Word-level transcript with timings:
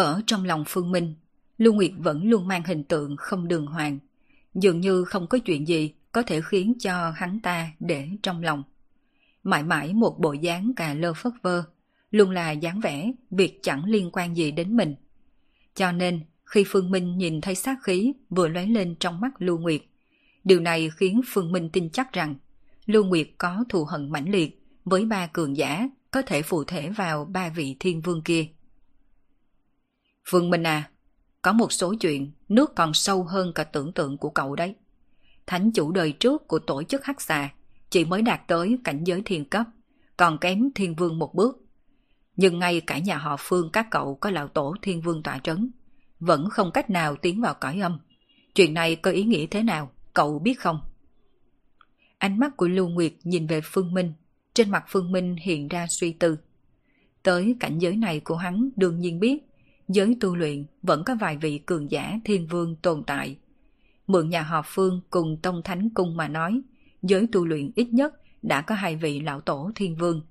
Ở 0.00 0.20
trong 0.26 0.44
lòng 0.44 0.64
Phương 0.66 0.90
Minh, 0.90 1.14
Lưu 1.58 1.72
Nguyệt 1.72 1.90
vẫn 1.98 2.24
luôn 2.24 2.48
mang 2.48 2.62
hình 2.64 2.84
tượng 2.84 3.16
không 3.16 3.48
đường 3.48 3.66
hoàng. 3.66 3.98
Dường 4.54 4.80
như 4.80 5.04
không 5.04 5.26
có 5.26 5.38
chuyện 5.38 5.68
gì 5.68 5.94
có 6.12 6.22
thể 6.22 6.40
khiến 6.40 6.74
cho 6.78 7.10
hắn 7.16 7.40
ta 7.40 7.70
để 7.80 8.08
trong 8.22 8.42
lòng. 8.42 8.62
Mãi 9.42 9.62
mãi 9.62 9.94
một 9.94 10.18
bộ 10.18 10.32
dáng 10.32 10.72
cà 10.76 10.94
lơ 10.94 11.12
phất 11.14 11.32
vơ, 11.42 11.62
luôn 12.10 12.30
là 12.30 12.50
dáng 12.50 12.80
vẻ 12.80 13.12
việc 13.30 13.58
chẳng 13.62 13.84
liên 13.84 14.10
quan 14.12 14.36
gì 14.36 14.50
đến 14.50 14.76
mình. 14.76 14.94
Cho 15.74 15.92
nên, 15.92 16.20
khi 16.44 16.64
Phương 16.66 16.90
Minh 16.90 17.18
nhìn 17.18 17.40
thấy 17.40 17.54
sát 17.54 17.78
khí 17.82 18.12
vừa 18.30 18.48
lóe 18.48 18.66
lên 18.66 18.94
trong 19.00 19.20
mắt 19.20 19.30
Lưu 19.38 19.58
Nguyệt, 19.58 19.82
điều 20.44 20.60
này 20.60 20.90
khiến 20.96 21.20
Phương 21.26 21.52
Minh 21.52 21.70
tin 21.72 21.90
chắc 21.90 22.12
rằng 22.12 22.34
Lưu 22.86 23.04
Nguyệt 23.04 23.28
có 23.38 23.64
thù 23.68 23.84
hận 23.84 24.12
mãnh 24.12 24.30
liệt 24.30 24.62
với 24.84 25.04
ba 25.04 25.26
cường 25.26 25.56
giả 25.56 25.88
có 26.10 26.22
thể 26.22 26.42
phụ 26.42 26.64
thể 26.64 26.88
vào 26.88 27.24
ba 27.24 27.48
vị 27.48 27.76
thiên 27.80 28.00
vương 28.00 28.22
kia. 28.22 28.46
Phương 30.30 30.50
Minh 30.50 30.62
à, 30.62 30.90
có 31.42 31.52
một 31.52 31.72
số 31.72 31.94
chuyện 32.00 32.32
nước 32.48 32.74
còn 32.76 32.94
sâu 32.94 33.24
hơn 33.24 33.52
cả 33.54 33.64
tưởng 33.64 33.92
tượng 33.92 34.18
của 34.18 34.30
cậu 34.30 34.56
đấy. 34.56 34.74
Thánh 35.46 35.72
chủ 35.72 35.92
đời 35.92 36.12
trước 36.12 36.48
của 36.48 36.58
tổ 36.58 36.82
chức 36.82 37.04
Hắc 37.04 37.20
Xà 37.20 37.50
chỉ 37.90 38.04
mới 38.04 38.22
đạt 38.22 38.40
tới 38.46 38.78
cảnh 38.84 39.04
giới 39.04 39.22
thiên 39.24 39.44
cấp, 39.44 39.66
còn 40.16 40.38
kém 40.38 40.70
thiên 40.74 40.94
vương 40.94 41.18
một 41.18 41.34
bước. 41.34 41.64
Nhưng 42.36 42.58
ngay 42.58 42.80
cả 42.80 42.98
nhà 42.98 43.16
họ 43.16 43.36
Phương 43.38 43.70
các 43.72 43.86
cậu 43.90 44.14
có 44.14 44.30
lão 44.30 44.48
tổ 44.48 44.74
thiên 44.82 45.00
vương 45.00 45.22
tỏa 45.22 45.38
trấn, 45.38 45.70
vẫn 46.20 46.50
không 46.50 46.70
cách 46.72 46.90
nào 46.90 47.16
tiến 47.16 47.40
vào 47.40 47.54
cõi 47.54 47.80
âm. 47.80 47.98
Chuyện 48.54 48.74
này 48.74 48.96
có 48.96 49.10
ý 49.10 49.24
nghĩa 49.24 49.46
thế 49.46 49.62
nào, 49.62 49.90
cậu 50.14 50.38
biết 50.38 50.60
không? 50.60 50.80
Ánh 52.18 52.38
mắt 52.38 52.56
của 52.56 52.68
Lưu 52.68 52.88
Nguyệt 52.88 53.12
nhìn 53.24 53.46
về 53.46 53.60
Phương 53.64 53.94
Minh, 53.94 54.12
trên 54.54 54.70
mặt 54.70 54.84
Phương 54.88 55.12
Minh 55.12 55.36
hiện 55.42 55.68
ra 55.68 55.86
suy 55.88 56.12
tư. 56.12 56.38
Tới 57.22 57.56
cảnh 57.60 57.78
giới 57.78 57.96
này 57.96 58.20
của 58.20 58.36
hắn 58.36 58.70
đương 58.76 59.00
nhiên 59.00 59.20
biết, 59.20 59.49
giới 59.92 60.16
tu 60.20 60.36
luyện 60.36 60.66
vẫn 60.82 61.04
có 61.04 61.14
vài 61.20 61.36
vị 61.36 61.58
cường 61.58 61.90
giả 61.90 62.20
thiên 62.24 62.46
vương 62.46 62.76
tồn 62.76 63.02
tại. 63.06 63.36
Mượn 64.06 64.30
nhà 64.30 64.42
họ 64.42 64.62
Phương 64.66 65.00
cùng 65.10 65.36
Tông 65.42 65.62
Thánh 65.62 65.90
Cung 65.94 66.16
mà 66.16 66.28
nói, 66.28 66.60
giới 67.02 67.26
tu 67.32 67.46
luyện 67.46 67.70
ít 67.74 67.92
nhất 67.92 68.14
đã 68.42 68.60
có 68.62 68.74
hai 68.74 68.96
vị 68.96 69.20
lão 69.20 69.40
tổ 69.40 69.70
thiên 69.74 69.96
vương. 69.96 70.22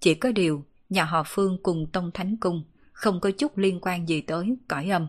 Chỉ 0.00 0.14
có 0.14 0.32
điều, 0.32 0.64
nhà 0.88 1.04
họ 1.04 1.22
Phương 1.26 1.58
cùng 1.62 1.86
Tông 1.92 2.10
Thánh 2.14 2.36
Cung 2.36 2.64
không 2.92 3.20
có 3.20 3.30
chút 3.30 3.58
liên 3.58 3.78
quan 3.82 4.08
gì 4.08 4.20
tới 4.20 4.56
cõi 4.68 4.88
âm. 4.90 5.08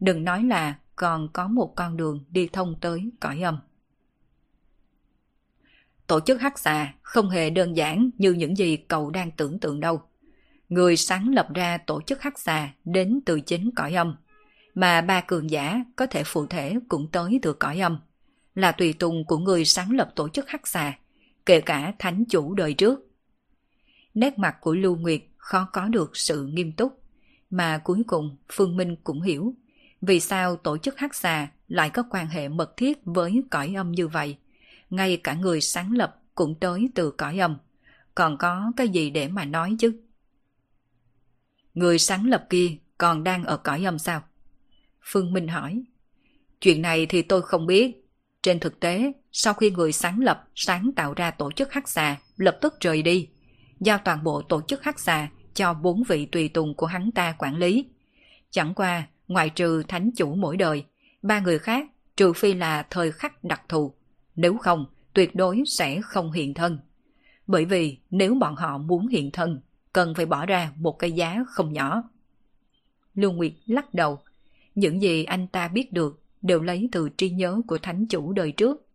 Đừng 0.00 0.24
nói 0.24 0.44
là 0.44 0.78
còn 0.96 1.28
có 1.32 1.48
một 1.48 1.72
con 1.76 1.96
đường 1.96 2.24
đi 2.30 2.48
thông 2.52 2.74
tới 2.80 3.10
cõi 3.20 3.40
âm. 3.40 3.58
Tổ 6.06 6.20
chức 6.20 6.40
hắc 6.40 6.58
xà 6.58 6.94
không 7.02 7.30
hề 7.30 7.50
đơn 7.50 7.76
giản 7.76 8.10
như 8.18 8.32
những 8.32 8.56
gì 8.56 8.76
cậu 8.76 9.10
đang 9.10 9.30
tưởng 9.30 9.58
tượng 9.58 9.80
đâu 9.80 10.02
người 10.70 10.96
sáng 10.96 11.34
lập 11.34 11.48
ra 11.54 11.78
tổ 11.78 12.02
chức 12.02 12.22
hắc 12.22 12.38
xà 12.38 12.72
đến 12.84 13.20
từ 13.26 13.40
chính 13.40 13.70
cõi 13.76 13.94
âm, 13.94 14.16
mà 14.74 15.00
ba 15.00 15.20
cường 15.20 15.50
giả 15.50 15.84
có 15.96 16.06
thể 16.06 16.22
phụ 16.24 16.46
thể 16.46 16.76
cũng 16.88 17.08
tới 17.12 17.38
từ 17.42 17.52
cõi 17.52 17.80
âm, 17.80 17.98
là 18.54 18.72
tùy 18.72 18.92
tùng 18.92 19.24
của 19.24 19.38
người 19.38 19.64
sáng 19.64 19.90
lập 19.96 20.12
tổ 20.16 20.28
chức 20.28 20.48
hắc 20.48 20.66
xà, 20.66 20.98
kể 21.46 21.60
cả 21.60 21.92
thánh 21.98 22.24
chủ 22.24 22.54
đời 22.54 22.74
trước. 22.74 23.00
Nét 24.14 24.38
mặt 24.38 24.56
của 24.60 24.74
Lưu 24.74 24.96
Nguyệt 24.96 25.20
khó 25.36 25.68
có 25.72 25.88
được 25.88 26.16
sự 26.16 26.46
nghiêm 26.46 26.72
túc, 26.72 27.02
mà 27.50 27.78
cuối 27.78 28.02
cùng 28.06 28.36
Phương 28.52 28.76
Minh 28.76 28.96
cũng 29.04 29.22
hiểu 29.22 29.54
vì 30.00 30.20
sao 30.20 30.56
tổ 30.56 30.78
chức 30.78 30.98
hắc 30.98 31.14
xà 31.14 31.48
lại 31.68 31.90
có 31.90 32.02
quan 32.10 32.26
hệ 32.26 32.48
mật 32.48 32.76
thiết 32.76 32.98
với 33.04 33.42
cõi 33.50 33.74
âm 33.76 33.92
như 33.92 34.08
vậy. 34.08 34.36
Ngay 34.90 35.16
cả 35.16 35.34
người 35.34 35.60
sáng 35.60 35.92
lập 35.92 36.20
cũng 36.34 36.54
tới 36.60 36.88
từ 36.94 37.10
cõi 37.10 37.38
âm. 37.38 37.56
Còn 38.14 38.36
có 38.38 38.72
cái 38.76 38.88
gì 38.88 39.10
để 39.10 39.28
mà 39.28 39.44
nói 39.44 39.76
chứ? 39.78 39.92
Người 41.74 41.98
sáng 41.98 42.28
lập 42.28 42.46
kia 42.50 42.76
còn 42.98 43.24
đang 43.24 43.44
ở 43.44 43.56
cõi 43.56 43.84
âm 43.84 43.98
sao? 43.98 44.22
Phương 45.02 45.32
Minh 45.32 45.48
hỏi. 45.48 45.82
Chuyện 46.60 46.82
này 46.82 47.06
thì 47.06 47.22
tôi 47.22 47.42
không 47.42 47.66
biết. 47.66 47.96
Trên 48.42 48.60
thực 48.60 48.80
tế, 48.80 49.12
sau 49.32 49.54
khi 49.54 49.70
người 49.70 49.92
sáng 49.92 50.20
lập 50.20 50.48
sáng 50.54 50.90
tạo 50.96 51.14
ra 51.14 51.30
tổ 51.30 51.52
chức 51.52 51.72
hắc 51.72 51.88
xà 51.88 52.16
lập 52.36 52.58
tức 52.60 52.74
rời 52.80 53.02
đi, 53.02 53.28
giao 53.80 53.98
toàn 53.98 54.24
bộ 54.24 54.42
tổ 54.42 54.60
chức 54.68 54.82
hắc 54.82 55.00
xà 55.00 55.28
cho 55.54 55.74
bốn 55.74 56.02
vị 56.08 56.26
tùy 56.26 56.48
tùng 56.48 56.74
của 56.74 56.86
hắn 56.86 57.10
ta 57.14 57.34
quản 57.38 57.56
lý. 57.56 57.86
Chẳng 58.50 58.74
qua, 58.74 59.06
ngoại 59.28 59.50
trừ 59.50 59.82
thánh 59.88 60.10
chủ 60.16 60.34
mỗi 60.34 60.56
đời, 60.56 60.84
ba 61.22 61.40
người 61.40 61.58
khác 61.58 61.86
trừ 62.16 62.32
phi 62.32 62.54
là 62.54 62.86
thời 62.90 63.12
khắc 63.12 63.44
đặc 63.44 63.62
thù. 63.68 63.94
Nếu 64.36 64.56
không, 64.56 64.86
tuyệt 65.12 65.34
đối 65.34 65.62
sẽ 65.66 66.00
không 66.00 66.32
hiện 66.32 66.54
thân. 66.54 66.78
Bởi 67.46 67.64
vì 67.64 67.98
nếu 68.10 68.34
bọn 68.34 68.56
họ 68.56 68.78
muốn 68.78 69.06
hiện 69.06 69.30
thân, 69.30 69.60
cần 69.92 70.14
phải 70.14 70.26
bỏ 70.26 70.46
ra 70.46 70.72
một 70.76 70.98
cái 70.98 71.12
giá 71.12 71.44
không 71.48 71.72
nhỏ. 71.72 72.02
Lưu 73.14 73.32
Nguyệt 73.32 73.52
lắc 73.66 73.94
đầu, 73.94 74.18
những 74.74 75.02
gì 75.02 75.24
anh 75.24 75.46
ta 75.46 75.68
biết 75.68 75.92
được 75.92 76.22
đều 76.42 76.62
lấy 76.62 76.88
từ 76.92 77.08
tri 77.16 77.30
nhớ 77.30 77.60
của 77.66 77.78
thánh 77.78 78.06
chủ 78.06 78.32
đời 78.32 78.52
trước, 78.52 78.86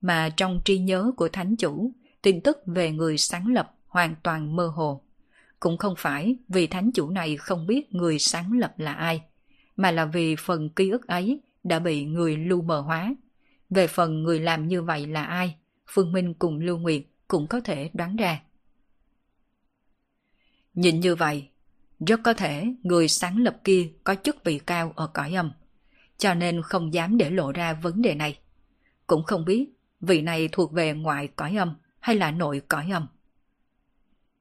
mà 0.00 0.30
trong 0.36 0.60
tri 0.64 0.78
nhớ 0.78 1.12
của 1.16 1.28
thánh 1.28 1.56
chủ, 1.56 1.92
tin 2.22 2.40
tức 2.40 2.58
về 2.66 2.90
người 2.90 3.18
sáng 3.18 3.46
lập 3.46 3.74
hoàn 3.86 4.14
toàn 4.22 4.56
mơ 4.56 4.66
hồ. 4.66 5.02
Cũng 5.60 5.78
không 5.78 5.94
phải 5.98 6.36
vì 6.48 6.66
thánh 6.66 6.92
chủ 6.92 7.10
này 7.10 7.36
không 7.36 7.66
biết 7.66 7.94
người 7.94 8.18
sáng 8.18 8.58
lập 8.58 8.74
là 8.76 8.92
ai, 8.92 9.22
mà 9.76 9.90
là 9.90 10.04
vì 10.04 10.36
phần 10.36 10.68
ký 10.68 10.90
ức 10.90 11.06
ấy 11.06 11.40
đã 11.64 11.78
bị 11.78 12.04
người 12.04 12.36
lưu 12.36 12.62
mờ 12.62 12.80
hóa. 12.80 13.14
Về 13.70 13.86
phần 13.86 14.22
người 14.22 14.40
làm 14.40 14.68
như 14.68 14.82
vậy 14.82 15.06
là 15.06 15.24
ai, 15.24 15.56
Phương 15.86 16.12
Minh 16.12 16.34
cùng 16.34 16.60
Lưu 16.60 16.78
Nguyệt 16.78 17.02
cũng 17.28 17.46
có 17.46 17.60
thể 17.60 17.90
đoán 17.92 18.16
ra. 18.16 18.40
Nhìn 20.74 21.00
như 21.00 21.14
vậy, 21.14 21.48
rất 22.06 22.20
có 22.24 22.34
thể 22.34 22.74
người 22.82 23.08
sáng 23.08 23.42
lập 23.42 23.56
kia 23.64 23.88
có 24.04 24.14
chức 24.14 24.44
vị 24.44 24.58
cao 24.58 24.92
ở 24.96 25.06
cõi 25.06 25.34
âm, 25.34 25.52
cho 26.18 26.34
nên 26.34 26.62
không 26.62 26.94
dám 26.94 27.18
để 27.18 27.30
lộ 27.30 27.52
ra 27.52 27.72
vấn 27.72 28.02
đề 28.02 28.14
này. 28.14 28.38
Cũng 29.06 29.24
không 29.24 29.44
biết 29.44 29.68
vị 30.00 30.22
này 30.22 30.48
thuộc 30.52 30.72
về 30.72 30.92
ngoại 30.92 31.28
cõi 31.28 31.56
âm 31.56 31.74
hay 32.00 32.16
là 32.16 32.30
nội 32.30 32.62
cõi 32.68 32.90
âm. 32.92 33.06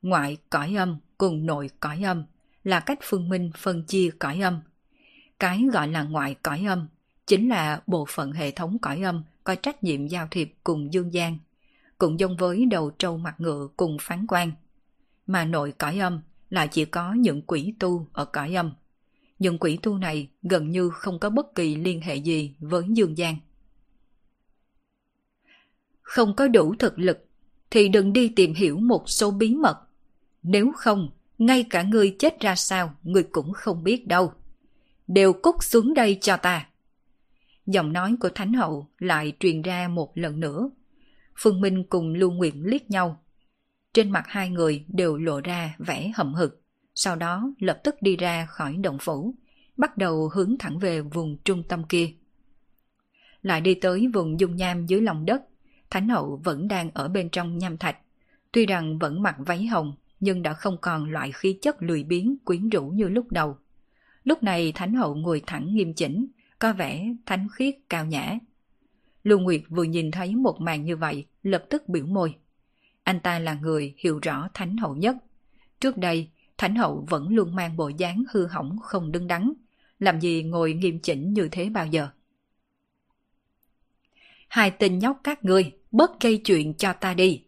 Ngoại 0.01 0.37
cõi 0.49 0.75
âm 0.75 0.97
cùng 1.17 1.45
nội 1.45 1.69
cõi 1.79 2.03
âm 2.03 2.23
là 2.63 2.79
cách 2.79 2.99
phương 3.01 3.29
minh 3.29 3.51
phân 3.57 3.83
chia 3.83 4.09
cõi 4.19 4.39
âm. 4.39 4.61
Cái 5.39 5.63
gọi 5.73 5.87
là 5.87 6.03
ngoại 6.03 6.35
cõi 6.43 6.65
âm 6.67 6.87
chính 7.27 7.49
là 7.49 7.81
bộ 7.87 8.05
phận 8.09 8.31
hệ 8.31 8.51
thống 8.51 8.77
cõi 8.81 9.01
âm 9.01 9.23
có 9.43 9.55
trách 9.55 9.83
nhiệm 9.83 10.07
giao 10.07 10.27
thiệp 10.31 10.53
cùng 10.63 10.93
dương 10.93 11.13
gian, 11.13 11.37
cũng 11.97 12.19
giống 12.19 12.37
với 12.37 12.65
đầu 12.65 12.91
trâu 12.99 13.17
mặt 13.17 13.35
ngựa 13.37 13.67
cùng 13.77 13.97
phán 14.01 14.25
quan 14.27 14.51
mà 15.31 15.45
nội 15.45 15.73
cõi 15.77 15.99
âm 15.99 16.21
là 16.49 16.67
chỉ 16.67 16.85
có 16.85 17.13
những 17.13 17.41
quỷ 17.41 17.73
tu 17.79 18.07
ở 18.13 18.25
cõi 18.25 18.55
âm. 18.55 18.73
Những 19.39 19.57
quỷ 19.57 19.77
tu 19.81 19.97
này 19.97 20.29
gần 20.41 20.69
như 20.69 20.89
không 20.89 21.19
có 21.19 21.29
bất 21.29 21.55
kỳ 21.55 21.75
liên 21.75 22.01
hệ 22.01 22.15
gì 22.15 22.55
với 22.59 22.83
dương 22.89 23.17
gian. 23.17 23.35
Không 26.01 26.35
có 26.35 26.47
đủ 26.47 26.75
thực 26.79 26.99
lực 26.99 27.27
thì 27.69 27.89
đừng 27.89 28.13
đi 28.13 28.29
tìm 28.29 28.53
hiểu 28.53 28.77
một 28.77 29.09
số 29.09 29.31
bí 29.31 29.55
mật. 29.55 29.77
Nếu 30.43 30.71
không, 30.75 31.09
ngay 31.37 31.65
cả 31.69 31.83
người 31.83 32.15
chết 32.19 32.39
ra 32.39 32.55
sao 32.55 32.95
người 33.03 33.23
cũng 33.23 33.53
không 33.53 33.83
biết 33.83 34.07
đâu. 34.07 34.33
Đều 35.07 35.33
cút 35.33 35.55
xuống 35.63 35.93
đây 35.93 36.17
cho 36.21 36.37
ta. 36.37 36.67
Giọng 37.65 37.93
nói 37.93 38.15
của 38.19 38.29
Thánh 38.29 38.53
Hậu 38.53 38.87
lại 38.99 39.33
truyền 39.39 39.61
ra 39.61 39.87
một 39.87 40.17
lần 40.17 40.39
nữa. 40.39 40.69
Phương 41.37 41.61
Minh 41.61 41.83
cùng 41.83 42.13
Lưu 42.13 42.31
Nguyện 42.31 42.63
liếc 42.65 42.89
nhau, 42.89 43.23
trên 43.93 44.11
mặt 44.11 44.23
hai 44.27 44.49
người 44.49 44.85
đều 44.87 45.17
lộ 45.17 45.41
ra 45.41 45.75
vẻ 45.77 46.11
hậm 46.15 46.33
hực, 46.33 46.61
sau 46.95 47.15
đó 47.15 47.53
lập 47.59 47.79
tức 47.83 47.95
đi 48.01 48.17
ra 48.17 48.45
khỏi 48.45 48.77
động 48.77 48.97
phủ, 49.01 49.35
bắt 49.77 49.97
đầu 49.97 50.29
hướng 50.33 50.55
thẳng 50.59 50.79
về 50.79 51.01
vùng 51.01 51.37
trung 51.43 51.63
tâm 51.63 51.83
kia. 51.83 52.09
Lại 53.41 53.61
đi 53.61 53.73
tới 53.73 54.07
vùng 54.13 54.39
dung 54.39 54.55
nham 54.55 54.85
dưới 54.85 55.01
lòng 55.01 55.25
đất, 55.25 55.41
Thánh 55.89 56.09
hậu 56.09 56.41
vẫn 56.43 56.67
đang 56.67 56.91
ở 56.93 57.07
bên 57.07 57.29
trong 57.29 57.57
nham 57.57 57.77
thạch. 57.77 57.97
Tuy 58.51 58.65
rằng 58.65 58.99
vẫn 58.99 59.21
mặc 59.21 59.35
váy 59.37 59.65
hồng, 59.65 59.93
nhưng 60.19 60.41
đã 60.41 60.53
không 60.53 60.77
còn 60.81 61.11
loại 61.11 61.31
khí 61.31 61.57
chất 61.61 61.75
lười 61.79 62.03
biếng 62.03 62.37
quyến 62.45 62.69
rũ 62.69 62.87
như 62.87 63.09
lúc 63.09 63.31
đầu. 63.31 63.57
Lúc 64.23 64.43
này 64.43 64.71
Thánh 64.75 64.93
hậu 64.93 65.15
ngồi 65.15 65.41
thẳng 65.47 65.75
nghiêm 65.75 65.93
chỉnh, 65.93 66.27
có 66.59 66.73
vẻ 66.73 67.13
thánh 67.25 67.47
khiết 67.53 67.75
cao 67.89 68.05
nhã. 68.05 68.39
Lưu 69.23 69.39
Nguyệt 69.39 69.61
vừa 69.69 69.83
nhìn 69.83 70.11
thấy 70.11 70.35
một 70.35 70.61
màn 70.61 70.85
như 70.85 70.97
vậy, 70.97 71.25
lập 71.43 71.63
tức 71.69 71.89
biểu 71.89 72.05
môi. 72.05 72.35
Anh 73.03 73.19
ta 73.19 73.39
là 73.39 73.53
người 73.53 73.95
hiểu 73.97 74.19
rõ 74.21 74.49
Thánh 74.53 74.77
Hậu 74.77 74.95
nhất. 74.95 75.15
Trước 75.79 75.97
đây, 75.97 76.29
Thánh 76.57 76.75
Hậu 76.75 77.05
vẫn 77.09 77.29
luôn 77.29 77.55
mang 77.55 77.77
bộ 77.77 77.89
dáng 77.89 78.23
hư 78.31 78.47
hỏng 78.47 78.79
không 78.83 79.11
đứng 79.11 79.27
đắn. 79.27 79.53
làm 79.99 80.19
gì 80.19 80.43
ngồi 80.43 80.73
nghiêm 80.73 80.99
chỉnh 80.99 81.33
như 81.33 81.47
thế 81.51 81.69
bao 81.69 81.87
giờ. 81.87 82.07
Hai 84.47 84.71
tên 84.71 84.99
nhóc 84.99 85.19
các 85.23 85.45
ngươi, 85.45 85.71
bớt 85.91 86.19
gây 86.19 86.37
chuyện 86.37 86.73
cho 86.73 86.93
ta 86.93 87.13
đi. 87.13 87.43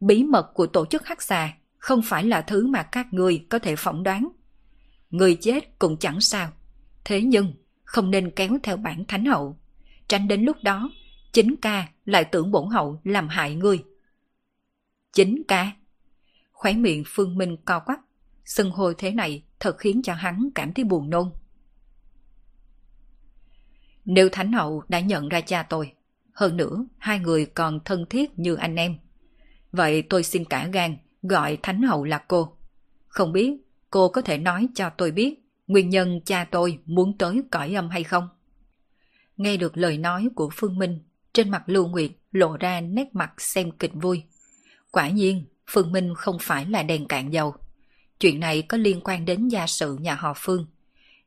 Bí 0.00 0.24
mật 0.24 0.50
của 0.54 0.66
tổ 0.66 0.86
chức 0.86 1.06
hắc 1.06 1.22
xà 1.22 1.54
không 1.78 2.02
phải 2.02 2.24
là 2.24 2.40
thứ 2.40 2.66
mà 2.66 2.82
các 2.82 3.12
ngươi 3.12 3.46
có 3.50 3.58
thể 3.58 3.76
phỏng 3.76 4.02
đoán. 4.02 4.28
Người 5.10 5.34
chết 5.40 5.78
cũng 5.78 5.96
chẳng 5.96 6.20
sao. 6.20 6.52
Thế 7.04 7.22
nhưng, 7.22 7.52
không 7.84 8.10
nên 8.10 8.30
kéo 8.30 8.58
theo 8.62 8.76
bản 8.76 9.04
thánh 9.08 9.24
hậu. 9.24 9.58
Tránh 10.08 10.28
đến 10.28 10.42
lúc 10.42 10.56
đó, 10.62 10.90
chính 11.32 11.56
ca 11.56 11.88
lại 12.04 12.24
tưởng 12.24 12.50
bổn 12.50 12.68
hậu 12.70 13.00
làm 13.04 13.28
hại 13.28 13.54
ngươi. 13.54 13.82
Chính 15.12 15.42
ca? 15.48 15.72
Khóe 16.52 16.72
miệng 16.72 17.02
Phương 17.06 17.38
Minh 17.38 17.56
co 17.64 17.80
quắp, 17.80 17.98
sưng 18.44 18.70
hôi 18.70 18.94
thế 18.98 19.10
này 19.10 19.44
thật 19.60 19.78
khiến 19.78 20.02
cho 20.02 20.14
hắn 20.14 20.48
cảm 20.54 20.72
thấy 20.72 20.84
buồn 20.84 21.10
nôn. 21.10 21.30
Nếu 24.04 24.28
Thánh 24.32 24.52
Hậu 24.52 24.82
đã 24.88 25.00
nhận 25.00 25.28
ra 25.28 25.40
cha 25.40 25.62
tôi, 25.62 25.92
hơn 26.32 26.56
nữa 26.56 26.86
hai 26.98 27.18
người 27.18 27.46
còn 27.46 27.80
thân 27.84 28.06
thiết 28.10 28.38
như 28.38 28.54
anh 28.54 28.76
em, 28.76 28.96
vậy 29.72 30.02
tôi 30.02 30.22
xin 30.22 30.44
cả 30.44 30.68
gan 30.72 30.96
gọi 31.22 31.58
Thánh 31.62 31.82
Hậu 31.82 32.04
là 32.04 32.18
cô. 32.28 32.56
Không 33.06 33.32
biết 33.32 33.52
cô 33.90 34.08
có 34.08 34.22
thể 34.22 34.38
nói 34.38 34.68
cho 34.74 34.90
tôi 34.90 35.10
biết 35.10 35.38
nguyên 35.66 35.90
nhân 35.90 36.20
cha 36.24 36.44
tôi 36.44 36.78
muốn 36.86 37.18
tới 37.18 37.42
cõi 37.50 37.74
âm 37.74 37.88
hay 37.88 38.04
không? 38.04 38.28
Nghe 39.36 39.56
được 39.56 39.76
lời 39.76 39.98
nói 39.98 40.28
của 40.34 40.50
Phương 40.52 40.78
Minh, 40.78 40.98
trên 41.32 41.50
mặt 41.50 41.62
Lưu 41.66 41.88
Nguyệt 41.88 42.10
lộ 42.32 42.56
ra 42.56 42.80
nét 42.80 43.14
mặt 43.14 43.40
xem 43.40 43.70
kịch 43.70 43.92
vui. 43.94 44.22
Quả 44.92 45.08
nhiên, 45.08 45.44
Phương 45.70 45.92
Minh 45.92 46.14
không 46.14 46.36
phải 46.40 46.66
là 46.66 46.82
đèn 46.82 47.08
cạn 47.08 47.32
dầu. 47.32 47.54
Chuyện 48.20 48.40
này 48.40 48.62
có 48.62 48.76
liên 48.76 49.00
quan 49.04 49.24
đến 49.24 49.48
gia 49.48 49.66
sự 49.66 49.96
nhà 50.00 50.14
họ 50.14 50.32
Phương. 50.36 50.66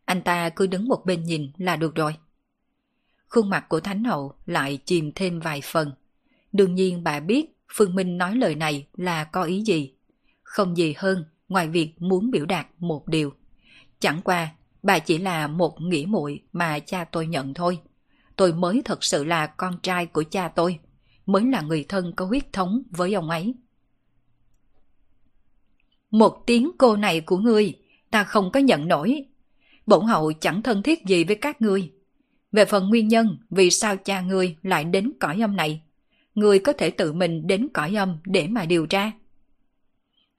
Anh 0.06 0.22
ta 0.22 0.50
cứ 0.50 0.68
đứng 0.68 0.88
một 0.88 1.06
bên 1.06 1.24
nhìn 1.24 1.52
là 1.58 1.76
được 1.76 1.96
rồi. 1.96 2.16
Khuôn 3.28 3.50
mặt 3.50 3.66
của 3.70 3.80
Thánh 3.80 4.04
Hậu 4.04 4.34
lại 4.46 4.80
chìm 4.86 5.12
thêm 5.16 5.40
vài 5.40 5.62
phần. 5.64 5.92
Đương 6.52 6.76
nhiên 6.76 7.04
bà 7.04 7.20
biết 7.20 7.46
Phương 7.74 7.96
Minh 7.96 8.18
nói 8.18 8.36
lời 8.36 8.56
này 8.56 8.88
là 8.94 9.24
có 9.24 9.44
ý 9.44 9.62
gì. 9.62 9.94
Không 10.44 10.78
gì 10.78 10.94
hơn 10.98 11.26
ngoài 11.50 11.68
việc 11.68 12.02
muốn 12.02 12.32
biểu 12.32 12.46
đạt 12.46 12.68
một 12.80 13.08
điều. 13.08 13.34
Chẳng 14.00 14.22
qua, 14.22 14.50
bà 14.84 15.00
chỉ 15.00 15.18
là 15.18 15.48
một 15.48 15.82
nghĩa 15.82 16.06
muội 16.08 16.42
mà 16.54 16.80
cha 16.80 17.04
tôi 17.04 17.28
nhận 17.28 17.54
thôi. 17.54 17.80
Tôi 18.36 18.54
mới 18.54 18.82
thật 18.86 19.04
sự 19.04 19.24
là 19.24 19.48
con 19.48 19.78
trai 19.84 20.06
của 20.06 20.24
cha 20.24 20.48
tôi, 20.48 20.80
mới 21.26 21.44
là 21.46 21.62
người 21.62 21.86
thân 21.90 22.14
có 22.16 22.26
huyết 22.26 22.54
thống 22.54 22.84
với 22.90 23.14
ông 23.14 23.30
ấy. 23.30 23.54
Một 26.12 26.44
tiếng 26.48 26.72
cô 26.78 26.96
này 26.96 27.22
của 27.22 27.38
ngươi, 27.38 27.74
ta 28.12 28.24
không 28.24 28.52
có 28.52 28.60
nhận 28.60 28.88
nổi. 28.88 29.26
Bổn 29.86 30.06
hậu 30.06 30.34
chẳng 30.34 30.62
thân 30.62 30.84
thiết 30.84 31.06
gì 31.06 31.24
với 31.24 31.36
các 31.36 31.62
ngươi. 31.62 31.92
Về 32.52 32.66
phần 32.66 32.90
nguyên 32.90 33.08
nhân 33.08 33.38
vì 33.50 33.72
sao 33.72 33.98
cha 33.98 34.22
ngươi 34.22 34.56
lại 34.64 34.84
đến 34.84 35.12
cõi 35.20 35.42
âm 35.42 35.56
này, 35.56 35.82
ngươi 36.36 36.60
có 36.60 36.74
thể 36.74 36.90
tự 36.90 37.14
mình 37.14 37.48
đến 37.48 37.68
cõi 37.74 37.96
âm 37.96 38.18
để 38.26 38.48
mà 38.48 38.66
điều 38.66 38.86
tra. 38.86 39.12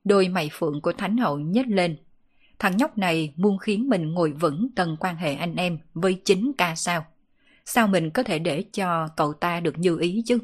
Đôi 0.04 0.28
mày 0.28 0.50
phượng 0.52 0.80
của 0.80 0.92
Thánh 0.92 1.16
hậu 1.16 1.38
nhếch 1.38 1.66
lên. 1.66 1.96
Thằng 2.58 2.76
nhóc 2.76 2.98
này 2.98 3.32
muốn 3.36 3.58
khiến 3.58 3.88
mình 3.88 4.14
ngồi 4.14 4.32
vững 4.32 4.68
tầng 4.76 4.96
quan 5.00 5.16
hệ 5.16 5.34
anh 5.34 5.56
em 5.56 5.78
với 5.94 6.20
chính 6.24 6.52
ca 6.58 6.74
sao. 6.74 7.06
Sao 7.64 7.88
mình 7.88 8.10
có 8.10 8.22
thể 8.22 8.38
để 8.38 8.64
cho 8.72 9.08
cậu 9.16 9.32
ta 9.32 9.60
được 9.60 9.78
như 9.78 9.98
ý 9.98 10.22
chứ? 10.26 10.38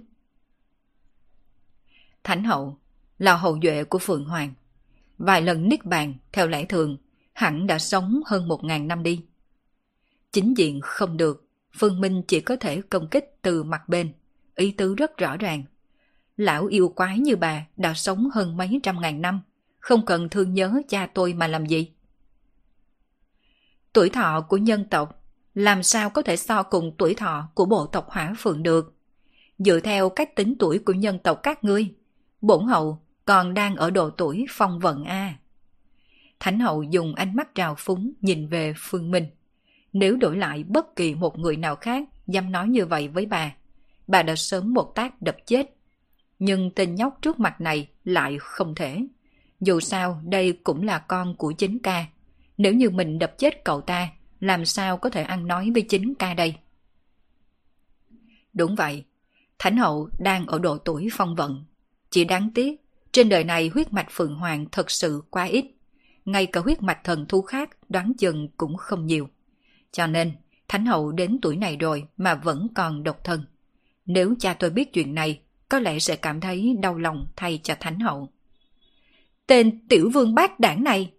Thánh 2.24 2.44
hậu 2.44 2.78
là 3.18 3.36
hậu 3.36 3.58
duệ 3.62 3.84
của 3.84 3.98
Phượng 3.98 4.24
Hoàng 4.24 4.54
vài 5.18 5.42
lần 5.42 5.68
niết 5.68 5.84
bàn 5.84 6.14
theo 6.32 6.48
lẽ 6.48 6.64
thường, 6.64 6.96
hẳn 7.32 7.66
đã 7.66 7.78
sống 7.78 8.20
hơn 8.26 8.48
một 8.48 8.64
ngàn 8.64 8.88
năm 8.88 9.02
đi. 9.02 9.24
Chính 10.32 10.56
diện 10.56 10.80
không 10.82 11.16
được, 11.16 11.48
Phương 11.78 12.00
Minh 12.00 12.22
chỉ 12.28 12.40
có 12.40 12.56
thể 12.56 12.80
công 12.80 13.08
kích 13.08 13.38
từ 13.42 13.62
mặt 13.62 13.88
bên, 13.88 14.12
ý 14.54 14.70
tứ 14.70 14.94
rất 14.94 15.18
rõ 15.18 15.36
ràng. 15.36 15.64
Lão 16.36 16.66
yêu 16.66 16.88
quái 16.88 17.18
như 17.18 17.36
bà 17.36 17.66
đã 17.76 17.94
sống 17.94 18.28
hơn 18.34 18.56
mấy 18.56 18.80
trăm 18.82 19.00
ngàn 19.00 19.22
năm, 19.22 19.40
không 19.78 20.06
cần 20.06 20.28
thương 20.28 20.54
nhớ 20.54 20.82
cha 20.88 21.06
tôi 21.14 21.34
mà 21.34 21.46
làm 21.46 21.66
gì. 21.66 21.92
Tuổi 23.92 24.10
thọ 24.10 24.40
của 24.40 24.56
nhân 24.56 24.84
tộc 24.90 25.24
làm 25.54 25.82
sao 25.82 26.10
có 26.10 26.22
thể 26.22 26.36
so 26.36 26.62
cùng 26.62 26.94
tuổi 26.98 27.14
thọ 27.14 27.48
của 27.54 27.64
bộ 27.64 27.86
tộc 27.86 28.10
hỏa 28.10 28.34
phượng 28.38 28.62
được. 28.62 28.94
Dựa 29.58 29.80
theo 29.80 30.08
cách 30.08 30.36
tính 30.36 30.54
tuổi 30.58 30.78
của 30.78 30.92
nhân 30.92 31.18
tộc 31.18 31.40
các 31.42 31.64
ngươi, 31.64 31.94
bổn 32.42 32.66
hậu 32.66 32.98
còn 33.24 33.54
đang 33.54 33.76
ở 33.76 33.90
độ 33.90 34.10
tuổi 34.10 34.46
phong 34.50 34.78
vận 34.78 35.04
A. 35.04 35.34
Thánh 36.40 36.60
hậu 36.60 36.82
dùng 36.82 37.14
ánh 37.14 37.36
mắt 37.36 37.54
trào 37.54 37.74
phúng 37.78 38.12
nhìn 38.20 38.48
về 38.48 38.72
Phương 38.76 39.10
Minh. 39.10 39.26
Nếu 39.92 40.16
đổi 40.16 40.36
lại 40.36 40.64
bất 40.64 40.96
kỳ 40.96 41.14
một 41.14 41.38
người 41.38 41.56
nào 41.56 41.76
khác 41.76 42.08
dám 42.26 42.52
nói 42.52 42.68
như 42.68 42.86
vậy 42.86 43.08
với 43.08 43.26
bà, 43.26 43.54
bà 44.06 44.22
đã 44.22 44.36
sớm 44.36 44.74
một 44.74 44.92
tác 44.94 45.22
đập 45.22 45.36
chết. 45.46 45.76
Nhưng 46.38 46.70
tên 46.70 46.94
nhóc 46.94 47.18
trước 47.22 47.40
mặt 47.40 47.60
này 47.60 47.88
lại 48.04 48.36
không 48.40 48.74
thể. 48.74 49.06
Dù 49.60 49.80
sao 49.80 50.20
đây 50.24 50.52
cũng 50.64 50.82
là 50.82 50.98
con 50.98 51.36
của 51.36 51.52
chính 51.52 51.78
ca. 51.78 52.06
Nếu 52.58 52.72
như 52.72 52.90
mình 52.90 53.18
đập 53.18 53.38
chết 53.38 53.64
cậu 53.64 53.80
ta, 53.80 54.08
làm 54.40 54.64
sao 54.64 54.98
có 54.98 55.10
thể 55.10 55.22
ăn 55.22 55.46
nói 55.46 55.70
với 55.74 55.82
chính 55.82 56.14
ca 56.14 56.34
đây? 56.34 56.54
Đúng 58.52 58.74
vậy, 58.74 59.04
Thánh 59.62 59.76
hậu 59.76 60.08
đang 60.18 60.46
ở 60.46 60.58
độ 60.58 60.78
tuổi 60.78 61.08
phong 61.12 61.34
vận. 61.34 61.64
Chỉ 62.12 62.24
đáng 62.24 62.50
tiếc 62.54 62.80
trên 63.12 63.28
đời 63.28 63.44
này 63.44 63.70
huyết 63.74 63.92
mạch 63.92 64.06
Phượng 64.10 64.34
Hoàng 64.34 64.66
thật 64.72 64.90
sự 64.90 65.22
quá 65.30 65.44
ít. 65.44 65.64
Ngay 66.24 66.46
cả 66.46 66.60
huyết 66.60 66.82
mạch 66.82 67.04
thần 67.04 67.26
thú 67.26 67.42
khác 67.42 67.70
đoán 67.88 68.12
chừng 68.18 68.48
cũng 68.56 68.76
không 68.76 69.06
nhiều. 69.06 69.28
Cho 69.92 70.06
nên, 70.06 70.32
Thánh 70.68 70.86
Hậu 70.86 71.12
đến 71.12 71.38
tuổi 71.42 71.56
này 71.56 71.76
rồi 71.76 72.04
mà 72.16 72.34
vẫn 72.34 72.66
còn 72.74 73.02
độc 73.02 73.24
thân. 73.24 73.44
Nếu 74.06 74.34
cha 74.38 74.54
tôi 74.54 74.70
biết 74.70 74.92
chuyện 74.92 75.14
này, 75.14 75.40
có 75.68 75.78
lẽ 75.78 75.98
sẽ 75.98 76.16
cảm 76.16 76.40
thấy 76.40 76.76
đau 76.80 76.98
lòng 76.98 77.26
thay 77.36 77.60
cho 77.62 77.74
Thánh 77.80 78.00
Hậu. 78.00 78.28
Tên 79.46 79.88
tiểu 79.88 80.10
vương 80.14 80.34
bác 80.34 80.60
đảng 80.60 80.84
này! 80.84 81.12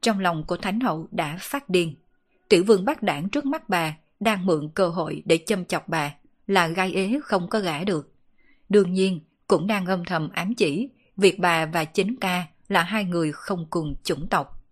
Trong 0.00 0.20
lòng 0.20 0.44
của 0.46 0.56
Thánh 0.56 0.80
Hậu 0.80 1.08
đã 1.10 1.38
phát 1.40 1.68
điên. 1.68 1.94
Tiểu 2.48 2.64
vương 2.64 2.84
bác 2.84 3.02
đảng 3.02 3.28
trước 3.28 3.46
mắt 3.46 3.68
bà 3.68 3.96
đang 4.20 4.46
mượn 4.46 4.70
cơ 4.74 4.88
hội 4.88 5.22
để 5.24 5.38
châm 5.46 5.64
chọc 5.64 5.88
bà 5.88 6.14
là 6.46 6.68
gai 6.68 6.92
ế 6.92 7.20
không 7.24 7.48
có 7.48 7.60
gã 7.60 7.84
được. 7.84 8.12
Đương 8.68 8.92
nhiên, 8.92 9.20
cũng 9.46 9.66
đang 9.66 9.86
âm 9.86 10.04
thầm 10.04 10.28
ám 10.32 10.54
chỉ 10.54 10.88
việc 11.16 11.38
bà 11.38 11.66
và 11.66 11.84
chính 11.84 12.16
ca 12.20 12.46
là 12.68 12.82
hai 12.82 13.04
người 13.04 13.32
không 13.32 13.66
cùng 13.70 13.94
chủng 14.04 14.28
tộc. 14.28 14.64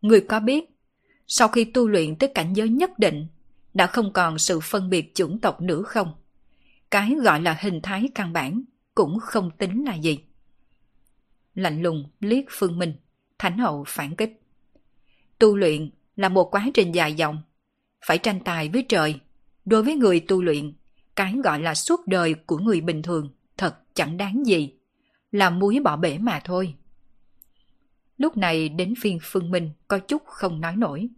Người 0.00 0.20
có 0.20 0.40
biết, 0.40 0.64
sau 1.26 1.48
khi 1.48 1.64
tu 1.64 1.88
luyện 1.88 2.16
tới 2.16 2.32
cảnh 2.34 2.52
giới 2.52 2.68
nhất 2.68 2.98
định, 2.98 3.26
đã 3.74 3.86
không 3.86 4.12
còn 4.12 4.38
sự 4.38 4.60
phân 4.60 4.90
biệt 4.90 5.14
chủng 5.14 5.40
tộc 5.40 5.60
nữa 5.60 5.82
không? 5.82 6.14
Cái 6.90 7.14
gọi 7.22 7.40
là 7.40 7.56
hình 7.60 7.80
thái 7.82 8.08
căn 8.14 8.32
bản 8.32 8.62
cũng 8.94 9.18
không 9.20 9.50
tính 9.50 9.84
là 9.84 9.94
gì. 9.94 10.18
Lạnh 11.54 11.82
lùng 11.82 12.10
liếc 12.20 12.44
Phương 12.50 12.78
Minh, 12.78 12.94
Thánh 13.38 13.58
Hậu 13.58 13.84
phản 13.86 14.16
kích. 14.16 14.42
Tu 15.38 15.56
luyện 15.56 15.90
là 16.16 16.28
một 16.28 16.54
quá 16.54 16.66
trình 16.74 16.94
dài 16.94 17.14
dòng, 17.14 17.42
phải 18.06 18.18
tranh 18.18 18.40
tài 18.44 18.68
với 18.68 18.86
trời. 18.88 19.20
Đối 19.64 19.82
với 19.82 19.94
người 19.94 20.20
tu 20.20 20.42
luyện, 20.42 20.72
cái 21.16 21.34
gọi 21.44 21.60
là 21.60 21.74
suốt 21.74 22.06
đời 22.06 22.34
của 22.34 22.58
người 22.58 22.80
bình 22.80 23.02
thường 23.02 23.30
thật 23.56 23.94
chẳng 23.94 24.16
đáng 24.16 24.46
gì. 24.46 24.74
Là 25.32 25.50
muối 25.50 25.80
bỏ 25.84 25.96
bể 25.96 26.18
mà 26.18 26.40
thôi. 26.44 26.74
Lúc 28.18 28.36
này 28.36 28.68
đến 28.68 28.94
phiên 29.00 29.18
Phương 29.22 29.50
Minh 29.50 29.70
có 29.88 29.98
chút 29.98 30.22
không 30.26 30.60
nói 30.60 30.76
nổi. 30.76 31.08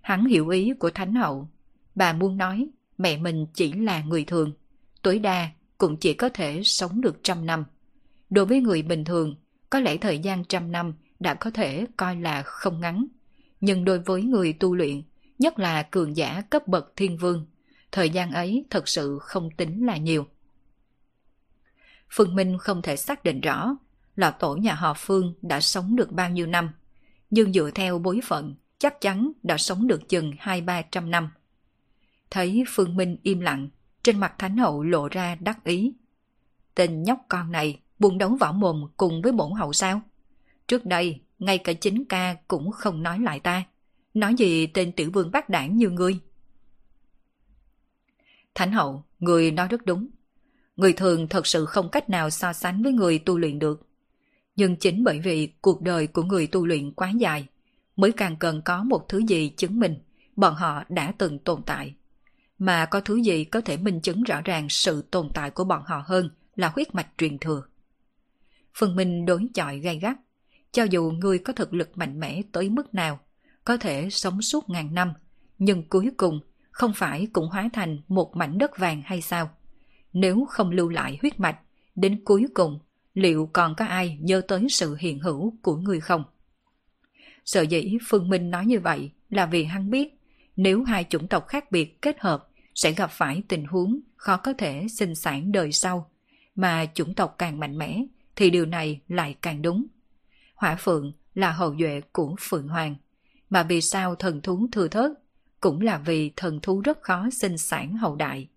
Hắn 0.00 0.24
hiểu 0.26 0.48
ý 0.48 0.72
của 0.78 0.90
Thánh 0.90 1.14
Hậu. 1.14 1.48
Bà 1.94 2.12
muốn 2.12 2.36
nói 2.36 2.68
mẹ 2.98 3.16
mình 3.16 3.46
chỉ 3.54 3.72
là 3.72 4.02
người 4.02 4.24
thường. 4.24 4.52
Tối 5.02 5.18
đa 5.18 5.50
cũng 5.78 5.96
chỉ 5.96 6.14
có 6.14 6.28
thể 6.28 6.60
sống 6.64 7.00
được 7.00 7.20
trăm 7.22 7.46
năm. 7.46 7.64
Đối 8.30 8.46
với 8.46 8.60
người 8.60 8.82
bình 8.82 9.04
thường, 9.04 9.34
có 9.70 9.80
lẽ 9.80 9.96
thời 9.96 10.18
gian 10.18 10.44
trăm 10.44 10.72
năm 10.72 10.94
đã 11.20 11.34
có 11.34 11.50
thể 11.50 11.86
coi 11.96 12.16
là 12.16 12.42
không 12.42 12.80
ngắn. 12.80 13.06
Nhưng 13.60 13.84
đối 13.84 13.98
với 13.98 14.22
người 14.22 14.52
tu 14.52 14.74
luyện, 14.74 15.02
nhất 15.38 15.58
là 15.58 15.82
cường 15.82 16.16
giả 16.16 16.42
cấp 16.50 16.68
bậc 16.68 16.92
thiên 16.96 17.16
vương, 17.16 17.46
thời 17.92 18.10
gian 18.10 18.32
ấy 18.32 18.64
thật 18.70 18.88
sự 18.88 19.18
không 19.20 19.50
tính 19.50 19.86
là 19.86 19.96
nhiều. 19.96 20.26
Phương 22.10 22.34
Minh 22.34 22.58
không 22.58 22.82
thể 22.82 22.96
xác 22.96 23.24
định 23.24 23.40
rõ 23.40 23.76
là 24.16 24.30
tổ 24.30 24.54
nhà 24.54 24.74
họ 24.74 24.94
Phương 24.94 25.34
đã 25.42 25.60
sống 25.60 25.96
được 25.96 26.12
bao 26.12 26.30
nhiêu 26.30 26.46
năm, 26.46 26.70
nhưng 27.30 27.52
dựa 27.52 27.70
theo 27.74 27.98
bối 27.98 28.20
phận 28.24 28.54
chắc 28.78 29.00
chắn 29.00 29.32
đã 29.42 29.58
sống 29.58 29.86
được 29.86 30.08
chừng 30.08 30.32
hai 30.38 30.60
ba 30.60 30.82
trăm 30.82 31.10
năm. 31.10 31.30
Thấy 32.30 32.64
Phương 32.68 32.96
Minh 32.96 33.16
im 33.22 33.40
lặng, 33.40 33.68
trên 34.02 34.20
mặt 34.20 34.34
Thánh 34.38 34.56
Hậu 34.56 34.82
lộ 34.82 35.08
ra 35.08 35.34
đắc 35.40 35.64
ý. 35.64 35.92
Tên 36.74 37.02
nhóc 37.02 37.18
con 37.28 37.52
này 37.52 37.80
buồn 37.98 38.18
đấu 38.18 38.36
võ 38.40 38.52
mồm 38.52 38.86
cùng 38.96 39.22
với 39.22 39.32
bổn 39.32 39.52
hậu 39.52 39.72
sao? 39.72 40.00
Trước 40.68 40.86
đây, 40.86 41.20
ngay 41.38 41.58
cả 41.58 41.72
chính 41.72 42.04
ca 42.04 42.36
cũng 42.48 42.70
không 42.70 43.02
nói 43.02 43.18
lại 43.18 43.40
ta. 43.40 43.64
Nói 44.14 44.34
gì 44.34 44.66
tên 44.66 44.92
tiểu 44.92 45.10
vương 45.10 45.30
bác 45.30 45.48
đảng 45.48 45.76
như 45.76 45.90
ngươi? 45.90 46.20
Thánh 48.54 48.72
hậu, 48.72 49.04
người 49.18 49.50
nói 49.50 49.68
rất 49.68 49.86
đúng. 49.86 50.08
Người 50.76 50.92
thường 50.92 51.28
thật 51.28 51.46
sự 51.46 51.64
không 51.64 51.88
cách 51.88 52.10
nào 52.10 52.30
so 52.30 52.52
sánh 52.52 52.82
với 52.82 52.92
người 52.92 53.18
tu 53.18 53.38
luyện 53.38 53.58
được. 53.58 53.86
Nhưng 54.56 54.76
chính 54.76 55.04
bởi 55.04 55.20
vì 55.20 55.52
cuộc 55.60 55.82
đời 55.82 56.06
của 56.06 56.22
người 56.22 56.46
tu 56.46 56.66
luyện 56.66 56.92
quá 56.92 57.10
dài, 57.10 57.46
mới 57.96 58.12
càng 58.12 58.36
cần 58.36 58.62
có 58.64 58.82
một 58.82 59.08
thứ 59.08 59.18
gì 59.18 59.48
chứng 59.48 59.80
minh 59.80 59.98
bọn 60.36 60.54
họ 60.54 60.84
đã 60.88 61.12
từng 61.18 61.38
tồn 61.38 61.62
tại. 61.66 61.94
Mà 62.58 62.86
có 62.86 63.00
thứ 63.00 63.16
gì 63.16 63.44
có 63.44 63.60
thể 63.60 63.76
minh 63.76 64.00
chứng 64.00 64.22
rõ 64.22 64.40
ràng 64.44 64.68
sự 64.68 65.02
tồn 65.10 65.28
tại 65.34 65.50
của 65.50 65.64
bọn 65.64 65.82
họ 65.86 66.02
hơn 66.06 66.30
là 66.56 66.68
huyết 66.74 66.94
mạch 66.94 67.08
truyền 67.18 67.38
thừa. 67.38 67.62
Phần 68.78 68.96
Minh 68.96 69.26
đối 69.26 69.46
chọi 69.54 69.78
gay 69.78 69.98
gắt. 69.98 70.16
Cho 70.72 70.84
dù 70.84 71.10
người 71.10 71.38
có 71.38 71.52
thực 71.52 71.74
lực 71.74 71.98
mạnh 71.98 72.20
mẽ 72.20 72.42
tới 72.52 72.68
mức 72.68 72.94
nào, 72.94 73.20
có 73.64 73.76
thể 73.76 74.10
sống 74.10 74.42
suốt 74.42 74.68
ngàn 74.68 74.94
năm, 74.94 75.12
nhưng 75.58 75.88
cuối 75.88 76.10
cùng 76.16 76.40
không 76.70 76.92
phải 76.94 77.26
cũng 77.32 77.48
hóa 77.48 77.68
thành 77.72 78.00
một 78.08 78.36
mảnh 78.36 78.58
đất 78.58 78.78
vàng 78.78 79.02
hay 79.04 79.22
sao? 79.22 79.50
Nếu 80.12 80.46
không 80.50 80.70
lưu 80.70 80.88
lại 80.88 81.18
huyết 81.20 81.40
mạch, 81.40 81.58
đến 81.94 82.24
cuối 82.24 82.46
cùng 82.54 82.78
liệu 83.14 83.50
còn 83.52 83.74
có 83.74 83.84
ai 83.84 84.18
nhớ 84.20 84.40
tới 84.48 84.66
sự 84.70 84.96
hiện 85.00 85.18
hữu 85.18 85.54
của 85.62 85.76
người 85.76 86.00
không? 86.00 86.24
Sợ 87.44 87.62
dĩ 87.62 87.98
Phương 88.08 88.28
Minh 88.28 88.50
nói 88.50 88.66
như 88.66 88.80
vậy 88.80 89.10
là 89.30 89.46
vì 89.46 89.64
hắn 89.64 89.90
biết 89.90 90.20
nếu 90.56 90.84
hai 90.84 91.04
chủng 91.08 91.28
tộc 91.28 91.46
khác 91.46 91.72
biệt 91.72 92.02
kết 92.02 92.20
hợp 92.20 92.48
sẽ 92.74 92.92
gặp 92.92 93.10
phải 93.12 93.42
tình 93.48 93.64
huống 93.64 94.00
khó 94.16 94.36
có 94.36 94.52
thể 94.52 94.86
sinh 94.88 95.14
sản 95.14 95.52
đời 95.52 95.72
sau, 95.72 96.10
mà 96.54 96.86
chủng 96.94 97.14
tộc 97.14 97.34
càng 97.38 97.60
mạnh 97.60 97.78
mẽ 97.78 98.02
thì 98.36 98.50
điều 98.50 98.66
này 98.66 99.00
lại 99.08 99.34
càng 99.42 99.62
đúng. 99.62 99.86
Hỏa 100.54 100.76
Phượng 100.76 101.12
là 101.34 101.52
hậu 101.52 101.76
duệ 101.78 102.00
của 102.12 102.34
Phượng 102.40 102.68
Hoàng, 102.68 102.94
mà 103.50 103.62
vì 103.62 103.80
sao 103.80 104.14
thần 104.14 104.40
thú 104.40 104.68
thừa 104.72 104.88
thớt 104.88 105.10
cũng 105.60 105.80
là 105.80 105.98
vì 105.98 106.32
thần 106.36 106.60
thú 106.60 106.80
rất 106.80 107.02
khó 107.02 107.28
sinh 107.32 107.58
sản 107.58 107.96
hậu 107.96 108.16
đại. 108.16 108.48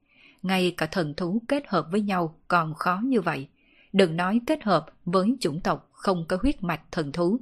Ngay 0.42 0.74
cả 0.78 0.86
thần 0.86 1.14
thú 1.14 1.42
kết 1.48 1.64
hợp 1.68 1.88
với 1.92 2.02
nhau 2.02 2.40
còn 2.48 2.74
khó 2.74 3.02
như 3.04 3.22
vậy, 3.22 3.48
đừng 3.94 4.16
nói 4.16 4.42
kết 4.48 4.64
hợp 4.64 4.86
với 5.06 5.36
chủng 5.40 5.62
tộc 5.62 5.90
không 5.92 6.26
có 6.28 6.38
huyết 6.42 6.64
mạch 6.64 6.82
thần 6.92 7.12
thú. 7.12 7.40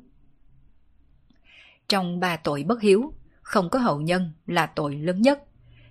Trong 1.90 2.20
ba 2.20 2.38
tội 2.38 2.64
bất 2.64 2.82
hiếu, 2.82 3.14
không 3.42 3.70
có 3.70 3.80
hậu 3.80 4.02
nhân 4.02 4.32
là 4.46 4.66
tội 4.66 4.96
lớn 4.96 5.22
nhất. 5.22 5.44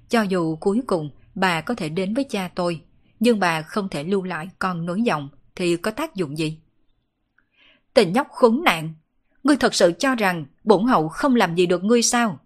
Cho 0.08 0.22
dù 0.22 0.56
cuối 0.56 0.82
cùng 0.86 1.10
bà 1.34 1.60
có 1.60 1.74
thể 1.74 1.88
đến 1.88 2.14
với 2.14 2.24
cha 2.24 2.50
tôi, 2.54 2.82
nhưng 3.20 3.40
bà 3.40 3.62
không 3.62 3.88
thể 3.88 4.04
lưu 4.04 4.22
lại 4.22 4.48
con 4.58 4.86
nối 4.86 5.02
dòng 5.02 5.28
thì 5.54 5.76
có 5.76 5.90
tác 5.90 6.14
dụng 6.14 6.38
gì? 6.38 6.58
Tình 7.94 8.12
nhóc 8.12 8.28
khốn 8.30 8.62
nạn, 8.64 8.94
ngươi 9.44 9.56
thật 9.56 9.74
sự 9.74 9.92
cho 9.98 10.14
rằng 10.14 10.44
bổn 10.64 10.84
hậu 10.84 11.08
không 11.08 11.34
làm 11.34 11.54
gì 11.54 11.66
được 11.66 11.84
ngươi 11.84 12.02
sao? 12.02 12.38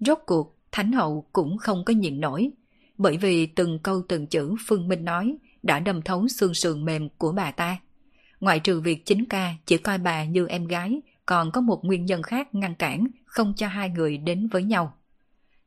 Rốt 0.00 0.18
cuộc, 0.26 0.54
Thánh 0.74 0.92
hậu 0.92 1.26
cũng 1.32 1.58
không 1.58 1.84
có 1.84 1.92
nhịn 1.92 2.20
nổi, 2.20 2.50
bởi 2.98 3.16
vì 3.16 3.46
từng 3.46 3.78
câu 3.78 4.02
từng 4.08 4.26
chữ 4.26 4.54
Phương 4.66 4.88
Minh 4.88 5.04
nói 5.04 5.36
đã 5.62 5.80
đâm 5.80 6.02
thấu 6.02 6.28
xương 6.28 6.54
sườn 6.54 6.84
mềm 6.84 7.08
của 7.08 7.32
bà 7.32 7.50
ta. 7.50 7.78
Ngoại 8.40 8.60
trừ 8.60 8.80
việc 8.80 9.06
chính 9.06 9.24
ca 9.24 9.54
chỉ 9.66 9.76
coi 9.76 9.98
bà 9.98 10.24
như 10.24 10.46
em 10.46 10.66
gái, 10.66 11.00
còn 11.26 11.50
có 11.50 11.60
một 11.60 11.84
nguyên 11.84 12.06
nhân 12.06 12.22
khác 12.22 12.54
ngăn 12.54 12.74
cản 12.74 13.06
không 13.24 13.54
cho 13.56 13.66
hai 13.66 13.88
người 13.88 14.18
đến 14.18 14.48
với 14.48 14.62
nhau. 14.62 14.94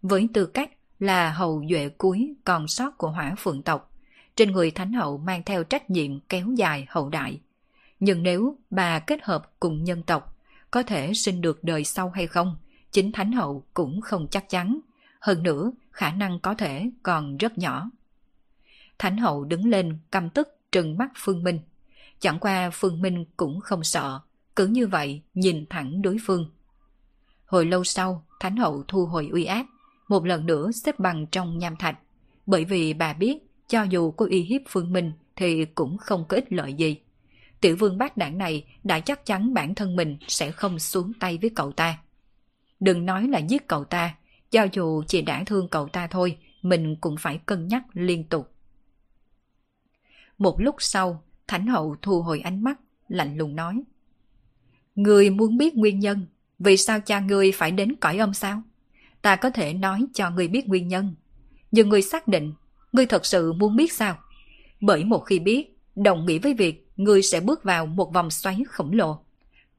Với 0.01 0.27
tư 0.33 0.45
cách 0.45 0.69
là 0.99 1.31
hậu 1.31 1.63
duệ 1.69 1.89
cuối 1.89 2.33
còn 2.43 2.67
sót 2.67 2.97
của 2.97 3.09
hỏa 3.09 3.35
phượng 3.37 3.63
tộc, 3.63 3.93
trên 4.35 4.51
người 4.51 4.71
thánh 4.71 4.93
hậu 4.93 5.17
mang 5.17 5.43
theo 5.45 5.63
trách 5.63 5.89
nhiệm 5.89 6.19
kéo 6.19 6.47
dài 6.55 6.85
hậu 6.89 7.09
đại. 7.09 7.41
Nhưng 7.99 8.23
nếu 8.23 8.57
bà 8.69 8.99
kết 8.99 9.19
hợp 9.23 9.51
cùng 9.59 9.83
nhân 9.83 10.03
tộc, 10.03 10.37
có 10.71 10.83
thể 10.83 11.13
sinh 11.13 11.41
được 11.41 11.63
đời 11.63 11.83
sau 11.83 12.09
hay 12.09 12.27
không, 12.27 12.57
chính 12.91 13.11
thánh 13.11 13.31
hậu 13.31 13.63
cũng 13.73 14.01
không 14.01 14.27
chắc 14.31 14.49
chắn. 14.49 14.79
Hơn 15.19 15.43
nữa, 15.43 15.71
khả 15.91 16.11
năng 16.11 16.39
có 16.39 16.53
thể 16.53 16.89
còn 17.03 17.37
rất 17.37 17.57
nhỏ. 17.57 17.89
Thánh 18.99 19.17
hậu 19.17 19.43
đứng 19.43 19.65
lên 19.65 19.97
căm 20.11 20.29
tức 20.29 20.47
trừng 20.71 20.97
mắt 20.97 21.11
Phương 21.15 21.43
Minh. 21.43 21.59
Chẳng 22.19 22.39
qua 22.39 22.69
Phương 22.73 23.01
Minh 23.01 23.25
cũng 23.37 23.59
không 23.61 23.83
sợ, 23.83 24.19
cứ 24.55 24.67
như 24.67 24.87
vậy 24.87 25.21
nhìn 25.33 25.65
thẳng 25.69 26.01
đối 26.01 26.17
phương. 26.25 26.51
Hồi 27.45 27.65
lâu 27.65 27.83
sau, 27.83 28.27
Thánh 28.39 28.57
hậu 28.57 28.83
thu 28.87 29.05
hồi 29.05 29.29
uy 29.31 29.45
áp, 29.45 29.65
một 30.07 30.25
lần 30.25 30.45
nữa 30.45 30.71
xếp 30.71 30.99
bằng 30.99 31.27
trong 31.27 31.57
nham 31.57 31.75
thạch, 31.75 31.99
bởi 32.45 32.65
vì 32.65 32.93
bà 32.93 33.13
biết 33.13 33.37
cho 33.67 33.83
dù 33.83 34.11
có 34.11 34.25
uy 34.29 34.41
hiếp 34.41 34.61
Phương 34.69 34.93
Minh 34.93 35.11
thì 35.35 35.65
cũng 35.65 35.97
không 35.97 36.25
có 36.27 36.35
ích 36.35 36.53
lợi 36.53 36.73
gì. 36.73 36.97
Tiểu 37.61 37.75
vương 37.75 37.97
bác 37.97 38.17
đảng 38.17 38.37
này 38.37 38.65
đã 38.83 38.99
chắc 38.99 39.25
chắn 39.25 39.53
bản 39.53 39.75
thân 39.75 39.95
mình 39.95 40.17
sẽ 40.27 40.51
không 40.51 40.79
xuống 40.79 41.13
tay 41.19 41.37
với 41.41 41.49
cậu 41.49 41.71
ta. 41.71 41.97
Đừng 42.79 43.05
nói 43.05 43.27
là 43.27 43.39
giết 43.39 43.67
cậu 43.67 43.83
ta, 43.83 44.15
cho 44.51 44.67
dù 44.71 45.03
chỉ 45.07 45.21
đã 45.21 45.43
thương 45.43 45.67
cậu 45.69 45.87
ta 45.87 46.07
thôi, 46.07 46.37
mình 46.61 46.95
cũng 47.01 47.15
phải 47.19 47.39
cân 47.45 47.67
nhắc 47.67 47.83
liên 47.93 48.23
tục. 48.23 48.51
Một 50.37 50.61
lúc 50.61 50.75
sau, 50.79 51.23
Thánh 51.47 51.67
hậu 51.67 51.95
thu 52.01 52.21
hồi 52.21 52.39
ánh 52.39 52.63
mắt, 52.63 52.79
lạnh 53.07 53.37
lùng 53.37 53.55
nói. 53.55 53.83
Người 54.95 55.29
muốn 55.29 55.57
biết 55.57 55.75
nguyên 55.75 55.99
nhân, 55.99 56.25
vì 56.59 56.77
sao 56.77 56.99
cha 56.99 57.19
ngươi 57.19 57.51
phải 57.51 57.71
đến 57.71 57.95
cõi 57.95 58.17
âm 58.17 58.33
sao? 58.33 58.61
Ta 59.21 59.35
có 59.35 59.49
thể 59.49 59.73
nói 59.73 60.05
cho 60.13 60.29
người 60.29 60.47
biết 60.47 60.67
nguyên 60.67 60.87
nhân. 60.87 61.15
Nhưng 61.71 61.89
người 61.89 62.01
xác 62.01 62.27
định, 62.27 62.53
người 62.91 63.05
thật 63.05 63.25
sự 63.25 63.53
muốn 63.53 63.75
biết 63.75 63.93
sao? 63.93 64.17
Bởi 64.81 65.05
một 65.05 65.19
khi 65.19 65.39
biết, 65.39 65.77
đồng 65.95 66.25
nghĩa 66.25 66.39
với 66.39 66.53
việc 66.53 66.87
người 66.95 67.21
sẽ 67.21 67.39
bước 67.39 67.63
vào 67.63 67.85
một 67.85 68.13
vòng 68.13 68.29
xoáy 68.29 68.63
khổng 68.67 68.93
lồ. 68.93 69.19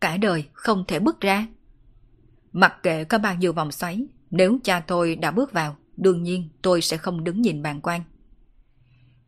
Cả 0.01 0.17
đời 0.17 0.45
không 0.53 0.85
thể 0.89 0.99
bước 0.99 1.21
ra. 1.21 1.47
Mặc 2.53 2.83
kệ 2.83 3.05
có 3.05 3.19
bao 3.19 3.35
nhiêu 3.35 3.53
vòng 3.53 3.73
xoáy, 3.73 4.07
nếu 4.31 4.59
cha 4.65 4.81
tôi 4.81 5.17
đã 5.17 5.31
bước 5.31 5.53
vào, 5.53 5.77
đương 5.97 6.23
nhiên 6.23 6.49
tôi 6.63 6.83
sẽ 6.83 6.97
không 6.97 7.25
đứng 7.25 7.43
nhìn 7.43 7.63
bàn 7.63 7.81
quan. 7.81 8.03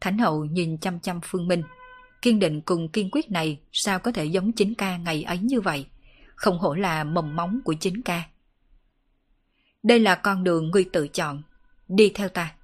Thánh 0.00 0.18
hậu 0.18 0.44
nhìn 0.44 0.78
chăm 0.78 1.00
chăm 1.00 1.20
Phương 1.24 1.48
Minh. 1.48 1.62
Kiên 2.22 2.38
định 2.38 2.60
cùng 2.60 2.88
kiên 2.88 3.08
quyết 3.12 3.30
này 3.30 3.60
sao 3.72 3.98
có 3.98 4.12
thể 4.12 4.24
giống 4.24 4.52
chính 4.52 4.74
ca 4.74 4.96
ngày 4.96 5.22
ấy 5.22 5.38
như 5.38 5.60
vậy? 5.60 5.86
Không 6.34 6.58
hổ 6.58 6.74
là 6.74 7.04
mầm 7.04 7.36
móng 7.36 7.60
của 7.64 7.74
chính 7.80 8.02
ca. 8.02 8.28
Đây 9.82 10.00
là 10.00 10.14
con 10.14 10.44
đường 10.44 10.70
ngươi 10.70 10.84
tự 10.92 11.08
chọn. 11.08 11.42
Đi 11.88 12.12
theo 12.14 12.28
ta. 12.28 12.54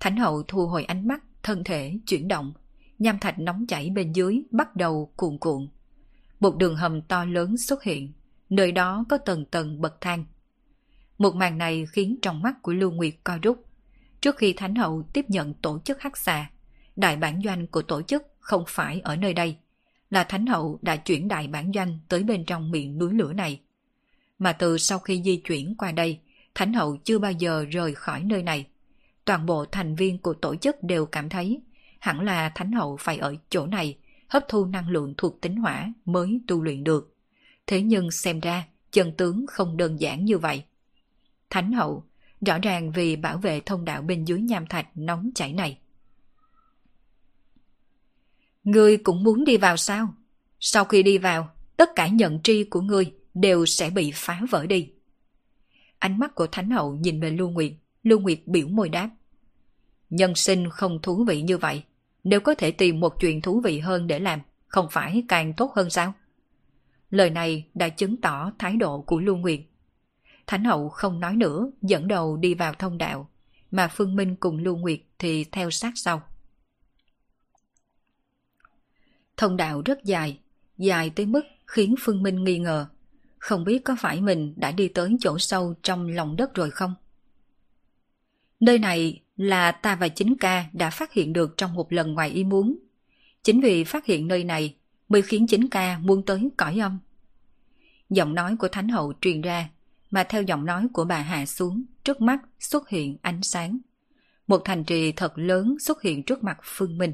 Thánh 0.00 0.16
hậu 0.16 0.42
thu 0.42 0.66
hồi 0.66 0.84
ánh 0.84 1.08
mắt, 1.08 1.22
thân 1.42 1.64
thể 1.64 1.98
chuyển 2.06 2.28
động. 2.28 2.52
Nham 2.98 3.18
thạch 3.18 3.38
nóng 3.38 3.66
chảy 3.66 3.90
bên 3.90 4.12
dưới 4.12 4.42
bắt 4.50 4.76
đầu 4.76 5.12
cuộn 5.16 5.38
cuộn. 5.38 5.68
Một 6.40 6.56
đường 6.56 6.76
hầm 6.76 7.02
to 7.02 7.24
lớn 7.24 7.56
xuất 7.56 7.82
hiện. 7.82 8.12
Nơi 8.52 8.72
đó 8.72 9.04
có 9.08 9.18
tầng 9.18 9.44
tầng 9.44 9.80
bậc 9.80 10.00
thang. 10.00 10.24
Một 11.18 11.34
màn 11.34 11.58
này 11.58 11.86
khiến 11.92 12.16
trong 12.22 12.42
mắt 12.42 12.62
của 12.62 12.72
Lưu 12.72 12.90
Nguyệt 12.90 13.14
co 13.24 13.38
rút. 13.42 13.64
Trước 14.20 14.36
khi 14.36 14.52
Thánh 14.52 14.74
hậu 14.74 15.02
tiếp 15.12 15.24
nhận 15.28 15.54
tổ 15.54 15.78
chức 15.84 16.02
hắc 16.02 16.16
xà, 16.16 16.50
đại 16.96 17.16
bản 17.16 17.40
doanh 17.44 17.66
của 17.66 17.82
tổ 17.82 18.02
chức 18.02 18.22
không 18.40 18.64
phải 18.68 19.00
ở 19.00 19.16
nơi 19.16 19.34
đây, 19.34 19.56
là 20.10 20.24
Thánh 20.24 20.46
hậu 20.46 20.78
đã 20.82 20.96
chuyển 20.96 21.28
đại 21.28 21.48
bản 21.48 21.72
doanh 21.74 21.98
tới 22.08 22.22
bên 22.22 22.44
trong 22.44 22.70
miệng 22.70 22.98
núi 22.98 23.14
lửa 23.14 23.32
này. 23.32 23.60
Mà 24.38 24.52
từ 24.52 24.78
sau 24.78 24.98
khi 24.98 25.22
di 25.22 25.36
chuyển 25.36 25.74
qua 25.78 25.92
đây, 25.92 26.20
Thánh 26.54 26.72
hậu 26.72 26.96
chưa 26.96 27.18
bao 27.18 27.32
giờ 27.32 27.64
rời 27.70 27.94
khỏi 27.94 28.22
nơi 28.24 28.42
này. 28.42 28.66
Toàn 29.24 29.46
bộ 29.46 29.64
thành 29.64 29.94
viên 29.94 30.18
của 30.18 30.34
tổ 30.34 30.56
chức 30.56 30.82
đều 30.82 31.06
cảm 31.06 31.28
thấy 31.28 31.60
hẳn 32.00 32.20
là 32.20 32.52
Thánh 32.54 32.72
hậu 32.72 32.96
phải 32.96 33.18
ở 33.18 33.34
chỗ 33.50 33.66
này 33.66 33.98
hấp 34.28 34.44
thu 34.48 34.64
năng 34.64 34.88
lượng 34.88 35.14
thuộc 35.16 35.40
tính 35.40 35.56
hỏa 35.56 35.92
mới 36.04 36.40
tu 36.46 36.62
luyện 36.62 36.84
được. 36.84 37.11
Thế 37.66 37.82
nhưng 37.82 38.10
xem 38.10 38.40
ra 38.40 38.64
chân 38.90 39.12
tướng 39.16 39.46
không 39.48 39.76
đơn 39.76 40.00
giản 40.00 40.24
như 40.24 40.38
vậy. 40.38 40.64
Thánh 41.50 41.72
hậu 41.72 42.04
rõ 42.46 42.58
ràng 42.58 42.92
vì 42.92 43.16
bảo 43.16 43.38
vệ 43.38 43.60
thông 43.60 43.84
đạo 43.84 44.02
bên 44.02 44.24
dưới 44.24 44.40
nham 44.40 44.66
thạch 44.66 44.86
nóng 44.94 45.30
chảy 45.34 45.52
này. 45.52 45.78
Ngươi 48.64 48.96
cũng 48.96 49.22
muốn 49.22 49.44
đi 49.44 49.56
vào 49.56 49.76
sao? 49.76 50.14
Sau 50.60 50.84
khi 50.84 51.02
đi 51.02 51.18
vào, 51.18 51.48
tất 51.76 51.90
cả 51.96 52.08
nhận 52.08 52.42
tri 52.42 52.64
của 52.64 52.80
ngươi 52.80 53.12
đều 53.34 53.66
sẽ 53.66 53.90
bị 53.90 54.12
phá 54.14 54.40
vỡ 54.50 54.66
đi. 54.66 54.90
Ánh 55.98 56.18
mắt 56.18 56.34
của 56.34 56.46
Thánh 56.46 56.70
Hậu 56.70 56.94
nhìn 56.94 57.20
về 57.20 57.30
Lưu 57.30 57.50
Nguyệt, 57.50 57.72
Lưu 58.02 58.20
Nguyệt 58.20 58.38
biểu 58.46 58.68
môi 58.68 58.88
đáp. 58.88 59.10
Nhân 60.10 60.34
sinh 60.34 60.70
không 60.70 61.02
thú 61.02 61.24
vị 61.24 61.42
như 61.42 61.58
vậy, 61.58 61.82
nếu 62.24 62.40
có 62.40 62.54
thể 62.54 62.70
tìm 62.70 63.00
một 63.00 63.20
chuyện 63.20 63.40
thú 63.40 63.60
vị 63.60 63.78
hơn 63.78 64.06
để 64.06 64.18
làm, 64.18 64.40
không 64.66 64.86
phải 64.90 65.24
càng 65.28 65.52
tốt 65.56 65.72
hơn 65.74 65.90
sao? 65.90 66.14
Lời 67.12 67.30
này 67.30 67.66
đã 67.74 67.88
chứng 67.88 68.16
tỏ 68.16 68.52
thái 68.58 68.76
độ 68.76 69.00
của 69.00 69.20
Lưu 69.20 69.36
Nguyệt. 69.36 69.60
Thánh 70.46 70.64
Hậu 70.64 70.88
không 70.88 71.20
nói 71.20 71.36
nữa, 71.36 71.70
dẫn 71.82 72.08
đầu 72.08 72.36
đi 72.36 72.54
vào 72.54 72.74
thông 72.74 72.98
đạo, 72.98 73.30
mà 73.70 73.88
Phương 73.88 74.16
Minh 74.16 74.36
cùng 74.36 74.58
Lưu 74.58 74.76
Nguyệt 74.76 75.00
thì 75.18 75.44
theo 75.44 75.70
sát 75.70 75.92
sau. 75.94 76.22
Thông 79.36 79.56
đạo 79.56 79.82
rất 79.84 80.04
dài, 80.04 80.38
dài 80.78 81.10
tới 81.10 81.26
mức 81.26 81.42
khiến 81.66 81.94
Phương 82.00 82.22
Minh 82.22 82.44
nghi 82.44 82.58
ngờ. 82.58 82.86
Không 83.38 83.64
biết 83.64 83.84
có 83.84 83.96
phải 83.98 84.20
mình 84.20 84.54
đã 84.56 84.72
đi 84.72 84.88
tới 84.88 85.16
chỗ 85.20 85.38
sâu 85.38 85.74
trong 85.82 86.08
lòng 86.08 86.36
đất 86.36 86.54
rồi 86.54 86.70
không? 86.70 86.94
Nơi 88.60 88.78
này 88.78 89.22
là 89.36 89.72
ta 89.72 89.96
và 89.96 90.08
chính 90.08 90.36
ca 90.36 90.66
đã 90.72 90.90
phát 90.90 91.12
hiện 91.12 91.32
được 91.32 91.54
trong 91.56 91.74
một 91.74 91.92
lần 91.92 92.14
ngoài 92.14 92.30
ý 92.30 92.44
muốn. 92.44 92.78
Chính 93.42 93.60
vì 93.60 93.84
phát 93.84 94.06
hiện 94.06 94.28
nơi 94.28 94.44
này 94.44 94.76
mới 95.12 95.22
khiến 95.22 95.46
chính 95.46 95.68
ca 95.68 95.98
muốn 95.98 96.24
tới 96.26 96.48
cõi 96.56 96.78
âm. 96.78 96.98
Giọng 98.10 98.34
nói 98.34 98.56
của 98.56 98.68
Thánh 98.68 98.88
Hậu 98.88 99.12
truyền 99.20 99.40
ra, 99.40 99.68
mà 100.10 100.24
theo 100.24 100.42
giọng 100.42 100.66
nói 100.66 100.86
của 100.92 101.04
bà 101.04 101.18
hạ 101.18 101.46
xuống, 101.46 101.84
trước 102.04 102.20
mắt 102.20 102.40
xuất 102.60 102.88
hiện 102.88 103.16
ánh 103.22 103.42
sáng. 103.42 103.78
Một 104.46 104.62
thành 104.64 104.84
trì 104.84 105.12
thật 105.12 105.32
lớn 105.38 105.76
xuất 105.80 106.02
hiện 106.02 106.22
trước 106.22 106.44
mặt 106.44 106.58
Phương 106.62 106.98
Minh. 106.98 107.12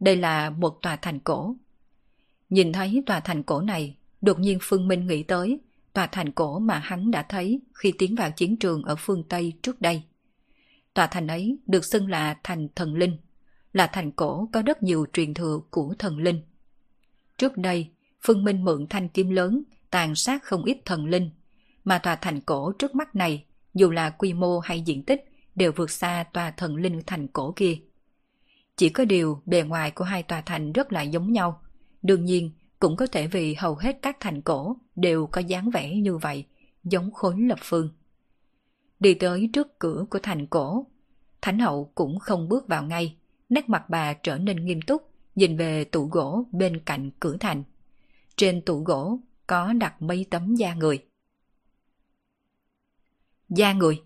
Đây 0.00 0.16
là 0.16 0.50
một 0.50 0.78
tòa 0.82 0.96
thành 0.96 1.20
cổ. 1.20 1.56
Nhìn 2.50 2.72
thấy 2.72 3.02
tòa 3.06 3.20
thành 3.20 3.42
cổ 3.42 3.60
này, 3.60 3.96
đột 4.20 4.38
nhiên 4.38 4.58
Phương 4.62 4.88
Minh 4.88 5.06
nghĩ 5.06 5.22
tới 5.22 5.60
tòa 5.92 6.06
thành 6.06 6.32
cổ 6.32 6.58
mà 6.58 6.78
hắn 6.78 7.10
đã 7.10 7.22
thấy 7.28 7.60
khi 7.74 7.92
tiến 7.98 8.14
vào 8.14 8.30
chiến 8.30 8.56
trường 8.56 8.82
ở 8.82 8.96
phương 8.98 9.24
Tây 9.28 9.52
trước 9.62 9.80
đây. 9.80 10.02
Tòa 10.94 11.06
thành 11.06 11.26
ấy 11.26 11.58
được 11.66 11.84
xưng 11.84 12.08
là 12.08 12.36
thành 12.44 12.68
thần 12.76 12.94
linh, 12.94 13.16
là 13.72 13.86
thành 13.86 14.12
cổ 14.12 14.48
có 14.52 14.62
rất 14.62 14.82
nhiều 14.82 15.06
truyền 15.12 15.34
thừa 15.34 15.60
của 15.70 15.94
thần 15.98 16.18
linh. 16.18 16.40
Trước 17.38 17.56
đây, 17.56 17.90
Phương 18.22 18.44
Minh 18.44 18.64
mượn 18.64 18.86
thanh 18.86 19.08
kiếm 19.08 19.30
lớn 19.30 19.62
tàn 19.90 20.14
sát 20.14 20.44
không 20.44 20.64
ít 20.64 20.78
thần 20.84 21.06
linh, 21.06 21.30
mà 21.84 21.98
tòa 21.98 22.16
thành 22.16 22.40
cổ 22.40 22.72
trước 22.72 22.94
mắt 22.94 23.14
này, 23.14 23.44
dù 23.74 23.90
là 23.90 24.10
quy 24.10 24.32
mô 24.32 24.58
hay 24.58 24.80
diện 24.80 25.04
tích, 25.04 25.24
đều 25.54 25.72
vượt 25.72 25.90
xa 25.90 26.24
tòa 26.32 26.50
thần 26.50 26.76
linh 26.76 27.02
thành 27.06 27.28
cổ 27.28 27.52
kia. 27.56 27.78
Chỉ 28.76 28.88
có 28.88 29.04
điều 29.04 29.42
bề 29.46 29.62
ngoài 29.62 29.90
của 29.90 30.04
hai 30.04 30.22
tòa 30.22 30.40
thành 30.40 30.72
rất 30.72 30.92
là 30.92 31.02
giống 31.02 31.32
nhau. 31.32 31.62
Đương 32.02 32.24
nhiên, 32.24 32.50
cũng 32.78 32.96
có 32.96 33.06
thể 33.06 33.26
vì 33.26 33.54
hầu 33.54 33.74
hết 33.74 33.98
các 34.02 34.16
thành 34.20 34.42
cổ 34.42 34.76
đều 34.96 35.26
có 35.26 35.40
dáng 35.40 35.70
vẻ 35.70 35.94
như 35.94 36.16
vậy, 36.16 36.44
giống 36.84 37.12
khối 37.12 37.34
lập 37.40 37.58
phương. 37.62 37.90
Đi 39.00 39.14
tới 39.14 39.50
trước 39.52 39.78
cửa 39.78 40.04
của 40.10 40.18
thành 40.22 40.46
cổ, 40.46 40.86
Thánh 41.42 41.58
hậu 41.58 41.92
cũng 41.94 42.18
không 42.18 42.48
bước 42.48 42.68
vào 42.68 42.82
ngay, 42.82 43.16
nét 43.48 43.68
mặt 43.68 43.90
bà 43.90 44.12
trở 44.12 44.38
nên 44.38 44.64
nghiêm 44.64 44.82
túc, 44.82 45.10
nhìn 45.38 45.56
về 45.56 45.84
tủ 45.84 46.06
gỗ 46.06 46.44
bên 46.52 46.80
cạnh 46.80 47.10
cửa 47.20 47.36
thành. 47.40 47.62
Trên 48.36 48.62
tủ 48.62 48.82
gỗ 48.82 49.18
có 49.46 49.72
đặt 49.72 50.02
mấy 50.02 50.26
tấm 50.30 50.54
da 50.54 50.74
người. 50.74 51.04
Da 53.48 53.72
người 53.72 54.02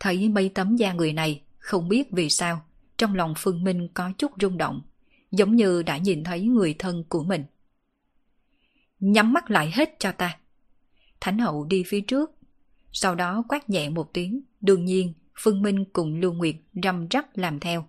Thấy 0.00 0.28
mấy 0.28 0.48
tấm 0.48 0.76
da 0.76 0.92
người 0.92 1.12
này, 1.12 1.42
không 1.58 1.88
biết 1.88 2.10
vì 2.10 2.30
sao, 2.30 2.62
trong 2.96 3.14
lòng 3.14 3.34
Phương 3.36 3.64
Minh 3.64 3.88
có 3.94 4.12
chút 4.18 4.32
rung 4.40 4.58
động, 4.58 4.82
giống 5.30 5.56
như 5.56 5.82
đã 5.82 5.98
nhìn 5.98 6.24
thấy 6.24 6.42
người 6.42 6.74
thân 6.78 7.04
của 7.08 7.24
mình. 7.24 7.44
Nhắm 9.00 9.32
mắt 9.32 9.50
lại 9.50 9.70
hết 9.74 9.96
cho 9.98 10.12
ta. 10.12 10.38
Thánh 11.20 11.38
hậu 11.38 11.64
đi 11.64 11.82
phía 11.86 12.00
trước, 12.00 12.30
sau 12.92 13.14
đó 13.14 13.44
quát 13.48 13.70
nhẹ 13.70 13.88
một 13.88 14.12
tiếng, 14.12 14.40
đương 14.60 14.84
nhiên 14.84 15.12
Phương 15.38 15.62
Minh 15.62 15.84
cùng 15.92 16.20
Lưu 16.20 16.32
Nguyệt 16.32 16.56
răm 16.82 17.06
rắp 17.10 17.36
làm 17.36 17.60
theo. 17.60 17.86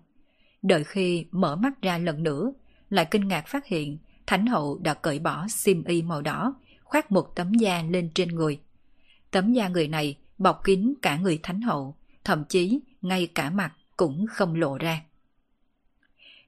Đợi 0.62 0.84
khi 0.84 1.26
mở 1.30 1.56
mắt 1.56 1.82
ra 1.82 1.98
lần 1.98 2.22
nữa, 2.22 2.52
lại 2.90 3.06
kinh 3.10 3.28
ngạc 3.28 3.48
phát 3.48 3.66
hiện 3.66 3.98
Thánh 4.26 4.46
hậu 4.46 4.78
đã 4.78 4.94
cởi 4.94 5.18
bỏ 5.18 5.46
xiêm 5.48 5.84
y 5.84 6.02
màu 6.02 6.22
đỏ, 6.22 6.54
khoác 6.84 7.12
một 7.12 7.36
tấm 7.36 7.54
da 7.54 7.82
lên 7.82 8.10
trên 8.14 8.28
người. 8.28 8.60
Tấm 9.30 9.52
da 9.52 9.68
người 9.68 9.88
này 9.88 10.18
bọc 10.38 10.64
kín 10.64 10.94
cả 11.02 11.16
người 11.16 11.40
Thánh 11.42 11.60
hậu, 11.62 11.96
thậm 12.24 12.44
chí 12.48 12.80
ngay 13.02 13.26
cả 13.26 13.50
mặt 13.50 13.72
cũng 13.96 14.26
không 14.26 14.54
lộ 14.54 14.78
ra. 14.78 15.00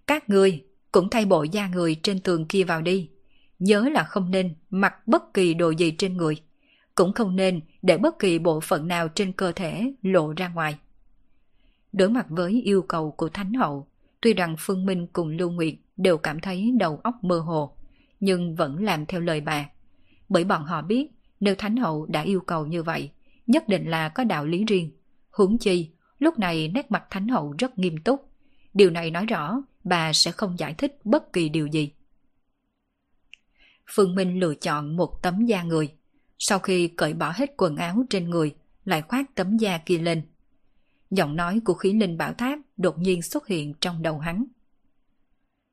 Các 0.06 0.28
người 0.28 0.64
cũng 0.92 1.10
thay 1.10 1.24
bộ 1.24 1.42
da 1.42 1.68
người 1.68 1.94
trên 2.02 2.20
tường 2.20 2.46
kia 2.46 2.64
vào 2.64 2.82
đi. 2.82 3.10
Nhớ 3.58 3.88
là 3.92 4.04
không 4.04 4.30
nên 4.30 4.54
mặc 4.70 5.08
bất 5.08 5.34
kỳ 5.34 5.54
đồ 5.54 5.70
gì 5.70 5.90
trên 5.90 6.16
người. 6.16 6.42
Cũng 6.94 7.12
không 7.12 7.36
nên 7.36 7.60
để 7.82 7.98
bất 7.98 8.18
kỳ 8.18 8.38
bộ 8.38 8.60
phận 8.60 8.88
nào 8.88 9.08
trên 9.08 9.32
cơ 9.32 9.52
thể 9.52 9.92
lộ 10.02 10.32
ra 10.32 10.48
ngoài. 10.48 10.78
Đối 11.92 12.08
mặt 12.08 12.26
với 12.28 12.62
yêu 12.62 12.82
cầu 12.82 13.10
của 13.10 13.28
Thánh 13.28 13.54
Hậu, 13.54 13.86
tuy 14.20 14.34
rằng 14.34 14.56
Phương 14.58 14.86
Minh 14.86 15.06
cùng 15.12 15.28
Lưu 15.28 15.50
Nguyệt 15.50 15.74
đều 15.96 16.18
cảm 16.18 16.40
thấy 16.40 16.70
đầu 16.78 17.00
óc 17.04 17.14
mơ 17.22 17.38
hồ, 17.38 17.76
nhưng 18.20 18.54
vẫn 18.54 18.84
làm 18.84 19.06
theo 19.06 19.20
lời 19.20 19.40
bà. 19.40 19.68
Bởi 20.28 20.44
bọn 20.44 20.64
họ 20.64 20.82
biết 20.82 21.08
nếu 21.40 21.54
Thánh 21.54 21.76
Hậu 21.76 22.06
đã 22.06 22.20
yêu 22.20 22.40
cầu 22.40 22.66
như 22.66 22.82
vậy, 22.82 23.10
nhất 23.46 23.68
định 23.68 23.90
là 23.90 24.08
có 24.08 24.24
đạo 24.24 24.46
lý 24.46 24.64
riêng. 24.64 24.90
Huống 25.30 25.58
chi, 25.58 25.90
lúc 26.18 26.38
này 26.38 26.68
nét 26.68 26.90
mặt 26.90 27.04
Thánh 27.10 27.28
Hậu 27.28 27.54
rất 27.58 27.78
nghiêm 27.78 27.96
túc. 27.98 28.28
Điều 28.74 28.90
này 28.90 29.10
nói 29.10 29.26
rõ 29.26 29.62
bà 29.84 30.12
sẽ 30.12 30.30
không 30.32 30.58
giải 30.58 30.74
thích 30.74 30.98
bất 31.04 31.32
kỳ 31.32 31.48
điều 31.48 31.66
gì. 31.66 31.92
Phương 33.90 34.14
Minh 34.14 34.40
lựa 34.40 34.54
chọn 34.54 34.96
một 34.96 35.22
tấm 35.22 35.46
da 35.46 35.62
người. 35.62 35.92
Sau 36.38 36.58
khi 36.58 36.88
cởi 36.88 37.14
bỏ 37.14 37.32
hết 37.36 37.50
quần 37.56 37.76
áo 37.76 38.04
trên 38.10 38.30
người, 38.30 38.54
lại 38.84 39.02
khoác 39.02 39.34
tấm 39.34 39.56
da 39.56 39.78
kia 39.78 39.98
lên. 39.98 40.22
Giọng 41.10 41.36
nói 41.36 41.60
của 41.64 41.74
khí 41.74 41.92
linh 41.92 42.18
bảo 42.18 42.32
tháp 42.32 42.58
đột 42.76 42.98
nhiên 42.98 43.22
xuất 43.22 43.46
hiện 43.46 43.74
trong 43.80 44.02
đầu 44.02 44.18
hắn. 44.18 44.44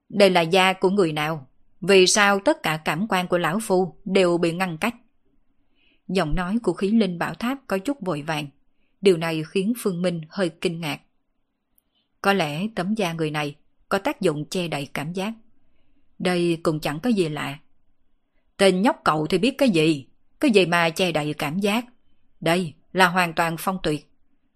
Đây 0.10 0.30
là 0.30 0.42
da 0.42 0.74
của 0.74 0.90
người 0.90 1.14
nào? 1.14 1.48
Vì 1.82 2.08
sao 2.08 2.40
tất 2.40 2.64
cả 2.64 2.82
cảm 2.86 3.08
quan 3.10 3.28
của 3.28 3.38
lão 3.38 3.60
phu 3.62 3.96
đều 4.06 4.38
bị 4.38 4.52
ngăn 4.52 4.78
cách? 4.78 4.96
Giọng 6.08 6.36
nói 6.36 6.58
của 6.64 6.74
khí 6.74 6.92
linh 6.92 7.20
bảo 7.20 7.34
tháp 7.34 7.58
có 7.68 7.78
chút 7.78 8.02
vội 8.02 8.22
vàng. 8.22 8.48
Điều 9.02 9.18
này 9.18 9.44
khiến 9.48 9.74
Phương 9.78 10.02
Minh 10.02 10.22
hơi 10.30 10.50
kinh 10.50 10.82
ngạc. 10.82 11.02
Có 12.22 12.34
lẽ 12.34 12.68
tấm 12.76 12.94
da 12.94 13.14
người 13.14 13.32
này 13.32 13.56
có 13.90 13.98
tác 13.98 14.22
dụng 14.22 14.46
che 14.50 14.68
đậy 14.68 14.88
cảm 14.94 15.14
giác. 15.14 15.34
Đây 16.20 16.58
cũng 16.64 16.80
chẳng 16.80 17.00
có 17.00 17.10
gì 17.10 17.30
lạ. 17.30 17.60
Tên 18.58 18.82
nhóc 18.82 19.02
cậu 19.04 19.28
thì 19.28 19.38
biết 19.38 19.58
cái 19.58 19.70
gì? 19.70 20.08
Cái 20.40 20.52
gì 20.52 20.66
mà 20.66 20.90
che 20.90 21.12
đậy 21.12 21.34
cảm 21.34 21.60
giác? 21.60 21.86
Đây 22.42 22.74
là 22.94 23.08
hoàn 23.08 23.34
toàn 23.34 23.56
phong 23.60 23.78
tuyệt. 23.84 24.12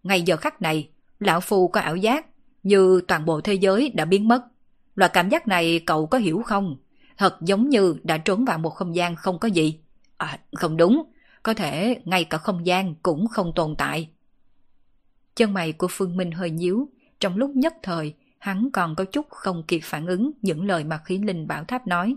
Ngay 0.09 0.21
giờ 0.21 0.37
khắc 0.37 0.61
này, 0.61 0.89
lão 1.19 1.39
phu 1.39 1.67
có 1.67 1.81
ảo 1.81 1.95
giác 1.95 2.25
như 2.63 3.01
toàn 3.07 3.25
bộ 3.25 3.41
thế 3.41 3.53
giới 3.53 3.89
đã 3.95 4.05
biến 4.05 4.27
mất. 4.27 4.45
Loại 4.95 5.11
cảm 5.13 5.29
giác 5.29 5.47
này 5.47 5.79
cậu 5.85 6.07
có 6.07 6.17
hiểu 6.17 6.41
không? 6.45 6.77
Thật 7.17 7.37
giống 7.41 7.69
như 7.69 7.95
đã 8.03 8.17
trốn 8.17 8.45
vào 8.45 8.57
một 8.57 8.69
không 8.69 8.95
gian 8.95 9.15
không 9.15 9.39
có 9.39 9.47
gì. 9.47 9.79
À, 10.17 10.39
không 10.53 10.77
đúng. 10.77 11.03
Có 11.43 11.53
thể 11.53 12.01
ngay 12.05 12.23
cả 12.23 12.37
không 12.37 12.65
gian 12.65 12.95
cũng 12.95 13.27
không 13.27 13.51
tồn 13.55 13.75
tại. 13.77 14.09
Chân 15.35 15.53
mày 15.53 15.73
của 15.73 15.87
Phương 15.89 16.17
Minh 16.17 16.31
hơi 16.31 16.49
nhíu. 16.49 16.89
Trong 17.19 17.37
lúc 17.37 17.51
nhất 17.55 17.73
thời, 17.83 18.13
hắn 18.39 18.69
còn 18.73 18.95
có 18.95 19.05
chút 19.05 19.29
không 19.29 19.63
kịp 19.67 19.81
phản 19.83 20.07
ứng 20.07 20.31
những 20.41 20.65
lời 20.65 20.83
mà 20.83 20.97
khí 21.05 21.17
linh 21.17 21.47
bảo 21.47 21.63
tháp 21.63 21.87
nói. 21.87 22.15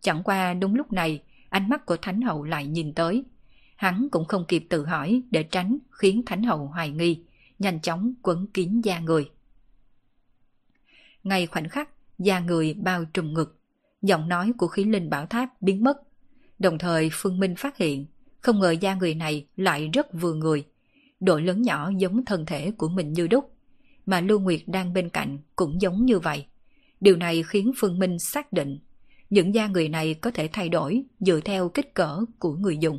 Chẳng 0.00 0.22
qua 0.22 0.54
đúng 0.54 0.74
lúc 0.74 0.92
này, 0.92 1.22
ánh 1.48 1.68
mắt 1.68 1.86
của 1.86 1.96
Thánh 1.96 2.22
Hậu 2.22 2.44
lại 2.44 2.66
nhìn 2.66 2.92
tới. 2.94 3.24
Hắn 3.82 4.08
cũng 4.10 4.24
không 4.24 4.44
kịp 4.48 4.66
tự 4.68 4.86
hỏi 4.86 5.22
để 5.30 5.42
tránh 5.42 5.78
khiến 5.90 6.22
Thánh 6.26 6.42
Hậu 6.42 6.66
hoài 6.66 6.90
nghi, 6.90 7.22
nhanh 7.58 7.80
chóng 7.80 8.14
quấn 8.22 8.46
kín 8.46 8.80
da 8.80 8.98
người. 8.98 9.30
Ngay 11.22 11.46
khoảnh 11.46 11.68
khắc, 11.68 11.90
da 12.18 12.40
người 12.40 12.74
bao 12.74 13.04
trùm 13.04 13.32
ngực, 13.32 13.60
giọng 14.02 14.28
nói 14.28 14.52
của 14.58 14.66
khí 14.66 14.84
linh 14.84 15.10
bảo 15.10 15.26
tháp 15.26 15.62
biến 15.62 15.84
mất. 15.84 15.96
Đồng 16.58 16.78
thời 16.78 17.10
Phương 17.12 17.40
Minh 17.40 17.54
phát 17.56 17.76
hiện, 17.76 18.06
không 18.40 18.60
ngờ 18.60 18.70
da 18.70 18.94
người 18.94 19.14
này 19.14 19.46
lại 19.56 19.90
rất 19.92 20.06
vừa 20.12 20.34
người. 20.34 20.64
Độ 21.20 21.38
lớn 21.38 21.62
nhỏ 21.62 21.90
giống 21.96 22.24
thân 22.24 22.46
thể 22.46 22.70
của 22.70 22.88
mình 22.88 23.12
như 23.12 23.26
đúc 23.26 23.54
mà 24.06 24.20
Lưu 24.20 24.40
Nguyệt 24.40 24.60
đang 24.66 24.92
bên 24.92 25.08
cạnh 25.08 25.38
cũng 25.56 25.80
giống 25.80 26.06
như 26.06 26.18
vậy. 26.18 26.46
Điều 27.00 27.16
này 27.16 27.42
khiến 27.42 27.72
Phương 27.76 27.98
Minh 27.98 28.18
xác 28.18 28.52
định 28.52 28.78
những 29.30 29.54
da 29.54 29.66
người 29.66 29.88
này 29.88 30.14
có 30.14 30.30
thể 30.30 30.48
thay 30.52 30.68
đổi 30.68 31.04
dựa 31.20 31.40
theo 31.40 31.68
kích 31.68 31.94
cỡ 31.94 32.24
của 32.38 32.54
người 32.54 32.78
dùng. 32.78 32.98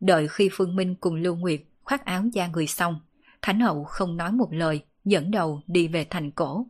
Đợi 0.00 0.28
khi 0.28 0.48
Phương 0.52 0.76
Minh 0.76 0.94
cùng 0.94 1.14
Lưu 1.14 1.36
Nguyệt 1.36 1.60
khoác 1.82 2.04
áo 2.04 2.24
da 2.32 2.46
người 2.46 2.66
xong, 2.66 3.00
Thánh 3.42 3.60
Hậu 3.60 3.84
không 3.84 4.16
nói 4.16 4.32
một 4.32 4.48
lời, 4.52 4.80
dẫn 5.04 5.30
đầu 5.30 5.60
đi 5.66 5.88
về 5.88 6.06
thành 6.10 6.30
cổ. 6.30 6.66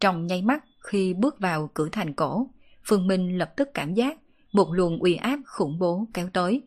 Trong 0.00 0.26
nháy 0.26 0.42
mắt 0.42 0.64
khi 0.78 1.14
bước 1.14 1.40
vào 1.40 1.70
cửa 1.74 1.88
thành 1.92 2.14
cổ, 2.14 2.50
Phương 2.84 3.06
Minh 3.06 3.38
lập 3.38 3.52
tức 3.56 3.68
cảm 3.74 3.94
giác 3.94 4.18
một 4.52 4.72
luồng 4.72 4.98
uy 4.98 5.14
áp 5.14 5.38
khủng 5.46 5.78
bố 5.78 6.06
kéo 6.14 6.28
tới. 6.32 6.62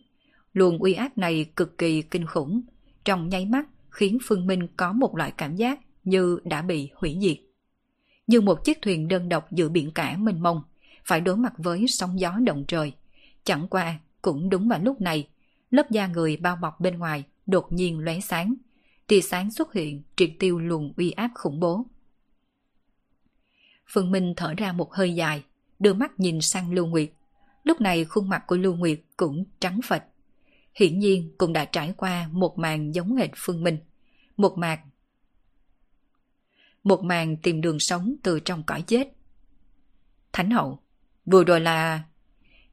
Luồng 0.53 0.77
uy 0.79 0.93
áp 0.93 1.17
này 1.17 1.45
cực 1.55 1.77
kỳ 1.77 2.01
kinh 2.01 2.25
khủng, 2.25 2.61
trong 3.05 3.29
nháy 3.29 3.45
mắt 3.45 3.67
khiến 3.89 4.17
Phương 4.23 4.47
Minh 4.47 4.67
có 4.77 4.93
một 4.93 5.17
loại 5.17 5.33
cảm 5.37 5.55
giác 5.55 5.79
như 6.03 6.39
đã 6.43 6.61
bị 6.61 6.89
hủy 6.95 7.17
diệt. 7.21 7.37
Như 8.27 8.41
một 8.41 8.65
chiếc 8.65 8.81
thuyền 8.81 9.07
đơn 9.07 9.29
độc 9.29 9.51
giữa 9.51 9.69
biển 9.69 9.91
cả 9.91 10.17
mênh 10.17 10.43
mông, 10.43 10.61
phải 11.05 11.21
đối 11.21 11.37
mặt 11.37 11.53
với 11.57 11.85
sóng 11.87 12.19
gió 12.19 12.31
động 12.43 12.65
trời. 12.67 12.93
Chẳng 13.43 13.67
qua, 13.67 13.99
cũng 14.21 14.49
đúng 14.49 14.67
vào 14.69 14.79
lúc 14.83 15.01
này, 15.01 15.27
lớp 15.71 15.91
da 15.91 16.07
người 16.07 16.37
bao 16.37 16.55
bọc 16.55 16.79
bên 16.79 16.97
ngoài 16.97 17.23
đột 17.45 17.71
nhiên 17.71 17.99
lóe 17.99 18.19
sáng. 18.19 18.55
Tia 19.07 19.21
sáng 19.21 19.51
xuất 19.51 19.73
hiện 19.73 20.03
triệt 20.15 20.31
tiêu 20.39 20.59
luồng 20.59 20.93
uy 20.97 21.11
áp 21.11 21.31
khủng 21.35 21.59
bố. 21.59 21.85
Phương 23.87 24.11
Minh 24.11 24.33
thở 24.37 24.53
ra 24.57 24.71
một 24.71 24.93
hơi 24.93 25.15
dài, 25.15 25.43
đưa 25.79 25.93
mắt 25.93 26.19
nhìn 26.19 26.41
sang 26.41 26.73
Lưu 26.73 26.85
Nguyệt. 26.85 27.09
Lúc 27.63 27.81
này 27.81 28.05
khuôn 28.05 28.29
mặt 28.29 28.43
của 28.47 28.57
Lưu 28.57 28.75
Nguyệt 28.75 28.99
cũng 29.17 29.43
trắng 29.59 29.79
phệch. 29.83 30.03
hiển 30.75 30.99
nhiên 30.99 31.35
cũng 31.37 31.53
đã 31.53 31.65
trải 31.65 31.93
qua 31.97 32.29
một 32.31 32.57
màn 32.57 32.95
giống 32.95 33.15
hệt 33.15 33.29
Phương 33.35 33.63
Minh. 33.63 33.77
Một 34.37 34.57
màn 34.57 34.79
một 36.83 37.03
màn 37.03 37.37
tìm 37.37 37.61
đường 37.61 37.79
sống 37.79 38.15
từ 38.23 38.39
trong 38.39 38.63
cõi 38.63 38.81
chết. 38.81 39.07
Thánh 40.33 40.51
hậu, 40.51 40.79
vừa 41.25 41.43
rồi 41.43 41.61
là... 41.61 42.03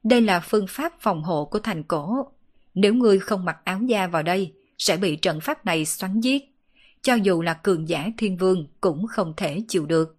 Đây 0.03 0.21
là 0.21 0.39
phương 0.39 0.65
pháp 0.69 0.93
phòng 0.99 1.23
hộ 1.23 1.45
của 1.45 1.59
thành 1.59 1.83
cổ. 1.83 2.31
Nếu 2.79 2.93
ngươi 2.93 3.19
không 3.19 3.45
mặc 3.45 3.57
áo 3.63 3.79
da 3.81 4.07
vào 4.07 4.23
đây, 4.23 4.53
sẽ 4.77 4.97
bị 4.97 5.15
trận 5.15 5.41
pháp 5.41 5.65
này 5.65 5.85
xoắn 5.85 6.19
giết. 6.19 6.43
Cho 7.01 7.13
dù 7.13 7.41
là 7.41 7.53
cường 7.53 7.89
giả 7.89 8.09
thiên 8.17 8.37
vương 8.37 8.67
cũng 8.81 9.07
không 9.07 9.33
thể 9.37 9.63
chịu 9.67 9.85
được. 9.85 10.17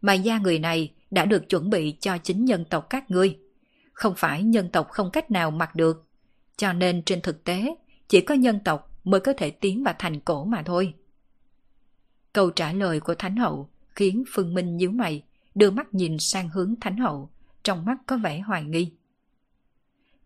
Mà 0.00 0.12
da 0.12 0.38
người 0.38 0.58
này 0.58 0.92
đã 1.10 1.24
được 1.24 1.48
chuẩn 1.48 1.70
bị 1.70 1.96
cho 2.00 2.18
chính 2.18 2.44
nhân 2.44 2.64
tộc 2.64 2.86
các 2.90 3.10
ngươi. 3.10 3.38
Không 3.92 4.14
phải 4.16 4.42
nhân 4.42 4.68
tộc 4.72 4.88
không 4.90 5.10
cách 5.10 5.30
nào 5.30 5.50
mặc 5.50 5.74
được, 5.74 6.06
cho 6.56 6.72
nên 6.72 7.02
trên 7.02 7.20
thực 7.20 7.44
tế, 7.44 7.74
chỉ 8.08 8.20
có 8.20 8.34
nhân 8.34 8.58
tộc 8.64 9.00
mới 9.04 9.20
có 9.20 9.32
thể 9.32 9.50
tiến 9.50 9.84
vào 9.84 9.94
thành 9.98 10.20
cổ 10.20 10.44
mà 10.44 10.62
thôi. 10.62 10.94
Câu 12.32 12.50
trả 12.50 12.72
lời 12.72 13.00
của 13.00 13.14
Thánh 13.14 13.36
Hậu 13.36 13.68
khiến 13.88 14.24
Phương 14.32 14.54
Minh 14.54 14.76
nhíu 14.76 14.90
mày, 14.90 15.24
đưa 15.54 15.70
mắt 15.70 15.94
nhìn 15.94 16.18
sang 16.18 16.48
hướng 16.48 16.74
Thánh 16.80 16.96
Hậu, 16.96 17.30
trong 17.62 17.84
mắt 17.84 17.96
có 18.06 18.16
vẻ 18.16 18.40
hoài 18.40 18.64
nghi. 18.64 18.92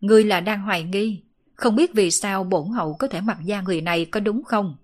Ngươi 0.01 0.23
là 0.23 0.39
đang 0.41 0.61
hoài 0.61 0.83
nghi, 0.83 1.24
không 1.55 1.75
biết 1.75 1.93
vì 1.93 2.11
sao 2.11 2.43
bổn 2.43 2.69
hậu 2.69 2.93
có 2.93 3.07
thể 3.07 3.21
mặc 3.21 3.37
da 3.43 3.61
người 3.61 3.81
này 3.81 4.05
có 4.05 4.19
đúng 4.19 4.43
không? 4.43 4.77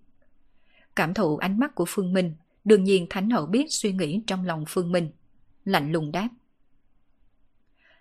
Cảm 0.95 1.13
thụ 1.13 1.37
ánh 1.37 1.59
mắt 1.59 1.75
của 1.75 1.85
Phương 1.87 2.13
Minh, 2.13 2.33
đương 2.63 2.83
nhiên 2.83 3.07
Thánh 3.09 3.29
hậu 3.29 3.45
biết 3.45 3.65
suy 3.69 3.91
nghĩ 3.91 4.21
trong 4.27 4.45
lòng 4.45 4.65
Phương 4.67 4.91
Minh. 4.91 5.09
Lạnh 5.65 5.91
lùng 5.91 6.11
đáp. 6.11 6.29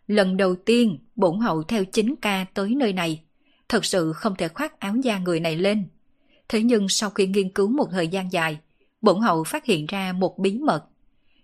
Lần 0.06 0.36
đầu 0.36 0.56
tiên 0.56 0.98
bổn 1.16 1.38
hậu 1.38 1.62
theo 1.62 1.84
chính 1.84 2.16
ca 2.16 2.46
tới 2.54 2.74
nơi 2.74 2.92
này, 2.92 3.22
thật 3.68 3.84
sự 3.84 4.12
không 4.12 4.34
thể 4.36 4.48
khoác 4.48 4.80
áo 4.80 4.96
da 4.96 5.18
người 5.18 5.40
này 5.40 5.56
lên. 5.56 5.88
Thế 6.48 6.62
nhưng 6.62 6.88
sau 6.88 7.10
khi 7.10 7.26
nghiên 7.26 7.50
cứu 7.50 7.68
một 7.68 7.88
thời 7.90 8.08
gian 8.08 8.32
dài, 8.32 8.58
bổn 9.00 9.20
hậu 9.20 9.44
phát 9.44 9.64
hiện 9.64 9.86
ra 9.86 10.12
một 10.12 10.38
bí 10.38 10.58
mật. 10.58 10.84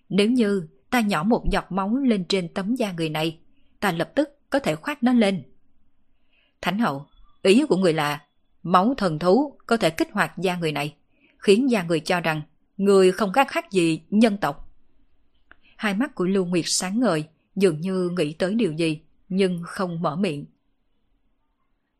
Nếu 0.08 0.30
như 0.30 0.68
ta 0.90 1.00
nhỏ 1.00 1.22
một 1.22 1.44
giọt 1.50 1.72
máu 1.72 1.96
lên 1.96 2.24
trên 2.28 2.48
tấm 2.48 2.74
da 2.74 2.92
người 2.92 3.08
này, 3.08 3.38
ta 3.80 3.92
lập 3.92 4.12
tức 4.14 4.28
có 4.50 4.58
thể 4.58 4.76
khoác 4.76 5.02
nó 5.02 5.12
lên. 5.12 5.42
Thánh 6.60 6.78
hậu, 6.78 7.06
ý 7.46 7.64
của 7.68 7.76
người 7.76 7.92
là 7.92 8.22
máu 8.62 8.94
thần 8.96 9.18
thú 9.18 9.58
có 9.66 9.76
thể 9.76 9.90
kích 9.90 10.08
hoạt 10.12 10.38
da 10.38 10.56
người 10.56 10.72
này, 10.72 10.96
khiến 11.38 11.70
da 11.70 11.82
người 11.82 12.00
cho 12.00 12.20
rằng 12.20 12.42
người 12.76 13.12
không 13.12 13.32
khác 13.32 13.48
khác 13.48 13.70
gì 13.70 14.00
nhân 14.10 14.36
tộc. 14.36 14.72
Hai 15.76 15.94
mắt 15.94 16.14
của 16.14 16.24
Lưu 16.24 16.44
Nguyệt 16.44 16.64
sáng 16.66 17.00
ngời, 17.00 17.24
dường 17.56 17.80
như 17.80 18.10
nghĩ 18.18 18.32
tới 18.32 18.54
điều 18.54 18.72
gì, 18.72 19.00
nhưng 19.28 19.62
không 19.64 20.02
mở 20.02 20.16
miệng. 20.16 20.44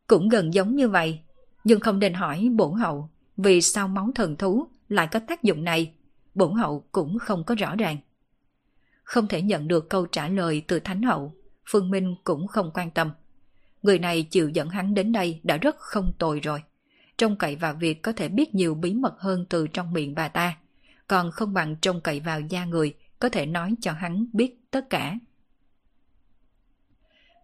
Cũng 0.07 0.29
gần 0.29 0.55
giống 0.55 0.77
như 0.77 0.89
vậy, 0.89 1.21
nhưng 1.65 1.81
không 1.81 1.99
nên 1.99 2.15
hỏi 2.15 2.49
bổn 2.53 2.73
hậu 2.73 3.11
vì 3.37 3.63
sao 3.63 3.89
máu 3.89 4.11
thần 4.15 4.37
thú 4.37 4.67
lại 4.89 5.09
có 5.13 5.21
tác 5.29 5.43
dụng 5.43 5.65
này, 5.65 5.95
bổn 6.35 6.53
hậu 6.55 6.85
cũng 6.93 7.19
không 7.19 7.45
có 7.45 7.55
rõ 7.55 7.77
ràng. 7.77 7.97
Không 9.03 9.27
thể 9.27 9.43
nhận 9.43 9.69
được 9.69 9.89
câu 9.89 10.07
trả 10.07 10.29
lời 10.29 10.63
từ 10.67 10.81
Thánh 10.81 11.03
hậu, 11.03 11.35
Phương 11.71 11.91
Minh 11.91 12.15
cũng 12.25 12.47
không 12.47 12.71
quan 12.75 12.91
tâm. 12.91 13.11
Người 13.87 13.99
này 13.99 14.23
chịu 14.23 14.49
dẫn 14.49 14.69
hắn 14.69 14.95
đến 14.95 15.13
đây 15.13 15.41
đã 15.43 15.57
rất 15.57 15.77
không 15.79 16.13
tồi 16.19 16.41
rồi. 16.41 16.63
Trông 17.17 17.37
cậy 17.37 17.57
vào 17.57 17.75
việc 17.75 18.03
có 18.03 18.13
thể 18.13 18.29
biết 18.29 18.55
nhiều 18.55 18.75
bí 18.75 18.95
mật 18.95 19.15
hơn 19.19 19.47
từ 19.49 19.67
trong 19.67 19.93
miệng 19.93 20.15
bà 20.15 20.29
ta, 20.29 20.59
còn 21.07 21.31
không 21.31 21.55
bằng 21.55 21.77
trông 21.77 22.01
cậy 22.01 22.21
vào 22.21 22.41
da 22.41 22.65
người 22.65 22.95
có 23.19 23.29
thể 23.29 23.47
nói 23.47 23.75
cho 23.81 23.93
hắn 23.93 24.27
biết 24.33 24.71
tất 24.71 24.91
cả. 24.91 25.19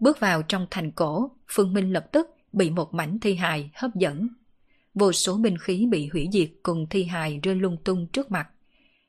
Bước 0.01 0.21
vào 0.21 0.43
trong 0.43 0.67
thành 0.71 0.91
cổ, 0.91 1.31
Phương 1.49 1.75
Minh 1.75 1.93
lập 1.93 2.07
tức 2.13 2.27
bị 2.53 2.71
một 2.71 2.95
mảnh 2.95 3.19
thi 3.19 3.35
hài 3.35 3.71
hấp 3.75 3.95
dẫn. 3.95 4.29
Vô 4.95 5.13
số 5.13 5.37
binh 5.37 5.59
khí 5.59 5.87
bị 5.91 6.09
hủy 6.13 6.29
diệt 6.33 6.51
cùng 6.63 6.87
thi 6.91 7.05
hài 7.05 7.41
rơi 7.43 7.55
lung 7.55 7.77
tung 7.85 8.07
trước 8.07 8.31
mặt. 8.31 8.49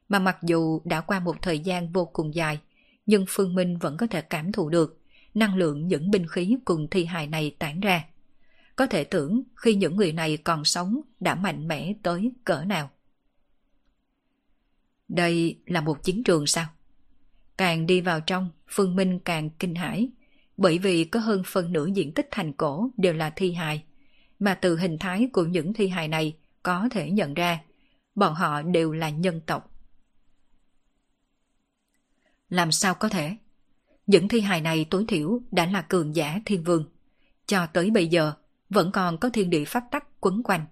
Mà 0.09 0.19
mặc 0.19 0.37
dù 0.43 0.81
đã 0.85 1.01
qua 1.01 1.19
một 1.19 1.41
thời 1.41 1.59
gian 1.59 1.91
vô 1.91 2.05
cùng 2.05 2.35
dài, 2.35 2.59
nhưng 3.05 3.25
Phương 3.27 3.55
Minh 3.55 3.77
vẫn 3.77 3.97
có 3.97 4.07
thể 4.07 4.21
cảm 4.21 4.51
thụ 4.51 4.69
được 4.69 5.02
năng 5.33 5.55
lượng 5.55 5.87
những 5.87 6.11
binh 6.11 6.27
khí 6.27 6.57
cùng 6.65 6.87
thi 6.91 7.05
hài 7.05 7.27
này 7.27 7.55
tản 7.59 7.79
ra. 7.79 8.05
Có 8.75 8.87
thể 8.87 9.03
tưởng 9.03 9.43
khi 9.55 9.75
những 9.75 9.95
người 9.95 10.11
này 10.11 10.37
còn 10.37 10.65
sống 10.65 11.01
đã 11.19 11.35
mạnh 11.35 11.67
mẽ 11.67 11.93
tới 12.03 12.31
cỡ 12.43 12.63
nào. 12.65 12.89
Đây 15.07 15.59
là 15.65 15.81
một 15.81 16.03
chiến 16.03 16.23
trường 16.23 16.47
sao? 16.47 16.65
Càng 17.57 17.85
đi 17.85 18.01
vào 18.01 18.19
trong, 18.19 18.49
Phương 18.67 18.95
Minh 18.95 19.19
càng 19.19 19.49
kinh 19.49 19.75
hãi, 19.75 20.09
bởi 20.57 20.77
vì 20.77 21.03
có 21.03 21.19
hơn 21.19 21.43
phần 21.45 21.73
nửa 21.73 21.85
diện 21.85 22.13
tích 22.13 22.27
thành 22.31 22.53
cổ 22.53 22.89
đều 22.97 23.13
là 23.13 23.29
thi 23.29 23.51
hài, 23.53 23.83
mà 24.39 24.55
từ 24.55 24.77
hình 24.77 24.97
thái 24.97 25.29
của 25.33 25.45
những 25.45 25.73
thi 25.73 25.87
hài 25.87 26.07
này 26.07 26.37
có 26.63 26.87
thể 26.91 27.11
nhận 27.11 27.33
ra 27.33 27.59
bọn 28.15 28.33
họ 28.35 28.61
đều 28.61 28.91
là 28.91 29.09
nhân 29.09 29.41
tộc. 29.45 29.69
Làm 32.49 32.71
sao 32.71 32.93
có 32.95 33.09
thể? 33.09 33.37
Những 34.07 34.27
thi 34.27 34.39
hài 34.39 34.61
này 34.61 34.85
tối 34.89 35.05
thiểu 35.07 35.41
đã 35.51 35.65
là 35.65 35.81
cường 35.81 36.15
giả 36.15 36.41
thiên 36.45 36.63
vương. 36.63 36.85
Cho 37.47 37.65
tới 37.65 37.91
bây 37.91 38.07
giờ, 38.07 38.33
vẫn 38.69 38.91
còn 38.91 39.17
có 39.17 39.29
thiên 39.29 39.49
địa 39.49 39.65
pháp 39.65 39.83
tắc 39.91 40.07
quấn 40.21 40.43
quanh. 40.43 40.65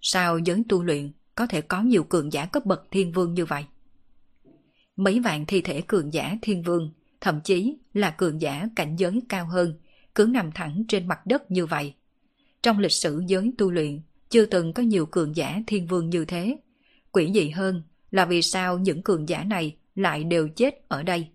Sao 0.00 0.38
giới 0.38 0.62
tu 0.68 0.82
luyện 0.82 1.12
có 1.34 1.46
thể 1.46 1.60
có 1.60 1.82
nhiều 1.82 2.04
cường 2.04 2.32
giả 2.32 2.46
cấp 2.46 2.66
bậc 2.66 2.84
thiên 2.90 3.12
vương 3.12 3.34
như 3.34 3.44
vậy? 3.44 3.64
Mấy 4.96 5.20
vạn 5.20 5.46
thi 5.46 5.60
thể 5.60 5.80
cường 5.80 6.12
giả 6.12 6.38
thiên 6.42 6.62
vương, 6.62 6.92
thậm 7.20 7.40
chí 7.40 7.76
là 7.94 8.10
cường 8.10 8.40
giả 8.40 8.68
cảnh 8.76 8.96
giới 8.96 9.20
cao 9.28 9.46
hơn, 9.46 9.74
cứ 10.14 10.26
nằm 10.30 10.52
thẳng 10.52 10.84
trên 10.88 11.08
mặt 11.08 11.26
đất 11.26 11.50
như 11.50 11.66
vậy. 11.66 11.94
Trong 12.62 12.78
lịch 12.78 12.92
sử 12.92 13.22
giới 13.26 13.52
tu 13.58 13.70
luyện, 13.70 14.00
chưa 14.30 14.46
từng 14.46 14.72
có 14.72 14.82
nhiều 14.82 15.06
cường 15.06 15.36
giả 15.36 15.62
thiên 15.66 15.86
vương 15.86 16.10
như 16.10 16.24
thế. 16.24 16.56
Quỷ 17.12 17.30
dị 17.34 17.50
hơn 17.50 17.82
là 18.10 18.24
vì 18.24 18.42
sao 18.42 18.78
những 18.78 19.02
cường 19.02 19.28
giả 19.28 19.44
này 19.44 19.76
lại 19.94 20.24
đều 20.24 20.48
chết 20.48 20.88
ở 20.88 21.02
đây. 21.02 21.28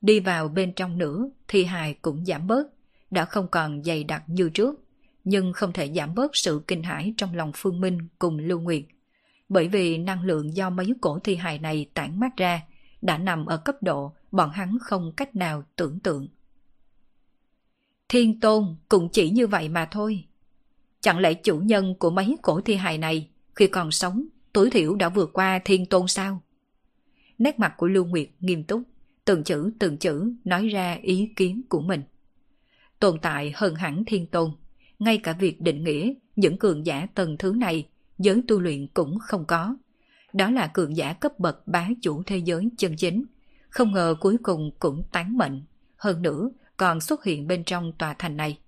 Đi 0.00 0.20
vào 0.20 0.48
bên 0.48 0.72
trong 0.72 0.98
nữa, 0.98 1.30
thi 1.48 1.64
hài 1.64 1.94
cũng 1.94 2.24
giảm 2.24 2.46
bớt, 2.46 2.68
đã 3.10 3.24
không 3.24 3.48
còn 3.48 3.84
dày 3.84 4.04
đặc 4.04 4.22
như 4.26 4.48
trước, 4.48 4.84
nhưng 5.24 5.52
không 5.52 5.72
thể 5.72 5.92
giảm 5.94 6.14
bớt 6.14 6.36
sự 6.36 6.62
kinh 6.66 6.82
hãi 6.82 7.14
trong 7.16 7.34
lòng 7.34 7.52
Phương 7.54 7.80
Minh 7.80 7.98
cùng 8.18 8.38
Lưu 8.38 8.60
Nguyệt. 8.60 8.82
Bởi 9.48 9.68
vì 9.68 9.98
năng 9.98 10.22
lượng 10.22 10.56
do 10.56 10.70
mấy 10.70 10.94
cổ 11.00 11.18
thi 11.18 11.36
hài 11.36 11.58
này 11.58 11.90
tản 11.94 12.20
mát 12.20 12.36
ra 12.36 12.62
đã 13.02 13.18
nằm 13.18 13.46
ở 13.46 13.56
cấp 13.56 13.76
độ 13.80 14.12
bọn 14.32 14.50
hắn 14.50 14.78
không 14.80 15.12
cách 15.16 15.36
nào 15.36 15.62
tưởng 15.76 16.00
tượng. 16.00 16.28
Thiên 18.08 18.40
Tôn 18.40 18.76
cũng 18.88 19.08
chỉ 19.08 19.30
như 19.30 19.46
vậy 19.46 19.68
mà 19.68 19.88
thôi. 19.90 20.24
Chẳng 21.00 21.18
lẽ 21.18 21.34
chủ 21.34 21.58
nhân 21.58 21.94
của 21.98 22.10
mấy 22.10 22.36
cổ 22.42 22.60
thi 22.60 22.74
hài 22.74 22.98
này 22.98 23.28
khi 23.56 23.66
còn 23.66 23.90
sống 23.90 24.24
tối 24.52 24.70
thiểu 24.70 24.94
đã 24.94 25.08
vượt 25.08 25.30
qua 25.32 25.60
Thiên 25.64 25.86
Tôn 25.86 26.08
sao? 26.08 26.42
Nét 27.38 27.58
mặt 27.58 27.74
của 27.76 27.86
Lưu 27.86 28.04
Nguyệt 28.04 28.28
nghiêm 28.40 28.64
túc 28.64 28.82
từng 29.28 29.44
chữ 29.44 29.70
từng 29.78 29.96
chữ 29.96 30.32
nói 30.44 30.68
ra 30.68 30.98
ý 31.02 31.32
kiến 31.36 31.62
của 31.68 31.80
mình. 31.80 32.02
Tồn 32.98 33.18
tại 33.22 33.52
hơn 33.54 33.74
hẳn 33.74 34.04
thiên 34.06 34.26
tôn, 34.26 34.50
ngay 34.98 35.18
cả 35.18 35.32
việc 35.32 35.60
định 35.60 35.84
nghĩa 35.84 36.12
những 36.36 36.58
cường 36.58 36.86
giả 36.86 37.06
tầng 37.14 37.36
thứ 37.38 37.52
này 37.56 37.88
giới 38.18 38.42
tu 38.48 38.60
luyện 38.60 38.86
cũng 38.86 39.18
không 39.18 39.44
có. 39.44 39.76
Đó 40.32 40.50
là 40.50 40.66
cường 40.66 40.96
giả 40.96 41.12
cấp 41.12 41.38
bậc 41.38 41.68
bá 41.68 41.88
chủ 42.02 42.22
thế 42.22 42.36
giới 42.36 42.68
chân 42.78 42.96
chính. 42.96 43.24
Không 43.68 43.92
ngờ 43.92 44.14
cuối 44.20 44.36
cùng 44.42 44.70
cũng 44.78 45.02
tán 45.12 45.38
mệnh, 45.38 45.62
hơn 45.96 46.22
nữa 46.22 46.50
còn 46.76 47.00
xuất 47.00 47.24
hiện 47.24 47.46
bên 47.46 47.64
trong 47.64 47.92
tòa 47.92 48.14
thành 48.18 48.36
này. 48.36 48.58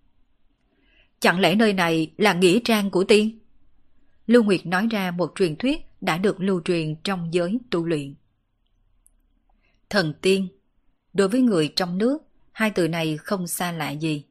Chẳng 1.20 1.40
lẽ 1.40 1.55
nơi 1.55 1.73
này 1.73 2.12
là 2.18 2.35
nghĩa 2.35 2.61
trang 2.64 2.90
của 2.90 3.05
tiên? 3.05 3.38
Lưu 4.27 4.42
Nguyệt 4.42 4.66
nói 4.66 4.87
ra 4.90 5.11
một 5.11 5.33
truyền 5.35 5.57
thuyết 5.57 5.79
đã 6.01 6.18
được 6.18 6.40
lưu 6.40 6.61
truyền 6.64 6.96
trong 7.05 7.35
giới 7.35 7.59
tu 7.70 7.87
luyện. 7.87 8.14
Thần 9.90 10.12
tiên 10.22 10.48
Đối 11.12 11.29
với 11.29 11.40
người 11.40 11.72
trong 11.76 11.98
nước, 11.98 12.18
hai 12.53 12.70
từ 12.70 12.88
này 12.88 13.16
không 13.16 13.46
xa 13.46 13.72
lạ 13.72 13.90
gì, 13.90 14.24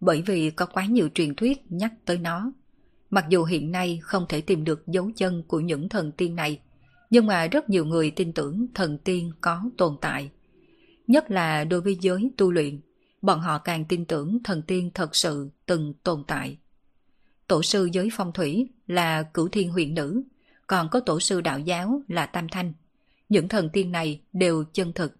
bởi 0.00 0.22
vì 0.22 0.50
có 0.50 0.66
quá 0.66 0.86
nhiều 0.86 1.08
truyền 1.14 1.34
thuyết 1.34 1.58
nhắc 1.68 1.92
tới 2.04 2.18
nó. 2.18 2.52
Mặc 3.10 3.24
dù 3.28 3.44
hiện 3.44 3.72
nay 3.72 3.98
không 4.02 4.26
thể 4.28 4.40
tìm 4.40 4.64
được 4.64 4.86
dấu 4.86 5.10
chân 5.16 5.42
của 5.48 5.60
những 5.60 5.88
thần 5.88 6.12
tiên 6.12 6.36
này, 6.36 6.60
nhưng 7.10 7.26
mà 7.26 7.46
rất 7.46 7.70
nhiều 7.70 7.84
người 7.84 8.10
tin 8.10 8.32
tưởng 8.32 8.66
thần 8.74 8.98
tiên 8.98 9.32
có 9.40 9.70
tồn 9.76 9.96
tại. 10.00 10.30
Nhất 11.06 11.30
là 11.30 11.64
đối 11.64 11.80
với 11.80 11.98
giới 12.00 12.30
tu 12.36 12.52
luyện, 12.52 12.80
bọn 13.22 13.40
họ 13.40 13.58
càng 13.58 13.84
tin 13.84 14.04
tưởng 14.04 14.38
thần 14.44 14.62
tiên 14.62 14.90
thật 14.94 15.16
sự 15.16 15.50
từng 15.66 15.94
tồn 16.02 16.24
tại. 16.26 16.58
Tổ 17.46 17.62
sư 17.62 17.88
giới 17.92 18.08
phong 18.12 18.32
thủy 18.32 18.68
là 18.86 19.22
cửu 19.22 19.48
thiên 19.48 19.70
huyền 19.70 19.94
nữ, 19.94 20.22
còn 20.66 20.88
có 20.90 21.00
tổ 21.00 21.20
sư 21.20 21.40
đạo 21.40 21.58
giáo 21.58 22.02
là 22.08 22.26
Tam 22.26 22.48
Thanh. 22.48 22.72
Những 23.28 23.48
thần 23.48 23.70
tiên 23.72 23.92
này 23.92 24.20
đều 24.32 24.64
chân 24.72 24.92
thực. 24.92 25.16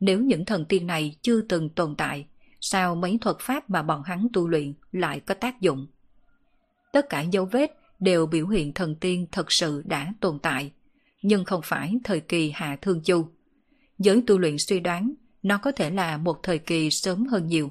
Nếu 0.00 0.20
những 0.20 0.44
thần 0.44 0.64
tiên 0.64 0.86
này 0.86 1.16
chưa 1.22 1.40
từng 1.40 1.68
tồn 1.68 1.94
tại, 1.96 2.26
sao 2.60 2.94
mấy 2.94 3.18
thuật 3.20 3.36
pháp 3.40 3.70
mà 3.70 3.82
bọn 3.82 4.02
hắn 4.02 4.26
tu 4.32 4.48
luyện 4.48 4.74
lại 4.92 5.20
có 5.20 5.34
tác 5.34 5.60
dụng? 5.60 5.86
Tất 6.92 7.06
cả 7.08 7.20
dấu 7.20 7.44
vết 7.44 7.78
đều 7.98 8.26
biểu 8.26 8.48
hiện 8.48 8.72
thần 8.72 8.94
tiên 8.94 9.26
thật 9.32 9.52
sự 9.52 9.82
đã 9.86 10.12
tồn 10.20 10.38
tại, 10.38 10.72
nhưng 11.22 11.44
không 11.44 11.60
phải 11.64 11.94
thời 12.04 12.20
kỳ 12.20 12.50
Hạ 12.50 12.76
Thương 12.82 13.02
Chu. 13.02 13.28
Giới 13.98 14.22
tu 14.26 14.38
luyện 14.38 14.58
suy 14.58 14.80
đoán 14.80 15.14
nó 15.42 15.58
có 15.58 15.72
thể 15.72 15.90
là 15.90 16.16
một 16.16 16.42
thời 16.42 16.58
kỳ 16.58 16.90
sớm 16.90 17.26
hơn 17.26 17.46
nhiều. 17.46 17.70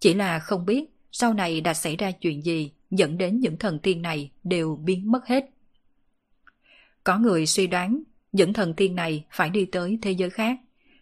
Chỉ 0.00 0.14
là 0.14 0.38
không 0.38 0.66
biết 0.66 0.84
sau 1.12 1.34
này 1.34 1.60
đã 1.60 1.74
xảy 1.74 1.96
ra 1.96 2.10
chuyện 2.10 2.42
gì 2.42 2.72
dẫn 2.90 3.18
đến 3.18 3.40
những 3.40 3.56
thần 3.56 3.78
tiên 3.78 4.02
này 4.02 4.30
đều 4.44 4.76
biến 4.76 5.12
mất 5.12 5.26
hết. 5.26 5.44
Có 7.04 7.18
người 7.18 7.46
suy 7.46 7.66
đoán 7.66 8.02
những 8.32 8.52
thần 8.52 8.74
tiên 8.74 8.94
này 8.94 9.24
phải 9.30 9.50
đi 9.50 9.64
tới 9.64 9.98
thế 10.02 10.12
giới 10.12 10.30
khác, 10.30 10.58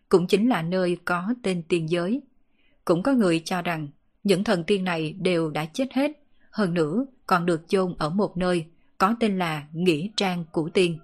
cũng 0.08 0.26
chính 0.26 0.48
là 0.48 0.62
nơi 0.62 0.96
có 1.04 1.34
tên 1.42 1.62
tiên 1.62 1.90
giới. 1.90 2.20
Cũng 2.84 3.02
có 3.02 3.12
người 3.12 3.42
cho 3.44 3.62
rằng 3.62 3.88
những 4.24 4.44
thần 4.44 4.64
tiên 4.64 4.84
này 4.84 5.12
đều 5.12 5.50
đã 5.50 5.64
chết 5.64 5.92
hết, 5.92 6.12
hơn 6.50 6.74
nữa 6.74 7.06
còn 7.26 7.46
được 7.46 7.68
chôn 7.68 7.94
ở 7.98 8.10
một 8.10 8.36
nơi 8.36 8.64
có 8.98 9.14
tên 9.20 9.38
là 9.38 9.66
Nghĩa 9.72 10.08
Trang 10.16 10.44
Củ 10.52 10.68
Tiên. 10.68 10.98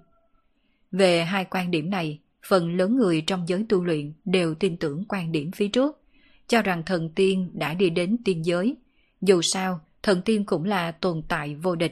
Về 0.91 1.23
hai 1.23 1.45
quan 1.45 1.71
điểm 1.71 1.89
này, 1.89 2.19
phần 2.47 2.77
lớn 2.77 2.97
người 2.97 3.21
trong 3.21 3.47
giới 3.47 3.65
tu 3.69 3.83
luyện 3.83 4.13
đều 4.25 4.55
tin 4.55 4.77
tưởng 4.77 5.03
quan 5.09 5.31
điểm 5.31 5.51
phía 5.51 5.67
trước, 5.67 6.01
cho 6.47 6.61
rằng 6.61 6.83
thần 6.85 7.09
tiên 7.09 7.49
đã 7.53 7.73
đi 7.73 7.89
đến 7.89 8.17
tiên 8.25 8.45
giới. 8.45 8.75
Dù 9.21 9.41
sao, 9.41 9.79
thần 10.03 10.21
tiên 10.21 10.45
cũng 10.45 10.63
là 10.63 10.91
tồn 10.91 11.21
tại 11.27 11.55
vô 11.55 11.75
địch, 11.75 11.91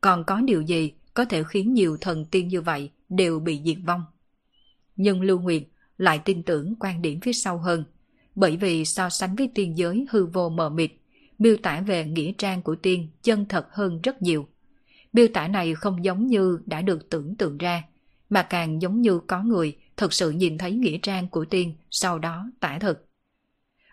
còn 0.00 0.24
có 0.24 0.40
điều 0.40 0.62
gì 0.62 0.92
có 1.14 1.24
thể 1.24 1.42
khiến 1.48 1.74
nhiều 1.74 1.96
thần 2.00 2.24
tiên 2.24 2.48
như 2.48 2.60
vậy 2.60 2.90
đều 3.12 3.40
bị 3.40 3.60
diệt 3.64 3.78
vong. 3.86 4.04
Nhưng 4.96 5.22
Lưu 5.22 5.38
Nguyệt 5.38 5.62
lại 5.98 6.18
tin 6.18 6.42
tưởng 6.42 6.74
quan 6.80 7.02
điểm 7.02 7.20
phía 7.20 7.32
sau 7.32 7.58
hơn, 7.58 7.84
bởi 8.34 8.56
vì 8.56 8.84
so 8.84 9.10
sánh 9.10 9.36
với 9.36 9.50
tiên 9.54 9.78
giới 9.78 10.06
hư 10.10 10.26
vô 10.26 10.48
mờ 10.48 10.68
mịt, 10.68 10.92
miêu 11.38 11.56
tả 11.62 11.80
về 11.80 12.04
nghĩa 12.04 12.32
trang 12.38 12.62
của 12.62 12.74
tiên 12.74 13.08
chân 13.22 13.46
thật 13.48 13.66
hơn 13.70 14.00
rất 14.02 14.22
nhiều. 14.22 14.48
Miêu 15.12 15.26
tả 15.34 15.48
này 15.48 15.74
không 15.74 16.04
giống 16.04 16.26
như 16.26 16.58
đã 16.66 16.82
được 16.82 17.10
tưởng 17.10 17.36
tượng 17.36 17.58
ra, 17.58 17.82
mà 18.30 18.42
càng 18.42 18.82
giống 18.82 19.00
như 19.00 19.20
có 19.26 19.42
người 19.42 19.76
thật 19.96 20.12
sự 20.12 20.30
nhìn 20.30 20.58
thấy 20.58 20.72
nghĩa 20.72 20.98
trang 20.98 21.28
của 21.28 21.44
tiên 21.44 21.74
sau 21.90 22.18
đó 22.18 22.50
tả 22.60 22.78
thực. 22.78 23.08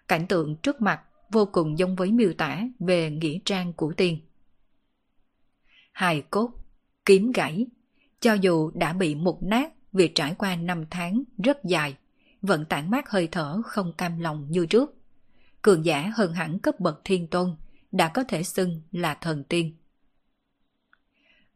Cảnh 0.07 0.27
tượng 0.27 0.55
trước 0.55 0.81
mặt 0.81 1.01
vô 1.31 1.45
cùng 1.45 1.79
giống 1.79 1.95
với 1.95 2.11
miêu 2.11 2.33
tả 2.33 2.61
về 2.79 3.09
nghĩa 3.09 3.39
trang 3.45 3.73
của 3.73 3.93
tiên. 3.97 4.19
Hài 5.91 6.21
cốt, 6.21 6.51
kiếm 7.05 7.31
gãy, 7.31 7.67
cho 8.19 8.33
dù 8.33 8.71
đã 8.73 8.93
bị 8.93 9.15
mục 9.15 9.43
nát 9.43 9.71
vì 9.93 10.07
trải 10.07 10.35
qua 10.37 10.55
năm 10.55 10.85
tháng 10.89 11.23
rất 11.43 11.63
dài, 11.63 11.95
vẫn 12.41 12.65
tản 12.65 12.91
mát 12.91 13.09
hơi 13.09 13.27
thở 13.31 13.61
không 13.65 13.93
cam 13.93 14.19
lòng 14.19 14.47
như 14.49 14.65
trước. 14.65 14.95
Cường 15.61 15.85
giả 15.85 16.11
hơn 16.15 16.33
hẳn 16.33 16.59
cấp 16.59 16.79
bậc 16.79 17.01
thiên 17.03 17.27
tôn, 17.27 17.55
đã 17.91 18.07
có 18.07 18.23
thể 18.23 18.43
xưng 18.43 18.81
là 18.91 19.13
thần 19.13 19.43
tiên. 19.43 19.75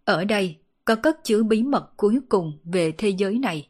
Ở 0.06 0.26
đây 0.26 0.58
có 0.86 0.96
cất 0.96 1.24
chứa 1.24 1.44
bí 1.44 1.64
mật 1.64 1.98
cuối 1.98 2.20
cùng 2.30 2.60
về 2.64 2.92
thế 2.92 3.10
giới 3.10 3.40
này. 3.40 3.68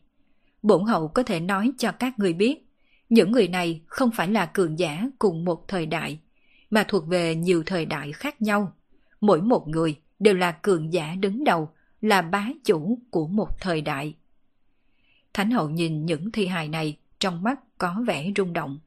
Bổn 0.62 0.86
hậu 0.86 1.08
có 1.08 1.24
thể 1.24 1.40
nói 1.40 1.72
cho 1.78 1.92
các 1.92 2.20
người 2.20 2.34
biết, 2.34 2.68
những 3.10 3.32
người 3.32 3.48
này 3.48 3.82
không 3.86 4.12
phải 4.12 4.28
là 4.28 4.46
cường 4.46 4.80
giả 4.80 5.08
cùng 5.20 5.46
một 5.46 5.68
thời 5.68 5.86
đại, 5.86 6.20
mà 6.70 6.86
thuộc 6.88 7.08
về 7.08 7.36
nhiều 7.36 7.64
thời 7.66 7.86
đại 7.86 8.12
khác 8.12 8.42
nhau. 8.42 8.74
Mỗi 9.22 9.42
một 9.42 9.68
người 9.68 10.00
đều 10.20 10.34
là 10.34 10.52
cường 10.52 10.94
giả 10.94 11.16
đứng 11.20 11.44
đầu, 11.44 11.70
là 12.04 12.22
bá 12.22 12.48
chủ 12.64 13.00
của 13.12 13.28
một 13.28 13.60
thời 13.60 13.82
đại. 13.82 14.16
Thánh 15.34 15.52
hậu 15.52 15.70
nhìn 15.70 16.06
những 16.06 16.32
thi 16.32 16.48
hài 16.48 16.68
này, 16.68 16.98
trong 17.20 17.44
mắt 17.44 17.60
có 17.78 18.04
vẻ 18.08 18.32
rung 18.38 18.54
động. 18.54 18.80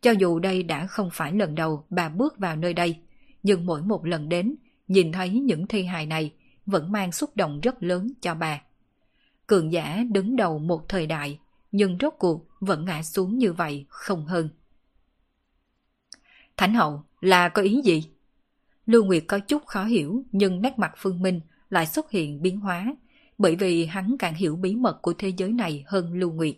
Cho 0.00 0.10
dù 0.10 0.38
đây 0.38 0.62
đã 0.62 0.86
không 0.86 1.10
phải 1.12 1.32
lần 1.32 1.54
đầu 1.54 1.84
bà 1.90 2.08
bước 2.08 2.38
vào 2.38 2.56
nơi 2.56 2.74
đây, 2.74 2.98
nhưng 3.42 3.66
mỗi 3.66 3.82
một 3.82 4.06
lần 4.06 4.28
đến, 4.28 4.54
nhìn 4.88 5.12
thấy 5.12 5.30
những 5.30 5.66
thi 5.66 5.84
hài 5.84 6.06
này 6.06 6.32
vẫn 6.66 6.92
mang 6.92 7.12
xúc 7.12 7.36
động 7.36 7.60
rất 7.60 7.82
lớn 7.82 8.12
cho 8.20 8.34
bà. 8.34 8.62
Cường 9.46 9.72
giả 9.72 10.02
đứng 10.10 10.36
đầu 10.36 10.58
một 10.58 10.88
thời 10.88 11.06
đại, 11.06 11.38
nhưng 11.72 11.98
rốt 12.00 12.14
cuộc 12.18 12.48
vẫn 12.60 12.84
ngã 12.84 13.02
xuống 13.02 13.38
như 13.38 13.52
vậy 13.52 13.86
không 13.88 14.26
hơn. 14.26 14.48
Thánh 16.56 16.74
hậu 16.74 17.04
là 17.20 17.48
có 17.48 17.62
ý 17.62 17.82
gì? 17.84 18.04
Lưu 18.86 19.04
Nguyệt 19.04 19.24
có 19.28 19.38
chút 19.38 19.66
khó 19.66 19.84
hiểu 19.84 20.24
nhưng 20.32 20.62
nét 20.62 20.78
mặt 20.78 20.92
Phương 20.96 21.22
Minh 21.22 21.40
lại 21.72 21.86
xuất 21.86 22.10
hiện 22.10 22.42
biến 22.42 22.60
hóa 22.60 22.94
bởi 23.38 23.56
vì 23.56 23.86
hắn 23.86 24.16
càng 24.18 24.34
hiểu 24.34 24.56
bí 24.56 24.74
mật 24.74 25.02
của 25.02 25.12
thế 25.18 25.28
giới 25.28 25.52
này 25.52 25.84
hơn 25.86 26.12
Lưu 26.12 26.32
Nguyệt. 26.32 26.54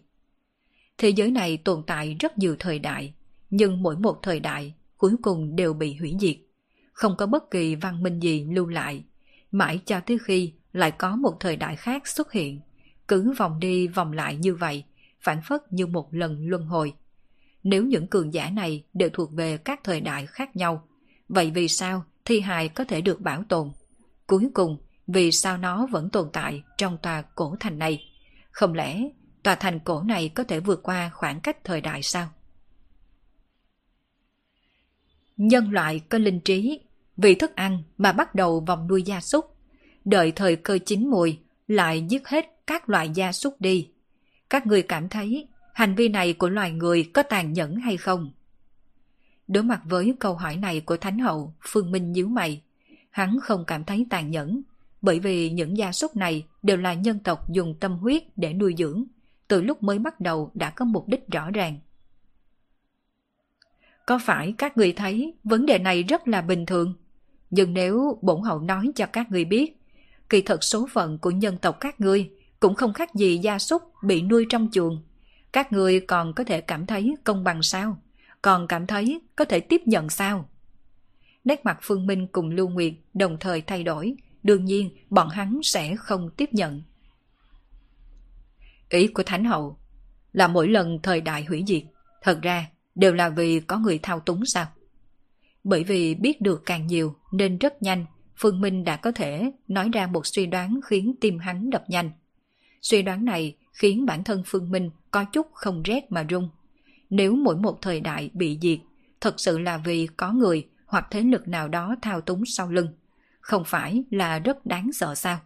Thế 0.99 1.09
giới 1.09 1.31
này 1.31 1.57
tồn 1.57 1.83
tại 1.87 2.17
rất 2.21 2.39
nhiều 2.39 2.57
thời 2.59 2.79
đại, 2.79 3.15
nhưng 3.51 3.83
mỗi 3.83 3.97
một 3.97 4.19
thời 4.23 4.41
đại 4.41 4.75
cuối 4.97 5.13
cùng 5.23 5.57
đều 5.57 5.73
bị 5.73 5.95
hủy 5.95 6.17
diệt. 6.21 6.37
Không 6.93 7.17
có 7.17 7.27
bất 7.27 7.51
kỳ 7.51 7.75
văn 7.75 8.03
minh 8.03 8.21
gì 8.21 8.47
lưu 8.51 8.67
lại, 8.67 9.05
mãi 9.51 9.81
cho 9.87 10.01
tới 10.01 10.19
khi 10.25 10.53
lại 10.73 10.91
có 10.91 11.17
một 11.17 11.37
thời 11.41 11.57
đại 11.57 11.77
khác 11.77 12.09
xuất 12.09 12.33
hiện. 12.33 12.61
Cứ 13.09 13.33
vòng 13.39 13.61
đi 13.61 13.87
vòng 13.87 14.13
lại 14.13 14.37
như 14.37 14.55
vậy, 14.55 14.85
phản 15.21 15.43
phất 15.43 15.73
như 15.73 15.87
một 15.87 16.15
lần 16.15 16.49
luân 16.49 16.67
hồi. 16.67 16.95
Nếu 17.63 17.85
những 17.85 18.07
cường 18.07 18.35
giả 18.35 18.51
này 18.51 18.85
đều 18.95 19.09
thuộc 19.13 19.33
về 19.33 19.57
các 19.57 19.81
thời 19.85 20.01
đại 20.01 20.27
khác 20.27 20.57
nhau, 20.57 20.89
vậy 21.29 21.51
vì 21.55 21.69
sao 21.69 22.05
thi 22.25 22.41
hài 22.41 22.69
có 22.69 22.85
thể 22.85 23.01
được 23.01 23.21
bảo 23.21 23.45
tồn? 23.49 23.71
Cuối 24.27 24.49
cùng, 24.55 24.79
vì 25.07 25.33
sao 25.33 25.59
nó 25.59 25.87
vẫn 25.87 26.11
tồn 26.11 26.31
tại 26.33 26.63
trong 26.79 26.99
tòa 26.99 27.23
cổ 27.23 27.57
thành 27.61 27.79
này? 27.79 28.05
Không 28.51 28.75
lẽ 28.75 29.03
tòa 29.43 29.55
thành 29.55 29.81
cổ 29.81 30.03
này 30.03 30.29
có 30.29 30.45
thể 30.45 30.61
vượt 30.61 30.83
qua 30.83 31.11
khoảng 31.15 31.41
cách 31.41 31.65
thời 31.65 31.81
đại 31.81 32.03
sao? 32.03 32.29
Nhân 35.37 35.73
loại 35.73 36.01
có 36.01 36.19
linh 36.19 36.41
trí, 36.41 36.81
vì 37.17 37.35
thức 37.35 37.57
ăn 37.57 37.83
mà 37.99 38.13
bắt 38.13 38.35
đầu 38.35 38.61
vòng 38.61 38.87
nuôi 38.89 39.03
gia 39.03 39.21
súc, 39.21 39.57
đợi 40.05 40.33
thời 40.33 40.57
cơ 40.57 40.79
chín 40.87 41.09
mùi 41.11 41.39
lại 41.69 42.07
giết 42.09 42.29
hết 42.29 42.45
các 42.67 42.89
loại 42.89 43.11
gia 43.15 43.33
súc 43.33 43.61
đi. 43.61 43.89
Các 44.51 44.67
người 44.67 44.83
cảm 44.83 45.09
thấy 45.09 45.49
hành 45.73 45.95
vi 45.95 46.09
này 46.09 46.33
của 46.33 46.49
loài 46.49 46.71
người 46.71 47.11
có 47.15 47.23
tàn 47.23 47.53
nhẫn 47.53 47.77
hay 47.77 47.97
không? 47.97 48.33
Đối 49.49 49.63
mặt 49.63 49.81
với 49.85 50.15
câu 50.21 50.35
hỏi 50.35 50.57
này 50.57 50.81
của 50.81 50.97
Thánh 50.97 51.19
Hậu, 51.19 51.55
Phương 51.61 51.91
Minh 51.91 52.13
nhíu 52.13 52.29
mày. 52.29 52.63
Hắn 53.11 53.39
không 53.43 53.65
cảm 53.67 53.85
thấy 53.85 54.07
tàn 54.11 54.31
nhẫn, 54.31 54.63
bởi 55.05 55.21
vì 55.21 55.51
những 55.51 55.77
gia 55.77 55.93
súc 55.93 56.17
này 56.17 56.47
đều 56.63 56.77
là 56.77 56.95
nhân 56.95 57.19
tộc 57.19 57.51
dùng 57.51 57.75
tâm 57.81 57.97
huyết 57.97 58.23
để 58.37 58.53
nuôi 58.53 58.75
dưỡng, 58.79 59.05
từ 59.49 59.63
lúc 59.63 59.83
mới 59.83 59.99
bắt 59.99 60.21
đầu 60.21 60.51
đã 60.55 60.71
có 60.71 60.85
mục 60.85 61.09
đích 61.09 61.29
rõ 61.29 61.51
ràng. 61.51 61.79
Có 64.07 64.19
phải 64.23 64.55
các 64.59 64.77
người 64.77 64.93
thấy 64.93 65.35
vấn 65.45 65.67
đề 65.67 65.79
này 65.79 66.03
rất 66.03 66.29
là 66.29 66.43
bình 66.43 66.67
thường? 66.67 66.95
Nhưng 67.51 67.75
nếu 67.75 68.19
bổn 68.23 68.43
hậu 68.43 68.61
nói 68.61 68.91
cho 68.95 69.07
các 69.07 69.31
người 69.31 69.45
biết, 69.45 69.81
kỳ 70.29 70.43
thật 70.43 70.65
số 70.65 70.87
phận 70.93 71.19
của 71.19 71.31
nhân 71.31 71.59
tộc 71.59 71.77
các 71.81 72.01
ngươi 72.01 72.31
cũng 72.61 72.75
không 72.75 72.93
khác 72.93 73.15
gì 73.15 73.39
gia 73.39 73.59
súc 73.59 73.83
bị 74.03 74.23
nuôi 74.23 74.47
trong 74.49 74.69
chuồng. 74.73 75.03
Các 75.53 75.73
người 75.73 76.01
còn 76.01 76.35
có 76.35 76.45
thể 76.45 76.61
cảm 76.61 76.87
thấy 76.87 77.15
công 77.25 77.45
bằng 77.45 77.63
sao? 77.63 77.99
Còn 78.43 78.69
cảm 78.69 78.87
thấy 78.87 79.21
có 79.37 79.45
thể 79.45 79.61
tiếp 79.61 79.83
nhận 79.87 80.11
sao? 80.11 80.49
Nét 81.45 81.65
mặt 81.65 81.79
Phương 81.83 82.07
Minh 82.07 82.27
cùng 82.33 82.51
Lưu 82.51 82.69
Nguyệt 82.69 82.93
đồng 83.15 83.37
thời 83.41 83.61
thay 83.61 83.83
đổi, 83.83 84.17
đương 84.45 84.65
nhiên 84.65 84.91
bọn 85.11 85.29
hắn 85.29 85.61
sẽ 85.63 85.97
không 85.97 86.31
tiếp 86.37 86.49
nhận. 86.53 86.83
Ý 88.89 89.07
của 89.07 89.23
Thánh 89.23 89.45
Hậu 89.45 89.79
là 90.33 90.49
mỗi 90.49 90.69
lần 90.69 90.99
thời 91.03 91.21
đại 91.21 91.45
hủy 91.45 91.65
diệt, 91.67 91.83
thật 92.23 92.39
ra 92.43 92.67
đều 92.95 93.15
là 93.15 93.29
vì 93.29 93.61
có 93.61 93.79
người 93.79 93.99
thao 93.99 94.21
túng 94.21 94.47
sao? 94.47 94.67
Bởi 95.65 95.85
vì 95.85 96.15
biết 96.15 96.41
được 96.41 96.63
càng 96.67 96.87
nhiều 96.87 97.17
nên 97.33 97.59
rất 97.59 97.83
nhanh, 97.83 98.07
Phương 98.37 98.61
Minh 98.61 98.85
đã 98.85 98.97
có 98.97 99.13
thể 99.13 99.51
nói 99.69 99.91
ra 99.93 100.07
một 100.07 100.27
suy 100.27 100.47
đoán 100.47 100.81
khiến 100.85 101.15
tim 101.21 101.39
hắn 101.39 101.71
đập 101.71 101.85
nhanh. 101.89 102.11
Suy 102.83 103.03
đoán 103.03 103.25
này 103.25 103.57
khiến 103.73 104.07
bản 104.07 104.25
thân 104.25 104.43
Phương 104.47 104.71
Minh 104.71 104.91
có 105.11 105.25
chút 105.25 105.47
không 105.53 105.83
rét 105.83 106.13
mà 106.13 106.23
run. 106.23 106.49
Nếu 107.11 107.35
mỗi 107.37 107.57
một 107.57 107.79
thời 107.83 108.01
đại 108.01 108.31
bị 108.35 108.59
diệt, 108.63 108.79
thật 109.21 109.41
sự 109.41 109.59
là 109.59 109.79
vì 109.79 110.09
có 110.17 110.33
người 110.33 110.69
hoặc 110.87 111.07
thế 111.11 111.21
lực 111.21 111.49
nào 111.49 111.69
đó 111.69 111.97
thao 112.03 112.21
túng 112.21 112.45
sau 112.47 112.71
lưng. 112.71 112.89
Không 113.45 113.65
phải 113.67 114.05
là 114.11 114.39
rất 114.39 114.67
đáng 114.67 114.93
sợ 114.93 115.15
sao? 115.15 115.41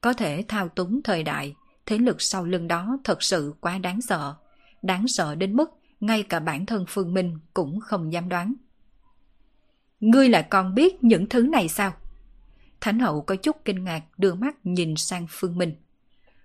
Có 0.00 0.12
thể 0.12 0.44
thao 0.48 0.68
túng 0.68 1.02
thời 1.02 1.22
đại, 1.22 1.54
thế 1.86 1.98
lực 1.98 2.22
sau 2.22 2.44
lưng 2.44 2.68
đó 2.68 2.98
thật 3.04 3.22
sự 3.22 3.54
quá 3.60 3.78
đáng 3.78 4.00
sợ. 4.00 4.34
Đáng 4.82 5.08
sợ 5.08 5.34
đến 5.34 5.56
mức 5.56 5.70
ngay 6.00 6.22
cả 6.22 6.40
bản 6.40 6.66
thân 6.66 6.84
Phương 6.88 7.14
Minh 7.14 7.38
cũng 7.54 7.80
không 7.80 8.12
dám 8.12 8.28
đoán. 8.28 8.54
Ngươi 10.00 10.28
lại 10.28 10.46
còn 10.50 10.74
biết 10.74 11.04
những 11.04 11.28
thứ 11.28 11.42
này 11.42 11.68
sao? 11.68 11.92
Thánh 12.80 12.98
hậu 12.98 13.22
có 13.22 13.36
chút 13.36 13.56
kinh 13.64 13.84
ngạc 13.84 14.02
đưa 14.18 14.34
mắt 14.34 14.56
nhìn 14.64 14.96
sang 14.96 15.26
Phương 15.30 15.58
Minh. 15.58 15.74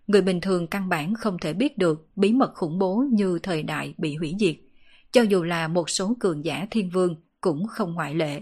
Người 0.08 0.22
bình 0.22 0.42
thường 0.42 0.68
căn 0.68 0.90
bản 0.90 1.14
không 1.16 1.38
thể 1.42 1.54
biết 1.54 1.78
được 1.78 2.08
bí 2.16 2.34
mật 2.34 2.52
khủng 2.56 2.80
bố 2.80 3.06
như 3.12 3.40
thời 3.44 3.64
đại 3.64 3.94
bị 3.98 4.16
hủy 4.16 4.36
diệt. 4.40 4.56
Cho 5.12 5.22
dù 5.22 5.44
là 5.44 5.68
một 5.68 5.90
số 5.90 6.18
cường 6.20 6.46
giả 6.46 6.68
thiên 6.72 6.90
vương 6.90 7.16
cũng 7.42 7.68
không 7.68 7.94
ngoại 7.94 8.16
lệ. 8.16 8.42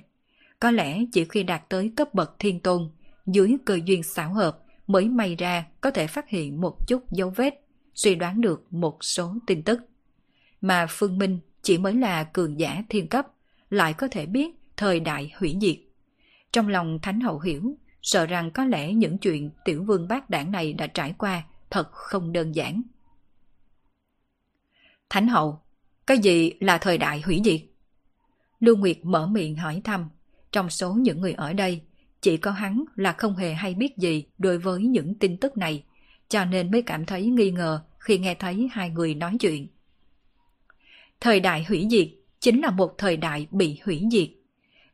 Có 0.64 0.72
lẽ 0.72 1.06
chỉ 1.12 1.26
khi 1.30 1.44
đạt 1.44 1.70
tới 1.70 1.92
cấp 1.96 2.14
bậc 2.14 2.36
thiên 2.40 2.60
tôn, 2.60 2.90
dưới 3.26 3.58
cơ 3.66 3.80
duyên 3.86 4.04
xảo 4.04 4.34
hợp 4.34 4.60
mới 4.88 5.10
may 5.10 5.36
ra 5.36 5.66
có 5.82 5.92
thể 5.92 6.08
phát 6.08 6.30
hiện 6.30 6.62
một 6.62 6.88
chút 6.88 7.12
dấu 7.12 7.30
vết, 7.30 7.66
suy 7.96 8.16
đoán 8.16 8.42
được 8.42 8.74
một 8.74 9.04
số 9.04 9.36
tin 9.48 9.64
tức. 9.64 9.80
Mà 10.62 10.86
Phương 10.90 11.18
Minh 11.18 11.40
chỉ 11.62 11.78
mới 11.78 11.94
là 11.94 12.24
cường 12.24 12.60
giả 12.60 12.84
thiên 12.90 13.08
cấp, 13.08 13.28
lại 13.70 13.94
có 13.94 14.08
thể 14.12 14.26
biết 14.26 14.56
thời 14.78 15.00
đại 15.00 15.32
hủy 15.40 15.58
diệt. 15.62 15.76
Trong 16.52 16.68
lòng 16.68 17.00
Thánh 17.02 17.20
Hậu 17.20 17.40
hiểu, 17.40 17.76
sợ 18.02 18.26
rằng 18.26 18.52
có 18.52 18.66
lẽ 18.66 18.94
những 18.94 19.18
chuyện 19.18 19.52
tiểu 19.66 19.84
vương 19.84 20.08
bác 20.08 20.30
đảng 20.30 20.52
này 20.52 20.74
đã 20.74 20.88
trải 20.88 21.14
qua 21.18 21.44
thật 21.70 21.92
không 21.92 22.34
đơn 22.34 22.56
giản. 22.56 22.82
Thánh 25.10 25.28
hậu, 25.28 25.62
cái 26.08 26.18
gì 26.18 26.52
là 26.60 26.78
thời 26.78 26.98
đại 26.98 27.22
hủy 27.22 27.42
diệt? 27.46 27.62
Lưu 28.60 28.78
Nguyệt 28.78 28.98
mở 29.04 29.28
miệng 29.28 29.56
hỏi 29.56 29.82
thăm, 29.84 30.10
trong 30.54 30.70
số 30.70 30.94
những 30.94 31.22
người 31.22 31.34
ở 31.34 31.54
đây, 31.54 31.82
chỉ 32.22 32.38
có 32.38 32.52
hắn 32.52 32.84
là 32.96 33.14
không 33.14 33.36
hề 33.36 33.54
hay 33.54 33.74
biết 33.74 33.98
gì 33.98 34.26
đối 34.38 34.58
với 34.58 34.82
những 34.82 35.16
tin 35.16 35.38
tức 35.38 35.58
này, 35.58 35.84
cho 36.30 36.46
nên 36.46 36.72
mới 36.72 36.82
cảm 36.82 37.06
thấy 37.06 37.26
nghi 37.26 37.52
ngờ 37.52 37.82
khi 38.00 38.18
nghe 38.18 38.36
thấy 38.36 38.70
hai 38.72 38.90
người 38.90 39.16
nói 39.16 39.38
chuyện. 39.40 39.68
Thời 41.20 41.40
đại 41.40 41.66
hủy 41.70 41.88
diệt 41.92 42.08
chính 42.40 42.62
là 42.62 42.72
một 42.72 42.98
thời 42.98 43.18
đại 43.18 43.48
bị 43.52 43.80
hủy 43.86 44.04
diệt. 44.12 44.30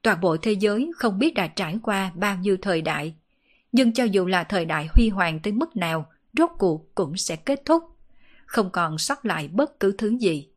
Toàn 0.01 0.21
bộ 0.21 0.37
thế 0.37 0.51
giới 0.51 0.91
không 0.95 1.19
biết 1.19 1.33
đã 1.33 1.47
trải 1.47 1.75
qua 1.83 2.11
bao 2.15 2.37
nhiêu 2.37 2.57
thời 2.61 2.81
đại, 2.81 3.15
nhưng 3.71 3.93
cho 3.93 4.03
dù 4.03 4.25
là 4.25 4.43
thời 4.43 4.65
đại 4.65 4.87
huy 4.95 5.09
hoàng 5.09 5.39
tới 5.39 5.53
mức 5.53 5.75
nào 5.75 6.09
rốt 6.37 6.49
cuộc 6.57 6.95
cũng 6.95 7.17
sẽ 7.17 7.35
kết 7.35 7.61
thúc. 7.65 7.83
Không 8.45 8.69
còn 8.71 8.97
sót 8.97 9.25
lại 9.25 9.47
bất 9.47 9.79
cứ 9.79 9.95
thứ 9.97 10.17
gì. 10.19 10.47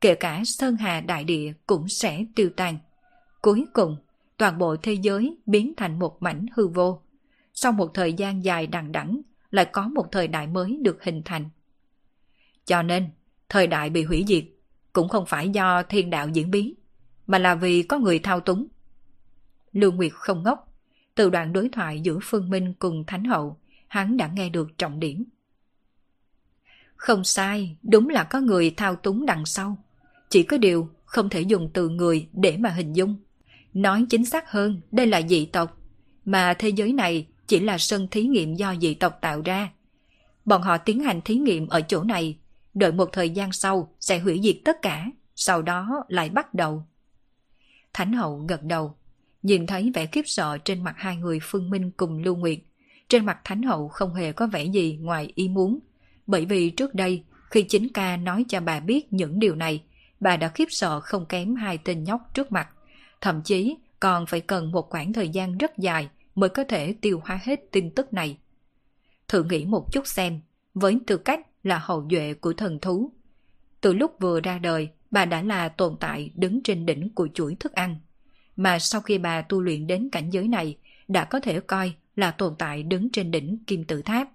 Kể 0.00 0.14
cả 0.14 0.42
Sơn 0.44 0.76
Hà 0.76 1.00
Đại 1.00 1.24
Địa 1.24 1.52
cũng 1.66 1.88
sẽ 1.88 2.24
tiêu 2.34 2.50
tan. 2.56 2.78
Cuối 3.40 3.64
cùng, 3.72 3.96
toàn 4.40 4.58
bộ 4.58 4.76
thế 4.76 4.92
giới 4.92 5.36
biến 5.46 5.72
thành 5.76 5.98
một 5.98 6.22
mảnh 6.22 6.46
hư 6.54 6.68
vô. 6.68 7.02
Sau 7.54 7.72
một 7.72 7.94
thời 7.94 8.12
gian 8.12 8.44
dài 8.44 8.66
đằng 8.66 8.92
đẵng 8.92 9.20
lại 9.50 9.64
có 9.72 9.88
một 9.88 10.06
thời 10.12 10.28
đại 10.28 10.46
mới 10.46 10.78
được 10.82 11.04
hình 11.04 11.22
thành. 11.24 11.50
Cho 12.64 12.82
nên, 12.82 13.08
thời 13.48 13.66
đại 13.66 13.90
bị 13.90 14.02
hủy 14.02 14.24
diệt 14.28 14.44
cũng 14.92 15.08
không 15.08 15.26
phải 15.26 15.48
do 15.48 15.82
thiên 15.82 16.10
đạo 16.10 16.28
diễn 16.28 16.50
biến, 16.50 16.74
mà 17.26 17.38
là 17.38 17.54
vì 17.54 17.82
có 17.82 17.98
người 17.98 18.18
thao 18.18 18.40
túng. 18.40 18.66
Lưu 19.72 19.92
Nguyệt 19.92 20.12
không 20.14 20.42
ngốc. 20.42 20.74
Từ 21.14 21.30
đoạn 21.30 21.52
đối 21.52 21.68
thoại 21.68 22.00
giữa 22.00 22.18
Phương 22.22 22.50
Minh 22.50 22.74
cùng 22.78 23.04
Thánh 23.06 23.24
Hậu, 23.24 23.56
hắn 23.88 24.16
đã 24.16 24.30
nghe 24.34 24.48
được 24.48 24.78
trọng 24.78 25.00
điểm. 25.00 25.24
Không 26.96 27.24
sai, 27.24 27.76
đúng 27.82 28.08
là 28.08 28.24
có 28.24 28.40
người 28.40 28.74
thao 28.76 28.96
túng 28.96 29.26
đằng 29.26 29.46
sau. 29.46 29.78
Chỉ 30.28 30.42
có 30.42 30.58
điều 30.58 30.88
không 31.04 31.28
thể 31.28 31.40
dùng 31.40 31.70
từ 31.74 31.88
người 31.88 32.28
để 32.32 32.56
mà 32.56 32.70
hình 32.70 32.92
dung. 32.92 33.16
Nói 33.74 34.06
chính 34.10 34.24
xác 34.24 34.50
hơn, 34.50 34.80
đây 34.92 35.06
là 35.06 35.22
dị 35.22 35.46
tộc, 35.46 35.78
mà 36.24 36.54
thế 36.54 36.68
giới 36.68 36.92
này 36.92 37.26
chỉ 37.46 37.60
là 37.60 37.78
sân 37.78 38.08
thí 38.10 38.22
nghiệm 38.22 38.54
do 38.54 38.74
dị 38.80 38.94
tộc 38.94 39.18
tạo 39.20 39.42
ra. 39.44 39.70
Bọn 40.44 40.62
họ 40.62 40.78
tiến 40.78 41.00
hành 41.00 41.20
thí 41.20 41.34
nghiệm 41.34 41.68
ở 41.68 41.80
chỗ 41.80 42.02
này, 42.02 42.38
đợi 42.74 42.92
một 42.92 43.08
thời 43.12 43.30
gian 43.30 43.52
sau 43.52 43.94
sẽ 44.00 44.18
hủy 44.18 44.40
diệt 44.42 44.56
tất 44.64 44.82
cả, 44.82 45.06
sau 45.36 45.62
đó 45.62 46.04
lại 46.08 46.28
bắt 46.28 46.54
đầu. 46.54 46.84
Thánh 47.92 48.12
hậu 48.12 48.44
gật 48.48 48.62
đầu, 48.62 48.94
nhìn 49.42 49.66
thấy 49.66 49.92
vẻ 49.94 50.06
khiếp 50.06 50.22
sợ 50.26 50.58
trên 50.64 50.84
mặt 50.84 50.94
hai 50.98 51.16
người 51.16 51.38
Phương 51.42 51.70
Minh 51.70 51.90
cùng 51.96 52.22
Lưu 52.22 52.36
Nguyệt. 52.36 52.58
Trên 53.08 53.26
mặt 53.26 53.38
Thánh 53.44 53.62
hậu 53.62 53.88
không 53.88 54.14
hề 54.14 54.32
có 54.32 54.46
vẻ 54.46 54.64
gì 54.64 54.98
ngoài 55.00 55.32
ý 55.34 55.48
muốn, 55.48 55.78
bởi 56.26 56.44
vì 56.44 56.70
trước 56.70 56.94
đây 56.94 57.24
khi 57.50 57.62
chính 57.62 57.88
ca 57.92 58.16
nói 58.16 58.44
cho 58.48 58.60
bà 58.60 58.80
biết 58.80 59.12
những 59.12 59.38
điều 59.38 59.54
này, 59.54 59.82
bà 60.20 60.36
đã 60.36 60.48
khiếp 60.48 60.66
sợ 60.70 61.00
không 61.00 61.26
kém 61.26 61.56
hai 61.56 61.78
tên 61.78 62.04
nhóc 62.04 62.20
trước 62.34 62.52
mặt. 62.52 62.68
Thậm 63.20 63.42
chí 63.42 63.76
còn 64.00 64.26
phải 64.26 64.40
cần 64.40 64.72
một 64.72 64.90
khoảng 64.90 65.12
thời 65.12 65.28
gian 65.28 65.58
rất 65.58 65.78
dài 65.78 66.08
mới 66.34 66.50
có 66.50 66.64
thể 66.64 66.94
tiêu 67.00 67.20
hóa 67.24 67.40
hết 67.42 67.60
tin 67.72 67.90
tức 67.90 68.12
này. 68.12 68.38
Thử 69.28 69.44
nghĩ 69.44 69.64
một 69.64 69.92
chút 69.92 70.06
xem, 70.06 70.40
với 70.74 70.98
tư 71.06 71.16
cách 71.16 71.40
là 71.62 71.78
hậu 71.78 72.08
duệ 72.10 72.34
của 72.34 72.52
thần 72.52 72.78
thú. 72.78 73.12
Từ 73.80 73.92
lúc 73.92 74.16
vừa 74.20 74.40
ra 74.40 74.58
đời, 74.58 74.88
bà 75.10 75.24
đã 75.24 75.42
là 75.42 75.68
tồn 75.68 75.96
tại 76.00 76.30
đứng 76.34 76.62
trên 76.62 76.86
đỉnh 76.86 77.14
của 77.14 77.28
chuỗi 77.34 77.56
thức 77.60 77.72
ăn. 77.72 77.96
Mà 78.56 78.78
sau 78.78 79.00
khi 79.00 79.18
bà 79.18 79.42
tu 79.42 79.60
luyện 79.60 79.86
đến 79.86 80.08
cảnh 80.12 80.30
giới 80.30 80.48
này, 80.48 80.76
đã 81.08 81.24
có 81.24 81.40
thể 81.40 81.60
coi 81.60 81.92
là 82.16 82.30
tồn 82.30 82.54
tại 82.58 82.82
đứng 82.82 83.10
trên 83.12 83.30
đỉnh 83.30 83.58
kim 83.66 83.84
tự 83.84 84.02
tháp. 84.02 84.28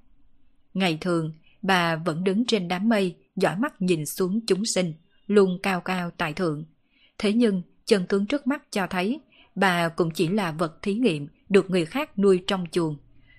Ngày 0.74 0.98
thường, 1.02 1.34
bà 1.62 1.96
vẫn 1.96 2.24
đứng 2.24 2.46
trên 2.46 2.68
đám 2.68 2.90
mây, 2.90 3.16
dõi 3.36 3.56
mắt 3.56 3.82
nhìn 3.82 4.06
xuống 4.06 4.40
chúng 4.48 4.66
sinh, 4.66 4.94
luôn 5.28 5.60
cao 5.64 5.82
cao 5.82 6.12
tại 6.18 6.34
thượng. 6.34 6.66
Thế 7.18 7.34
nhưng, 7.34 7.62
chân 7.86 8.06
tướng 8.10 8.26
trước 8.26 8.48
mắt 8.48 8.72
cho 8.72 8.88
thấy, 8.90 9.20
bà 9.56 9.90
cũng 9.90 10.12
chỉ 10.12 10.28
là 10.28 10.52
vật 10.52 10.82
thí 10.82 10.94
nghiệm 10.94 11.28
được 11.50 11.70
người 11.70 11.86
khác 11.86 12.20
nuôi 12.20 12.44
trong 12.48 12.66
chuồng. 12.72 12.98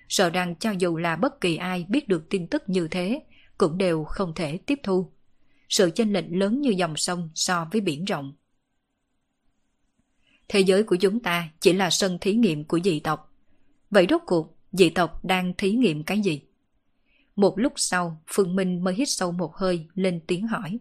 Sợ 0.09 0.29
rằng 0.29 0.55
cho 0.55 0.71
dù 0.71 0.97
là 0.97 1.15
bất 1.15 1.41
kỳ 1.41 1.55
ai 1.55 1.85
biết 1.89 2.07
được 2.07 2.29
tin 2.29 2.47
tức 2.47 2.63
như 2.67 2.87
thế, 2.87 3.21
cũng 3.57 3.77
đều 3.77 4.03
không 4.03 4.33
thể 4.35 4.57
tiếp 4.57 4.79
thu. 4.83 5.11
Sự 5.69 5.89
chênh 5.95 6.13
lệch 6.13 6.25
lớn 6.29 6.61
như 6.61 6.69
dòng 6.69 6.97
sông 6.97 7.29
so 7.35 7.67
với 7.71 7.81
biển 7.81 8.05
rộng. 8.05 8.33
Thế 10.47 10.59
giới 10.59 10.83
của 10.83 10.95
chúng 10.95 11.19
ta 11.19 11.49
chỉ 11.59 11.73
là 11.73 11.89
sân 11.89 12.17
thí 12.21 12.33
nghiệm 12.33 12.63
của 12.63 12.79
dị 12.79 12.99
tộc. 12.99 13.33
Vậy 13.89 14.07
rốt 14.09 14.21
cuộc, 14.25 14.57
dị 14.71 14.89
tộc 14.89 15.25
đang 15.25 15.53
thí 15.57 15.71
nghiệm 15.71 16.03
cái 16.03 16.21
gì? 16.21 16.41
Một 17.35 17.59
lúc 17.59 17.73
sau, 17.75 18.21
Phương 18.27 18.55
Minh 18.55 18.83
mới 18.83 18.93
hít 18.93 19.09
sâu 19.09 19.31
một 19.31 19.55
hơi, 19.55 19.85
lên 19.93 20.21
tiếng 20.27 20.47
hỏi. 20.47 20.79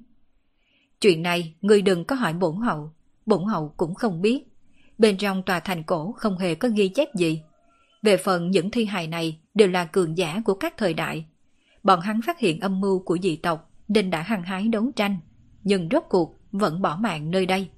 Chuyện 1.01 1.23
này, 1.23 1.55
người 1.61 1.83
đừng 1.83 2.05
có 2.05 2.17
hỏi 2.17 2.33
bổn 2.33 2.57
hậu. 2.57 2.93
Bổn 3.27 3.45
hậu 3.45 3.75
cũng 3.77 3.95
không 3.95 4.23
biết. 4.23 4.45
Bên 4.99 5.17
trong 5.17 5.43
tòa 5.43 5.61
thành 5.61 5.83
cổ 5.83 6.13
không 6.13 6.39
hề 6.39 6.55
có 6.55 6.69
ghi 6.75 6.89
chép 6.89 7.15
gì. 7.15 7.43
Về 8.03 8.17
phần 8.17 8.51
những 8.51 8.71
thi 8.71 8.85
hài 8.85 9.07
này 9.07 9.41
đều 9.55 9.69
là 9.69 9.85
cường 9.85 10.19
giả 10.19 10.43
của 10.45 10.55
các 10.55 10.75
thời 10.77 10.95
đại. 10.95 11.27
Bọn 11.83 12.01
hắn 12.01 12.21
phát 12.23 12.39
hiện 12.39 12.61
âm 12.61 12.81
mưu 12.81 12.99
của 12.99 13.19
dị 13.23 13.37
tộc 13.37 13.71
nên 13.89 14.11
đã 14.11 14.23
hăng 14.23 14.43
hái 14.43 14.69
đấu 14.69 14.91
tranh, 14.97 15.17
nhưng 15.65 15.89
rốt 15.93 16.03
cuộc 16.09 16.41
vẫn 16.53 16.83
bỏ 16.83 16.97
mạng 16.97 17.31
nơi 17.31 17.47
đây. 17.47 17.69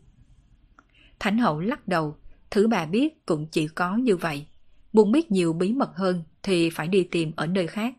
Thánh 1.18 1.38
hậu 1.38 1.60
lắc 1.60 1.88
đầu, 1.88 2.16
thứ 2.50 2.68
bà 2.68 2.86
biết 2.86 3.26
cũng 3.26 3.46
chỉ 3.50 3.68
có 3.68 3.96
như 3.96 4.16
vậy. 4.16 4.46
Muốn 4.92 5.12
biết 5.12 5.30
nhiều 5.30 5.52
bí 5.52 5.72
mật 5.72 5.90
hơn 5.96 6.22
thì 6.42 6.70
phải 6.70 6.88
đi 6.88 7.04
tìm 7.04 7.32
ở 7.36 7.46
nơi 7.46 7.66
khác, 7.66 7.94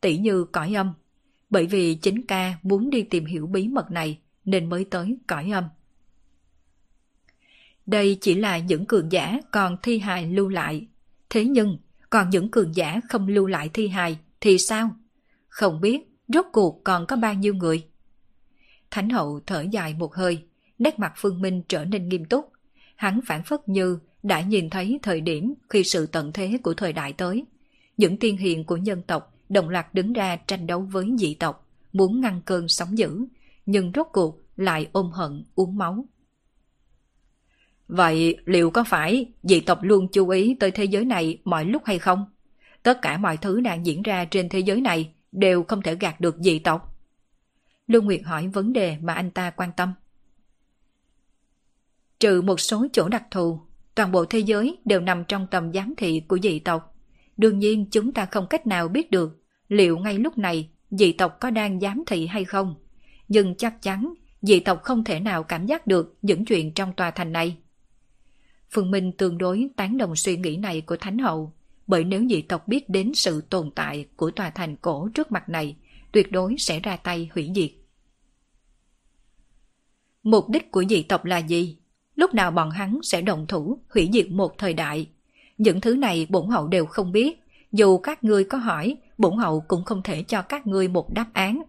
tỷ 0.00 0.18
như 0.18 0.44
cõi 0.44 0.74
âm. 0.74 0.92
Bởi 1.50 1.66
vì 1.66 1.94
chính 1.94 2.26
ca 2.26 2.58
muốn 2.62 2.90
đi 2.90 3.02
tìm 3.02 3.24
hiểu 3.24 3.46
bí 3.46 3.68
mật 3.68 3.90
này 3.90 4.18
nên 4.44 4.68
mới 4.68 4.84
tới 4.84 5.18
cõi 5.26 5.50
âm. 5.50 5.64
Đây 7.90 8.18
chỉ 8.20 8.34
là 8.34 8.58
những 8.58 8.86
cường 8.86 9.12
giả 9.12 9.40
còn 9.50 9.76
thi 9.82 9.98
hài 9.98 10.26
lưu 10.26 10.48
lại. 10.48 10.86
Thế 11.30 11.44
nhưng, 11.44 11.78
còn 12.10 12.30
những 12.30 12.50
cường 12.50 12.74
giả 12.74 13.00
không 13.08 13.28
lưu 13.28 13.46
lại 13.46 13.70
thi 13.74 13.88
hài 13.88 14.18
thì 14.40 14.58
sao? 14.58 14.90
Không 15.48 15.80
biết 15.80 16.00
rốt 16.28 16.46
cuộc 16.52 16.84
còn 16.84 17.06
có 17.06 17.16
bao 17.16 17.34
nhiêu 17.34 17.54
người? 17.54 17.84
Thánh 18.90 19.10
hậu 19.10 19.40
thở 19.46 19.64
dài 19.70 19.94
một 19.94 20.14
hơi, 20.14 20.42
nét 20.78 20.98
mặt 20.98 21.12
Phương 21.16 21.42
Minh 21.42 21.62
trở 21.68 21.84
nên 21.84 22.08
nghiêm 22.08 22.24
túc. 22.24 22.52
Hắn 22.96 23.20
phản 23.26 23.44
phất 23.44 23.68
như 23.68 23.98
đã 24.22 24.40
nhìn 24.40 24.70
thấy 24.70 24.98
thời 25.02 25.20
điểm 25.20 25.54
khi 25.70 25.84
sự 25.84 26.06
tận 26.06 26.32
thế 26.32 26.58
của 26.62 26.74
thời 26.74 26.92
đại 26.92 27.12
tới. 27.12 27.44
Những 27.96 28.16
tiên 28.16 28.36
hiền 28.36 28.64
của 28.64 28.76
nhân 28.76 29.02
tộc 29.02 29.34
đồng 29.48 29.68
loạt 29.68 29.94
đứng 29.94 30.12
ra 30.12 30.36
tranh 30.36 30.66
đấu 30.66 30.80
với 30.80 31.10
dị 31.18 31.34
tộc, 31.34 31.68
muốn 31.92 32.20
ngăn 32.20 32.42
cơn 32.44 32.68
sóng 32.68 32.98
dữ, 32.98 33.26
nhưng 33.66 33.92
rốt 33.94 34.06
cuộc 34.12 34.42
lại 34.56 34.88
ôm 34.92 35.10
hận 35.12 35.44
uống 35.54 35.78
máu. 35.78 36.04
Vậy 37.90 38.36
liệu 38.44 38.70
có 38.70 38.84
phải 38.84 39.26
dị 39.42 39.60
tộc 39.60 39.78
luôn 39.82 40.08
chú 40.12 40.28
ý 40.28 40.56
tới 40.60 40.70
thế 40.70 40.84
giới 40.84 41.04
này 41.04 41.38
mọi 41.44 41.64
lúc 41.64 41.82
hay 41.84 41.98
không? 41.98 42.24
Tất 42.82 43.02
cả 43.02 43.18
mọi 43.18 43.36
thứ 43.36 43.60
đang 43.60 43.86
diễn 43.86 44.02
ra 44.02 44.24
trên 44.24 44.48
thế 44.48 44.58
giới 44.58 44.80
này 44.80 45.14
đều 45.32 45.62
không 45.62 45.82
thể 45.82 45.94
gạt 45.94 46.20
được 46.20 46.36
dị 46.38 46.58
tộc. 46.58 46.98
Lưu 47.86 48.02
Nguyệt 48.02 48.20
hỏi 48.24 48.48
vấn 48.48 48.72
đề 48.72 48.96
mà 49.02 49.12
anh 49.12 49.30
ta 49.30 49.50
quan 49.50 49.70
tâm. 49.76 49.94
Trừ 52.20 52.42
một 52.42 52.60
số 52.60 52.86
chỗ 52.92 53.08
đặc 53.08 53.24
thù, 53.30 53.60
toàn 53.94 54.12
bộ 54.12 54.24
thế 54.24 54.38
giới 54.38 54.78
đều 54.84 55.00
nằm 55.00 55.24
trong 55.24 55.46
tầm 55.50 55.72
giám 55.72 55.94
thị 55.96 56.22
của 56.28 56.38
dị 56.42 56.58
tộc. 56.58 56.96
Đương 57.36 57.58
nhiên 57.58 57.86
chúng 57.90 58.12
ta 58.12 58.26
không 58.26 58.46
cách 58.50 58.66
nào 58.66 58.88
biết 58.88 59.10
được 59.10 59.42
liệu 59.68 59.98
ngay 59.98 60.18
lúc 60.18 60.38
này 60.38 60.70
dị 60.90 61.12
tộc 61.12 61.36
có 61.40 61.50
đang 61.50 61.80
giám 61.80 62.02
thị 62.06 62.26
hay 62.26 62.44
không. 62.44 62.74
Nhưng 63.28 63.54
chắc 63.54 63.82
chắn 63.82 64.14
dị 64.42 64.60
tộc 64.60 64.82
không 64.82 65.04
thể 65.04 65.20
nào 65.20 65.42
cảm 65.42 65.66
giác 65.66 65.86
được 65.86 66.18
những 66.22 66.44
chuyện 66.44 66.74
trong 66.74 66.92
tòa 66.92 67.10
thành 67.10 67.32
này. 67.32 67.56
Phương 68.72 68.90
Minh 68.90 69.12
tương 69.12 69.38
đối 69.38 69.68
tán 69.76 69.98
đồng 69.98 70.16
suy 70.16 70.36
nghĩ 70.36 70.56
này 70.56 70.80
của 70.80 70.96
Thánh 70.96 71.18
Hậu, 71.18 71.52
bởi 71.86 72.04
nếu 72.04 72.26
dị 72.30 72.42
tộc 72.42 72.68
biết 72.68 72.88
đến 72.88 73.14
sự 73.14 73.40
tồn 73.40 73.70
tại 73.74 74.06
của 74.16 74.30
tòa 74.30 74.50
thành 74.50 74.76
cổ 74.76 75.08
trước 75.14 75.32
mặt 75.32 75.48
này, 75.48 75.76
tuyệt 76.12 76.32
đối 76.32 76.54
sẽ 76.58 76.80
ra 76.80 76.96
tay 76.96 77.30
hủy 77.34 77.50
diệt. 77.54 77.70
Mục 80.22 80.48
đích 80.48 80.70
của 80.70 80.84
dị 80.84 81.02
tộc 81.02 81.24
là 81.24 81.38
gì? 81.38 81.76
Lúc 82.14 82.34
nào 82.34 82.50
bọn 82.50 82.70
hắn 82.70 82.98
sẽ 83.02 83.22
động 83.22 83.46
thủ 83.46 83.78
hủy 83.88 84.10
diệt 84.12 84.30
một 84.30 84.58
thời 84.58 84.74
đại? 84.74 85.06
Những 85.58 85.80
thứ 85.80 85.94
này 85.94 86.26
bổn 86.30 86.48
hậu 86.48 86.68
đều 86.68 86.86
không 86.86 87.12
biết, 87.12 87.42
dù 87.72 87.98
các 87.98 88.24
ngươi 88.24 88.44
có 88.44 88.58
hỏi, 88.58 88.96
bổn 89.18 89.36
hậu 89.36 89.60
cũng 89.60 89.84
không 89.84 90.02
thể 90.02 90.22
cho 90.22 90.42
các 90.42 90.66
ngươi 90.66 90.88
một 90.88 91.14
đáp 91.14 91.26
án. 91.32 91.62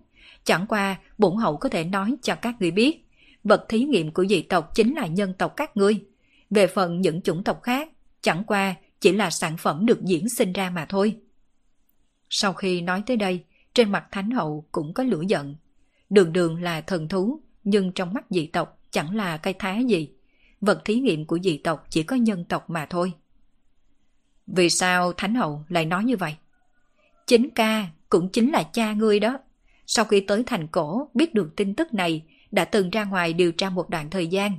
Chẳng 0.43 0.65
qua, 0.69 0.99
bổn 1.17 1.35
hậu 1.37 1.57
có 1.57 1.69
thể 1.69 1.83
nói 1.83 2.15
cho 2.21 2.35
các 2.35 2.55
ngươi 2.59 2.71
biết, 2.71 3.05
vật 3.43 3.65
thí 3.69 3.83
nghiệm 3.83 4.11
của 4.11 4.25
dị 4.25 4.41
tộc 4.41 4.75
chính 4.75 4.95
là 4.95 5.07
nhân 5.07 5.33
tộc 5.37 5.53
các 5.57 5.77
ngươi. 5.77 5.99
Về 6.51 6.67
phần 6.67 7.01
những 7.01 7.21
chủng 7.21 7.43
tộc 7.43 7.63
khác, 7.63 7.89
chẳng 8.21 8.43
qua 8.43 8.75
chỉ 8.99 9.11
là 9.11 9.29
sản 9.29 9.57
phẩm 9.57 9.85
được 9.85 10.01
diễn 10.01 10.29
sinh 10.29 10.53
ra 10.53 10.69
mà 10.69 10.85
thôi. 10.85 11.17
Sau 12.29 12.53
khi 12.53 12.81
nói 12.81 13.03
tới 13.05 13.17
đây, 13.17 13.43
trên 13.73 13.91
mặt 13.91 14.07
Thánh 14.11 14.31
Hậu 14.31 14.65
cũng 14.71 14.93
có 14.93 15.03
lửa 15.03 15.21
giận. 15.27 15.55
Đường 16.09 16.33
đường 16.33 16.61
là 16.63 16.81
thần 16.81 17.07
thú, 17.07 17.41
nhưng 17.63 17.91
trong 17.91 18.13
mắt 18.13 18.25
dị 18.29 18.47
tộc 18.47 18.79
chẳng 18.91 19.15
là 19.15 19.37
cây 19.37 19.53
thá 19.59 19.77
gì. 19.77 20.09
Vật 20.61 20.81
thí 20.85 20.95
nghiệm 20.95 21.25
của 21.25 21.39
dị 21.39 21.57
tộc 21.57 21.85
chỉ 21.89 22.03
có 22.03 22.15
nhân 22.15 22.45
tộc 22.45 22.69
mà 22.69 22.85
thôi. 22.85 23.13
Vì 24.47 24.69
sao 24.69 25.13
Thánh 25.13 25.35
Hậu 25.35 25.65
lại 25.69 25.85
nói 25.85 26.03
như 26.03 26.17
vậy? 26.17 26.35
Chính 27.27 27.49
ca 27.49 27.87
cũng 28.09 28.29
chính 28.29 28.51
là 28.51 28.63
cha 28.63 28.93
ngươi 28.93 29.19
đó. 29.19 29.39
Sau 29.87 30.05
khi 30.05 30.19
tới 30.19 30.43
thành 30.45 30.67
cổ 30.67 31.09
biết 31.13 31.33
được 31.33 31.53
tin 31.55 31.75
tức 31.75 31.93
này, 31.93 32.23
đã 32.51 32.65
từng 32.65 32.89
ra 32.89 33.03
ngoài 33.03 33.33
điều 33.33 33.51
tra 33.51 33.69
một 33.69 33.89
đoạn 33.89 34.09
thời 34.09 34.27
gian. 34.27 34.57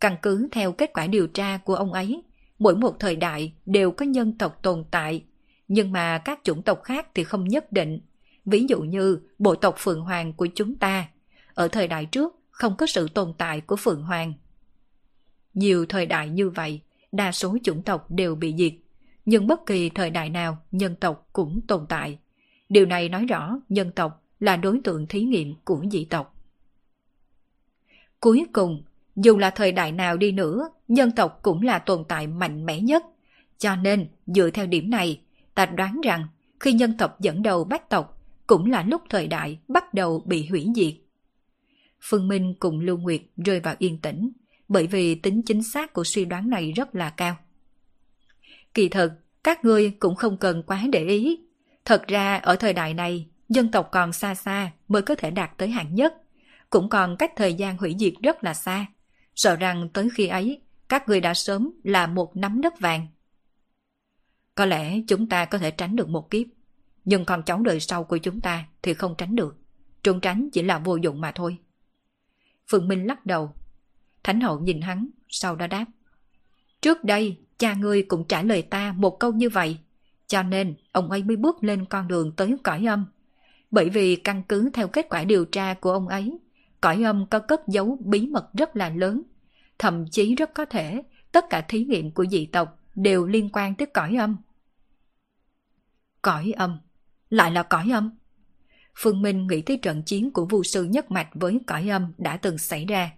Căn 0.00 0.16
cứ 0.22 0.48
theo 0.52 0.72
kết 0.72 0.90
quả 0.94 1.06
điều 1.06 1.26
tra 1.26 1.58
của 1.58 1.74
ông 1.74 1.92
ấy, 1.92 2.22
mỗi 2.58 2.76
một 2.76 2.96
thời 3.00 3.16
đại 3.16 3.52
đều 3.66 3.90
có 3.90 4.06
nhân 4.06 4.38
tộc 4.38 4.58
tồn 4.62 4.84
tại, 4.90 5.24
nhưng 5.68 5.92
mà 5.92 6.18
các 6.18 6.40
chủng 6.42 6.62
tộc 6.62 6.82
khác 6.82 7.08
thì 7.14 7.24
không 7.24 7.48
nhất 7.48 7.72
định. 7.72 8.00
Ví 8.44 8.66
dụ 8.68 8.80
như 8.80 9.18
bộ 9.38 9.54
tộc 9.54 9.74
Phượng 9.78 10.00
Hoàng 10.00 10.32
của 10.32 10.46
chúng 10.54 10.74
ta, 10.74 11.08
ở 11.54 11.68
thời 11.68 11.88
đại 11.88 12.06
trước 12.06 12.34
không 12.50 12.76
có 12.76 12.86
sự 12.86 13.08
tồn 13.08 13.32
tại 13.38 13.60
của 13.60 13.76
Phượng 13.76 14.02
Hoàng. 14.02 14.32
Nhiều 15.54 15.86
thời 15.86 16.06
đại 16.06 16.28
như 16.28 16.50
vậy, 16.50 16.80
đa 17.12 17.32
số 17.32 17.56
chủng 17.62 17.82
tộc 17.82 18.10
đều 18.10 18.34
bị 18.34 18.54
diệt, 18.58 18.72
nhưng 19.24 19.46
bất 19.46 19.66
kỳ 19.66 19.90
thời 19.90 20.10
đại 20.10 20.30
nào 20.30 20.58
nhân 20.72 20.94
tộc 21.00 21.28
cũng 21.32 21.60
tồn 21.68 21.86
tại. 21.88 22.18
Điều 22.68 22.86
này 22.86 23.08
nói 23.08 23.24
rõ 23.24 23.58
nhân 23.68 23.92
tộc 23.92 24.22
là 24.40 24.56
đối 24.56 24.80
tượng 24.84 25.06
thí 25.06 25.22
nghiệm 25.22 25.54
của 25.64 25.84
dị 25.92 26.04
tộc. 26.04 26.36
Cuối 28.20 28.46
cùng, 28.52 28.82
dù 29.16 29.38
là 29.38 29.50
thời 29.50 29.72
đại 29.72 29.92
nào 29.92 30.16
đi 30.16 30.32
nữa, 30.32 30.68
nhân 30.88 31.10
tộc 31.10 31.38
cũng 31.42 31.62
là 31.62 31.78
tồn 31.78 32.04
tại 32.08 32.26
mạnh 32.26 32.66
mẽ 32.66 32.80
nhất. 32.80 33.04
Cho 33.58 33.76
nên, 33.76 34.08
dựa 34.26 34.50
theo 34.50 34.66
điểm 34.66 34.90
này, 34.90 35.20
ta 35.54 35.66
đoán 35.66 36.00
rằng 36.00 36.26
khi 36.60 36.72
nhân 36.72 36.96
tộc 36.98 37.20
dẫn 37.20 37.42
đầu 37.42 37.64
bách 37.64 37.90
tộc, 37.90 38.22
cũng 38.46 38.70
là 38.70 38.82
lúc 38.82 39.02
thời 39.10 39.26
đại 39.26 39.58
bắt 39.68 39.94
đầu 39.94 40.22
bị 40.26 40.46
hủy 40.46 40.66
diệt. 40.74 40.94
Phương 42.00 42.28
Minh 42.28 42.54
cùng 42.58 42.80
Lưu 42.80 42.96
Nguyệt 42.96 43.20
rơi 43.36 43.60
vào 43.60 43.74
yên 43.78 44.00
tĩnh, 44.00 44.32
bởi 44.68 44.86
vì 44.86 45.14
tính 45.14 45.42
chính 45.42 45.62
xác 45.62 45.92
của 45.92 46.04
suy 46.04 46.24
đoán 46.24 46.50
này 46.50 46.72
rất 46.72 46.94
là 46.94 47.10
cao. 47.10 47.36
Kỳ 48.74 48.88
thực, 48.88 49.12
các 49.44 49.64
ngươi 49.64 49.90
cũng 49.90 50.14
không 50.16 50.36
cần 50.36 50.62
quá 50.62 50.84
để 50.92 51.04
ý. 51.04 51.40
Thật 51.84 52.06
ra 52.08 52.36
ở 52.36 52.56
thời 52.56 52.72
đại 52.72 52.94
này, 52.94 53.26
dân 53.48 53.70
tộc 53.70 53.88
còn 53.92 54.12
xa 54.12 54.34
xa 54.34 54.70
mới 54.88 55.02
có 55.02 55.14
thể 55.14 55.30
đạt 55.30 55.50
tới 55.56 55.68
hạng 55.68 55.94
nhất. 55.94 56.14
Cũng 56.70 56.88
còn 56.88 57.16
cách 57.16 57.32
thời 57.36 57.54
gian 57.54 57.76
hủy 57.76 57.96
diệt 57.98 58.12
rất 58.22 58.44
là 58.44 58.54
xa. 58.54 58.86
Sợ 59.36 59.56
rằng 59.56 59.88
tới 59.88 60.08
khi 60.14 60.26
ấy, 60.26 60.60
các 60.88 61.08
người 61.08 61.20
đã 61.20 61.34
sớm 61.34 61.70
là 61.84 62.06
một 62.06 62.36
nắm 62.36 62.60
đất 62.60 62.80
vàng. 62.80 63.06
Có 64.54 64.64
lẽ 64.66 65.00
chúng 65.08 65.28
ta 65.28 65.44
có 65.44 65.58
thể 65.58 65.70
tránh 65.70 65.96
được 65.96 66.08
một 66.08 66.30
kiếp, 66.30 66.46
nhưng 67.04 67.24
con 67.24 67.42
cháu 67.42 67.60
đời 67.60 67.80
sau 67.80 68.04
của 68.04 68.18
chúng 68.18 68.40
ta 68.40 68.66
thì 68.82 68.94
không 68.94 69.14
tránh 69.18 69.36
được. 69.36 69.56
Trốn 70.02 70.20
tránh 70.20 70.48
chỉ 70.52 70.62
là 70.62 70.78
vô 70.78 70.96
dụng 70.96 71.20
mà 71.20 71.32
thôi. 71.32 71.56
Phượng 72.70 72.88
Minh 72.88 73.06
lắc 73.06 73.26
đầu. 73.26 73.52
Thánh 74.24 74.40
hậu 74.40 74.60
nhìn 74.60 74.80
hắn, 74.80 75.08
sau 75.28 75.56
đó 75.56 75.66
đáp. 75.66 75.84
Trước 76.80 77.04
đây, 77.04 77.38
cha 77.58 77.74
ngươi 77.74 78.02
cũng 78.02 78.24
trả 78.28 78.42
lời 78.42 78.62
ta 78.62 78.94
một 78.96 79.18
câu 79.20 79.32
như 79.32 79.48
vậy. 79.48 79.78
Cho 80.26 80.42
nên, 80.42 80.74
ông 80.92 81.10
ấy 81.10 81.22
mới 81.22 81.36
bước 81.36 81.64
lên 81.64 81.84
con 81.84 82.08
đường 82.08 82.32
tới 82.36 82.56
cõi 82.62 82.86
âm. 82.86 83.06
Bởi 83.70 83.90
vì 83.90 84.16
căn 84.16 84.42
cứ 84.48 84.70
theo 84.72 84.88
kết 84.88 85.06
quả 85.10 85.24
điều 85.24 85.44
tra 85.44 85.74
của 85.74 85.92
ông 85.92 86.08
ấy, 86.08 86.38
cõi 86.80 87.02
âm 87.02 87.26
có 87.26 87.38
cất 87.38 87.60
giấu 87.68 87.98
bí 88.04 88.26
mật 88.26 88.48
rất 88.54 88.76
là 88.76 88.88
lớn. 88.88 89.22
Thậm 89.78 90.04
chí 90.10 90.34
rất 90.34 90.54
có 90.54 90.64
thể 90.64 91.02
tất 91.32 91.44
cả 91.50 91.60
thí 91.60 91.84
nghiệm 91.84 92.10
của 92.10 92.26
dị 92.26 92.46
tộc 92.46 92.80
đều 92.94 93.26
liên 93.26 93.48
quan 93.52 93.74
tới 93.74 93.86
cõi 93.86 94.16
âm. 94.16 94.36
Cõi 96.22 96.52
âm? 96.56 96.78
Lại 97.30 97.50
là 97.50 97.62
cõi 97.62 97.90
âm? 97.92 98.10
Phương 98.98 99.22
Minh 99.22 99.46
nghĩ 99.46 99.62
tới 99.62 99.76
trận 99.76 100.02
chiến 100.02 100.30
của 100.30 100.46
vu 100.46 100.62
sư 100.62 100.84
nhất 100.84 101.10
mạch 101.10 101.28
với 101.34 101.60
cõi 101.66 101.88
âm 101.88 102.12
đã 102.18 102.36
từng 102.36 102.58
xảy 102.58 102.84
ra. 102.84 103.12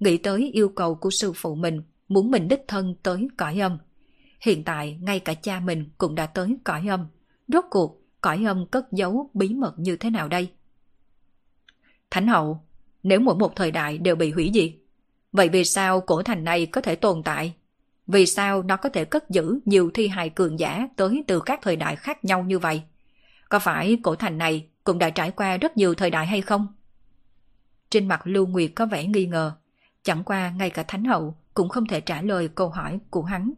Nghĩ 0.00 0.18
tới 0.18 0.50
yêu 0.52 0.68
cầu 0.68 0.94
của 0.94 1.10
sư 1.10 1.32
phụ 1.36 1.54
mình 1.54 1.82
muốn 2.08 2.30
mình 2.30 2.48
đích 2.48 2.64
thân 2.68 2.94
tới 3.02 3.28
cõi 3.36 3.58
âm. 3.58 3.78
Hiện 4.40 4.64
tại 4.64 4.98
ngay 5.00 5.20
cả 5.20 5.34
cha 5.34 5.60
mình 5.60 5.90
cũng 5.98 6.14
đã 6.14 6.26
tới 6.26 6.56
cõi 6.64 6.88
âm. 6.88 7.06
Rốt 7.48 7.64
cuộc, 7.70 8.02
cõi 8.20 8.44
âm 8.44 8.66
cất 8.66 8.92
giấu 8.92 9.30
bí 9.34 9.54
mật 9.54 9.74
như 9.78 9.96
thế 9.96 10.10
nào 10.10 10.28
đây? 10.28 10.52
Thánh 12.10 12.28
hậu, 12.28 12.66
nếu 13.02 13.20
mỗi 13.20 13.34
một 13.34 13.56
thời 13.56 13.70
đại 13.70 13.98
đều 13.98 14.16
bị 14.16 14.30
hủy 14.30 14.50
diệt, 14.54 14.70
vậy 15.32 15.48
vì 15.48 15.64
sao 15.64 16.00
cổ 16.00 16.22
thành 16.22 16.44
này 16.44 16.66
có 16.66 16.80
thể 16.80 16.94
tồn 16.94 17.22
tại? 17.22 17.54
Vì 18.06 18.26
sao 18.26 18.62
nó 18.62 18.76
có 18.76 18.88
thể 18.88 19.04
cất 19.04 19.30
giữ 19.30 19.58
nhiều 19.64 19.90
thi 19.94 20.08
hài 20.08 20.28
cường 20.28 20.58
giả 20.58 20.88
tới 20.96 21.24
từ 21.26 21.40
các 21.40 21.60
thời 21.62 21.76
đại 21.76 21.96
khác 21.96 22.24
nhau 22.24 22.42
như 22.42 22.58
vậy? 22.58 22.82
Có 23.48 23.58
phải 23.58 23.98
cổ 24.02 24.14
thành 24.14 24.38
này 24.38 24.66
cũng 24.84 24.98
đã 24.98 25.10
trải 25.10 25.30
qua 25.30 25.56
rất 25.56 25.76
nhiều 25.76 25.94
thời 25.94 26.10
đại 26.10 26.26
hay 26.26 26.40
không? 26.40 26.66
Trên 27.90 28.08
mặt 28.08 28.20
Lưu 28.24 28.46
Nguyệt 28.46 28.70
có 28.74 28.86
vẻ 28.86 29.06
nghi 29.06 29.26
ngờ, 29.26 29.52
chẳng 30.02 30.24
qua 30.24 30.50
ngay 30.50 30.70
cả 30.70 30.82
Thánh 30.82 31.04
Hậu 31.04 31.36
cũng 31.54 31.68
không 31.68 31.86
thể 31.86 32.00
trả 32.00 32.22
lời 32.22 32.48
câu 32.48 32.68
hỏi 32.68 32.98
của 33.10 33.22
hắn. 33.22 33.52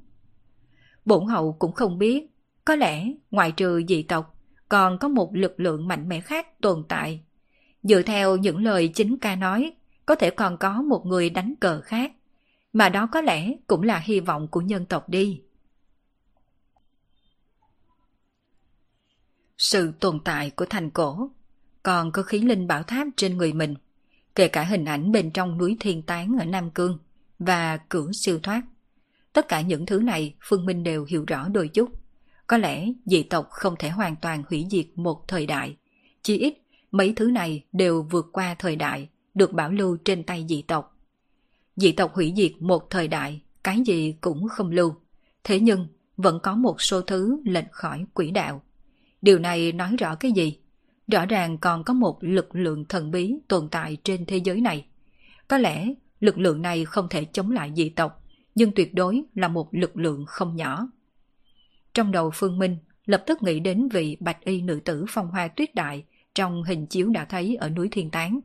Bổn 1.05 1.27
Hậu 1.27 1.53
cũng 1.53 1.73
không 1.73 1.99
biết, 1.99 2.27
có 2.65 2.77
lẽ 2.77 3.07
ngoại 3.31 3.53
trừ 3.53 3.83
dị 3.89 4.03
tộc, 4.03 4.39
còn 4.69 4.99
có 4.99 5.09
một 5.09 5.31
lực 5.35 5.61
lượng 5.61 5.89
mạnh 5.89 6.09
mẽ 6.09 6.21
khác 6.21 6.61
tồn 6.61 6.85
tại. 6.89 7.21
Dựa 7.85 8.03
theo 8.03 8.37
những 8.37 8.65
lời 8.65 8.89
chính 8.89 9.19
ca 9.19 9.37
nói, 9.37 9.73
có 10.07 10.15
thể 10.15 10.31
còn 10.31 10.57
có 10.59 10.83
một 10.83 11.07
người 11.07 11.31
đánh 11.31 11.55
cờ 11.61 11.81
khác, 11.81 12.13
mà 12.73 12.89
đó 12.89 13.09
có 13.13 13.21
lẽ 13.21 13.53
cũng 13.67 13.83
là 13.83 13.99
hy 13.99 14.21
vọng 14.21 14.49
của 14.49 14.61
nhân 14.61 14.87
tộc 14.87 15.09
đi. 15.09 15.41
sự 19.59 19.93
tồn 20.01 20.21
tại 20.25 20.51
của 20.51 20.67
thành 20.71 20.91
cổ, 20.91 21.31
còn 21.83 22.13
có 22.13 22.23
khí 22.23 22.41
linh 22.41 22.67
bảo 22.67 22.83
tháp 22.83 23.07
trên 23.17 23.37
người 23.37 23.53
mình, 23.53 23.75
kể 24.35 24.49
cả 24.49 24.63
hình 24.63 24.85
ảnh 24.85 25.13
bên 25.13 25.31
trong 25.31 25.59
núi 25.59 25.77
Thiên 25.81 26.03
Tán 26.03 26.37
ở 26.39 26.45
Nam 26.45 26.71
Cương 26.71 26.99
và 27.39 27.77
cửa 27.77 28.11
siêu 28.13 28.39
thoát. 28.43 28.63
Tất 29.33 29.49
cả 29.49 29.61
những 29.61 29.87
thứ 29.87 30.01
này 30.01 30.35
Phương 30.41 30.67
Minh 30.67 30.83
đều 30.83 31.05
hiểu 31.05 31.25
rõ 31.27 31.49
đôi 31.49 31.69
chút. 31.69 31.91
Có 32.47 32.59
lẽ 32.59 32.87
dị 33.07 33.23
tộc 33.23 33.49
không 33.51 33.75
thể 33.79 33.91
hoàn 33.91 34.17
toàn 34.17 34.43
hủy 34.49 34.67
diệt 34.71 34.87
một 34.95 35.29
thời 35.29 35.47
đại. 35.47 35.77
Chỉ 36.23 36.39
ít, 36.39 36.55
mấy 36.95 37.13
thứ 37.17 37.31
này 37.31 37.65
đều 37.73 38.03
vượt 38.03 38.27
qua 38.33 38.55
thời 38.59 38.77
đại, 38.77 39.09
được 39.35 39.53
bảo 39.53 39.71
lưu 39.71 39.97
trên 40.05 40.23
tay 40.23 40.47
dị 40.49 40.63
tộc. 40.63 40.99
Dị 41.77 41.93
tộc 41.93 42.15
hủy 42.15 42.33
diệt 42.37 42.53
một 42.61 42.91
thời 42.91 43.09
đại, 43.09 43.41
cái 43.65 43.81
gì 43.87 44.15
cũng 44.21 44.49
không 44.49 44.71
lưu. 44.71 44.95
Thế 45.45 45.61
nhưng, 45.61 45.87
vẫn 46.17 46.41
có 46.43 46.55
một 46.55 46.83
số 46.83 47.01
thứ 47.01 47.41
lệch 47.45 47.73
khỏi 47.73 48.07
quỹ 48.15 48.31
đạo. 48.31 48.63
Điều 49.23 49.39
này 49.39 49.73
nói 49.73 49.97
rõ 49.99 50.15
cái 50.15 50.33
gì? 50.33 50.59
Rõ 51.07 51.27
ràng 51.27 51.59
còn 51.59 51.85
có 51.85 51.95
một 51.95 52.19
lực 52.21 52.55
lượng 52.55 52.85
thần 52.85 53.11
bí 53.11 53.35
tồn 53.49 53.69
tại 53.69 53.97
trên 54.05 54.27
thế 54.27 54.37
giới 54.37 54.61
này. 54.61 54.87
Có 55.49 55.59
lẽ 55.59 55.89
lực 56.21 56.39
lượng 56.39 56.63
này 56.63 56.85
không 56.85 57.09
thể 57.11 57.25
chống 57.25 57.51
lại 57.51 57.73
dị 57.77 57.89
tộc, 57.89 58.25
nhưng 58.55 58.73
tuyệt 58.73 58.95
đối 58.95 59.23
là 59.35 59.49
một 59.49 59.75
lực 59.75 59.97
lượng 59.97 60.25
không 60.27 60.57
nhỏ. 60.57 60.89
Trong 61.95 62.13
đầu 62.13 62.31
Phương 62.35 62.59
Minh 62.59 62.77
lập 63.07 63.25
tức 63.27 63.43
nghĩ 63.43 63.61
đến 63.61 63.89
vị 63.89 64.17
bạch 64.21 64.45
y 64.45 64.61
nữ 64.63 64.81
tử 64.85 65.05
phong 65.09 65.31
hoa 65.31 65.49
tuyết 65.49 65.75
đại 65.75 66.05
trong 66.35 66.63
hình 66.63 66.87
chiếu 66.87 67.09
đã 67.09 67.25
thấy 67.25 67.57
ở 67.57 67.69
núi 67.69 67.89
Thiên 67.93 68.11
Tán. 68.11 68.41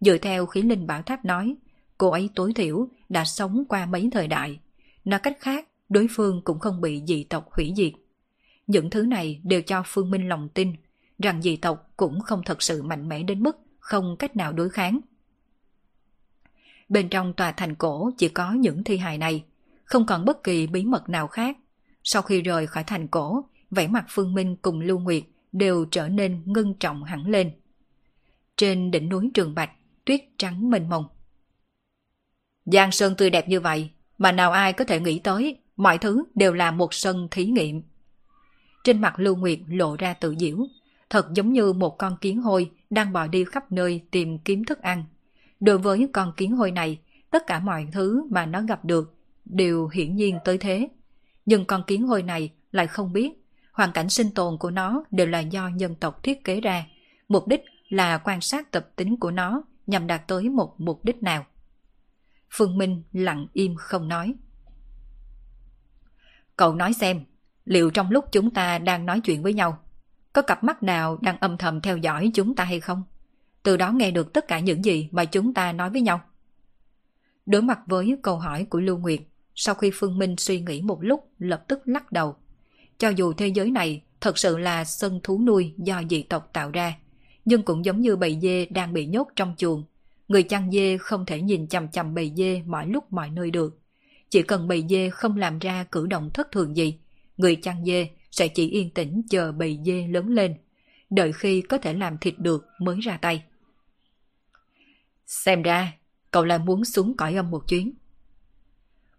Dựa 0.00 0.18
theo 0.18 0.46
khí 0.46 0.62
linh 0.62 0.86
bảo 0.86 1.02
tháp 1.02 1.24
nói, 1.24 1.56
cô 1.98 2.08
ấy 2.10 2.30
tối 2.34 2.52
thiểu 2.54 2.88
đã 3.08 3.24
sống 3.24 3.64
qua 3.68 3.86
mấy 3.86 4.08
thời 4.12 4.28
đại. 4.28 4.60
Nói 5.04 5.20
cách 5.22 5.36
khác, 5.40 5.68
đối 5.88 6.06
phương 6.10 6.42
cũng 6.44 6.58
không 6.58 6.80
bị 6.80 7.02
dị 7.06 7.24
tộc 7.24 7.48
hủy 7.52 7.72
diệt. 7.76 7.92
Những 8.66 8.90
thứ 8.90 9.02
này 9.02 9.40
đều 9.44 9.62
cho 9.62 9.82
Phương 9.86 10.10
Minh 10.10 10.28
lòng 10.28 10.48
tin 10.48 10.72
rằng 11.18 11.42
dị 11.42 11.56
tộc 11.56 11.92
cũng 11.96 12.20
không 12.20 12.42
thật 12.44 12.62
sự 12.62 12.82
mạnh 12.82 13.08
mẽ 13.08 13.22
đến 13.22 13.42
mức 13.42 13.58
không 13.78 14.16
cách 14.18 14.36
nào 14.36 14.52
đối 14.52 14.70
kháng. 14.70 15.00
Bên 16.88 17.08
trong 17.08 17.32
tòa 17.32 17.52
thành 17.52 17.74
cổ 17.74 18.10
chỉ 18.18 18.28
có 18.28 18.52
những 18.52 18.84
thi 18.84 18.96
hài 18.96 19.18
này, 19.18 19.44
không 19.84 20.06
còn 20.06 20.24
bất 20.24 20.44
kỳ 20.44 20.66
bí 20.66 20.84
mật 20.84 21.08
nào 21.08 21.26
khác. 21.26 21.56
Sau 22.04 22.22
khi 22.22 22.42
rời 22.42 22.66
khỏi 22.66 22.84
thành 22.84 23.08
cổ, 23.08 23.44
vẻ 23.70 23.88
mặt 23.88 24.04
Phương 24.08 24.34
Minh 24.34 24.56
cùng 24.62 24.80
Lưu 24.80 24.98
Nguyệt 24.98 25.22
đều 25.52 25.84
trở 25.90 26.08
nên 26.08 26.42
ngưng 26.44 26.74
trọng 26.74 27.04
hẳn 27.04 27.26
lên. 27.26 27.50
Trên 28.56 28.90
đỉnh 28.90 29.08
núi 29.08 29.30
Trường 29.34 29.54
Bạch, 29.54 29.70
tuyết 30.04 30.20
trắng 30.36 30.70
mênh 30.70 30.88
mông. 30.88 31.04
Giang 32.64 32.92
sơn 32.92 33.14
tươi 33.18 33.30
đẹp 33.30 33.48
như 33.48 33.60
vậy, 33.60 33.90
mà 34.18 34.32
nào 34.32 34.52
ai 34.52 34.72
có 34.72 34.84
thể 34.84 35.00
nghĩ 35.00 35.18
tới, 35.18 35.56
mọi 35.76 35.98
thứ 35.98 36.24
đều 36.34 36.52
là 36.52 36.70
một 36.70 36.94
sân 36.94 37.28
thí 37.30 37.46
nghiệm. 37.46 37.82
Trên 38.84 39.00
mặt 39.00 39.18
Lưu 39.18 39.36
Nguyệt 39.36 39.58
lộ 39.68 39.96
ra 39.96 40.14
tự 40.14 40.34
diễu, 40.38 40.66
thật 41.10 41.26
giống 41.34 41.52
như 41.52 41.72
một 41.72 41.98
con 41.98 42.16
kiến 42.20 42.42
hôi 42.42 42.70
đang 42.90 43.12
bò 43.12 43.26
đi 43.26 43.44
khắp 43.44 43.72
nơi 43.72 44.00
tìm 44.10 44.38
kiếm 44.38 44.64
thức 44.64 44.82
ăn. 44.82 45.04
Đối 45.60 45.78
với 45.78 46.08
con 46.12 46.32
kiến 46.36 46.52
hôi 46.52 46.70
này, 46.70 46.98
tất 47.30 47.46
cả 47.46 47.60
mọi 47.60 47.88
thứ 47.92 48.24
mà 48.30 48.46
nó 48.46 48.62
gặp 48.62 48.84
được 48.84 49.14
đều 49.44 49.88
hiển 49.88 50.16
nhiên 50.16 50.38
tới 50.44 50.58
thế. 50.58 50.88
Nhưng 51.46 51.64
con 51.64 51.82
kiến 51.86 52.06
hôi 52.06 52.22
này 52.22 52.50
lại 52.72 52.86
không 52.86 53.12
biết, 53.12 53.39
hoàn 53.80 53.92
cảnh 53.92 54.08
sinh 54.08 54.30
tồn 54.30 54.58
của 54.58 54.70
nó 54.70 55.04
đều 55.10 55.26
là 55.26 55.40
do 55.40 55.68
nhân 55.68 55.94
tộc 55.94 56.22
thiết 56.22 56.44
kế 56.44 56.60
ra, 56.60 56.86
mục 57.28 57.48
đích 57.48 57.64
là 57.88 58.18
quan 58.18 58.40
sát 58.40 58.70
tập 58.70 58.88
tính 58.96 59.16
của 59.16 59.30
nó 59.30 59.62
nhằm 59.86 60.06
đạt 60.06 60.28
tới 60.28 60.48
một 60.48 60.74
mục 60.80 61.04
đích 61.04 61.22
nào. 61.22 61.46
Phương 62.50 62.78
Minh 62.78 63.02
lặng 63.12 63.46
im 63.52 63.74
không 63.76 64.08
nói. 64.08 64.34
Cậu 66.56 66.74
nói 66.74 66.92
xem, 66.92 67.24
liệu 67.64 67.90
trong 67.90 68.10
lúc 68.10 68.24
chúng 68.32 68.50
ta 68.50 68.78
đang 68.78 69.06
nói 69.06 69.20
chuyện 69.20 69.42
với 69.42 69.52
nhau, 69.52 69.78
có 70.32 70.42
cặp 70.42 70.64
mắt 70.64 70.82
nào 70.82 71.18
đang 71.20 71.40
âm 71.40 71.56
thầm 71.56 71.80
theo 71.80 71.96
dõi 71.96 72.30
chúng 72.34 72.54
ta 72.54 72.64
hay 72.64 72.80
không? 72.80 73.02
Từ 73.62 73.76
đó 73.76 73.92
nghe 73.92 74.10
được 74.10 74.32
tất 74.32 74.48
cả 74.48 74.60
những 74.60 74.84
gì 74.84 75.08
mà 75.12 75.24
chúng 75.24 75.54
ta 75.54 75.72
nói 75.72 75.90
với 75.90 76.00
nhau. 76.00 76.20
Đối 77.46 77.62
mặt 77.62 77.80
với 77.86 78.18
câu 78.22 78.38
hỏi 78.38 78.64
của 78.64 78.80
Lưu 78.80 78.98
Nguyệt, 78.98 79.20
sau 79.54 79.74
khi 79.74 79.90
Phương 79.94 80.18
Minh 80.18 80.34
suy 80.38 80.60
nghĩ 80.60 80.82
một 80.82 80.98
lúc 81.02 81.28
lập 81.38 81.64
tức 81.68 81.80
lắc 81.84 82.12
đầu. 82.12 82.36
Cho 83.00 83.08
dù 83.08 83.32
thế 83.32 83.46
giới 83.46 83.70
này 83.70 84.02
thật 84.20 84.38
sự 84.38 84.58
là 84.58 84.84
sân 84.84 85.20
thú 85.22 85.40
nuôi 85.46 85.74
do 85.78 86.02
dị 86.10 86.22
tộc 86.22 86.50
tạo 86.52 86.70
ra, 86.70 86.96
nhưng 87.44 87.62
cũng 87.62 87.84
giống 87.84 88.00
như 88.00 88.16
bầy 88.16 88.38
dê 88.42 88.66
đang 88.66 88.92
bị 88.92 89.06
nhốt 89.06 89.28
trong 89.36 89.54
chuồng. 89.58 89.84
Người 90.28 90.42
chăn 90.42 90.70
dê 90.70 90.98
không 90.98 91.26
thể 91.26 91.40
nhìn 91.42 91.66
chằm 91.66 91.88
chằm 91.88 92.14
bầy 92.14 92.32
dê 92.36 92.62
mọi 92.66 92.86
lúc 92.86 93.12
mọi 93.12 93.30
nơi 93.30 93.50
được. 93.50 93.78
Chỉ 94.30 94.42
cần 94.42 94.68
bầy 94.68 94.84
dê 94.90 95.10
không 95.10 95.36
làm 95.36 95.58
ra 95.58 95.84
cử 95.84 96.06
động 96.06 96.30
thất 96.34 96.52
thường 96.52 96.76
gì, 96.76 96.98
người 97.36 97.56
chăn 97.56 97.84
dê 97.84 98.08
sẽ 98.30 98.48
chỉ 98.48 98.68
yên 98.68 98.90
tĩnh 98.90 99.22
chờ 99.30 99.52
bầy 99.52 99.78
dê 99.84 100.06
lớn 100.06 100.28
lên, 100.28 100.54
đợi 101.10 101.32
khi 101.32 101.60
có 101.60 101.78
thể 101.78 101.94
làm 101.94 102.18
thịt 102.18 102.34
được 102.38 102.66
mới 102.80 103.00
ra 103.00 103.18
tay. 103.22 103.42
Xem 105.26 105.62
ra, 105.62 105.92
cậu 106.30 106.44
lại 106.44 106.58
muốn 106.58 106.84
xuống 106.84 107.16
cõi 107.16 107.34
âm 107.34 107.50
một 107.50 107.68
chuyến. 107.68 107.92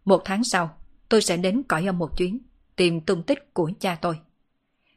Một 0.06 0.22
tháng 0.26 0.44
sau, 0.44 0.78
tôi 1.10 1.22
sẽ 1.22 1.38
đến 1.38 1.64
cõi 1.68 1.86
âm 1.86 1.98
một 1.98 2.18
chuyến, 2.18 2.40
tìm 2.76 3.02
tung 3.02 3.24
tích 3.24 3.54
của 3.54 3.72
cha 3.80 3.98
tôi. 4.02 4.20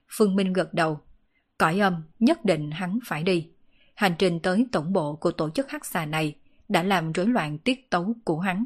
Phương 0.09 0.37
Minh 0.37 0.53
gật 0.53 0.75
đầu, 0.75 1.01
cõi 1.59 1.81
âm 1.81 2.03
nhất 2.19 2.45
định 2.45 2.71
hắn 2.71 2.99
phải 3.07 3.23
đi. 3.23 3.49
Hành 3.95 4.15
trình 4.19 4.41
tới 4.41 4.67
tổng 4.73 4.93
bộ 4.93 5.17
của 5.17 5.31
tổ 5.31 5.51
chức 5.51 5.71
hắc 5.71 5.87
xà 5.87 6.07
này 6.07 6.35
đã 6.69 6.83
làm 6.83 7.13
rối 7.13 7.27
loạn 7.27 7.59
tiết 7.59 7.91
tấu 7.91 8.15
của 8.25 8.39
hắn. 8.39 8.65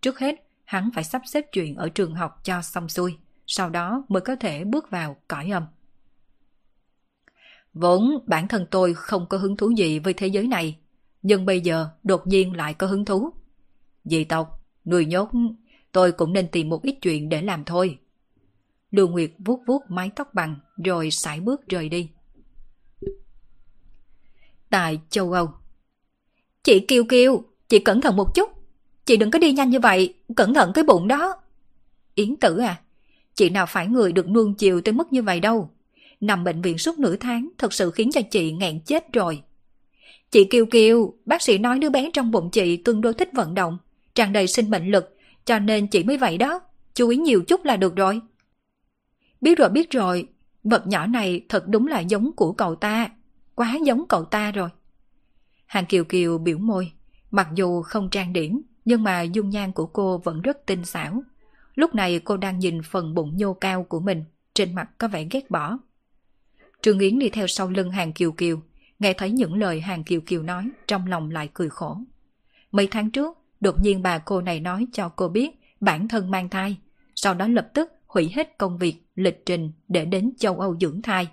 Trước 0.00 0.18
hết, 0.18 0.34
hắn 0.64 0.90
phải 0.94 1.04
sắp 1.04 1.22
xếp 1.24 1.44
chuyện 1.52 1.76
ở 1.76 1.88
trường 1.88 2.14
học 2.14 2.40
cho 2.44 2.62
xong 2.62 2.88
xuôi 2.88 3.18
sau 3.46 3.70
đó 3.70 4.04
mới 4.08 4.20
có 4.20 4.36
thể 4.36 4.64
bước 4.64 4.90
vào 4.90 5.16
cõi 5.28 5.50
âm. 5.50 5.66
Vốn 7.74 8.18
bản 8.26 8.48
thân 8.48 8.66
tôi 8.70 8.94
không 8.94 9.26
có 9.28 9.38
hứng 9.38 9.56
thú 9.56 9.70
gì 9.70 9.98
với 9.98 10.12
thế 10.14 10.26
giới 10.26 10.48
này, 10.48 10.78
nhưng 11.22 11.46
bây 11.46 11.60
giờ 11.60 11.88
đột 12.02 12.26
nhiên 12.26 12.56
lại 12.56 12.74
có 12.74 12.86
hứng 12.86 13.04
thú. 13.04 13.30
Dị 14.04 14.24
tộc, 14.24 14.64
nuôi 14.84 15.06
nhốt, 15.06 15.30
tôi 15.92 16.12
cũng 16.12 16.32
nên 16.32 16.48
tìm 16.48 16.68
một 16.68 16.82
ít 16.82 16.98
chuyện 17.02 17.28
để 17.28 17.42
làm 17.42 17.64
thôi. 17.64 17.98
Lưu 18.92 19.08
Nguyệt 19.08 19.30
vuốt 19.38 19.60
vuốt 19.66 19.82
mái 19.88 20.10
tóc 20.16 20.34
bằng 20.34 20.56
rồi 20.84 21.10
sải 21.10 21.40
bước 21.40 21.68
rời 21.68 21.88
đi. 21.88 22.08
Tại 24.70 25.00
châu 25.10 25.32
Âu 25.32 25.50
Chị 26.62 26.80
Kiều 26.80 27.04
Kiều, 27.04 27.42
chị 27.68 27.78
cẩn 27.78 28.00
thận 28.00 28.16
một 28.16 28.34
chút. 28.34 28.50
Chị 29.04 29.16
đừng 29.16 29.30
có 29.30 29.38
đi 29.38 29.52
nhanh 29.52 29.70
như 29.70 29.80
vậy, 29.80 30.14
cẩn 30.36 30.54
thận 30.54 30.72
cái 30.74 30.84
bụng 30.84 31.08
đó. 31.08 31.34
Yến 32.14 32.36
tử 32.36 32.58
à, 32.58 32.80
chị 33.34 33.50
nào 33.50 33.66
phải 33.66 33.86
người 33.86 34.12
được 34.12 34.28
nuông 34.28 34.54
chiều 34.54 34.80
tới 34.80 34.92
mức 34.92 35.12
như 35.12 35.22
vậy 35.22 35.40
đâu. 35.40 35.70
Nằm 36.20 36.44
bệnh 36.44 36.62
viện 36.62 36.78
suốt 36.78 36.98
nửa 36.98 37.16
tháng 37.16 37.48
thật 37.58 37.72
sự 37.72 37.90
khiến 37.90 38.10
cho 38.12 38.20
chị 38.30 38.52
nghẹn 38.52 38.80
chết 38.80 39.12
rồi. 39.12 39.42
Chị 40.30 40.44
Kiều 40.44 40.66
Kiều, 40.66 41.14
bác 41.26 41.42
sĩ 41.42 41.58
nói 41.58 41.78
đứa 41.78 41.90
bé 41.90 42.10
trong 42.12 42.30
bụng 42.30 42.50
chị 42.50 42.76
tương 42.76 43.00
đối 43.00 43.14
thích 43.14 43.28
vận 43.32 43.54
động, 43.54 43.78
tràn 44.14 44.32
đầy 44.32 44.46
sinh 44.46 44.70
mệnh 44.70 44.90
lực, 44.90 45.16
cho 45.44 45.58
nên 45.58 45.86
chị 45.86 46.04
mới 46.04 46.16
vậy 46.16 46.38
đó. 46.38 46.60
Chú 46.94 47.08
ý 47.08 47.16
nhiều 47.16 47.42
chút 47.42 47.64
là 47.64 47.76
được 47.76 47.96
rồi. 47.96 48.20
Biết 49.42 49.58
rồi 49.58 49.68
biết 49.68 49.90
rồi, 49.90 50.28
vật 50.64 50.86
nhỏ 50.86 51.06
này 51.06 51.46
thật 51.48 51.68
đúng 51.68 51.86
là 51.86 52.00
giống 52.00 52.32
của 52.36 52.52
cậu 52.52 52.74
ta, 52.74 53.10
quá 53.54 53.78
giống 53.84 54.04
cậu 54.08 54.24
ta 54.24 54.50
rồi. 54.50 54.68
Hàng 55.66 55.86
Kiều 55.86 56.04
Kiều 56.04 56.38
biểu 56.38 56.58
môi, 56.58 56.92
mặc 57.30 57.48
dù 57.54 57.82
không 57.82 58.10
trang 58.10 58.32
điểm, 58.32 58.62
nhưng 58.84 59.02
mà 59.02 59.22
dung 59.22 59.50
nhan 59.50 59.72
của 59.72 59.86
cô 59.86 60.18
vẫn 60.18 60.42
rất 60.42 60.66
tinh 60.66 60.84
xảo. 60.84 61.22
Lúc 61.74 61.94
này 61.94 62.18
cô 62.18 62.36
đang 62.36 62.58
nhìn 62.58 62.82
phần 62.82 63.14
bụng 63.14 63.36
nhô 63.36 63.54
cao 63.54 63.84
của 63.84 64.00
mình, 64.00 64.24
trên 64.54 64.74
mặt 64.74 64.90
có 64.98 65.08
vẻ 65.08 65.26
ghét 65.30 65.50
bỏ. 65.50 65.78
Trương 66.82 66.98
Yến 66.98 67.18
đi 67.18 67.28
theo 67.28 67.46
sau 67.46 67.68
lưng 67.68 67.90
Hàng 67.90 68.12
Kiều 68.12 68.32
Kiều, 68.32 68.60
nghe 68.98 69.12
thấy 69.12 69.30
những 69.30 69.54
lời 69.54 69.80
Hàng 69.80 70.04
Kiều 70.04 70.20
Kiều 70.20 70.42
nói, 70.42 70.70
trong 70.86 71.06
lòng 71.06 71.30
lại 71.30 71.48
cười 71.54 71.68
khổ. 71.68 71.96
Mấy 72.72 72.86
tháng 72.86 73.10
trước, 73.10 73.38
đột 73.60 73.82
nhiên 73.82 74.02
bà 74.02 74.18
cô 74.18 74.40
này 74.40 74.60
nói 74.60 74.86
cho 74.92 75.08
cô 75.08 75.28
biết 75.28 75.50
bản 75.80 76.08
thân 76.08 76.30
mang 76.30 76.48
thai, 76.48 76.76
sau 77.14 77.34
đó 77.34 77.48
lập 77.48 77.70
tức 77.74 77.90
hủy 78.12 78.30
hết 78.34 78.58
công 78.58 78.78
việc, 78.78 79.06
lịch 79.14 79.46
trình 79.46 79.72
để 79.88 80.04
đến 80.04 80.32
châu 80.38 80.60
Âu 80.60 80.76
dưỡng 80.80 81.02
thai. 81.02 81.28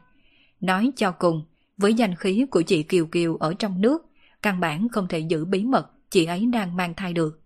Nói 0.62 0.92
cho 0.96 1.12
cùng, 1.12 1.44
với 1.78 1.94
danh 1.94 2.16
khí 2.16 2.46
của 2.52 2.62
chị 2.62 2.84
Kiều 2.84 3.06
Kiều 3.06 3.36
ở 3.36 3.54
trong 3.54 3.82
nước, 3.82 4.06
căn 4.42 4.60
bản 4.60 4.88
không 4.90 5.08
thể 5.08 5.20
giữ 5.20 5.46
bí 5.46 5.64
mật 5.64 5.92
chị 6.10 6.26
ấy 6.26 6.46
đang 6.46 6.76
mang 6.76 6.94
thai 6.94 7.14
được. 7.14 7.42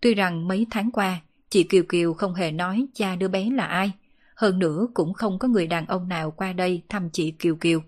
Tuy 0.00 0.14
rằng 0.14 0.48
mấy 0.48 0.66
tháng 0.70 0.90
qua, 0.90 1.20
chị 1.50 1.62
Kiều 1.62 1.82
Kiều 1.88 2.14
không 2.14 2.34
hề 2.34 2.52
nói 2.52 2.86
cha 2.94 3.16
đứa 3.16 3.28
bé 3.28 3.50
là 3.50 3.64
ai, 3.64 3.92
hơn 4.36 4.58
nữa 4.58 4.86
cũng 4.94 5.14
không 5.14 5.38
có 5.38 5.48
người 5.48 5.66
đàn 5.66 5.86
ông 5.86 6.08
nào 6.08 6.30
qua 6.30 6.52
đây 6.52 6.82
thăm 6.88 7.10
chị 7.10 7.30
Kiều 7.30 7.56
Kiều. 7.56 7.80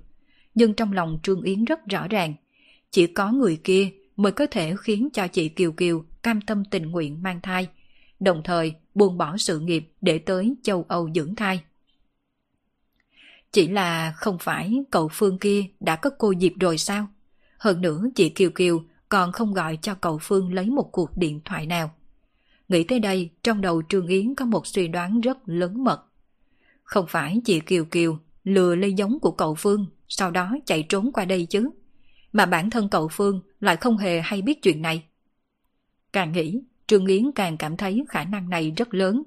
Nhưng 0.55 0.75
trong 0.75 0.93
lòng 0.93 1.19
Trương 1.23 1.43
Yến 1.43 1.65
rất 1.65 1.87
rõ 1.87 2.09
ràng, 2.09 2.35
chỉ 2.91 3.07
có 3.07 3.33
người 3.33 3.61
kia 3.65 3.91
mới 4.17 4.33
có 4.33 4.47
thể 4.47 4.75
khiến 4.81 5.09
cho 5.13 5.29
chị 5.29 5.49
Kiều 5.49 5.73
Kiều 5.73 6.05
cam 6.23 6.41
tâm 6.41 6.65
tình 6.65 6.91
nguyện 6.91 7.23
mang 7.23 7.41
thai, 7.43 7.69
đồng 8.21 8.43
thời 8.45 8.75
buông 8.95 9.19
bỏ 9.19 9.37
sự 9.37 9.61
nghiệp 9.61 9.93
để 10.01 10.19
tới 10.19 10.55
châu 10.63 10.85
Âu 10.89 11.11
dưỡng 11.15 11.35
thai. 11.35 11.63
Chỉ 13.53 13.69
là 13.69 14.13
không 14.13 14.39
phải 14.41 14.85
cậu 14.91 15.09
Phương 15.13 15.39
kia 15.39 15.65
đã 15.81 15.97
có 15.97 16.11
cô 16.19 16.35
Diệp 16.41 16.53
rồi 16.61 16.79
sao? 16.79 17.07
Hơn 17.59 17.81
nữa 17.81 18.05
chị 18.15 18.29
Kiều 18.29 18.51
Kiều 18.51 18.83
còn 19.09 19.33
không 19.33 19.55
gọi 19.55 19.79
cho 19.83 19.95
cậu 19.95 20.19
Phương 20.23 20.55
lấy 20.55 20.71
một 20.71 20.89
cuộc 20.93 21.17
điện 21.17 21.41
thoại 21.45 21.67
nào. 21.67 21.91
Nghĩ 22.69 22.85
tới 22.85 22.99
đây, 23.01 23.31
trong 23.43 23.61
đầu 23.61 23.83
Trương 23.89 24.07
Yến 24.07 24.35
có 24.35 24.45
một 24.45 24.67
suy 24.67 24.89
đoán 24.89 25.21
rất 25.21 25.39
lớn 25.47 25.85
mật. 25.85 26.05
Không 26.83 27.07
phải 27.09 27.41
chị 27.45 27.61
Kiều 27.61 27.85
Kiều 27.85 28.19
lừa 28.45 28.75
lấy 28.75 28.93
giống 28.93 29.21
của 29.21 29.31
cậu 29.31 29.55
Phương, 29.55 29.87
sau 30.09 30.31
đó 30.31 30.57
chạy 30.67 30.83
trốn 30.89 31.13
qua 31.13 31.25
đây 31.25 31.47
chứ. 31.47 31.71
Mà 32.33 32.47
bản 32.47 32.71
thân 32.71 32.89
cậu 32.89 33.09
Phương 33.09 33.41
lại 33.61 33.77
không 33.77 33.97
hề 33.97 34.21
hay 34.21 34.43
biết 34.43 34.63
chuyện 34.63 34.83
này. 34.83 35.05
Càng 36.13 36.33
nghĩ, 36.33 36.61
Trương 36.87 37.07
Yến 37.07 37.33
càng 37.35 37.57
cảm 37.57 37.77
thấy 37.77 38.05
khả 38.09 38.25
năng 38.25 38.51
này 38.51 38.73
rất 38.77 38.95
lớn. 38.95 39.23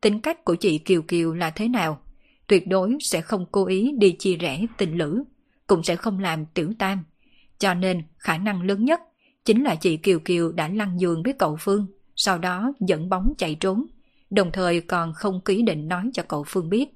Tính 0.00 0.20
cách 0.20 0.44
của 0.44 0.54
chị 0.54 0.78
Kiều 0.78 1.02
Kiều 1.02 1.34
là 1.34 1.50
thế 1.50 1.68
nào? 1.68 2.00
Tuyệt 2.46 2.68
đối 2.68 2.96
sẽ 3.00 3.20
không 3.20 3.46
cố 3.52 3.66
ý 3.66 3.92
đi 3.98 4.12
chia 4.12 4.36
rẽ 4.36 4.66
tình 4.76 4.96
lữ, 4.96 5.24
cũng 5.66 5.82
sẽ 5.82 5.96
không 5.96 6.18
làm 6.18 6.46
tiểu 6.46 6.72
tam. 6.78 7.04
Cho 7.58 7.74
nên 7.74 8.02
khả 8.18 8.38
năng 8.38 8.62
lớn 8.62 8.84
nhất 8.84 9.00
chính 9.44 9.64
là 9.64 9.74
chị 9.74 9.96
Kiều 9.96 10.18
Kiều 10.18 10.52
đã 10.52 10.68
lăn 10.68 11.00
giường 11.00 11.22
với 11.22 11.32
cậu 11.32 11.56
Phương, 11.60 11.86
sau 12.16 12.38
đó 12.38 12.72
dẫn 12.80 13.08
bóng 13.08 13.34
chạy 13.38 13.54
trốn, 13.54 13.86
đồng 14.30 14.52
thời 14.52 14.80
còn 14.80 15.12
không 15.12 15.40
ký 15.44 15.62
định 15.62 15.88
nói 15.88 16.10
cho 16.12 16.22
cậu 16.28 16.44
Phương 16.46 16.68
biết. 16.68 16.88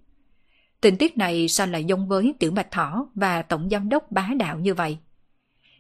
Tình 0.81 0.97
tiết 0.97 1.17
này 1.17 1.49
sao 1.49 1.67
lại 1.67 1.85
giống 1.85 2.09
với 2.09 2.35
Tiểu 2.39 2.51
Bạch 2.51 2.71
Thỏ 2.71 3.09
và 3.15 3.43
Tổng 3.43 3.69
Giám 3.71 3.89
đốc 3.89 4.13
Bá 4.13 4.31
Đạo 4.39 4.59
như 4.59 4.75
vậy? 4.75 4.99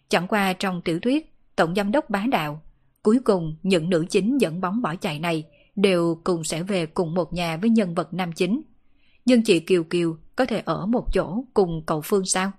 Chẳng 0.08 0.28
qua 0.28 0.52
trong 0.52 0.82
tiểu 0.82 1.00
thuyết, 1.00 1.34
Tổng 1.56 1.74
Giám 1.74 1.92
đốc 1.92 2.10
Bá 2.10 2.24
Đạo, 2.30 2.62
cuối 3.02 3.18
cùng 3.24 3.56
những 3.62 3.90
nữ 3.90 4.04
chính 4.10 4.38
dẫn 4.40 4.60
bóng 4.60 4.82
bỏ 4.82 4.94
chạy 4.94 5.18
này 5.18 5.44
đều 5.76 6.20
cùng 6.24 6.44
sẽ 6.44 6.62
về 6.62 6.86
cùng 6.86 7.14
một 7.14 7.32
nhà 7.32 7.56
với 7.56 7.70
nhân 7.70 7.94
vật 7.94 8.14
nam 8.14 8.32
chính. 8.32 8.62
Nhưng 9.24 9.42
chị 9.42 9.60
Kiều 9.60 9.84
Kiều 9.84 10.16
có 10.36 10.46
thể 10.46 10.62
ở 10.64 10.86
một 10.86 11.06
chỗ 11.12 11.44
cùng 11.54 11.82
cậu 11.86 12.00
Phương 12.00 12.24
sao? 12.24 12.52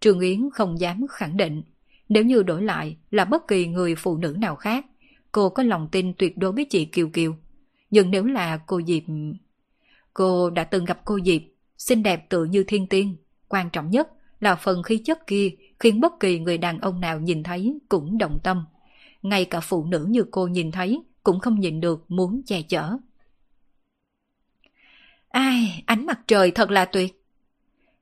Trường 0.00 0.20
Yến 0.20 0.50
không 0.52 0.80
dám 0.80 1.06
khẳng 1.10 1.36
định, 1.36 1.62
nếu 2.08 2.24
như 2.24 2.42
đổi 2.42 2.62
lại 2.62 2.96
là 3.10 3.24
bất 3.24 3.48
kỳ 3.48 3.66
người 3.66 3.94
phụ 3.94 4.16
nữ 4.16 4.36
nào 4.38 4.56
khác, 4.56 4.86
cô 5.32 5.48
có 5.48 5.62
lòng 5.62 5.88
tin 5.92 6.14
tuyệt 6.14 6.38
đối 6.38 6.52
với 6.52 6.64
chị 6.64 6.84
Kiều 6.84 7.08
Kiều. 7.08 7.36
Nhưng 7.90 8.10
nếu 8.10 8.24
là 8.24 8.56
cô 8.66 8.80
Diệp... 8.86 9.02
Cô 10.14 10.50
đã 10.50 10.64
từng 10.64 10.84
gặp 10.84 11.00
cô 11.04 11.18
Diệp, 11.24 11.42
xinh 11.78 12.02
đẹp 12.02 12.28
tự 12.28 12.44
như 12.44 12.64
thiên 12.64 12.86
tiên. 12.86 13.16
Quan 13.48 13.70
trọng 13.70 13.90
nhất 13.90 14.08
là 14.40 14.56
phần 14.56 14.82
khí 14.82 14.98
chất 14.98 15.26
kia 15.26 15.50
khiến 15.80 16.00
bất 16.00 16.20
kỳ 16.20 16.38
người 16.38 16.58
đàn 16.58 16.78
ông 16.80 17.00
nào 17.00 17.20
nhìn 17.20 17.42
thấy 17.42 17.78
cũng 17.88 18.18
động 18.18 18.38
tâm. 18.42 18.64
Ngay 19.22 19.44
cả 19.44 19.60
phụ 19.60 19.84
nữ 19.84 20.06
như 20.10 20.24
cô 20.30 20.46
nhìn 20.46 20.72
thấy 20.72 21.02
cũng 21.22 21.40
không 21.40 21.60
nhìn 21.60 21.80
được 21.80 22.04
muốn 22.08 22.42
che 22.46 22.62
chở. 22.62 22.96
Ai, 25.28 25.82
ánh 25.86 26.06
mặt 26.06 26.20
trời 26.26 26.50
thật 26.50 26.70
là 26.70 26.84
tuyệt. 26.84 27.24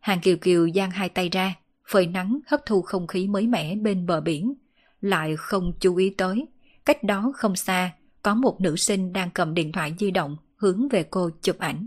Hàng 0.00 0.20
Kiều 0.20 0.36
Kiều 0.36 0.70
giang 0.70 0.90
hai 0.90 1.08
tay 1.08 1.28
ra, 1.28 1.54
phơi 1.88 2.06
nắng 2.06 2.40
hấp 2.46 2.60
thu 2.66 2.82
không 2.82 3.06
khí 3.06 3.26
mới 3.26 3.46
mẻ 3.46 3.74
bên 3.74 4.06
bờ 4.06 4.20
biển. 4.20 4.54
Lại 5.00 5.36
không 5.36 5.72
chú 5.80 5.96
ý 5.96 6.10
tới, 6.10 6.46
cách 6.84 7.04
đó 7.04 7.32
không 7.36 7.56
xa, 7.56 7.94
có 8.22 8.34
một 8.34 8.60
nữ 8.60 8.76
sinh 8.76 9.12
đang 9.12 9.30
cầm 9.30 9.54
điện 9.54 9.72
thoại 9.72 9.94
di 9.98 10.10
động 10.10 10.36
hướng 10.56 10.88
về 10.88 11.02
cô 11.02 11.30
chụp 11.42 11.58
ảnh. 11.58 11.86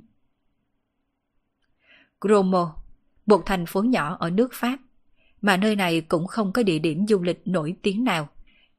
Gromo, 2.22 2.76
một 3.26 3.44
thành 3.46 3.66
phố 3.66 3.82
nhỏ 3.82 4.18
ở 4.20 4.30
nước 4.30 4.54
Pháp, 4.54 4.78
mà 5.42 5.58
nơi 5.58 5.76
này 5.76 6.02
cũng 6.02 6.28
không 6.28 6.52
có 6.52 6.64
địa 6.64 6.80
điểm 6.80 7.08
du 7.08 7.22
lịch 7.22 7.42
nổi 7.46 7.76
tiếng 7.82 8.04
nào, 8.04 8.30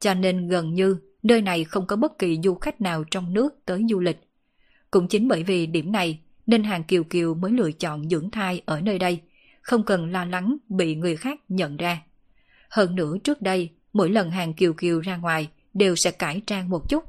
cho 0.03 0.13
nên 0.13 0.47
gần 0.47 0.73
như 0.73 0.97
nơi 1.23 1.41
này 1.41 1.63
không 1.63 1.87
có 1.87 1.95
bất 1.95 2.19
kỳ 2.19 2.39
du 2.43 2.55
khách 2.55 2.81
nào 2.81 3.03
trong 3.11 3.33
nước 3.33 3.65
tới 3.65 3.85
du 3.89 3.99
lịch. 3.99 4.19
Cũng 4.91 5.07
chính 5.07 5.27
bởi 5.27 5.43
vì 5.43 5.65
điểm 5.65 5.91
này 5.91 6.19
nên 6.45 6.63
hàng 6.63 6.83
Kiều 6.83 7.03
Kiều 7.03 7.33
mới 7.33 7.51
lựa 7.51 7.71
chọn 7.71 8.09
dưỡng 8.09 8.31
thai 8.31 8.61
ở 8.65 8.81
nơi 8.81 8.99
đây, 8.99 9.21
không 9.61 9.83
cần 9.83 10.11
lo 10.11 10.25
lắng 10.25 10.57
bị 10.69 10.95
người 10.95 11.15
khác 11.15 11.39
nhận 11.49 11.77
ra. 11.77 12.01
Hơn 12.69 12.95
nữa 12.95 13.17
trước 13.23 13.41
đây, 13.41 13.69
mỗi 13.93 14.09
lần 14.09 14.31
hàng 14.31 14.53
Kiều 14.53 14.73
Kiều 14.73 14.99
ra 14.99 15.17
ngoài 15.17 15.49
đều 15.73 15.95
sẽ 15.95 16.11
cải 16.11 16.41
trang 16.47 16.69
một 16.69 16.89
chút. 16.89 17.03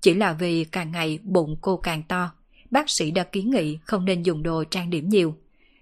Chỉ 0.00 0.14
là 0.14 0.32
vì 0.32 0.64
càng 0.64 0.92
ngày 0.92 1.18
bụng 1.22 1.56
cô 1.60 1.76
càng 1.76 2.02
to, 2.02 2.30
bác 2.70 2.90
sĩ 2.90 3.10
đã 3.10 3.24
kiến 3.24 3.50
nghị 3.50 3.78
không 3.84 4.04
nên 4.04 4.22
dùng 4.22 4.42
đồ 4.42 4.64
trang 4.64 4.90
điểm 4.90 5.08
nhiều. 5.08 5.36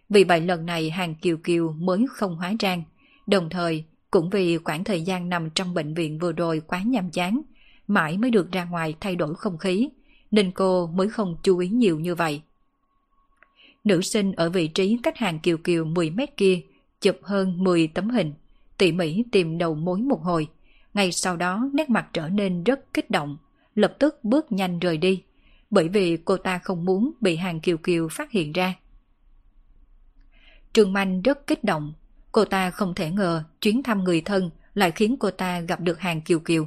Vì 0.08 0.24
vậy 0.24 0.40
lần 0.40 0.66
này 0.66 0.90
hàng 0.90 1.14
Kiều 1.14 1.36
Kiều 1.36 1.72
mới 1.72 2.06
không 2.10 2.36
hóa 2.36 2.52
trang, 2.58 2.82
đồng 3.26 3.50
thời 3.50 3.84
cũng 4.14 4.30
vì 4.30 4.58
khoảng 4.58 4.84
thời 4.84 5.02
gian 5.02 5.28
nằm 5.28 5.50
trong 5.50 5.74
bệnh 5.74 5.94
viện 5.94 6.18
vừa 6.18 6.32
rồi 6.32 6.62
quá 6.66 6.82
nhàm 6.82 7.10
chán, 7.10 7.42
mãi 7.86 8.18
mới 8.18 8.30
được 8.30 8.52
ra 8.52 8.64
ngoài 8.64 8.94
thay 9.00 9.16
đổi 9.16 9.34
không 9.34 9.58
khí, 9.58 9.88
nên 10.30 10.50
cô 10.50 10.86
mới 10.86 11.08
không 11.08 11.36
chú 11.42 11.58
ý 11.58 11.68
nhiều 11.68 12.00
như 12.00 12.14
vậy. 12.14 12.42
Nữ 13.84 14.00
sinh 14.00 14.32
ở 14.32 14.50
vị 14.50 14.68
trí 14.68 14.98
cách 15.02 15.16
hàng 15.18 15.38
Kiều 15.38 15.56
Kiều 15.56 15.84
10 15.84 16.10
mét 16.10 16.36
kia, 16.36 16.60
chụp 17.00 17.16
hơn 17.22 17.64
10 17.64 17.86
tấm 17.86 18.10
hình, 18.10 18.32
tỉ 18.78 18.92
mỉ 18.92 19.24
tìm 19.32 19.58
đầu 19.58 19.74
mối 19.74 20.00
một 20.00 20.22
hồi. 20.22 20.48
Ngay 20.94 21.12
sau 21.12 21.36
đó 21.36 21.70
nét 21.72 21.90
mặt 21.90 22.06
trở 22.12 22.28
nên 22.28 22.64
rất 22.64 22.94
kích 22.94 23.10
động, 23.10 23.36
lập 23.74 23.96
tức 23.98 24.24
bước 24.24 24.52
nhanh 24.52 24.78
rời 24.78 24.96
đi, 24.96 25.22
bởi 25.70 25.88
vì 25.88 26.16
cô 26.16 26.36
ta 26.36 26.58
không 26.58 26.84
muốn 26.84 27.10
bị 27.20 27.36
hàng 27.36 27.60
Kiều 27.60 27.76
Kiều 27.76 28.08
phát 28.08 28.30
hiện 28.30 28.52
ra. 28.52 28.74
Trương 30.72 30.92
Manh 30.92 31.22
rất 31.22 31.46
kích 31.46 31.64
động, 31.64 31.92
cô 32.34 32.44
ta 32.44 32.70
không 32.70 32.94
thể 32.94 33.10
ngờ 33.10 33.42
chuyến 33.60 33.82
thăm 33.82 34.04
người 34.04 34.20
thân 34.20 34.50
lại 34.74 34.90
khiến 34.90 35.16
cô 35.20 35.30
ta 35.30 35.60
gặp 35.60 35.80
được 35.80 36.00
hàng 36.00 36.20
Kiều 36.20 36.38
Kiều. 36.38 36.66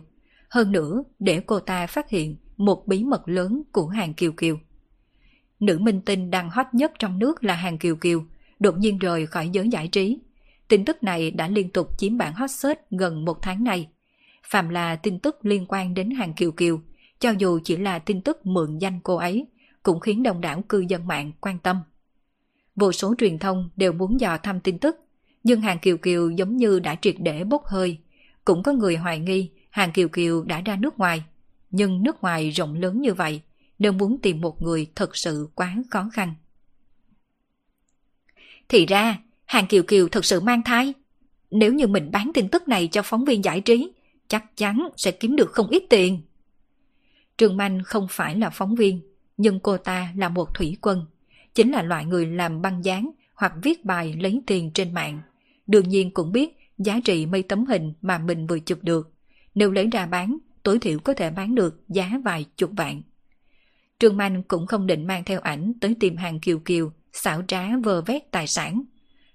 Hơn 0.49 0.71
nữa, 0.71 1.03
để 1.19 1.41
cô 1.45 1.59
ta 1.59 1.87
phát 1.87 2.09
hiện 2.09 2.35
một 2.57 2.87
bí 2.87 3.03
mật 3.03 3.29
lớn 3.29 3.61
của 3.71 3.87
hàng 3.87 4.13
Kiều 4.13 4.31
Kiều. 4.31 4.59
Nữ 5.59 5.77
minh 5.79 6.01
tinh 6.01 6.31
đang 6.31 6.49
hot 6.49 6.65
nhất 6.71 6.91
trong 6.99 7.19
nước 7.19 7.43
là 7.43 7.53
Hàng 7.53 7.77
Kiều 7.77 7.95
Kiều, 7.95 8.23
đột 8.59 8.77
nhiên 8.77 8.97
rời 8.97 9.25
khỏi 9.25 9.49
giới 9.49 9.69
giải 9.69 9.87
trí. 9.87 10.19
Tin 10.67 10.85
tức 10.85 11.03
này 11.03 11.31
đã 11.31 11.47
liên 11.47 11.69
tục 11.69 11.99
chiếm 11.99 12.17
bảng 12.17 12.33
hot 12.33 12.51
search 12.51 12.79
gần 12.91 13.25
một 13.25 13.41
tháng 13.41 13.63
nay. 13.63 13.89
Phạm 14.43 14.69
là 14.69 14.95
tin 14.95 15.19
tức 15.19 15.45
liên 15.45 15.65
quan 15.67 15.93
đến 15.93 16.11
Hàng 16.11 16.33
Kiều 16.33 16.51
Kiều, 16.51 16.81
cho 17.19 17.31
dù 17.37 17.59
chỉ 17.63 17.77
là 17.77 17.99
tin 17.99 18.21
tức 18.21 18.45
mượn 18.45 18.77
danh 18.77 18.99
cô 19.03 19.15
ấy, 19.15 19.47
cũng 19.83 19.99
khiến 19.99 20.23
đông 20.23 20.41
đảo 20.41 20.61
cư 20.69 20.79
dân 20.79 21.07
mạng 21.07 21.31
quan 21.41 21.59
tâm. 21.59 21.81
Vô 22.75 22.91
số 22.91 23.15
truyền 23.17 23.39
thông 23.39 23.69
đều 23.75 23.93
muốn 23.93 24.19
dò 24.19 24.37
thăm 24.37 24.59
tin 24.59 24.79
tức, 24.79 24.97
nhưng 25.43 25.61
Hàng 25.61 25.79
Kiều 25.79 25.97
Kiều 25.97 26.29
giống 26.29 26.57
như 26.57 26.79
đã 26.79 26.95
triệt 27.01 27.15
để 27.19 27.43
bốc 27.43 27.65
hơi. 27.65 27.97
Cũng 28.45 28.63
có 28.63 28.71
người 28.71 28.95
hoài 28.95 29.19
nghi 29.19 29.49
Hàng 29.69 29.91
Kiều 29.91 30.07
Kiều 30.07 30.43
đã 30.43 30.61
ra 30.61 30.75
nước 30.75 30.99
ngoài, 30.99 31.23
nhưng 31.71 32.03
nước 32.03 32.21
ngoài 32.21 32.49
rộng 32.49 32.75
lớn 32.75 33.01
như 33.01 33.13
vậy, 33.13 33.41
nếu 33.79 33.91
muốn 33.91 34.17
tìm 34.21 34.41
một 34.41 34.61
người 34.61 34.87
thật 34.95 35.17
sự 35.17 35.49
quá 35.55 35.75
khó 35.89 36.09
khăn. 36.13 36.33
Thì 38.69 38.85
ra, 38.85 39.17
Hàng 39.45 39.67
Kiều 39.67 39.83
Kiều 39.83 40.07
thật 40.07 40.25
sự 40.25 40.39
mang 40.39 40.61
thai. 40.63 40.93
Nếu 41.51 41.73
như 41.73 41.87
mình 41.87 42.11
bán 42.11 42.31
tin 42.33 42.49
tức 42.49 42.67
này 42.67 42.87
cho 42.91 43.01
phóng 43.01 43.25
viên 43.25 43.43
giải 43.43 43.61
trí, 43.61 43.91
chắc 44.27 44.57
chắn 44.57 44.89
sẽ 44.97 45.11
kiếm 45.11 45.35
được 45.35 45.51
không 45.51 45.67
ít 45.67 45.83
tiền. 45.89 46.21
Trương 47.37 47.57
Manh 47.57 47.83
không 47.85 48.07
phải 48.09 48.35
là 48.35 48.49
phóng 48.49 48.75
viên, 48.75 49.01
nhưng 49.37 49.59
cô 49.59 49.77
ta 49.77 50.13
là 50.15 50.29
một 50.29 50.53
thủy 50.53 50.77
quân, 50.81 51.05
chính 51.55 51.71
là 51.71 51.81
loại 51.81 52.05
người 52.05 52.25
làm 52.25 52.61
băng 52.61 52.85
dán 52.85 53.11
hoặc 53.37 53.53
viết 53.63 53.85
bài 53.85 54.15
lấy 54.19 54.41
tiền 54.47 54.71
trên 54.73 54.93
mạng. 54.93 55.21
Đương 55.67 55.89
nhiên 55.89 56.11
cũng 56.11 56.31
biết 56.31 56.57
giá 56.77 56.99
trị 57.05 57.25
mấy 57.25 57.43
tấm 57.43 57.65
hình 57.65 57.93
mà 58.01 58.17
mình 58.17 58.47
vừa 58.47 58.59
chụp 58.59 58.79
được. 58.81 59.13
Nếu 59.55 59.71
lấy 59.71 59.87
ra 59.87 60.05
bán, 60.05 60.37
tối 60.63 60.79
thiểu 60.79 60.99
có 60.99 61.13
thể 61.13 61.29
bán 61.29 61.55
được 61.55 61.83
giá 61.87 62.11
vài 62.23 62.45
chục 62.57 62.71
vạn. 62.77 63.01
Trương 63.99 64.17
Manh 64.17 64.43
cũng 64.43 64.67
không 64.67 64.87
định 64.87 65.07
mang 65.07 65.23
theo 65.23 65.39
ảnh 65.39 65.73
tới 65.81 65.95
tìm 65.99 66.17
hàng 66.17 66.39
kiều 66.39 66.59
kiều, 66.59 66.91
xảo 67.13 67.41
trá 67.47 67.77
vơ 67.83 68.01
vét 68.01 68.31
tài 68.31 68.47
sản. 68.47 68.83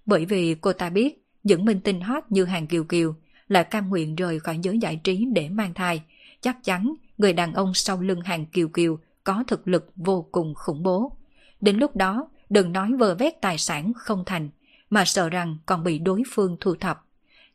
Bởi 0.07 0.25
vì 0.25 0.55
cô 0.55 0.73
ta 0.73 0.91
biết 0.91 1.25
những 1.43 1.65
minh 1.65 1.81
tinh 1.81 2.01
hot 2.01 2.25
như 2.29 2.45
hàng 2.45 2.67
kiều 2.67 2.85
kiều 2.85 3.15
là 3.49 3.63
cam 3.63 3.89
nguyện 3.89 4.17
rời 4.17 4.41
khỏi 4.41 4.59
giới 4.63 4.79
giải 4.79 5.01
trí 5.05 5.27
để 5.35 5.49
mang 5.49 5.75
thai. 5.75 6.03
Chắc 6.41 6.65
chắn 6.65 6.95
người 7.19 7.33
đàn 7.33 7.55
ông 7.55 7.75
sau 7.75 8.01
lưng 8.01 8.21
hàng 8.21 8.47
kiều 8.47 8.69
kiều 8.69 8.99
có 9.25 9.45
thực 9.47 9.69
lực 9.69 9.93
vô 9.97 10.29
cùng 10.33 10.55
khủng 10.55 10.83
bố. 10.83 11.13
Đến 11.61 11.77
lúc 11.77 11.97
đó, 11.97 12.29
đừng 12.53 12.73
nói 12.73 12.93
vơ 12.99 13.15
vét 13.15 13.41
tài 13.41 13.59
sản 13.59 13.93
không 13.97 14.25
thành, 14.27 14.51
mà 14.91 15.05
sợ 15.05 15.29
rằng 15.29 15.57
còn 15.67 15.85
bị 15.85 15.99
đối 15.99 16.23
phương 16.31 16.57
thu 16.61 16.75
thập. 16.75 17.05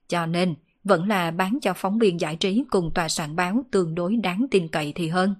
Cho 0.07 0.25
nên, 0.25 0.55
vẫn 0.83 1.07
là 1.07 1.31
bán 1.31 1.57
cho 1.61 1.73
phóng 1.73 1.99
viên 1.99 2.19
giải 2.19 2.35
trí 2.35 2.63
cùng 2.69 2.91
tòa 2.93 3.09
soạn 3.09 3.35
báo 3.35 3.63
tương 3.71 3.95
đối 3.95 4.15
đáng 4.15 4.45
tin 4.51 4.67
cậy 4.67 4.93
thì 4.95 5.07
hơn. 5.07 5.35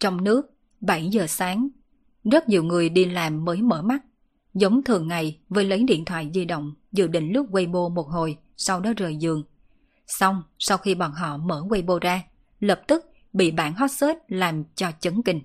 Trong 0.00 0.24
nước, 0.24 0.50
7 0.80 1.08
giờ 1.08 1.26
sáng, 1.26 1.68
rất 2.24 2.48
nhiều 2.48 2.64
người 2.64 2.88
đi 2.88 3.04
làm 3.04 3.44
mới 3.44 3.62
mở 3.62 3.82
mắt. 3.82 4.02
Giống 4.54 4.82
thường 4.82 5.08
ngày 5.08 5.38
với 5.48 5.64
lấy 5.64 5.84
điện 5.84 6.04
thoại 6.04 6.30
di 6.34 6.44
động 6.44 6.74
dự 6.92 7.06
định 7.06 7.32
lướt 7.32 7.44
Weibo 7.50 7.88
một 7.94 8.08
hồi, 8.08 8.38
sau 8.56 8.80
đó 8.80 8.92
rời 8.96 9.16
giường. 9.16 9.44
Xong, 10.06 10.42
sau 10.58 10.78
khi 10.78 10.94
bọn 10.94 11.12
họ 11.12 11.36
mở 11.36 11.62
Weibo 11.68 11.98
ra, 11.98 12.22
lập 12.60 12.82
tức 12.86 13.10
bị 13.32 13.50
bản 13.50 13.74
hot 13.74 13.90
search 13.90 14.18
làm 14.28 14.64
cho 14.74 14.90
chấn 15.00 15.22
kinh. 15.22 15.40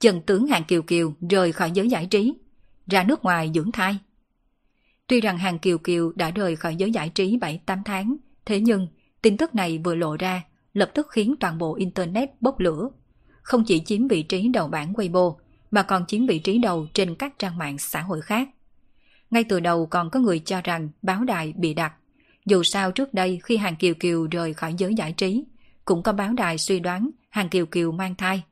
Trần 0.00 0.22
tướng 0.22 0.46
Hàng 0.46 0.64
Kiều 0.64 0.82
Kiều 0.82 1.14
rời 1.30 1.52
khỏi 1.52 1.70
giới 1.70 1.88
giải 1.88 2.06
trí, 2.06 2.34
ra 2.86 3.02
nước 3.02 3.22
ngoài 3.22 3.50
dưỡng 3.54 3.72
thai. 3.72 3.98
Tuy 5.06 5.20
rằng 5.20 5.38
Hàng 5.38 5.58
Kiều 5.58 5.78
Kiều 5.78 6.12
đã 6.12 6.30
rời 6.30 6.56
khỏi 6.56 6.76
giới 6.76 6.92
giải 6.92 7.08
trí 7.08 7.38
7-8 7.38 7.82
tháng, 7.84 8.16
thế 8.44 8.60
nhưng 8.60 8.88
tin 9.22 9.36
tức 9.36 9.54
này 9.54 9.78
vừa 9.84 9.94
lộ 9.94 10.16
ra 10.16 10.42
lập 10.72 10.90
tức 10.94 11.06
khiến 11.10 11.34
toàn 11.40 11.58
bộ 11.58 11.74
Internet 11.74 12.30
bốc 12.40 12.60
lửa. 12.60 12.90
Không 13.42 13.64
chỉ 13.64 13.80
chiếm 13.80 14.08
vị 14.08 14.22
trí 14.22 14.48
đầu 14.48 14.68
bảng 14.68 14.92
Weibo, 14.92 15.36
mà 15.70 15.82
còn 15.82 16.06
chiếm 16.06 16.26
vị 16.26 16.38
trí 16.38 16.58
đầu 16.58 16.86
trên 16.94 17.14
các 17.14 17.38
trang 17.38 17.58
mạng 17.58 17.78
xã 17.78 18.00
hội 18.02 18.20
khác. 18.22 18.48
Ngay 19.30 19.44
từ 19.44 19.60
đầu 19.60 19.86
còn 19.86 20.10
có 20.10 20.20
người 20.20 20.38
cho 20.38 20.60
rằng 20.60 20.88
báo 21.02 21.24
đài 21.24 21.52
bị 21.56 21.74
đặt. 21.74 21.92
Dù 22.46 22.62
sao 22.62 22.92
trước 22.92 23.14
đây 23.14 23.40
khi 23.42 23.56
Hàng 23.56 23.76
Kiều 23.76 23.94
Kiều 23.94 24.26
rời 24.26 24.54
khỏi 24.54 24.74
giới 24.78 24.94
giải 24.94 25.12
trí, 25.12 25.44
cũng 25.86 26.02
có 26.02 26.12
báo 26.12 26.32
đài 26.32 26.58
suy 26.58 26.80
đoán 26.80 27.10
Hàng 27.30 27.48
Kiều 27.48 27.66
Kiều 27.66 27.92
mang 27.92 28.14
thai. 28.14 28.42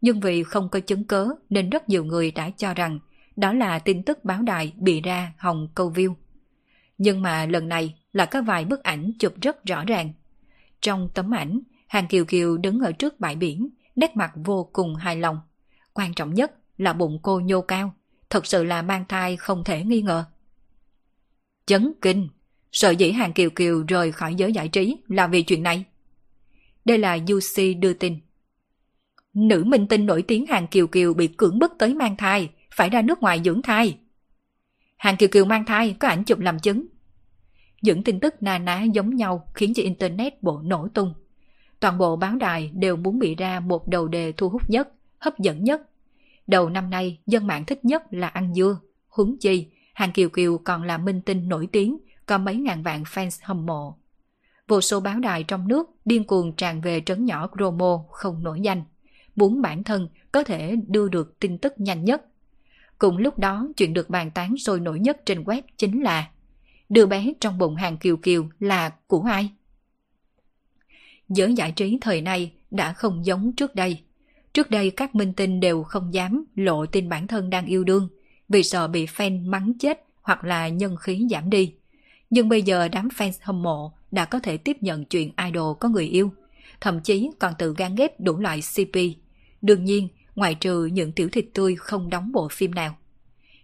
Nhưng 0.00 0.20
vì 0.20 0.42
không 0.42 0.68
có 0.68 0.80
chứng 0.80 1.04
cớ 1.04 1.28
nên 1.50 1.70
rất 1.70 1.88
nhiều 1.88 2.04
người 2.04 2.30
đã 2.30 2.50
cho 2.50 2.74
rằng 2.74 2.98
đó 3.36 3.52
là 3.52 3.78
tin 3.78 4.02
tức 4.02 4.24
báo 4.24 4.42
đài 4.42 4.72
bị 4.76 5.00
ra 5.00 5.32
hồng 5.38 5.68
câu 5.74 5.90
view. 5.90 6.14
Nhưng 6.98 7.22
mà 7.22 7.46
lần 7.46 7.68
này 7.68 7.94
là 8.12 8.26
có 8.26 8.42
vài 8.42 8.64
bức 8.64 8.82
ảnh 8.82 9.12
chụp 9.18 9.34
rất 9.42 9.64
rõ 9.64 9.84
ràng. 9.84 10.12
Trong 10.80 11.08
tấm 11.14 11.34
ảnh, 11.34 11.60
Hàng 11.86 12.06
Kiều 12.06 12.24
Kiều 12.24 12.56
đứng 12.56 12.80
ở 12.80 12.92
trước 12.92 13.20
bãi 13.20 13.36
biển, 13.36 13.68
nét 13.96 14.16
mặt 14.16 14.32
vô 14.34 14.70
cùng 14.72 14.94
hài 14.94 15.16
lòng. 15.16 15.40
Quan 15.92 16.14
trọng 16.14 16.34
nhất 16.34 16.52
là 16.78 16.92
bụng 16.92 17.18
cô 17.22 17.40
nhô 17.40 17.60
cao, 17.60 17.94
thật 18.30 18.46
sự 18.46 18.64
là 18.64 18.82
mang 18.82 19.04
thai 19.08 19.36
không 19.36 19.64
thể 19.64 19.84
nghi 19.84 20.02
ngờ. 20.02 20.24
Chấn 21.66 21.92
kinh, 22.02 22.28
sợ 22.72 22.90
dĩ 22.90 23.12
Hàng 23.12 23.32
Kiều 23.32 23.50
Kiều 23.50 23.84
rời 23.88 24.12
khỏi 24.12 24.34
giới 24.34 24.52
giải 24.52 24.68
trí 24.68 24.96
là 25.08 25.26
vì 25.26 25.42
chuyện 25.42 25.62
này. 25.62 25.84
Đây 26.90 26.98
là 26.98 27.18
UC 27.32 27.80
đưa 27.80 27.92
tin. 27.92 28.18
Nữ 29.34 29.64
minh 29.64 29.86
tinh 29.86 30.06
nổi 30.06 30.22
tiếng 30.22 30.46
Hàng 30.46 30.66
Kiều 30.66 30.86
Kiều 30.86 31.14
bị 31.14 31.28
cưỡng 31.28 31.58
bức 31.58 31.72
tới 31.78 31.94
mang 31.94 32.16
thai, 32.16 32.50
phải 32.74 32.90
ra 32.90 33.02
nước 33.02 33.20
ngoài 33.20 33.40
dưỡng 33.44 33.62
thai. 33.62 33.98
Hàng 34.96 35.16
Kiều 35.16 35.28
Kiều 35.28 35.44
mang 35.44 35.64
thai 35.64 35.96
có 35.98 36.08
ảnh 36.08 36.24
chụp 36.24 36.38
làm 36.38 36.58
chứng. 36.58 36.86
Những 37.82 38.04
tin 38.04 38.20
tức 38.20 38.34
na 38.42 38.58
ná 38.58 38.82
giống 38.82 39.16
nhau 39.16 39.48
khiến 39.54 39.74
cho 39.74 39.82
Internet 39.82 40.42
bộ 40.42 40.60
nổ 40.64 40.88
tung. 40.94 41.14
Toàn 41.80 41.98
bộ 41.98 42.16
báo 42.16 42.36
đài 42.36 42.70
đều 42.74 42.96
muốn 42.96 43.18
bị 43.18 43.34
ra 43.34 43.60
một 43.60 43.88
đầu 43.88 44.08
đề 44.08 44.32
thu 44.32 44.48
hút 44.48 44.70
nhất, 44.70 44.88
hấp 45.18 45.38
dẫn 45.38 45.64
nhất. 45.64 45.80
Đầu 46.46 46.68
năm 46.68 46.90
nay, 46.90 47.18
dân 47.26 47.46
mạng 47.46 47.64
thích 47.64 47.84
nhất 47.84 48.02
là 48.10 48.28
ăn 48.28 48.54
dưa, 48.54 48.78
huống 49.08 49.36
chi, 49.38 49.66
Hàng 49.94 50.12
Kiều 50.12 50.28
Kiều 50.28 50.58
còn 50.58 50.82
là 50.82 50.98
minh 50.98 51.20
tinh 51.20 51.48
nổi 51.48 51.68
tiếng, 51.72 51.98
có 52.26 52.38
mấy 52.38 52.56
ngàn 52.56 52.82
vạn 52.82 53.02
fans 53.02 53.40
hâm 53.42 53.66
mộ. 53.66 53.99
Vô 54.70 54.80
số 54.80 55.00
báo 55.00 55.18
đài 55.18 55.44
trong 55.44 55.68
nước 55.68 55.90
điên 56.04 56.24
cuồng 56.24 56.52
tràn 56.52 56.80
về 56.80 57.00
trấn 57.06 57.24
nhỏ 57.24 57.48
Gromo 57.52 58.04
không 58.10 58.42
nổi 58.42 58.60
danh, 58.60 58.82
muốn 59.36 59.62
bản 59.62 59.84
thân 59.84 60.08
có 60.32 60.44
thể 60.44 60.76
đưa 60.86 61.08
được 61.08 61.40
tin 61.40 61.58
tức 61.58 61.72
nhanh 61.76 62.04
nhất. 62.04 62.22
Cùng 62.98 63.16
lúc 63.16 63.38
đó, 63.38 63.68
chuyện 63.76 63.94
được 63.94 64.10
bàn 64.10 64.30
tán 64.30 64.56
sôi 64.56 64.80
nổi 64.80 65.00
nhất 65.00 65.26
trên 65.26 65.44
web 65.44 65.62
chính 65.76 66.02
là 66.02 66.30
đưa 66.88 67.06
bé 67.06 67.32
trong 67.40 67.58
bụng 67.58 67.76
hàng 67.76 67.96
kiều 67.96 68.16
kiều 68.16 68.48
là 68.60 68.90
của 69.06 69.22
ai? 69.22 69.50
Giới 71.28 71.54
giải 71.54 71.72
trí 71.72 71.98
thời 72.00 72.20
nay 72.20 72.52
đã 72.70 72.92
không 72.92 73.26
giống 73.26 73.52
trước 73.52 73.74
đây. 73.74 74.00
Trước 74.52 74.70
đây 74.70 74.90
các 74.90 75.14
minh 75.14 75.32
tinh 75.32 75.60
đều 75.60 75.82
không 75.82 76.14
dám 76.14 76.44
lộ 76.54 76.86
tin 76.86 77.08
bản 77.08 77.26
thân 77.26 77.50
đang 77.50 77.66
yêu 77.66 77.84
đương 77.84 78.08
vì 78.48 78.62
sợ 78.62 78.88
bị 78.88 79.06
fan 79.06 79.48
mắng 79.48 79.72
chết 79.78 80.04
hoặc 80.22 80.44
là 80.44 80.68
nhân 80.68 80.96
khí 80.96 81.26
giảm 81.30 81.50
đi. 81.50 81.74
Nhưng 82.30 82.48
bây 82.48 82.62
giờ 82.62 82.88
đám 82.88 83.08
fans 83.08 83.38
hâm 83.40 83.62
mộ 83.62 83.92
đã 84.10 84.24
có 84.24 84.38
thể 84.38 84.56
tiếp 84.56 84.76
nhận 84.80 85.04
chuyện 85.04 85.32
idol 85.46 85.76
có 85.80 85.88
người 85.88 86.06
yêu, 86.06 86.32
thậm 86.80 87.00
chí 87.00 87.30
còn 87.38 87.54
tự 87.58 87.74
gan 87.76 87.94
ghép 87.94 88.20
đủ 88.20 88.38
loại 88.38 88.60
CP. 88.74 88.98
Đương 89.62 89.84
nhiên, 89.84 90.08
ngoại 90.34 90.54
trừ 90.54 90.84
những 90.84 91.12
tiểu 91.12 91.28
thịt 91.32 91.46
tươi 91.54 91.76
không 91.76 92.10
đóng 92.10 92.32
bộ 92.32 92.48
phim 92.48 92.74
nào. 92.74 92.96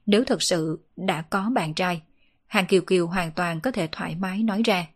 Nếu 0.07 0.24
thật 0.24 0.42
sự 0.42 0.78
đã 0.97 1.22
có 1.22 1.51
bạn 1.55 1.74
trai, 1.74 2.03
Hàng 2.47 2.66
Kiều 2.66 2.82
Kiều 2.82 3.07
hoàn 3.07 3.32
toàn 3.32 3.61
có 3.61 3.70
thể 3.70 3.88
thoải 3.92 4.16
mái 4.16 4.42
nói 4.42 4.62
ra. 4.64 4.86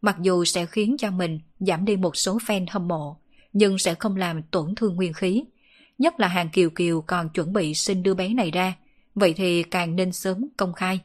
Mặc 0.00 0.16
dù 0.20 0.44
sẽ 0.44 0.66
khiến 0.66 0.96
cho 0.98 1.10
mình 1.10 1.40
giảm 1.60 1.84
đi 1.84 1.96
một 1.96 2.16
số 2.16 2.38
fan 2.38 2.66
hâm 2.70 2.88
mộ, 2.88 3.16
nhưng 3.52 3.78
sẽ 3.78 3.94
không 3.94 4.16
làm 4.16 4.42
tổn 4.42 4.74
thương 4.74 4.96
nguyên 4.96 5.12
khí. 5.12 5.44
Nhất 5.98 6.20
là 6.20 6.28
Hàng 6.28 6.48
Kiều 6.48 6.70
Kiều 6.70 7.00
còn 7.00 7.28
chuẩn 7.28 7.52
bị 7.52 7.74
sinh 7.74 8.02
đứa 8.02 8.14
bé 8.14 8.28
này 8.28 8.50
ra, 8.50 8.74
vậy 9.14 9.34
thì 9.36 9.62
càng 9.62 9.96
nên 9.96 10.12
sớm 10.12 10.48
công 10.56 10.72
khai. 10.72 11.00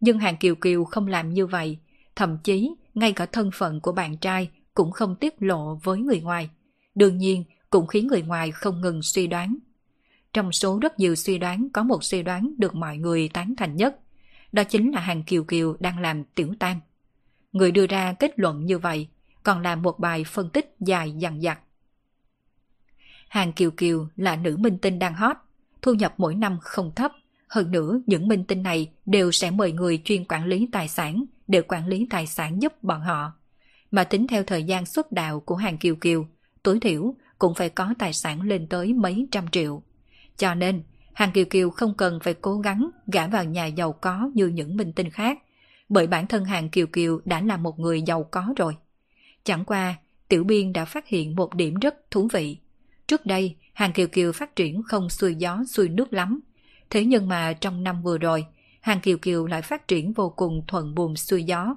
Nhưng 0.00 0.18
Hàng 0.18 0.36
Kiều 0.36 0.54
Kiều 0.54 0.84
không 0.84 1.06
làm 1.06 1.34
như 1.34 1.46
vậy, 1.46 1.78
thậm 2.16 2.38
chí 2.44 2.70
ngay 2.94 3.12
cả 3.12 3.26
thân 3.26 3.50
phận 3.54 3.80
của 3.80 3.92
bạn 3.92 4.16
trai 4.16 4.50
cũng 4.74 4.92
không 4.92 5.16
tiết 5.16 5.34
lộ 5.42 5.74
với 5.74 5.98
người 5.98 6.20
ngoài. 6.20 6.50
Đương 6.94 7.18
nhiên, 7.18 7.44
cũng 7.70 7.86
khiến 7.86 8.06
người 8.06 8.22
ngoài 8.22 8.50
không 8.50 8.80
ngừng 8.80 9.02
suy 9.02 9.26
đoán. 9.26 9.56
Trong 10.32 10.52
số 10.52 10.78
rất 10.78 10.98
nhiều 10.98 11.14
suy 11.14 11.38
đoán 11.38 11.68
có 11.72 11.82
một 11.82 12.04
suy 12.04 12.22
đoán 12.22 12.54
được 12.58 12.74
mọi 12.74 12.98
người 12.98 13.28
tán 13.28 13.54
thành 13.56 13.76
nhất, 13.76 13.96
đó 14.52 14.64
chính 14.64 14.90
là 14.90 15.00
Hàng 15.00 15.22
Kiều 15.22 15.44
Kiều 15.44 15.76
đang 15.80 15.98
làm 15.98 16.24
tiểu 16.24 16.54
tam. 16.58 16.80
Người 17.52 17.70
đưa 17.70 17.86
ra 17.86 18.12
kết 18.12 18.38
luận 18.38 18.66
như 18.66 18.78
vậy, 18.78 19.08
còn 19.42 19.62
làm 19.62 19.82
một 19.82 19.98
bài 19.98 20.24
phân 20.24 20.50
tích 20.50 20.74
dài 20.80 21.12
dằng 21.12 21.40
dặc. 21.40 21.60
Hàng 23.28 23.52
Kiều 23.52 23.70
Kiều 23.70 24.08
là 24.16 24.36
nữ 24.36 24.56
minh 24.56 24.78
tinh 24.78 24.98
đang 24.98 25.14
hot, 25.14 25.36
thu 25.82 25.94
nhập 25.94 26.14
mỗi 26.16 26.34
năm 26.34 26.58
không 26.60 26.92
thấp. 26.94 27.12
Hơn 27.48 27.70
nữa, 27.70 28.00
những 28.06 28.28
minh 28.28 28.44
tinh 28.44 28.62
này 28.62 28.90
đều 29.06 29.32
sẽ 29.32 29.50
mời 29.50 29.72
người 29.72 30.02
chuyên 30.04 30.24
quản 30.24 30.46
lý 30.46 30.68
tài 30.72 30.88
sản 30.88 31.24
để 31.50 31.62
quản 31.62 31.86
lý 31.86 32.06
tài 32.10 32.26
sản 32.26 32.62
giúp 32.62 32.82
bọn 32.82 33.00
họ. 33.00 33.32
Mà 33.90 34.04
tính 34.04 34.26
theo 34.26 34.44
thời 34.44 34.64
gian 34.64 34.86
xuất 34.86 35.12
đạo 35.12 35.40
của 35.40 35.56
Hàng 35.56 35.78
Kiều 35.78 35.94
Kiều, 35.96 36.26
tối 36.62 36.78
thiểu 36.80 37.14
cũng 37.38 37.54
phải 37.54 37.68
có 37.68 37.94
tài 37.98 38.12
sản 38.12 38.42
lên 38.42 38.66
tới 38.66 38.92
mấy 38.92 39.26
trăm 39.30 39.48
triệu. 39.48 39.82
Cho 40.36 40.54
nên, 40.54 40.82
Hàng 41.12 41.32
Kiều 41.32 41.44
Kiều 41.44 41.70
không 41.70 41.94
cần 41.94 42.18
phải 42.22 42.34
cố 42.34 42.58
gắng 42.58 42.90
gả 43.06 43.26
vào 43.26 43.44
nhà 43.44 43.66
giàu 43.66 43.92
có 43.92 44.30
như 44.34 44.46
những 44.46 44.76
minh 44.76 44.92
tinh 44.92 45.10
khác, 45.10 45.38
bởi 45.88 46.06
bản 46.06 46.26
thân 46.26 46.44
Hàng 46.44 46.68
Kiều 46.68 46.86
Kiều 46.86 47.20
đã 47.24 47.40
là 47.40 47.56
một 47.56 47.78
người 47.78 48.02
giàu 48.02 48.24
có 48.24 48.54
rồi. 48.56 48.76
Chẳng 49.44 49.64
qua, 49.64 49.94
Tiểu 50.28 50.44
Biên 50.44 50.72
đã 50.72 50.84
phát 50.84 51.06
hiện 51.06 51.36
một 51.36 51.54
điểm 51.54 51.74
rất 51.74 52.10
thú 52.10 52.28
vị. 52.32 52.58
Trước 53.06 53.26
đây, 53.26 53.56
Hàng 53.72 53.92
Kiều 53.92 54.06
Kiều 54.08 54.32
phát 54.32 54.56
triển 54.56 54.82
không 54.82 55.08
xuôi 55.08 55.34
gió 55.34 55.64
xuôi 55.68 55.88
nước 55.88 56.12
lắm. 56.12 56.40
Thế 56.90 57.04
nhưng 57.04 57.28
mà 57.28 57.52
trong 57.52 57.84
năm 57.84 58.02
vừa 58.02 58.18
rồi, 58.18 58.46
Hàng 58.80 59.00
Kiều 59.00 59.18
Kiều 59.18 59.46
lại 59.46 59.62
phát 59.62 59.88
triển 59.88 60.12
vô 60.12 60.30
cùng 60.36 60.62
thuận 60.66 60.94
buồm 60.94 61.14
xuôi 61.14 61.42
gió. 61.42 61.76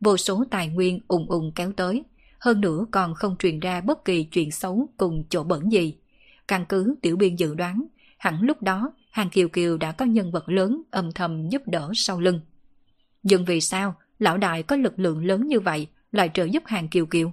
Vô 0.00 0.16
số 0.16 0.44
tài 0.50 0.68
nguyên 0.68 1.00
ùng 1.08 1.26
ùng 1.30 1.52
kéo 1.54 1.72
tới, 1.72 2.04
hơn 2.38 2.60
nữa 2.60 2.86
còn 2.90 3.14
không 3.14 3.36
truyền 3.38 3.60
ra 3.60 3.80
bất 3.80 4.04
kỳ 4.04 4.24
chuyện 4.24 4.50
xấu 4.50 4.88
cùng 4.96 5.24
chỗ 5.28 5.44
bẩn 5.44 5.72
gì. 5.72 5.96
Căn 6.48 6.64
cứ 6.68 6.94
tiểu 7.02 7.16
biên 7.16 7.36
dự 7.36 7.54
đoán, 7.54 7.84
hẳn 8.18 8.40
lúc 8.42 8.62
đó 8.62 8.92
Hàng 9.10 9.30
Kiều 9.30 9.48
Kiều 9.48 9.76
đã 9.76 9.92
có 9.92 10.04
nhân 10.04 10.32
vật 10.32 10.48
lớn 10.48 10.82
âm 10.90 11.12
thầm 11.12 11.48
giúp 11.48 11.62
đỡ 11.66 11.90
sau 11.94 12.20
lưng. 12.20 12.40
Nhưng 13.22 13.44
vì 13.44 13.60
sao 13.60 13.94
lão 14.18 14.38
đại 14.38 14.62
có 14.62 14.76
lực 14.76 14.98
lượng 14.98 15.26
lớn 15.26 15.46
như 15.46 15.60
vậy 15.60 15.88
lại 16.12 16.30
trợ 16.34 16.44
giúp 16.44 16.62
Hàng 16.66 16.88
Kiều 16.88 17.06
Kiều? 17.06 17.32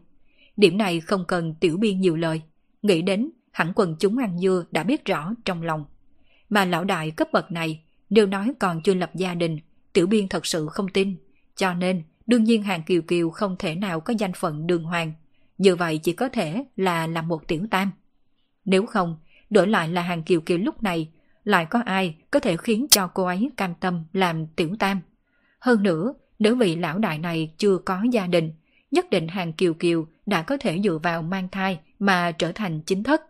Điểm 0.58 0.78
này 0.78 1.00
không 1.00 1.26
cần 1.28 1.56
tiểu 1.60 1.78
biên 1.78 2.02
nhiều 2.02 2.16
lời. 2.16 2.42
Nghĩ 2.82 3.02
đến 3.02 3.30
hẳn 3.52 3.74
quần 3.76 3.96
chúng 4.00 4.18
ăn 4.18 4.40
dưa 4.40 4.66
đã 4.72 4.84
biết 4.84 5.06
rõ 5.06 5.34
trong 5.46 5.64
lòng. 5.64 5.86
Mà 6.50 6.66
lão 6.66 6.84
đại 6.84 7.12
cấp 7.12 7.28
bậc 7.34 7.52
này, 7.52 7.84
nếu 8.10 8.26
nói 8.26 8.54
còn 8.60 8.82
chưa 8.82 8.94
lập 8.94 9.12
gia 9.16 9.34
đình, 9.34 9.60
tiểu 9.94 10.08
biên 10.08 10.28
thật 10.28 10.46
sự 10.46 10.68
không 10.68 10.90
tin. 10.90 11.16
Cho 11.56 11.74
nên, 11.74 12.04
đương 12.28 12.44
nhiên 12.44 12.64
hàng 12.64 12.84
kiều 12.84 13.02
kiều 13.02 13.30
không 13.30 13.56
thể 13.60 13.76
nào 13.76 14.00
có 14.00 14.14
danh 14.18 14.34
phận 14.34 14.68
đường 14.68 14.84
hoàng. 14.84 15.14
Như 15.58 15.76
vậy 15.76 15.98
chỉ 15.98 16.14
có 16.14 16.30
thể 16.30 16.64
là 16.76 17.08
làm 17.08 17.28
một 17.28 17.48
tiểu 17.48 17.68
tam. 17.72 17.92
Nếu 18.66 18.86
không, 18.86 19.18
đổi 19.50 19.68
lại 19.68 19.88
là 19.90 20.02
hàng 20.02 20.24
kiều 20.24 20.42
kiều 20.42 20.58
lúc 20.58 20.84
này, 20.84 21.10
lại 21.44 21.66
có 21.66 21.82
ai 21.86 22.16
có 22.32 22.40
thể 22.40 22.58
khiến 22.58 22.88
cho 22.90 23.08
cô 23.08 23.24
ấy 23.24 23.52
cam 23.58 23.74
tâm 23.76 24.04
làm 24.14 24.48
tiểu 24.48 24.76
tam. 24.80 25.02
Hơn 25.60 25.84
nữa, 25.84 26.14
nếu 26.40 26.56
vị 26.56 26.76
lão 26.76 27.00
đại 27.00 27.20
này 27.20 27.52
chưa 27.58 27.78
có 27.78 28.04
gia 28.12 28.28
đình, 28.28 28.52
nhất 28.92 29.10
định 29.10 29.28
hàng 29.28 29.54
kiều 29.54 29.74
kiều 29.74 30.08
đã 30.26 30.42
có 30.42 30.58
thể 30.58 30.80
dựa 30.84 30.98
vào 31.04 31.22
mang 31.22 31.50
thai 31.50 31.80
mà 32.00 32.32
trở 32.32 32.52
thành 32.52 32.82
chính 32.82 33.04
thất. 33.04 33.22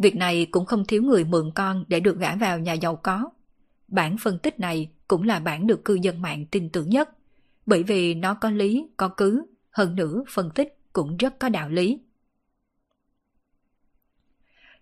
Việc 0.00 0.16
này 0.16 0.46
cũng 0.50 0.66
không 0.66 0.84
thiếu 0.84 1.02
người 1.02 1.24
mượn 1.24 1.50
con 1.54 1.84
để 1.88 2.00
được 2.00 2.18
gả 2.18 2.36
vào 2.36 2.58
nhà 2.58 2.72
giàu 2.72 2.96
có. 2.96 3.30
Bản 3.88 4.16
phân 4.18 4.38
tích 4.38 4.60
này 4.60 4.90
cũng 5.08 5.22
là 5.22 5.40
bản 5.40 5.66
được 5.66 5.84
cư 5.84 5.94
dân 5.94 6.22
mạng 6.22 6.46
tin 6.46 6.70
tưởng 6.70 6.90
nhất, 6.90 7.08
bởi 7.66 7.82
vì 7.82 8.14
nó 8.14 8.34
có 8.34 8.50
lý, 8.50 8.88
có 8.96 9.08
cứ, 9.16 9.46
hơn 9.70 9.96
nữa 9.96 10.24
phân 10.28 10.50
tích 10.54 10.78
cũng 10.92 11.16
rất 11.16 11.38
có 11.38 11.48
đạo 11.48 11.68
lý. 11.68 12.00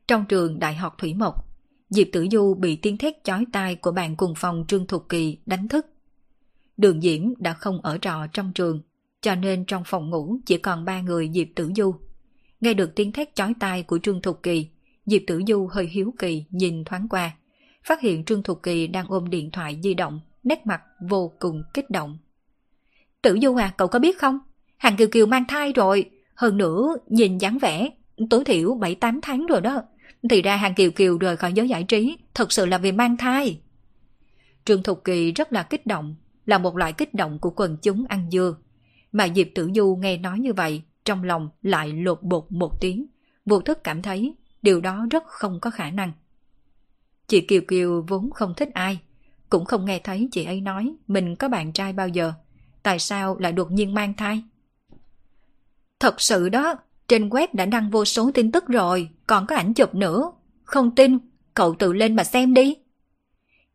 Trong 0.08 0.24
trường 0.28 0.58
Đại 0.58 0.74
học 0.74 0.94
Thủy 0.98 1.14
Mộc, 1.14 1.48
Diệp 1.90 2.06
Tử 2.12 2.26
Du 2.32 2.54
bị 2.54 2.76
tiếng 2.76 2.98
thét 2.98 3.24
chói 3.24 3.44
tai 3.52 3.76
của 3.76 3.92
bạn 3.92 4.16
cùng 4.16 4.34
phòng 4.36 4.64
Trương 4.68 4.86
Thục 4.86 5.08
Kỳ 5.08 5.38
đánh 5.46 5.68
thức. 5.68 5.86
Đường 6.76 7.00
Diễm 7.00 7.22
đã 7.38 7.54
không 7.54 7.80
ở 7.82 7.98
trọ 7.98 8.26
trong 8.32 8.52
trường, 8.54 8.80
cho 9.20 9.34
nên 9.34 9.64
trong 9.64 9.82
phòng 9.86 10.10
ngủ 10.10 10.36
chỉ 10.46 10.58
còn 10.58 10.84
ba 10.84 11.00
người 11.00 11.30
Diệp 11.34 11.48
Tử 11.56 11.72
Du. 11.76 11.94
Nghe 12.60 12.74
được 12.74 12.90
tiếng 12.96 13.12
thét 13.12 13.34
chói 13.34 13.54
tai 13.60 13.82
của 13.82 13.98
Trương 13.98 14.22
Thục 14.22 14.42
Kỳ, 14.42 14.68
Diệp 15.10 15.22
Tử 15.26 15.42
Du 15.46 15.66
hơi 15.66 15.86
hiếu 15.86 16.14
kỳ 16.18 16.44
nhìn 16.50 16.84
thoáng 16.84 17.08
qua, 17.08 17.36
phát 17.84 18.00
hiện 18.00 18.24
Trương 18.24 18.42
Thục 18.42 18.62
Kỳ 18.62 18.86
đang 18.86 19.06
ôm 19.08 19.30
điện 19.30 19.50
thoại 19.50 19.78
di 19.82 19.94
động, 19.94 20.20
nét 20.42 20.66
mặt 20.66 20.82
vô 21.08 21.32
cùng 21.38 21.62
kích 21.74 21.90
động. 21.90 22.18
Tử 23.22 23.38
Du 23.42 23.56
à, 23.56 23.74
cậu 23.76 23.88
có 23.88 23.98
biết 23.98 24.18
không? 24.18 24.38
Hàng 24.76 24.96
Kiều 24.96 25.08
Kiều 25.08 25.26
mang 25.26 25.44
thai 25.48 25.72
rồi, 25.72 26.10
hơn 26.34 26.56
nữa 26.56 26.96
nhìn 27.06 27.38
dáng 27.38 27.58
vẻ, 27.58 27.90
tối 28.30 28.44
thiểu 28.44 28.74
7-8 28.74 29.18
tháng 29.22 29.46
rồi 29.46 29.60
đó. 29.60 29.82
Thì 30.30 30.42
ra 30.42 30.56
Hàng 30.56 30.74
Kiều 30.74 30.90
Kiều 30.90 31.18
rời 31.18 31.36
khỏi 31.36 31.52
giới 31.52 31.68
giải 31.68 31.84
trí, 31.84 32.16
thật 32.34 32.52
sự 32.52 32.66
là 32.66 32.78
vì 32.78 32.92
mang 32.92 33.16
thai. 33.16 33.60
Trương 34.64 34.82
Thục 34.82 35.04
Kỳ 35.04 35.32
rất 35.32 35.52
là 35.52 35.62
kích 35.62 35.86
động, 35.86 36.14
là 36.46 36.58
một 36.58 36.76
loại 36.76 36.92
kích 36.92 37.14
động 37.14 37.38
của 37.38 37.50
quần 37.50 37.76
chúng 37.82 38.04
ăn 38.08 38.28
dưa. 38.32 38.56
Mà 39.12 39.28
Diệp 39.34 39.46
Tử 39.54 39.70
Du 39.74 39.98
nghe 40.00 40.16
nói 40.16 40.38
như 40.38 40.52
vậy, 40.52 40.82
trong 41.04 41.24
lòng 41.24 41.48
lại 41.62 41.92
lột 41.92 42.22
bột 42.22 42.44
một 42.48 42.80
tiếng, 42.80 43.06
vô 43.46 43.60
thức 43.60 43.84
cảm 43.84 44.02
thấy 44.02 44.34
điều 44.62 44.80
đó 44.80 45.06
rất 45.10 45.24
không 45.26 45.60
có 45.60 45.70
khả 45.70 45.90
năng. 45.90 46.12
Chị 47.26 47.40
Kiều 47.40 47.60
Kiều 47.68 48.04
vốn 48.08 48.30
không 48.30 48.54
thích 48.56 48.68
ai, 48.74 49.00
cũng 49.50 49.64
không 49.64 49.84
nghe 49.84 49.98
thấy 49.98 50.28
chị 50.32 50.44
ấy 50.44 50.60
nói 50.60 50.94
mình 51.08 51.36
có 51.36 51.48
bạn 51.48 51.72
trai 51.72 51.92
bao 51.92 52.08
giờ. 52.08 52.32
Tại 52.82 52.98
sao 52.98 53.38
lại 53.38 53.52
đột 53.52 53.70
nhiên 53.70 53.94
mang 53.94 54.14
thai? 54.14 54.42
Thật 56.00 56.20
sự 56.20 56.48
đó, 56.48 56.74
trên 57.08 57.28
web 57.28 57.48
đã 57.52 57.66
đăng 57.66 57.90
vô 57.90 58.04
số 58.04 58.30
tin 58.34 58.52
tức 58.52 58.66
rồi, 58.66 59.08
còn 59.26 59.46
có 59.46 59.56
ảnh 59.56 59.74
chụp 59.74 59.94
nữa. 59.94 60.32
Không 60.64 60.94
tin, 60.94 61.18
cậu 61.54 61.74
tự 61.74 61.92
lên 61.92 62.16
mà 62.16 62.24
xem 62.24 62.54
đi. 62.54 62.76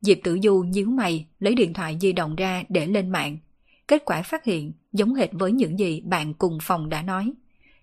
Diệp 0.02 0.18
Tử 0.24 0.40
Du 0.44 0.64
nhíu 0.68 0.90
mày, 0.90 1.28
lấy 1.40 1.56
điện 1.56 1.74
thoại 1.74 1.98
di 2.02 2.14
động 2.14 2.36
ra 2.36 2.64
để 2.70 2.88
lên 2.88 3.10
mạng. 3.10 3.38
Kết 3.88 4.06
quả 4.06 4.22
phát 4.22 4.44
hiện 4.44 4.74
giống 4.92 5.14
hệt 5.14 5.30
với 5.34 5.52
những 5.52 5.80
gì 5.80 6.02
bạn 6.02 6.34
cùng 6.34 6.58
phòng 6.62 6.90
đã 6.90 7.02
nói. 7.02 7.34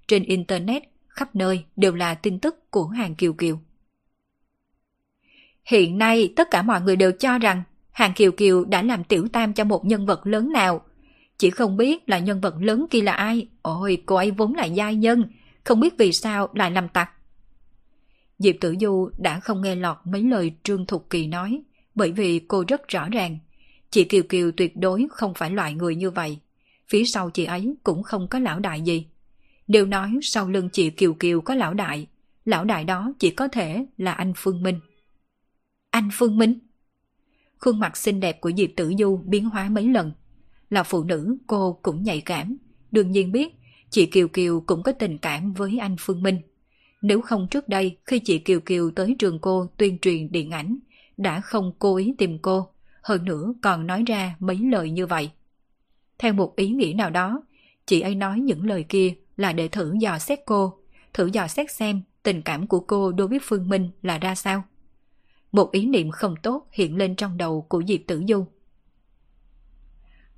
Trên 0.08 0.22
Internet, 0.22 0.82
khắp 1.20 1.36
nơi 1.36 1.64
đều 1.76 1.94
là 1.94 2.14
tin 2.14 2.38
tức 2.38 2.70
của 2.70 2.86
Hàng 2.86 3.14
Kiều 3.14 3.32
Kiều. 3.32 3.60
Hiện 5.64 5.98
nay 5.98 6.32
tất 6.36 6.50
cả 6.50 6.62
mọi 6.62 6.80
người 6.80 6.96
đều 6.96 7.12
cho 7.12 7.38
rằng 7.38 7.62
Hàng 7.90 8.12
Kiều 8.12 8.32
Kiều 8.32 8.64
đã 8.64 8.82
làm 8.82 9.04
tiểu 9.04 9.28
tam 9.32 9.52
cho 9.52 9.64
một 9.64 9.84
nhân 9.84 10.06
vật 10.06 10.26
lớn 10.26 10.52
nào. 10.52 10.84
Chỉ 11.38 11.50
không 11.50 11.76
biết 11.76 12.08
là 12.08 12.18
nhân 12.18 12.40
vật 12.40 12.54
lớn 12.60 12.86
kia 12.90 13.00
là 13.00 13.12
ai. 13.12 13.48
Ôi, 13.62 14.02
cô 14.06 14.16
ấy 14.16 14.30
vốn 14.30 14.54
là 14.54 14.64
giai 14.64 14.94
nhân, 14.94 15.24
không 15.64 15.80
biết 15.80 15.94
vì 15.98 16.12
sao 16.12 16.48
lại 16.54 16.70
làm 16.70 16.88
tặc. 16.88 17.10
Diệp 18.38 18.54
Tử 18.60 18.74
Du 18.80 19.10
đã 19.18 19.40
không 19.40 19.62
nghe 19.62 19.74
lọt 19.74 19.96
mấy 20.04 20.22
lời 20.22 20.52
Trương 20.62 20.86
Thục 20.86 21.10
Kỳ 21.10 21.26
nói, 21.26 21.62
bởi 21.94 22.12
vì 22.12 22.38
cô 22.38 22.64
rất 22.68 22.88
rõ 22.88 23.08
ràng. 23.08 23.38
Chị 23.90 24.04
Kiều 24.04 24.22
Kiều 24.22 24.50
tuyệt 24.56 24.76
đối 24.76 25.06
không 25.10 25.34
phải 25.34 25.50
loại 25.50 25.74
người 25.74 25.96
như 25.96 26.10
vậy. 26.10 26.38
Phía 26.88 27.04
sau 27.04 27.30
chị 27.30 27.44
ấy 27.44 27.74
cũng 27.82 28.02
không 28.02 28.28
có 28.28 28.38
lão 28.38 28.58
đại 28.58 28.80
gì. 28.80 29.06
Đều 29.70 29.86
nói 29.86 30.18
sau 30.22 30.48
lưng 30.48 30.68
chị 30.72 30.90
Kiều 30.90 31.14
Kiều 31.14 31.40
có 31.40 31.54
lão 31.54 31.74
đại. 31.74 32.06
Lão 32.44 32.64
đại 32.64 32.84
đó 32.84 33.12
chỉ 33.18 33.30
có 33.30 33.48
thể 33.48 33.86
là 33.96 34.12
anh 34.12 34.32
Phương 34.36 34.62
Minh. 34.62 34.80
Anh 35.90 36.08
Phương 36.12 36.38
Minh? 36.38 36.58
Khuôn 37.58 37.78
mặt 37.78 37.96
xinh 37.96 38.20
đẹp 38.20 38.40
của 38.40 38.52
Diệp 38.56 38.70
Tử 38.76 38.92
Du 38.98 39.16
biến 39.16 39.44
hóa 39.44 39.68
mấy 39.68 39.88
lần. 39.88 40.12
Là 40.70 40.82
phụ 40.82 41.04
nữ 41.04 41.36
cô 41.46 41.78
cũng 41.82 42.02
nhạy 42.02 42.20
cảm. 42.20 42.56
Đương 42.90 43.10
nhiên 43.10 43.32
biết 43.32 43.54
chị 43.90 44.06
Kiều 44.06 44.28
Kiều 44.28 44.60
cũng 44.60 44.82
có 44.82 44.92
tình 44.92 45.18
cảm 45.18 45.52
với 45.52 45.78
anh 45.78 45.96
Phương 45.98 46.22
Minh. 46.22 46.38
Nếu 47.02 47.20
không 47.20 47.48
trước 47.50 47.68
đây 47.68 47.96
khi 48.04 48.18
chị 48.18 48.38
Kiều 48.38 48.60
Kiều 48.60 48.90
tới 48.90 49.16
trường 49.18 49.38
cô 49.38 49.66
tuyên 49.76 49.98
truyền 49.98 50.32
điện 50.32 50.50
ảnh, 50.50 50.78
đã 51.16 51.40
không 51.40 51.72
cố 51.78 51.96
ý 51.96 52.14
tìm 52.18 52.38
cô, 52.38 52.68
hơn 53.02 53.24
nữa 53.24 53.54
còn 53.62 53.86
nói 53.86 54.04
ra 54.06 54.36
mấy 54.38 54.58
lời 54.58 54.90
như 54.90 55.06
vậy. 55.06 55.30
Theo 56.18 56.32
một 56.32 56.56
ý 56.56 56.68
nghĩa 56.68 56.92
nào 56.96 57.10
đó, 57.10 57.42
chị 57.86 58.00
ấy 58.00 58.14
nói 58.14 58.40
những 58.40 58.66
lời 58.66 58.84
kia 58.88 59.14
là 59.40 59.52
để 59.52 59.68
thử 59.68 59.94
dò 60.00 60.18
xét 60.18 60.40
cô, 60.46 60.78
thử 61.14 61.26
dò 61.26 61.46
xét 61.46 61.70
xem 61.70 62.02
tình 62.22 62.42
cảm 62.42 62.66
của 62.66 62.80
cô 62.80 63.12
đối 63.12 63.28
với 63.28 63.38
Phương 63.42 63.68
Minh 63.68 63.90
là 64.02 64.18
ra 64.18 64.34
sao. 64.34 64.64
Một 65.52 65.72
ý 65.72 65.86
niệm 65.86 66.10
không 66.10 66.34
tốt 66.42 66.66
hiện 66.72 66.96
lên 66.96 67.16
trong 67.16 67.36
đầu 67.36 67.66
của 67.68 67.82
Diệp 67.88 68.00
Tử 68.06 68.22
Du. 68.28 68.46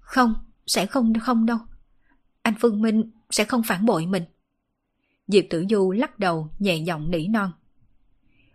Không, 0.01 0.35
sẽ 0.67 0.87
không 0.87 1.13
không 1.21 1.47
đâu. 1.47 1.59
Anh 2.43 2.55
Phương 2.61 2.83
Minh 2.83 3.11
sẽ 3.31 3.45
không 3.45 3.63
phản 3.63 3.87
bội 3.87 4.07
mình. 4.07 4.25
Diệp 5.29 5.45
Tử 5.51 5.65
Du 5.71 5.93
lắc 5.93 6.19
đầu 6.19 6.49
nhẹ 6.59 6.77
giọng 6.77 7.11
nỉ 7.11 7.27
non. 7.29 7.53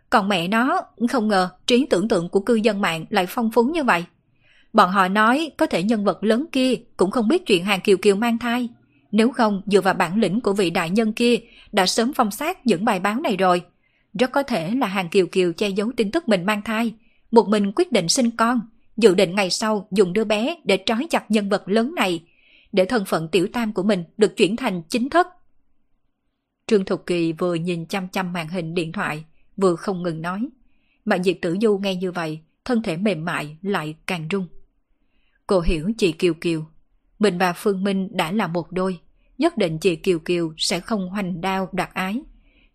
Còn 0.09 0.29
mẹ 0.29 0.47
nó, 0.47 0.81
không 1.09 1.27
ngờ 1.27 1.49
trí 1.65 1.85
tưởng 1.89 2.07
tượng 2.07 2.29
của 2.29 2.39
cư 2.39 2.55
dân 2.55 2.81
mạng 2.81 3.05
lại 3.09 3.25
phong 3.29 3.51
phú 3.51 3.63
như 3.63 3.83
vậy. 3.83 4.05
Bọn 4.73 4.91
họ 4.91 5.07
nói 5.07 5.51
có 5.57 5.65
thể 5.65 5.83
nhân 5.83 6.05
vật 6.05 6.23
lớn 6.23 6.45
kia 6.51 6.75
cũng 6.97 7.11
không 7.11 7.27
biết 7.27 7.45
chuyện 7.45 7.65
Hàng 7.65 7.81
Kiều 7.81 7.97
Kiều 7.97 8.15
mang 8.15 8.37
thai. 8.37 8.69
Nếu 9.11 9.31
không, 9.31 9.61
dựa 9.65 9.81
vào 9.81 9.93
bản 9.93 10.19
lĩnh 10.19 10.41
của 10.41 10.53
vị 10.53 10.69
đại 10.69 10.89
nhân 10.89 11.13
kia 11.13 11.37
đã 11.71 11.85
sớm 11.85 12.13
phong 12.13 12.31
sát 12.31 12.65
những 12.65 12.85
bài 12.85 12.99
báo 12.99 13.19
này 13.19 13.37
rồi. 13.37 13.61
Rất 14.13 14.31
có 14.31 14.43
thể 14.43 14.71
là 14.71 14.87
Hàng 14.87 15.09
Kiều 15.09 15.27
Kiều 15.27 15.53
che 15.53 15.69
giấu 15.69 15.91
tin 15.97 16.11
tức 16.11 16.27
mình 16.27 16.45
mang 16.45 16.61
thai. 16.61 16.93
Một 17.31 17.47
mình 17.47 17.71
quyết 17.75 17.91
định 17.91 18.07
sinh 18.07 18.31
con, 18.31 18.61
dự 18.97 19.15
định 19.15 19.35
ngày 19.35 19.49
sau 19.49 19.87
dùng 19.91 20.13
đứa 20.13 20.23
bé 20.23 20.55
để 20.63 20.83
trói 20.85 21.07
chặt 21.09 21.31
nhân 21.31 21.49
vật 21.49 21.63
lớn 21.69 21.95
này, 21.95 22.23
để 22.71 22.85
thân 22.85 23.05
phận 23.05 23.27
tiểu 23.31 23.47
tam 23.53 23.73
của 23.73 23.83
mình 23.83 24.03
được 24.17 24.37
chuyển 24.37 24.55
thành 24.55 24.81
chính 24.89 25.09
thất. 25.09 25.27
Trương 26.67 26.85
Thục 26.85 27.05
Kỳ 27.05 27.33
vừa 27.33 27.55
nhìn 27.55 27.85
chăm 27.85 28.07
chăm 28.07 28.33
màn 28.33 28.47
hình 28.47 28.73
điện 28.73 28.91
thoại, 28.91 29.25
vừa 29.57 29.75
không 29.75 30.03
ngừng 30.03 30.21
nói. 30.21 30.47
Mà 31.05 31.17
Diệp 31.23 31.35
Tử 31.41 31.57
Du 31.61 31.77
nghe 31.77 31.95
như 31.95 32.11
vậy, 32.11 32.39
thân 32.65 32.81
thể 32.81 32.97
mềm 32.97 33.25
mại 33.25 33.57
lại 33.61 33.95
càng 34.07 34.27
rung. 34.31 34.47
Cô 35.47 35.59
hiểu 35.59 35.91
chị 35.97 36.11
Kiều 36.11 36.33
Kiều. 36.33 36.65
Mình 37.19 37.37
và 37.37 37.53
Phương 37.53 37.83
Minh 37.83 38.09
đã 38.11 38.31
là 38.31 38.47
một 38.47 38.71
đôi. 38.71 38.99
Nhất 39.37 39.57
định 39.57 39.77
chị 39.77 39.95
Kiều 39.95 40.19
Kiều 40.19 40.53
sẽ 40.57 40.79
không 40.79 41.09
hoành 41.09 41.41
đao 41.41 41.69
đoạt 41.71 41.89
ái. 41.93 42.21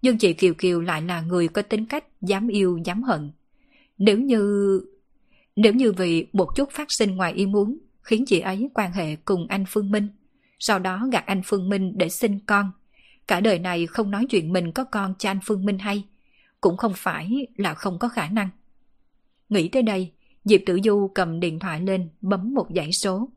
Nhưng 0.03 0.19
chị 0.19 0.33
Kiều 0.33 0.55
Kiều 0.55 0.81
lại 0.81 1.03
là 1.03 1.21
người 1.21 1.49
có 1.49 1.63
tính 1.63 1.87
cách 1.87 2.05
dám 2.21 2.49
yêu 2.49 2.79
dám 2.85 3.03
hận. 3.03 3.31
Nếu 3.99 4.19
như... 4.19 4.81
Nếu 5.57 5.73
như 5.73 5.93
vì 5.93 6.27
một 6.33 6.49
chút 6.57 6.71
phát 6.71 6.93
sinh 6.93 7.17
ngoài 7.17 7.33
ý 7.33 7.47
muốn 7.47 7.79
khiến 8.03 8.25
chị 8.27 8.41
ấy 8.41 8.71
quan 8.75 8.93
hệ 8.93 9.17
cùng 9.17 9.47
anh 9.49 9.65
Phương 9.69 9.91
Minh, 9.91 10.09
sau 10.59 10.79
đó 10.79 11.09
gạt 11.13 11.27
anh 11.27 11.43
Phương 11.45 11.69
Minh 11.69 11.93
để 11.97 12.09
sinh 12.09 12.39
con, 12.47 12.73
cả 13.29 13.41
đời 13.41 13.59
này 13.59 13.87
không 13.87 14.11
nói 14.11 14.27
chuyện 14.31 14.53
mình 14.53 14.73
có 14.73 14.85
con 14.85 15.15
cho 15.19 15.31
anh 15.31 15.39
Phương 15.45 15.65
Minh 15.65 15.79
hay, 15.79 16.05
cũng 16.61 16.77
không 16.77 16.93
phải 16.97 17.47
là 17.57 17.75
không 17.75 17.99
có 17.99 18.09
khả 18.09 18.29
năng. 18.29 18.49
Nghĩ 19.49 19.69
tới 19.69 19.83
đây, 19.83 20.13
Diệp 20.45 20.61
Tử 20.67 20.81
Du 20.85 21.11
cầm 21.15 21.41
điện 21.41 21.59
thoại 21.59 21.81
lên 21.81 22.09
bấm 22.21 22.55
một 22.55 22.67
dãy 22.75 22.93
số. 22.93 23.29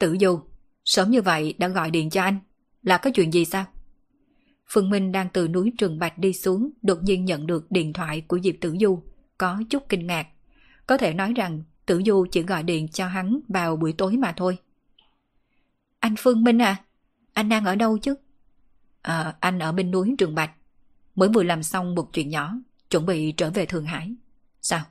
Tử 0.00 0.16
Du, 0.20 0.40
sớm 0.84 1.10
như 1.10 1.22
vậy 1.22 1.54
đã 1.58 1.68
gọi 1.68 1.90
điện 1.90 2.10
cho 2.10 2.22
anh, 2.22 2.38
là 2.82 2.98
có 2.98 3.10
chuyện 3.14 3.32
gì 3.32 3.44
sao? 3.44 3.64
Phương 4.68 4.90
Minh 4.90 5.12
đang 5.12 5.28
từ 5.32 5.48
núi 5.48 5.72
Trường 5.78 5.98
Bạch 5.98 6.18
đi 6.18 6.32
xuống, 6.32 6.70
đột 6.82 7.02
nhiên 7.02 7.24
nhận 7.24 7.46
được 7.46 7.70
điện 7.70 7.92
thoại 7.92 8.20
của 8.20 8.38
Diệp 8.40 8.54
Tử 8.60 8.76
Du, 8.80 9.02
có 9.38 9.62
chút 9.70 9.88
kinh 9.88 10.06
ngạc. 10.06 10.28
Có 10.86 10.96
thể 10.96 11.14
nói 11.14 11.32
rằng 11.36 11.62
Tử 11.86 12.02
Du 12.06 12.26
chỉ 12.32 12.42
gọi 12.42 12.62
điện 12.62 12.88
cho 12.88 13.06
hắn 13.06 13.40
vào 13.48 13.76
buổi 13.76 13.92
tối 13.92 14.16
mà 14.16 14.32
thôi. 14.36 14.58
Anh 15.98 16.14
Phương 16.18 16.44
Minh 16.44 16.62
à, 16.62 16.76
anh 17.32 17.48
đang 17.48 17.64
ở 17.64 17.74
đâu 17.74 17.98
chứ? 17.98 18.14
À, 19.02 19.34
anh 19.40 19.58
ở 19.58 19.72
bên 19.72 19.90
núi 19.90 20.14
Trường 20.18 20.34
Bạch. 20.34 20.50
Mới 21.14 21.28
vừa 21.28 21.42
làm 21.42 21.62
xong 21.62 21.94
một 21.94 22.12
chuyện 22.12 22.28
nhỏ, 22.28 22.54
chuẩn 22.90 23.06
bị 23.06 23.32
trở 23.32 23.50
về 23.50 23.66
Thượng 23.66 23.84
Hải. 23.84 24.14
Sao? 24.62 24.84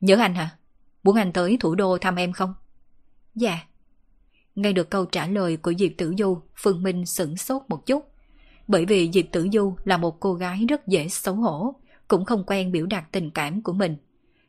Nhớ 0.00 0.16
anh 0.16 0.34
hả? 0.34 0.50
Muốn 1.02 1.16
anh 1.16 1.32
tới 1.32 1.56
thủ 1.60 1.74
đô 1.74 1.98
thăm 1.98 2.16
em 2.16 2.32
không? 2.32 2.54
Dạ. 3.34 3.60
Nghe 4.54 4.72
được 4.72 4.90
câu 4.90 5.04
trả 5.04 5.26
lời 5.26 5.56
của 5.56 5.72
Diệp 5.78 5.92
Tử 5.98 6.14
Du, 6.18 6.38
Phương 6.56 6.82
Minh 6.82 7.06
sửng 7.06 7.36
sốt 7.36 7.62
một 7.68 7.86
chút. 7.86 8.04
Bởi 8.68 8.84
vì 8.84 9.10
Diệp 9.12 9.24
Tử 9.32 9.48
Du 9.52 9.76
là 9.84 9.96
một 9.96 10.20
cô 10.20 10.34
gái 10.34 10.64
rất 10.68 10.86
dễ 10.86 11.08
xấu 11.08 11.34
hổ, 11.34 11.74
cũng 12.08 12.24
không 12.24 12.44
quen 12.46 12.72
biểu 12.72 12.86
đạt 12.86 13.04
tình 13.12 13.30
cảm 13.30 13.62
của 13.62 13.72
mình. 13.72 13.96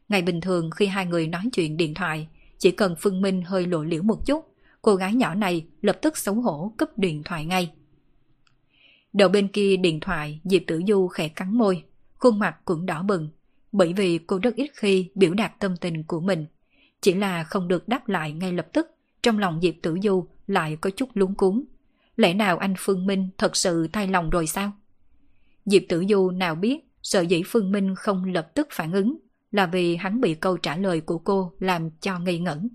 Ngày 0.09 0.21
bình 0.21 0.41
thường 0.41 0.69
khi 0.71 0.85
hai 0.85 1.05
người 1.05 1.27
nói 1.27 1.43
chuyện 1.53 1.77
điện 1.77 1.93
thoại, 1.93 2.27
chỉ 2.57 2.71
cần 2.71 2.95
Phương 2.99 3.21
Minh 3.21 3.41
hơi 3.41 3.65
lộ 3.65 3.83
liễu 3.83 4.03
một 4.03 4.25
chút, 4.25 4.45
cô 4.81 4.95
gái 4.95 5.13
nhỏ 5.13 5.35
này 5.35 5.65
lập 5.81 5.97
tức 6.01 6.17
xấu 6.17 6.35
hổ 6.35 6.73
cúp 6.77 6.97
điện 6.97 7.23
thoại 7.23 7.45
ngay. 7.45 7.71
Đầu 9.13 9.29
bên 9.29 9.47
kia 9.47 9.77
điện 9.77 9.99
thoại, 9.99 10.39
Diệp 10.43 10.61
Tử 10.67 10.81
Du 10.87 11.07
khẽ 11.07 11.27
cắn 11.27 11.57
môi, 11.57 11.83
khuôn 12.13 12.39
mặt 12.39 12.55
cũng 12.65 12.85
đỏ 12.85 13.03
bừng, 13.03 13.29
bởi 13.71 13.93
vì 13.93 14.17
cô 14.17 14.39
rất 14.43 14.55
ít 14.55 14.71
khi 14.73 15.09
biểu 15.15 15.33
đạt 15.33 15.59
tâm 15.59 15.77
tình 15.77 16.03
của 16.03 16.19
mình. 16.19 16.45
Chỉ 17.01 17.13
là 17.13 17.43
không 17.43 17.67
được 17.67 17.87
đáp 17.87 18.09
lại 18.09 18.31
ngay 18.31 18.53
lập 18.53 18.67
tức, 18.73 18.87
trong 19.25 19.39
lòng 19.39 19.59
Diệp 19.61 19.75
Tử 19.81 19.97
Du 20.03 20.27
lại 20.47 20.77
có 20.81 20.89
chút 20.89 21.09
lúng 21.13 21.35
cuốn. 21.35 21.63
Lẽ 22.15 22.33
nào 22.33 22.57
anh 22.57 22.73
Phương 22.77 23.05
Minh 23.05 23.29
thật 23.37 23.55
sự 23.55 23.87
thay 23.93 24.07
lòng 24.07 24.29
rồi 24.29 24.47
sao? 24.47 24.71
Diệp 25.65 25.81
Tử 25.89 26.05
Du 26.09 26.31
nào 26.31 26.55
biết 26.55 26.79
sợ 27.01 27.21
dĩ 27.21 27.41
Phương 27.45 27.71
Minh 27.71 27.95
không 27.95 28.25
lập 28.25 28.51
tức 28.53 28.67
phản 28.71 28.91
ứng 28.91 29.17
là 29.51 29.65
vì 29.65 29.95
hắn 29.95 30.21
bị 30.21 30.35
câu 30.35 30.57
trả 30.57 30.77
lời 30.77 31.01
của 31.01 31.17
cô 31.17 31.53
làm 31.59 31.89
cho 32.01 32.19
ngây 32.19 32.39
ngẩn. 32.39 32.69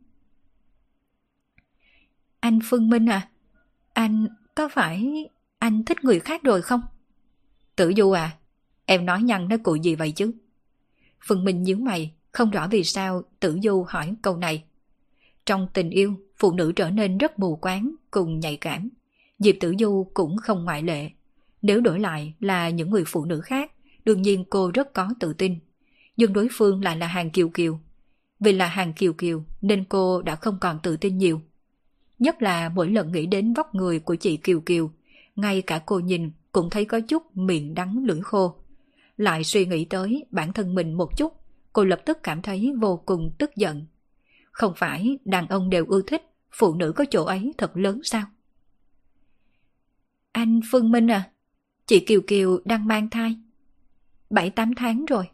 Anh 2.40 2.58
Phương 2.64 2.88
Minh 2.88 3.06
à, 3.06 3.28
anh 3.92 4.26
có 4.54 4.68
phải 4.68 5.28
anh 5.58 5.84
thích 5.84 6.04
người 6.04 6.20
khác 6.20 6.42
rồi 6.42 6.62
không? 6.62 6.80
Tử 7.76 7.92
Du 7.96 8.10
à, 8.10 8.36
em 8.84 9.06
nói 9.06 9.22
nhăn 9.22 9.48
nói 9.48 9.58
cụ 9.58 9.74
gì 9.74 9.94
vậy 9.94 10.12
chứ? 10.12 10.32
Phương 11.26 11.44
Minh 11.44 11.62
nhíu 11.62 11.76
mày, 11.76 12.14
không 12.32 12.50
rõ 12.50 12.68
vì 12.70 12.84
sao 12.84 13.22
Tử 13.40 13.58
Du 13.62 13.84
hỏi 13.88 14.14
câu 14.22 14.36
này. 14.36 14.64
Trong 15.46 15.68
tình 15.74 15.90
yêu, 15.90 16.16
phụ 16.40 16.52
nữ 16.52 16.72
trở 16.72 16.90
nên 16.90 17.18
rất 17.18 17.38
mù 17.38 17.56
quáng 17.56 17.94
cùng 18.10 18.40
nhạy 18.40 18.56
cảm. 18.56 18.88
Diệp 19.38 19.54
Tử 19.60 19.74
Du 19.78 20.06
cũng 20.14 20.36
không 20.36 20.64
ngoại 20.64 20.82
lệ. 20.82 21.10
Nếu 21.62 21.80
đổi 21.80 22.00
lại 22.00 22.34
là 22.40 22.70
những 22.70 22.90
người 22.90 23.04
phụ 23.06 23.24
nữ 23.24 23.40
khác, 23.40 23.72
đương 24.04 24.22
nhiên 24.22 24.44
cô 24.50 24.70
rất 24.74 24.92
có 24.94 25.08
tự 25.20 25.32
tin. 25.32 25.58
Nhưng 26.16 26.32
đối 26.32 26.48
phương 26.52 26.84
lại 26.84 26.96
là 26.96 27.06
hàng 27.06 27.30
kiều 27.30 27.48
kiều. 27.48 27.78
Vì 28.40 28.52
là 28.52 28.66
hàng 28.66 28.92
kiều 28.92 29.12
kiều 29.12 29.44
nên 29.60 29.84
cô 29.84 30.22
đã 30.22 30.36
không 30.36 30.58
còn 30.60 30.78
tự 30.82 30.96
tin 30.96 31.18
nhiều. 31.18 31.40
Nhất 32.18 32.42
là 32.42 32.68
mỗi 32.68 32.90
lần 32.90 33.12
nghĩ 33.12 33.26
đến 33.26 33.54
vóc 33.54 33.74
người 33.74 33.98
của 33.98 34.14
chị 34.14 34.36
Kiều 34.36 34.60
Kiều, 34.60 34.90
ngay 35.36 35.62
cả 35.62 35.82
cô 35.86 35.98
nhìn 35.98 36.30
cũng 36.52 36.70
thấy 36.70 36.84
có 36.84 37.00
chút 37.00 37.36
miệng 37.36 37.74
đắng 37.74 38.04
lưỡi 38.04 38.20
khô. 38.20 38.54
Lại 39.16 39.44
suy 39.44 39.66
nghĩ 39.66 39.84
tới 39.84 40.24
bản 40.30 40.52
thân 40.52 40.74
mình 40.74 40.94
một 40.94 41.16
chút, 41.16 41.32
cô 41.72 41.84
lập 41.84 42.00
tức 42.06 42.18
cảm 42.22 42.42
thấy 42.42 42.72
vô 42.80 43.02
cùng 43.06 43.30
tức 43.38 43.56
giận. 43.56 43.86
Không 44.52 44.72
phải 44.76 45.18
đàn 45.24 45.48
ông 45.48 45.70
đều 45.70 45.86
ưa 45.86 46.02
thích, 46.06 46.29
phụ 46.52 46.74
nữ 46.74 46.92
có 46.96 47.04
chỗ 47.10 47.24
ấy 47.24 47.54
thật 47.58 47.76
lớn 47.76 48.00
sao? 48.04 48.26
Anh 50.32 50.60
Phương 50.70 50.90
Minh 50.90 51.10
à, 51.10 51.30
chị 51.86 52.00
Kiều 52.00 52.20
Kiều 52.26 52.60
đang 52.64 52.86
mang 52.86 53.10
thai. 53.10 53.36
7-8 54.30 54.72
tháng 54.76 55.04
rồi. 55.04 55.28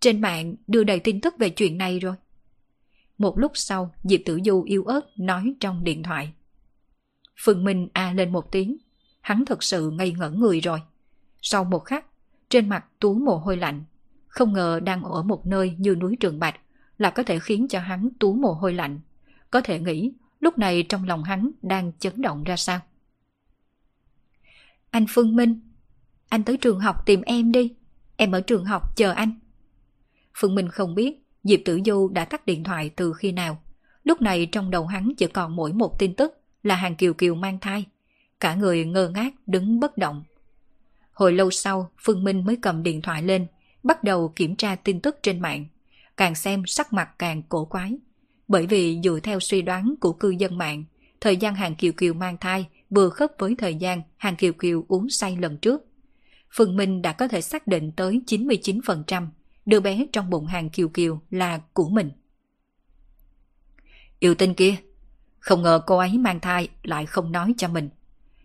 Trên 0.00 0.20
mạng 0.20 0.54
đưa 0.66 0.84
đầy 0.84 1.00
tin 1.00 1.20
tức 1.20 1.34
về 1.38 1.50
chuyện 1.50 1.78
này 1.78 1.98
rồi. 1.98 2.14
Một 3.18 3.38
lúc 3.38 3.52
sau, 3.54 3.94
Diệp 4.04 4.20
Tử 4.24 4.38
Du 4.44 4.62
yêu 4.62 4.84
ớt 4.84 5.00
nói 5.16 5.54
trong 5.60 5.84
điện 5.84 6.02
thoại. 6.02 6.32
Phương 7.36 7.64
Minh 7.64 7.88
a 7.92 8.12
lên 8.12 8.32
một 8.32 8.52
tiếng. 8.52 8.76
Hắn 9.20 9.44
thật 9.44 9.62
sự 9.62 9.90
ngây 9.90 10.12
ngẩn 10.12 10.40
người 10.40 10.60
rồi. 10.60 10.80
Sau 11.42 11.64
một 11.64 11.78
khắc, 11.78 12.06
trên 12.48 12.68
mặt 12.68 12.84
tú 13.00 13.14
mồ 13.14 13.36
hôi 13.36 13.56
lạnh. 13.56 13.84
Không 14.26 14.52
ngờ 14.52 14.80
đang 14.80 15.02
ở 15.02 15.22
một 15.22 15.46
nơi 15.46 15.74
như 15.78 15.94
núi 15.94 16.16
Trường 16.20 16.38
Bạch 16.38 16.60
là 16.98 17.10
có 17.10 17.22
thể 17.22 17.38
khiến 17.38 17.68
cho 17.68 17.80
hắn 17.80 18.08
tú 18.20 18.34
mồ 18.34 18.52
hôi 18.52 18.74
lạnh. 18.74 19.00
Có 19.50 19.60
thể 19.60 19.80
nghĩ 19.80 20.12
lúc 20.40 20.58
này 20.58 20.82
trong 20.82 21.04
lòng 21.04 21.24
hắn 21.24 21.50
đang 21.62 21.92
chấn 21.98 22.22
động 22.22 22.44
ra 22.44 22.56
sao. 22.56 22.80
Anh 24.90 25.06
Phương 25.08 25.36
Minh, 25.36 25.60
anh 26.28 26.44
tới 26.44 26.56
trường 26.56 26.80
học 26.80 27.06
tìm 27.06 27.22
em 27.22 27.52
đi. 27.52 27.74
Em 28.16 28.32
ở 28.32 28.40
trường 28.40 28.64
học 28.64 28.96
chờ 28.96 29.12
anh. 29.12 29.34
Phương 30.34 30.54
Minh 30.54 30.68
không 30.68 30.94
biết 30.94 31.26
Diệp 31.44 31.60
Tử 31.64 31.80
Du 31.86 32.08
đã 32.08 32.24
tắt 32.24 32.46
điện 32.46 32.64
thoại 32.64 32.90
từ 32.96 33.12
khi 33.12 33.32
nào. 33.32 33.62
Lúc 34.04 34.22
này 34.22 34.46
trong 34.46 34.70
đầu 34.70 34.86
hắn 34.86 35.12
chỉ 35.16 35.26
còn 35.26 35.56
mỗi 35.56 35.72
một 35.72 35.98
tin 35.98 36.14
tức 36.14 36.40
là 36.62 36.74
hàng 36.74 36.96
Kiều 36.96 37.14
Kiều 37.14 37.34
mang 37.34 37.58
thai. 37.60 37.84
Cả 38.40 38.54
người 38.54 38.84
ngơ 38.84 39.08
ngác 39.08 39.34
đứng 39.46 39.80
bất 39.80 39.98
động. 39.98 40.24
Hồi 41.12 41.32
lâu 41.32 41.50
sau, 41.50 41.90
Phương 41.98 42.24
Minh 42.24 42.44
mới 42.44 42.56
cầm 42.62 42.82
điện 42.82 43.02
thoại 43.02 43.22
lên, 43.22 43.46
bắt 43.82 44.04
đầu 44.04 44.32
kiểm 44.36 44.56
tra 44.56 44.74
tin 44.74 45.00
tức 45.00 45.18
trên 45.22 45.40
mạng. 45.40 45.66
Càng 46.16 46.34
xem 46.34 46.62
sắc 46.66 46.92
mặt 46.92 47.10
càng 47.18 47.42
cổ 47.42 47.64
quái. 47.64 47.98
Bởi 48.50 48.66
vì 48.66 49.00
dựa 49.04 49.18
theo 49.22 49.40
suy 49.40 49.62
đoán 49.62 49.94
của 50.00 50.12
cư 50.12 50.30
dân 50.30 50.58
mạng, 50.58 50.84
thời 51.20 51.36
gian 51.36 51.54
hàng 51.54 51.74
Kiều 51.74 51.92
Kiều 51.92 52.14
mang 52.14 52.36
thai 52.36 52.66
vừa 52.90 53.08
khớp 53.08 53.30
với 53.38 53.54
thời 53.58 53.74
gian 53.74 54.02
hàng 54.16 54.36
Kiều 54.36 54.52
Kiều 54.52 54.84
uống 54.88 55.08
say 55.10 55.36
lần 55.36 55.56
trước. 55.56 55.86
Phương 56.50 56.76
Minh 56.76 57.02
đã 57.02 57.12
có 57.12 57.28
thể 57.28 57.40
xác 57.40 57.66
định 57.66 57.92
tới 57.96 58.20
99% 58.26 59.26
đứa 59.66 59.80
bé 59.80 60.06
trong 60.12 60.30
bụng 60.30 60.46
hàng 60.46 60.70
Kiều 60.70 60.88
Kiều 60.88 61.20
là 61.30 61.60
của 61.72 61.88
mình. 61.88 62.10
Yêu 64.18 64.34
tinh 64.34 64.54
kia, 64.54 64.74
không 65.38 65.62
ngờ 65.62 65.80
cô 65.86 65.98
ấy 65.98 66.18
mang 66.18 66.40
thai 66.40 66.68
lại 66.82 67.06
không 67.06 67.32
nói 67.32 67.54
cho 67.58 67.68
mình. 67.68 67.88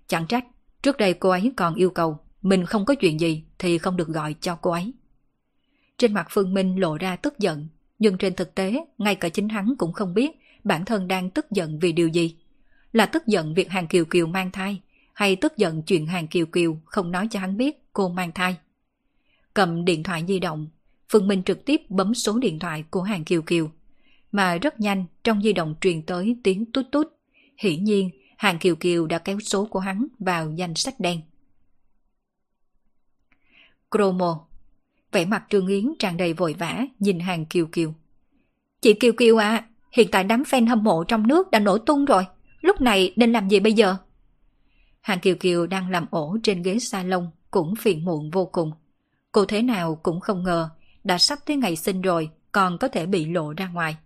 Chẳng 0.08 0.28
trách, 0.28 0.46
trước 0.84 0.98
đây 0.98 1.14
cô 1.14 1.30
ấy 1.30 1.52
còn 1.56 1.76
yêu 1.76 1.90
cầu 1.90 2.20
mình 2.42 2.66
không 2.66 2.86
có 2.86 2.96
chuyện 2.96 3.20
gì 3.20 3.44
thì 3.60 3.78
không 3.78 3.98
được 3.98 4.08
gọi 4.08 4.36
cho 4.42 4.56
cô 4.56 4.72
ấy. 4.72 4.94
Trên 5.98 6.14
mặt 6.14 6.28
Phương 6.30 6.54
Minh 6.54 6.80
lộ 6.80 6.98
ra 6.98 7.16
tức 7.16 7.40
giận, 7.40 7.68
nhưng 8.00 8.18
trên 8.18 8.36
thực 8.36 8.56
tế 8.56 8.86
ngay 8.98 9.16
cả 9.16 9.30
chính 9.30 9.50
hắn 9.50 9.74
cũng 9.78 9.94
không 9.94 10.14
biết 10.14 10.32
bản 10.64 10.86
thân 10.86 11.08
đang 11.08 11.30
tức 11.30 11.52
giận 11.52 11.80
vì 11.80 11.92
điều 11.92 12.08
gì. 12.08 12.36
Là 12.92 13.06
tức 13.06 13.28
giận 13.28 13.54
việc 13.54 13.70
hàng 13.70 13.88
Kiều 13.88 14.06
Kiều 14.06 14.28
mang 14.28 14.52
thai, 14.52 14.82
hay 15.14 15.36
tức 15.36 15.58
giận 15.58 15.82
chuyện 15.82 16.08
hàng 16.08 16.28
Kiều 16.28 16.46
Kiều 16.46 16.78
không 16.86 17.12
nói 17.12 17.28
cho 17.32 17.40
hắn 17.40 17.58
biết 17.58 17.94
cô 17.94 18.10
mang 18.10 18.32
thai. 18.32 18.58
Cầm 19.54 19.86
điện 19.86 20.04
thoại 20.04 20.24
di 20.28 20.40
động, 20.40 20.68
Phương 21.10 21.28
Minh 21.28 21.44
trực 21.44 21.66
tiếp 21.66 21.82
bấm 21.90 22.14
số 22.14 22.40
điện 22.40 22.60
thoại 22.60 22.84
của 22.90 23.02
hàng 23.02 23.24
Kiều 23.24 23.42
Kiều. 23.42 23.72
Mà 24.32 24.58
rất 24.58 24.80
nhanh 24.80 25.06
trong 25.24 25.42
di 25.42 25.54
động 25.54 25.76
truyền 25.82 26.02
tới 26.02 26.38
tiếng 26.44 26.72
tút 26.72 26.86
tút. 26.92 27.08
Hiển 27.58 27.84
nhiên, 27.84 28.10
hàng 28.38 28.60
Kiều 28.60 28.76
Kiều 28.76 29.08
đã 29.08 29.20
kéo 29.20 29.40
số 29.40 29.66
của 29.66 29.80
hắn 29.80 30.08
vào 30.20 30.52
danh 30.52 30.76
sách 30.76 31.00
đen. 31.00 31.22
Chromo 33.92 34.45
Vẻ 35.16 35.26
mặt 35.26 35.44
Trương 35.50 35.68
Yến 35.68 35.94
tràn 36.00 36.18
đầy 36.18 36.34
vội 36.34 36.56
vã 36.60 36.86
nhìn 37.00 37.20
hàng 37.20 37.46
Kiều 37.46 37.66
Kiều. 37.66 37.94
Chị 38.82 38.94
Kiều 38.94 39.14
Kiều 39.14 39.38
à, 39.38 39.66
hiện 39.92 40.08
tại 40.12 40.24
đám 40.24 40.44
fan 40.44 40.68
hâm 40.68 40.84
mộ 40.84 41.04
trong 41.04 41.28
nước 41.28 41.52
đã 41.52 41.60
nổ 41.60 41.78
tung 41.78 42.06
rồi. 42.06 42.26
Lúc 42.62 42.82
này 42.82 43.14
nên 43.16 43.32
làm 43.32 43.50
gì 43.50 43.60
bây 43.60 43.74
giờ? 43.74 43.96
Hàng 45.02 45.20
Kiều 45.20 45.36
Kiều 45.36 45.68
đang 45.68 45.90
làm 45.90 46.06
ổ 46.10 46.38
trên 46.44 46.62
ghế 46.62 46.80
salon 46.80 47.30
cũng 47.52 47.76
phiền 47.76 48.06
muộn 48.06 48.30
vô 48.32 48.46
cùng. 48.46 48.72
Cô 49.32 49.46
thế 49.46 49.62
nào 49.62 49.96
cũng 50.04 50.20
không 50.20 50.44
ngờ 50.44 50.70
đã 51.04 51.18
sắp 51.18 51.40
tới 51.46 51.56
ngày 51.58 51.76
sinh 51.76 52.02
rồi 52.02 52.30
còn 52.52 52.78
có 52.78 52.88
thể 52.88 53.06
bị 53.06 53.26
lộ 53.26 53.54
ra 53.54 53.68
ngoài. 53.68 53.98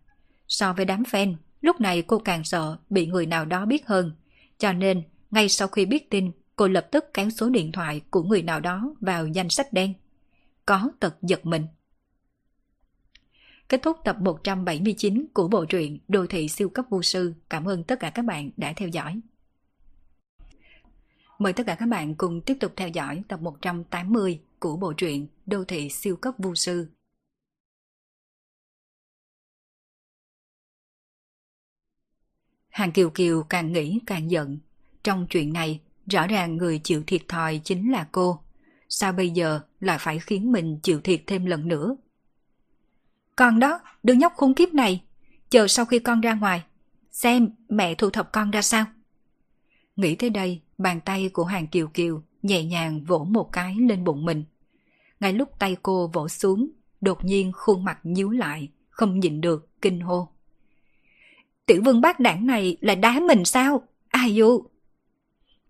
So 0.48 0.74
với 0.74 0.86
đám 0.86 1.04
fan, 1.04 1.36
lúc 1.62 1.82
này 1.82 2.02
cô 2.02 2.20
càng 2.20 2.44
sợ 2.44 2.78
bị 2.90 3.08
người 3.08 3.26
nào 3.26 3.46
đó 3.46 3.66
biết 3.66 3.88
hơn. 3.88 4.12
Cho 4.58 4.74
nên, 4.74 5.04
ngay 5.32 5.50
sau 5.50 5.68
khi 5.68 5.86
biết 5.86 6.10
tin, 6.10 6.32
cô 6.56 6.68
lập 6.68 6.88
tức 6.92 7.06
kéo 7.14 7.30
số 7.30 7.50
điện 7.50 7.72
thoại 7.72 8.02
của 8.10 8.24
người 8.24 8.42
nào 8.42 8.60
đó 8.60 8.96
vào 9.02 9.28
danh 9.28 9.50
sách 9.50 9.74
đen. 9.74 9.94
Có 10.70 10.92
tật 11.00 11.18
giật 11.22 11.46
mình. 11.46 11.68
Kết 13.70 13.82
thúc 13.84 13.98
tập 14.04 14.18
179 14.20 15.26
của 15.34 15.48
bộ 15.48 15.66
truyện 15.66 16.00
Đô 16.08 16.26
thị 16.28 16.50
siêu 16.50 16.70
cấp 16.70 16.86
vô 16.90 17.02
sư. 17.02 17.34
Cảm 17.50 17.66
ơn 17.66 17.84
tất 17.84 18.00
cả 18.00 18.10
các 18.10 18.26
bạn 18.26 18.50
đã 18.58 18.74
theo 18.76 18.88
dõi. 18.88 19.22
Mời 21.40 21.54
tất 21.54 21.64
cả 21.68 21.76
các 21.76 21.86
bạn 21.86 22.16
cùng 22.16 22.42
tiếp 22.42 22.58
tục 22.60 22.74
theo 22.76 22.88
dõi 22.88 23.24
tập 23.28 23.42
180 23.42 24.42
của 24.60 24.78
bộ 24.78 24.94
truyện 24.94 25.28
Đô 25.46 25.64
thị 25.64 25.90
siêu 25.90 26.16
cấp 26.16 26.34
vu 26.38 26.56
sư. 26.56 26.88
Hàng 32.70 32.92
Kiều 32.92 33.10
Kiều 33.10 33.44
càng 33.44 33.74
nghĩ 33.74 34.00
càng 34.06 34.32
giận. 34.32 34.60
Trong 35.04 35.28
chuyện 35.30 35.54
này, 35.54 35.82
rõ 36.08 36.28
ràng 36.28 36.58
người 36.58 36.82
chịu 36.84 37.04
thiệt 37.08 37.22
thòi 37.28 37.62
chính 37.64 37.92
là 37.92 38.10
cô. 38.12 38.44
Sao 38.90 39.12
bây 39.12 39.30
giờ 39.30 39.60
lại 39.80 39.98
phải 40.00 40.20
khiến 40.20 40.52
mình 40.52 40.80
chịu 40.84 41.02
thiệt 41.02 41.22
thêm 41.28 41.46
lần 41.46 41.68
nữa? 41.68 41.96
Con 43.36 43.60
đó, 43.60 43.80
đứa 44.04 44.14
nhóc 44.14 44.34
khốn 44.36 44.54
kiếp 44.54 44.74
này, 44.74 45.04
chờ 45.50 45.68
sau 45.68 45.86
khi 45.86 46.00
con 46.00 46.22
ra 46.22 46.34
ngoài, 46.34 46.64
xem 47.12 47.50
mẹ 47.70 47.96
thu 47.96 48.10
thập 48.10 48.32
con 48.32 48.52
ra 48.52 48.62
sao. 48.62 48.86
Nghĩ 49.96 50.16
tới 50.16 50.30
đây, 50.30 50.62
bàn 50.78 51.02
tay 51.02 51.30
của 51.34 51.44
Hàng 51.44 51.68
Kiều 51.68 51.88
Kiều 51.88 52.24
nhẹ 52.42 52.64
nhàng 52.64 53.04
vỗ 53.04 53.28
một 53.30 53.50
cái 53.52 53.76
lên 53.76 54.04
bụng 54.04 54.26
mình. 54.26 54.44
Ngay 55.20 55.34
lúc 55.34 55.50
tay 55.60 55.78
cô 55.84 56.08
vỗ 56.14 56.28
xuống, 56.28 56.70
đột 57.02 57.26
nhiên 57.26 57.52
khuôn 57.52 57.84
mặt 57.84 58.00
nhíu 58.04 58.30
lại, 58.30 58.70
không 58.90 59.20
nhịn 59.20 59.42
được, 59.42 59.82
kinh 59.82 60.02
hô. 60.02 60.28
Tiểu 61.66 61.82
vương 61.86 62.02
bác 62.02 62.20
đảng 62.20 62.48
này 62.48 62.78
là 62.82 62.96
đá 62.96 63.20
mình 63.20 63.46
sao? 63.46 63.84
Ai 64.08 64.36
dụ? 64.36 64.64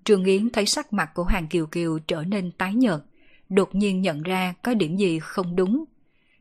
Trương 0.04 0.24
Yến 0.24 0.50
thấy 0.50 0.66
sắc 0.66 0.94
mặt 0.94 1.12
của 1.14 1.24
Hoàng 1.24 1.48
Kiều 1.48 1.66
Kiều 1.66 2.00
trở 2.00 2.24
nên 2.24 2.52
tái 2.52 2.74
nhợt, 2.74 3.04
đột 3.50 3.76
nhiên 3.76 4.02
nhận 4.02 4.24
ra 4.24 4.54
có 4.64 4.74
điểm 4.74 4.98
gì 4.98 5.20
không 5.20 5.56
đúng. 5.56 5.86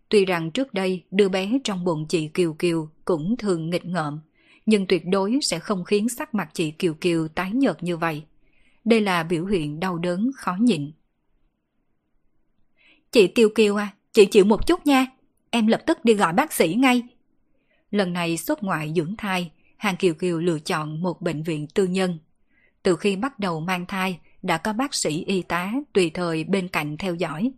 Tuy 0.09 0.25
rằng 0.25 0.51
trước 0.51 0.75
đây 0.75 1.05
đứa 1.11 1.29
bé 1.29 1.59
trong 1.65 1.85
bụng 1.85 2.07
chị 2.09 2.29
Kiều 2.29 2.53
Kiều 2.53 2.89
cũng 3.05 3.37
thường 3.37 3.71
nghịch 3.71 3.85
ngợm, 3.85 4.21
nhưng 4.67 4.87
tuyệt 4.87 5.03
đối 5.07 5.39
sẽ 5.43 5.59
không 5.59 5.85
khiến 5.85 6.09
sắc 6.09 6.35
mặt 6.35 6.51
chị 6.53 6.71
Kiều 6.71 6.95
Kiều 6.95 7.29
tái 7.29 7.51
nhợt 7.51 7.83
như 7.83 7.97
vậy. 7.97 8.23
Đây 8.85 9.01
là 9.01 9.23
biểu 9.23 9.47
hiện 9.47 9.81
đau 9.81 9.99
đớn 9.99 10.31
khó 10.37 10.57
nhịn. 10.61 10.93
Chị 13.13 13.27
Kiều 13.27 13.49
Kiều 13.55 13.77
à, 13.77 13.93
chị 14.13 14.27
chịu 14.27 14.45
một 14.45 14.67
chút 14.67 14.87
nha. 14.87 15.07
Em 15.51 15.67
lập 15.67 15.83
tức 15.87 16.05
đi 16.05 16.15
gọi 16.15 16.33
bác 16.33 16.53
sĩ 16.53 16.75
ngay. 16.75 17.03
Lần 17.91 18.13
này 18.13 18.37
xuất 18.37 18.63
ngoại 18.63 18.93
dưỡng 18.97 19.17
thai, 19.19 19.51
Hàng 19.77 19.97
Kiều 19.97 20.15
Kiều 20.15 20.39
lựa 20.39 20.59
chọn 20.59 21.03
một 21.03 21.21
bệnh 21.21 21.43
viện 21.43 21.67
tư 21.75 21.87
nhân. 21.87 22.19
Từ 22.83 22.97
khi 22.97 23.17
bắt 23.17 23.39
đầu 23.39 23.61
mang 23.61 23.87
thai, 23.87 24.19
đã 24.43 24.59
có 24.59 24.73
bác 24.73 24.95
sĩ 24.95 25.25
y 25.25 25.43
tá 25.43 25.73
tùy 25.93 26.11
thời 26.15 26.45
bên 26.45 26.69
cạnh 26.69 26.97
theo 26.97 27.15
dõi. 27.15 27.53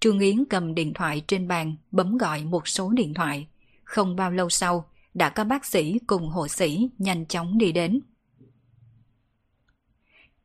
Trương 0.00 0.18
Yến 0.18 0.44
cầm 0.50 0.74
điện 0.74 0.94
thoại 0.94 1.22
trên 1.28 1.48
bàn, 1.48 1.76
bấm 1.90 2.18
gọi 2.18 2.44
một 2.44 2.68
số 2.68 2.90
điện 2.90 3.14
thoại. 3.14 3.46
Không 3.84 4.16
bao 4.16 4.30
lâu 4.30 4.50
sau, 4.50 4.84
đã 5.14 5.28
có 5.30 5.44
bác 5.44 5.64
sĩ 5.64 5.98
cùng 6.06 6.28
hộ 6.28 6.48
sĩ 6.48 6.88
nhanh 6.98 7.26
chóng 7.26 7.58
đi 7.58 7.72
đến. 7.72 8.00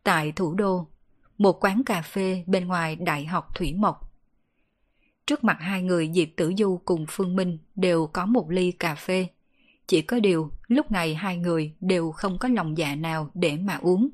Tại 0.04 0.32
thủ 0.32 0.54
đô, 0.54 0.88
một 1.38 1.64
quán 1.64 1.82
cà 1.86 2.02
phê 2.02 2.44
bên 2.48 2.68
ngoài 2.68 2.96
Đại 2.96 3.26
học 3.26 3.56
Thủy 3.56 3.74
Mộc. 3.74 4.14
Trước 5.28 5.44
mặt 5.44 5.58
hai 5.60 5.82
người 5.82 6.12
Diệp 6.14 6.28
Tử 6.38 6.54
Du 6.58 6.82
cùng 6.86 7.06
Phương 7.10 7.36
Minh 7.36 7.58
đều 7.76 8.08
có 8.08 8.26
một 8.26 8.50
ly 8.50 8.72
cà 8.72 8.96
phê. 8.96 9.28
Chỉ 9.88 10.02
có 10.02 10.20
điều, 10.20 10.52
lúc 10.68 10.92
này 10.92 11.16
hai 11.16 11.38
người 11.38 11.74
đều 11.80 12.12
không 12.12 12.38
có 12.38 12.50
lòng 12.50 12.78
dạ 12.78 12.96
nào 12.96 13.30
để 13.34 13.58
mà 13.58 13.76
uống. 13.82 14.10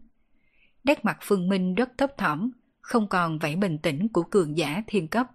Nét 0.83 1.05
mặt 1.05 1.17
Phương 1.21 1.49
Minh 1.49 1.75
rất 1.75 1.97
thấp 1.97 2.17
thỏm, 2.17 2.51
không 2.81 3.07
còn 3.07 3.39
vẻ 3.39 3.55
bình 3.55 3.77
tĩnh 3.77 4.07
của 4.07 4.23
cường 4.23 4.57
giả 4.57 4.83
thiên 4.87 5.07
cấp. 5.07 5.27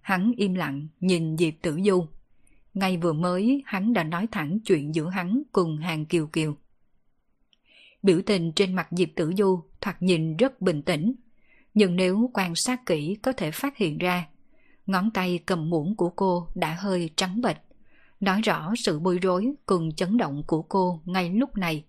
Hắn 0.00 0.32
im 0.36 0.54
lặng 0.54 0.88
nhìn 1.00 1.36
Diệp 1.36 1.54
Tử 1.62 1.80
Du. 1.84 2.06
Ngay 2.74 2.96
vừa 2.96 3.12
mới 3.12 3.62
hắn 3.66 3.92
đã 3.92 4.04
nói 4.04 4.26
thẳng 4.32 4.58
chuyện 4.64 4.94
giữa 4.94 5.08
hắn 5.08 5.42
cùng 5.52 5.76
hàng 5.76 6.06
kiều 6.06 6.26
kiều. 6.26 6.56
Biểu 8.02 8.20
tình 8.26 8.52
trên 8.52 8.74
mặt 8.74 8.88
Diệp 8.90 9.08
Tử 9.16 9.32
Du 9.38 9.60
thoạt 9.80 10.02
nhìn 10.02 10.36
rất 10.36 10.60
bình 10.60 10.82
tĩnh. 10.82 11.14
Nhưng 11.74 11.96
nếu 11.96 12.30
quan 12.34 12.54
sát 12.54 12.86
kỹ 12.86 13.16
có 13.22 13.32
thể 13.32 13.50
phát 13.50 13.76
hiện 13.76 13.98
ra, 13.98 14.28
ngón 14.86 15.10
tay 15.10 15.40
cầm 15.46 15.70
muỗng 15.70 15.96
của 15.96 16.10
cô 16.10 16.48
đã 16.54 16.74
hơi 16.74 17.10
trắng 17.16 17.40
bệch, 17.40 17.56
nói 18.20 18.40
rõ 18.42 18.72
sự 18.76 18.98
bối 18.98 19.18
rối 19.22 19.52
cùng 19.66 19.92
chấn 19.92 20.16
động 20.16 20.42
của 20.46 20.62
cô 20.62 21.00
ngay 21.04 21.30
lúc 21.30 21.56
này. 21.56 21.84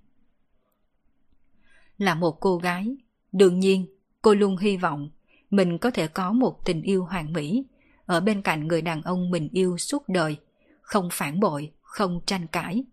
Là 1.99 2.15
một 2.15 2.39
cô 2.39 2.57
gái, 2.57 2.97
đương 3.31 3.59
nhiên 3.59 3.87
cô 4.21 4.33
luôn 4.33 4.57
hy 4.57 4.77
vọng 4.77 5.09
mình 5.49 5.77
có 5.77 5.91
thể 5.91 6.07
có 6.07 6.31
một 6.31 6.65
tình 6.65 6.81
yêu 6.81 7.05
hoàn 7.05 7.33
mỹ 7.33 7.65
ở 8.05 8.19
bên 8.19 8.41
cạnh 8.41 8.67
người 8.67 8.81
đàn 8.81 9.01
ông 9.01 9.31
mình 9.31 9.49
yêu 9.51 9.77
suốt 9.77 10.09
đời, 10.09 10.37
không 10.81 11.09
phản 11.11 11.39
bội, 11.39 11.71
không 11.81 12.21
tranh 12.25 12.47
cãi. 12.47 12.83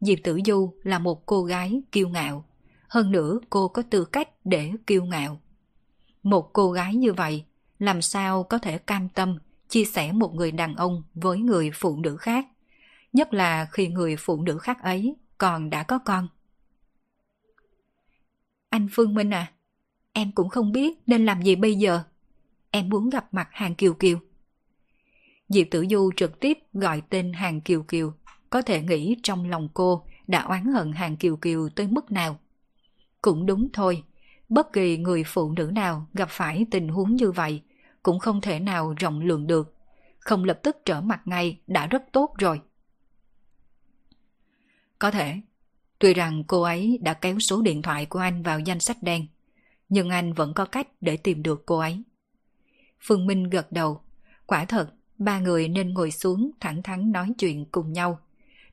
Diệp 0.00 0.18
Tử 0.24 0.40
Du 0.46 0.74
là 0.82 0.98
một 0.98 1.26
cô 1.26 1.42
gái 1.42 1.82
kiêu 1.92 2.08
ngạo, 2.08 2.44
hơn 2.88 3.10
nữa 3.10 3.38
cô 3.50 3.68
có 3.68 3.82
tư 3.90 4.04
cách 4.04 4.28
để 4.44 4.72
kiêu 4.86 5.04
ngạo. 5.04 5.40
Một 6.22 6.52
cô 6.52 6.72
gái 6.72 6.94
như 6.94 7.12
vậy, 7.12 7.44
làm 7.78 8.02
sao 8.02 8.42
có 8.42 8.58
thể 8.58 8.78
cam 8.78 9.08
tâm 9.08 9.38
chia 9.68 9.84
sẻ 9.84 10.12
một 10.12 10.34
người 10.34 10.52
đàn 10.52 10.76
ông 10.76 11.02
với 11.14 11.38
người 11.38 11.70
phụ 11.74 11.96
nữ 11.96 12.16
khác, 12.16 12.46
nhất 13.12 13.34
là 13.34 13.66
khi 13.72 13.88
người 13.88 14.16
phụ 14.16 14.42
nữ 14.42 14.58
khác 14.58 14.82
ấy 14.82 15.16
còn 15.38 15.70
đã 15.70 15.82
có 15.82 15.98
con. 15.98 16.28
Anh 18.74 18.88
Phương 18.92 19.14
Minh 19.14 19.30
à, 19.30 19.52
em 20.12 20.32
cũng 20.32 20.48
không 20.48 20.72
biết 20.72 20.98
nên 21.06 21.26
làm 21.26 21.42
gì 21.42 21.56
bây 21.56 21.74
giờ. 21.74 22.02
Em 22.70 22.88
muốn 22.88 23.10
gặp 23.10 23.34
mặt 23.34 23.48
Hàng 23.50 23.74
Kiều 23.74 23.94
Kiều. 23.94 24.18
Diệp 25.48 25.66
Tử 25.70 25.86
Du 25.90 26.10
trực 26.16 26.40
tiếp 26.40 26.58
gọi 26.72 27.02
tên 27.08 27.32
Hàng 27.32 27.60
Kiều 27.60 27.82
Kiều, 27.82 28.12
có 28.50 28.62
thể 28.62 28.82
nghĩ 28.82 29.16
trong 29.22 29.50
lòng 29.50 29.68
cô 29.74 30.06
đã 30.26 30.42
oán 30.42 30.64
hận 30.64 30.92
Hàng 30.92 31.16
Kiều 31.16 31.36
Kiều 31.36 31.68
tới 31.68 31.86
mức 31.86 32.12
nào. 32.12 32.38
Cũng 33.22 33.46
đúng 33.46 33.68
thôi, 33.72 34.04
bất 34.48 34.72
kỳ 34.72 34.96
người 34.96 35.24
phụ 35.24 35.52
nữ 35.52 35.70
nào 35.74 36.06
gặp 36.14 36.28
phải 36.30 36.66
tình 36.70 36.88
huống 36.88 37.16
như 37.16 37.32
vậy 37.32 37.62
cũng 38.02 38.18
không 38.18 38.40
thể 38.40 38.60
nào 38.60 38.94
rộng 38.98 39.20
lượng 39.20 39.46
được. 39.46 39.74
Không 40.18 40.44
lập 40.44 40.60
tức 40.62 40.76
trở 40.84 41.00
mặt 41.00 41.20
ngay 41.24 41.60
đã 41.66 41.86
rất 41.86 42.02
tốt 42.12 42.34
rồi. 42.38 42.60
Có 44.98 45.10
thể, 45.10 45.40
tuy 45.98 46.14
rằng 46.14 46.44
cô 46.44 46.62
ấy 46.62 46.98
đã 47.02 47.14
kéo 47.14 47.38
số 47.38 47.62
điện 47.62 47.82
thoại 47.82 48.06
của 48.06 48.18
anh 48.18 48.42
vào 48.42 48.60
danh 48.60 48.80
sách 48.80 49.02
đen, 49.02 49.26
nhưng 49.88 50.10
anh 50.10 50.32
vẫn 50.32 50.54
có 50.54 50.64
cách 50.64 50.88
để 51.00 51.16
tìm 51.16 51.42
được 51.42 51.66
cô 51.66 51.78
ấy. 51.78 52.02
Phương 53.00 53.26
Minh 53.26 53.50
gật 53.50 53.72
đầu, 53.72 54.00
quả 54.46 54.64
thật 54.64 54.94
ba 55.18 55.38
người 55.38 55.68
nên 55.68 55.94
ngồi 55.94 56.10
xuống 56.10 56.50
thẳng 56.60 56.82
thắn 56.82 57.12
nói 57.12 57.32
chuyện 57.38 57.64
cùng 57.64 57.92
nhau. 57.92 58.18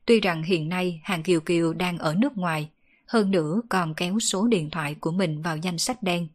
Tuy 0.05 0.19
rằng 0.19 0.43
hiện 0.43 0.69
nay 0.69 1.01
Hàng 1.03 1.23
Kiều 1.23 1.39
Kiều 1.39 1.73
đang 1.73 1.97
ở 1.97 2.15
nước 2.15 2.37
ngoài, 2.37 2.69
hơn 3.07 3.31
nữa 3.31 3.61
còn 3.69 3.93
kéo 3.93 4.19
số 4.19 4.47
điện 4.47 4.69
thoại 4.69 4.95
của 4.95 5.11
mình 5.11 5.41
vào 5.41 5.57
danh 5.57 5.77
sách 5.77 6.03
đen. 6.03 6.27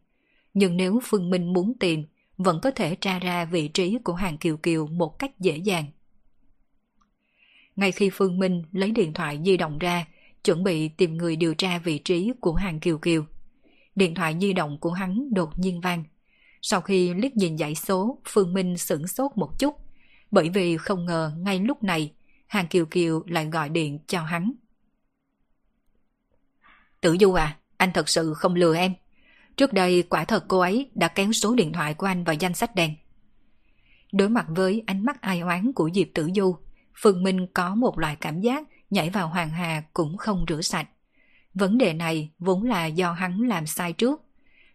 Nhưng 0.53 0.77
nếu 0.77 0.99
Phương 1.03 1.29
Minh 1.29 1.53
muốn 1.53 1.73
tìm, 1.79 2.05
vẫn 2.37 2.59
có 2.61 2.71
thể 2.71 2.95
tra 2.95 3.19
ra 3.19 3.45
vị 3.45 3.67
trí 3.67 3.97
của 4.03 4.13
Hàng 4.13 4.37
Kiều 4.37 4.57
Kiều 4.57 4.87
một 4.87 5.19
cách 5.19 5.39
dễ 5.39 5.57
dàng. 5.57 5.85
Ngay 7.75 7.91
khi 7.91 8.09
Phương 8.13 8.39
Minh 8.39 8.63
lấy 8.71 8.91
điện 8.91 9.13
thoại 9.13 9.39
di 9.45 9.57
động 9.57 9.79
ra, 9.79 10.05
chuẩn 10.43 10.63
bị 10.63 10.87
tìm 10.87 11.17
người 11.17 11.35
điều 11.35 11.53
tra 11.53 11.79
vị 11.79 11.97
trí 11.97 12.31
của 12.41 12.53
Hàng 12.53 12.79
Kiều 12.79 12.97
Kiều. 12.97 13.25
Điện 13.95 14.15
thoại 14.15 14.35
di 14.41 14.53
động 14.53 14.77
của 14.79 14.91
hắn 14.91 15.33
đột 15.33 15.59
nhiên 15.59 15.81
vang. 15.81 16.03
Sau 16.61 16.81
khi 16.81 17.13
liếc 17.13 17.35
nhìn 17.35 17.57
dãy 17.57 17.75
số, 17.75 18.21
Phương 18.27 18.53
Minh 18.53 18.77
sửng 18.77 19.07
sốt 19.07 19.31
một 19.35 19.59
chút, 19.59 19.75
bởi 20.31 20.49
vì 20.49 20.77
không 20.77 21.05
ngờ 21.05 21.31
ngay 21.37 21.59
lúc 21.59 21.83
này 21.83 22.13
Hàng 22.47 22.67
Kiều 22.67 22.85
Kiều 22.85 23.23
lại 23.27 23.45
gọi 23.45 23.69
điện 23.69 23.99
cho 24.07 24.21
hắn. 24.21 24.51
Tử 27.01 27.17
Du 27.19 27.33
à, 27.33 27.57
anh 27.77 27.93
thật 27.93 28.09
sự 28.09 28.33
không 28.33 28.55
lừa 28.55 28.75
em. 28.75 28.93
Trước 29.57 29.73
đây 29.73 30.03
quả 30.03 30.25
thật 30.25 30.45
cô 30.47 30.59
ấy 30.59 30.89
đã 30.95 31.07
kéo 31.07 31.31
số 31.31 31.55
điện 31.55 31.73
thoại 31.73 31.93
của 31.93 32.05
anh 32.05 32.23
vào 32.23 32.35
danh 32.35 32.53
sách 32.53 32.75
đen. 32.75 32.95
Đối 34.11 34.29
mặt 34.29 34.45
với 34.49 34.83
ánh 34.85 35.05
mắt 35.05 35.21
ai 35.21 35.39
oán 35.39 35.73
của 35.73 35.89
Diệp 35.93 36.07
Tử 36.13 36.29
Du, 36.35 36.57
Phương 37.01 37.23
Minh 37.23 37.47
có 37.53 37.75
một 37.75 37.99
loại 37.99 38.15
cảm 38.15 38.41
giác 38.41 38.67
nhảy 38.89 39.09
vào 39.09 39.27
hoàng 39.27 39.49
hà 39.49 39.83
cũng 39.93 40.17
không 40.17 40.45
rửa 40.47 40.61
sạch. 40.61 40.89
Vấn 41.53 41.77
đề 41.77 41.93
này 41.93 42.29
vốn 42.39 42.63
là 42.63 42.85
do 42.85 43.11
hắn 43.11 43.41
làm 43.41 43.65
sai 43.65 43.93
trước. 43.93 44.21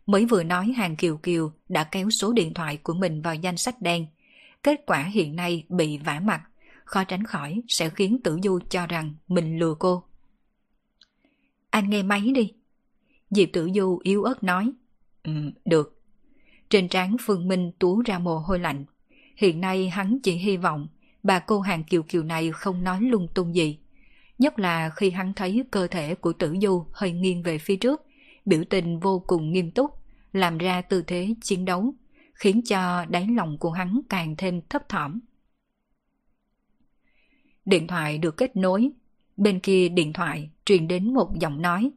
Mới 0.07 0.25
vừa 0.25 0.43
nói 0.43 0.73
hàng 0.77 0.97
Kiều 0.97 1.17
Kiều 1.17 1.53
đã 1.69 1.85
kéo 1.85 2.11
số 2.11 2.33
điện 2.33 2.55
thoại 2.55 2.77
của 2.77 2.95
mình 2.95 3.23
vào 3.23 3.35
danh 3.35 3.57
sách 3.57 3.83
đen. 3.83 4.07
Kết 4.63 4.81
quả 4.87 5.03
hiện 5.03 5.37
nay 5.37 5.65
bị 5.69 5.99
vả 5.99 6.21
mặt, 6.21 6.43
khó 6.85 7.05
tránh 7.05 7.25
khỏi 7.25 7.63
sẽ 7.69 7.91
khiến 7.91 8.19
Tử 8.25 8.39
Du 8.43 8.59
cho 8.71 8.87
rằng 8.87 9.15
mình 9.29 9.59
lừa 9.59 9.75
cô. 9.79 10.03
Anh 11.71 11.91
nghe 11.91 12.03
máy 12.03 12.21
đi. 12.35 12.53
Diệp 13.31 13.49
Tử 13.53 13.71
Du 13.75 13.99
yếu 14.03 14.23
ớt 14.23 14.45
nói. 14.45 14.73
Ừ, 15.23 15.33
được. 15.65 16.03
Trên 16.71 16.89
trán 16.89 17.17
Phương 17.21 17.49
Minh 17.49 17.73
tú 17.79 18.03
ra 18.03 18.19
mồ 18.19 18.39
hôi 18.39 18.59
lạnh. 18.59 18.85
Hiện 19.37 19.61
nay 19.61 19.89
hắn 19.89 20.19
chỉ 20.23 20.33
hy 20.33 20.57
vọng 20.57 20.89
bà 21.23 21.39
cô 21.39 21.61
hàng 21.61 21.85
kiều 21.85 22.03
kiều 22.03 22.23
này 22.23 22.53
không 22.53 22.85
nói 22.85 23.01
lung 23.01 23.29
tung 23.35 23.55
gì. 23.55 23.79
Nhất 24.43 24.59
là 24.59 24.91
khi 24.91 25.11
hắn 25.11 25.35
thấy 25.35 25.65
cơ 25.71 25.87
thể 25.87 26.15
của 26.15 26.33
Tử 26.33 26.57
Du 26.63 26.87
hơi 26.93 27.13
nghiêng 27.13 27.43
về 27.43 27.59
phía 27.59 27.77
trước, 27.77 28.03
biểu 28.45 28.65
tình 28.71 29.01
vô 29.01 29.25
cùng 29.27 29.53
nghiêm 29.53 29.71
túc, 29.71 29.91
làm 30.33 30.59
ra 30.59 30.83
tư 30.83 31.03
thế 31.07 31.35
chiến 31.43 31.65
đấu, 31.65 31.95
khiến 32.35 32.63
cho 32.65 33.05
đáy 33.09 33.27
lòng 33.37 33.59
của 33.59 33.71
hắn 33.71 34.01
càng 34.09 34.35
thêm 34.39 34.61
thấp 34.69 34.89
thỏm. 34.89 35.21
Điện 37.65 37.87
thoại 37.87 38.19
được 38.19 38.37
kết 38.37 38.57
nối, 38.57 38.91
bên 39.37 39.61
kia 39.61 39.89
điện 39.89 40.13
thoại 40.13 40.51
truyền 40.65 40.89
đến 40.89 41.15
một 41.15 41.39
giọng 41.41 41.63
nói, 41.63 41.91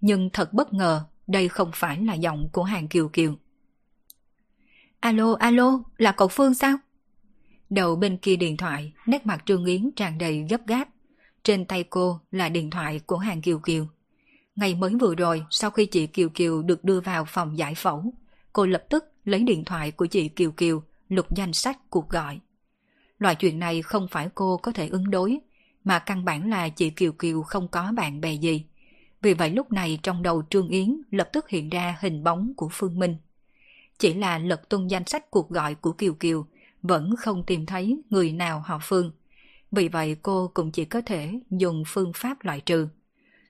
nhưng 0.00 0.30
thật 0.32 0.52
bất 0.52 0.72
ngờ 0.72 1.04
đây 1.26 1.48
không 1.48 1.70
phải 1.74 2.02
là 2.02 2.14
giọng 2.14 2.48
của 2.52 2.62
hàng 2.62 2.88
Kiều 2.88 3.08
Kiều. 3.08 3.34
Alo, 5.00 5.36
alo, 5.38 5.82
là 5.96 6.12
cậu 6.12 6.28
Phương 6.28 6.54
sao? 6.54 6.76
Đầu 7.70 7.96
bên 7.96 8.16
kia 8.16 8.36
điện 8.36 8.56
thoại, 8.56 8.92
nét 9.06 9.26
mặt 9.26 9.42
Trương 9.46 9.64
Yến 9.64 9.90
tràn 9.96 10.18
đầy 10.18 10.46
gấp 10.50 10.66
gáp. 10.66 10.88
Trên 11.44 11.64
tay 11.64 11.84
cô 11.84 12.20
là 12.30 12.48
điện 12.48 12.70
thoại 12.70 13.00
của 13.06 13.16
hàng 13.16 13.42
Kiều 13.42 13.58
Kiều. 13.58 13.86
Ngày 14.56 14.74
mới 14.74 14.94
vừa 14.94 15.14
rồi, 15.14 15.44
sau 15.50 15.70
khi 15.70 15.86
chị 15.86 16.06
Kiều 16.06 16.28
Kiều 16.28 16.62
được 16.62 16.84
đưa 16.84 17.00
vào 17.00 17.24
phòng 17.24 17.58
giải 17.58 17.74
phẫu, 17.74 18.12
cô 18.52 18.66
lập 18.66 18.84
tức 18.88 19.04
lấy 19.24 19.40
điện 19.40 19.64
thoại 19.64 19.90
của 19.90 20.06
chị 20.06 20.28
Kiều 20.28 20.50
Kiều 20.50 20.82
lục 21.08 21.36
danh 21.36 21.52
sách 21.52 21.78
cuộc 21.90 22.08
gọi. 22.08 22.40
Loại 23.18 23.34
chuyện 23.34 23.58
này 23.58 23.82
không 23.82 24.08
phải 24.10 24.28
cô 24.34 24.56
có 24.56 24.72
thể 24.72 24.88
ứng 24.88 25.10
đối, 25.10 25.38
mà 25.84 25.98
căn 25.98 26.24
bản 26.24 26.50
là 26.50 26.68
chị 26.68 26.90
Kiều 26.90 27.12
Kiều 27.12 27.42
không 27.42 27.68
có 27.68 27.92
bạn 27.96 28.20
bè 28.20 28.32
gì. 28.32 28.64
Vì 29.22 29.34
vậy 29.34 29.50
lúc 29.50 29.72
này 29.72 29.98
trong 30.02 30.22
đầu 30.22 30.42
Trương 30.50 30.68
Yến 30.68 31.02
lập 31.10 31.28
tức 31.32 31.48
hiện 31.48 31.68
ra 31.68 31.96
hình 32.00 32.24
bóng 32.24 32.52
của 32.56 32.68
Phương 32.72 32.98
Minh. 32.98 33.16
Chỉ 33.98 34.14
là 34.14 34.38
lật 34.38 34.68
tung 34.68 34.90
danh 34.90 35.06
sách 35.06 35.30
cuộc 35.30 35.50
gọi 35.50 35.74
của 35.74 35.92
Kiều 35.92 36.14
Kiều, 36.14 36.46
vẫn 36.82 37.16
không 37.16 37.44
tìm 37.46 37.66
thấy 37.66 38.00
người 38.10 38.32
nào 38.32 38.62
họ 38.66 38.78
Phương. 38.82 39.12
Vì 39.70 39.88
vậy 39.88 40.16
cô 40.22 40.50
cũng 40.54 40.70
chỉ 40.70 40.84
có 40.84 41.00
thể 41.06 41.40
dùng 41.50 41.82
phương 41.86 42.12
pháp 42.14 42.44
loại 42.44 42.60
trừ. 42.60 42.88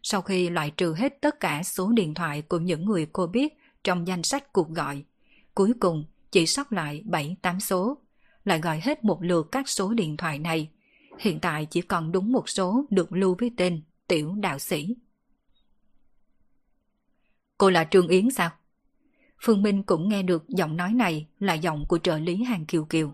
Sau 0.03 0.23
khi 0.23 0.51
loại 0.51 0.71
trừ 0.71 0.95
hết 0.95 1.21
tất 1.21 1.41
cả 1.41 1.63
số 1.63 1.93
điện 1.93 2.15
thoại 2.15 2.43
của 2.43 2.59
những 2.59 2.85
người 2.85 3.07
cô 3.13 3.27
biết 3.27 3.55
trong 3.85 4.07
danh 4.07 4.23
sách 4.23 4.53
cuộc 4.53 4.71
gọi, 4.71 5.05
cuối 5.55 5.73
cùng 5.81 6.05
chỉ 6.31 6.47
sót 6.47 6.73
lại 6.73 7.03
7-8 7.43 7.59
số. 7.59 7.99
Lại 8.45 8.61
gọi 8.61 8.81
hết 8.81 9.05
một 9.05 9.23
lượt 9.23 9.49
các 9.53 9.69
số 9.69 9.95
điện 9.95 10.17
thoại 10.17 10.39
này. 10.39 10.71
Hiện 11.19 11.41
tại 11.41 11.67
chỉ 11.67 11.81
còn 11.81 12.13
đúng 12.13 12.33
một 12.33 12.49
số 12.49 12.85
được 12.91 13.13
lưu 13.13 13.37
với 13.39 13.51
tên 13.57 13.83
Tiểu 14.09 14.35
Đạo 14.41 14.59
Sĩ. 14.59 14.97
Cô 17.59 17.71
là 17.71 17.85
Trương 17.85 18.09
Yến 18.09 18.31
sao? 18.31 18.51
Phương 19.43 19.63
Minh 19.63 19.83
cũng 19.83 20.09
nghe 20.09 20.23
được 20.23 20.49
giọng 20.49 20.77
nói 20.77 20.93
này 20.93 21.27
là 21.39 21.55
giọng 21.55 21.85
của 21.89 21.99
trợ 21.99 22.19
lý 22.19 22.43
hàng 22.43 22.67
Kiều 22.67 22.85
Kiều. 22.85 23.13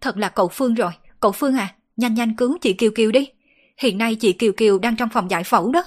Thật 0.00 0.16
là 0.16 0.28
cậu 0.28 0.48
Phương 0.48 0.74
rồi, 0.74 0.92
cậu 1.20 1.32
Phương 1.32 1.54
à, 1.54 1.74
nhanh 1.96 2.14
nhanh 2.14 2.36
cứu 2.36 2.58
chị 2.60 2.72
Kiều 2.72 2.90
Kiều 2.90 3.10
đi. 3.10 3.28
Hiện 3.78 3.98
nay 3.98 4.14
chị 4.14 4.32
Kiều 4.32 4.52
Kiều 4.52 4.78
đang 4.78 4.96
trong 4.96 5.08
phòng 5.08 5.30
giải 5.30 5.44
phẫu 5.44 5.72
đó. 5.72 5.82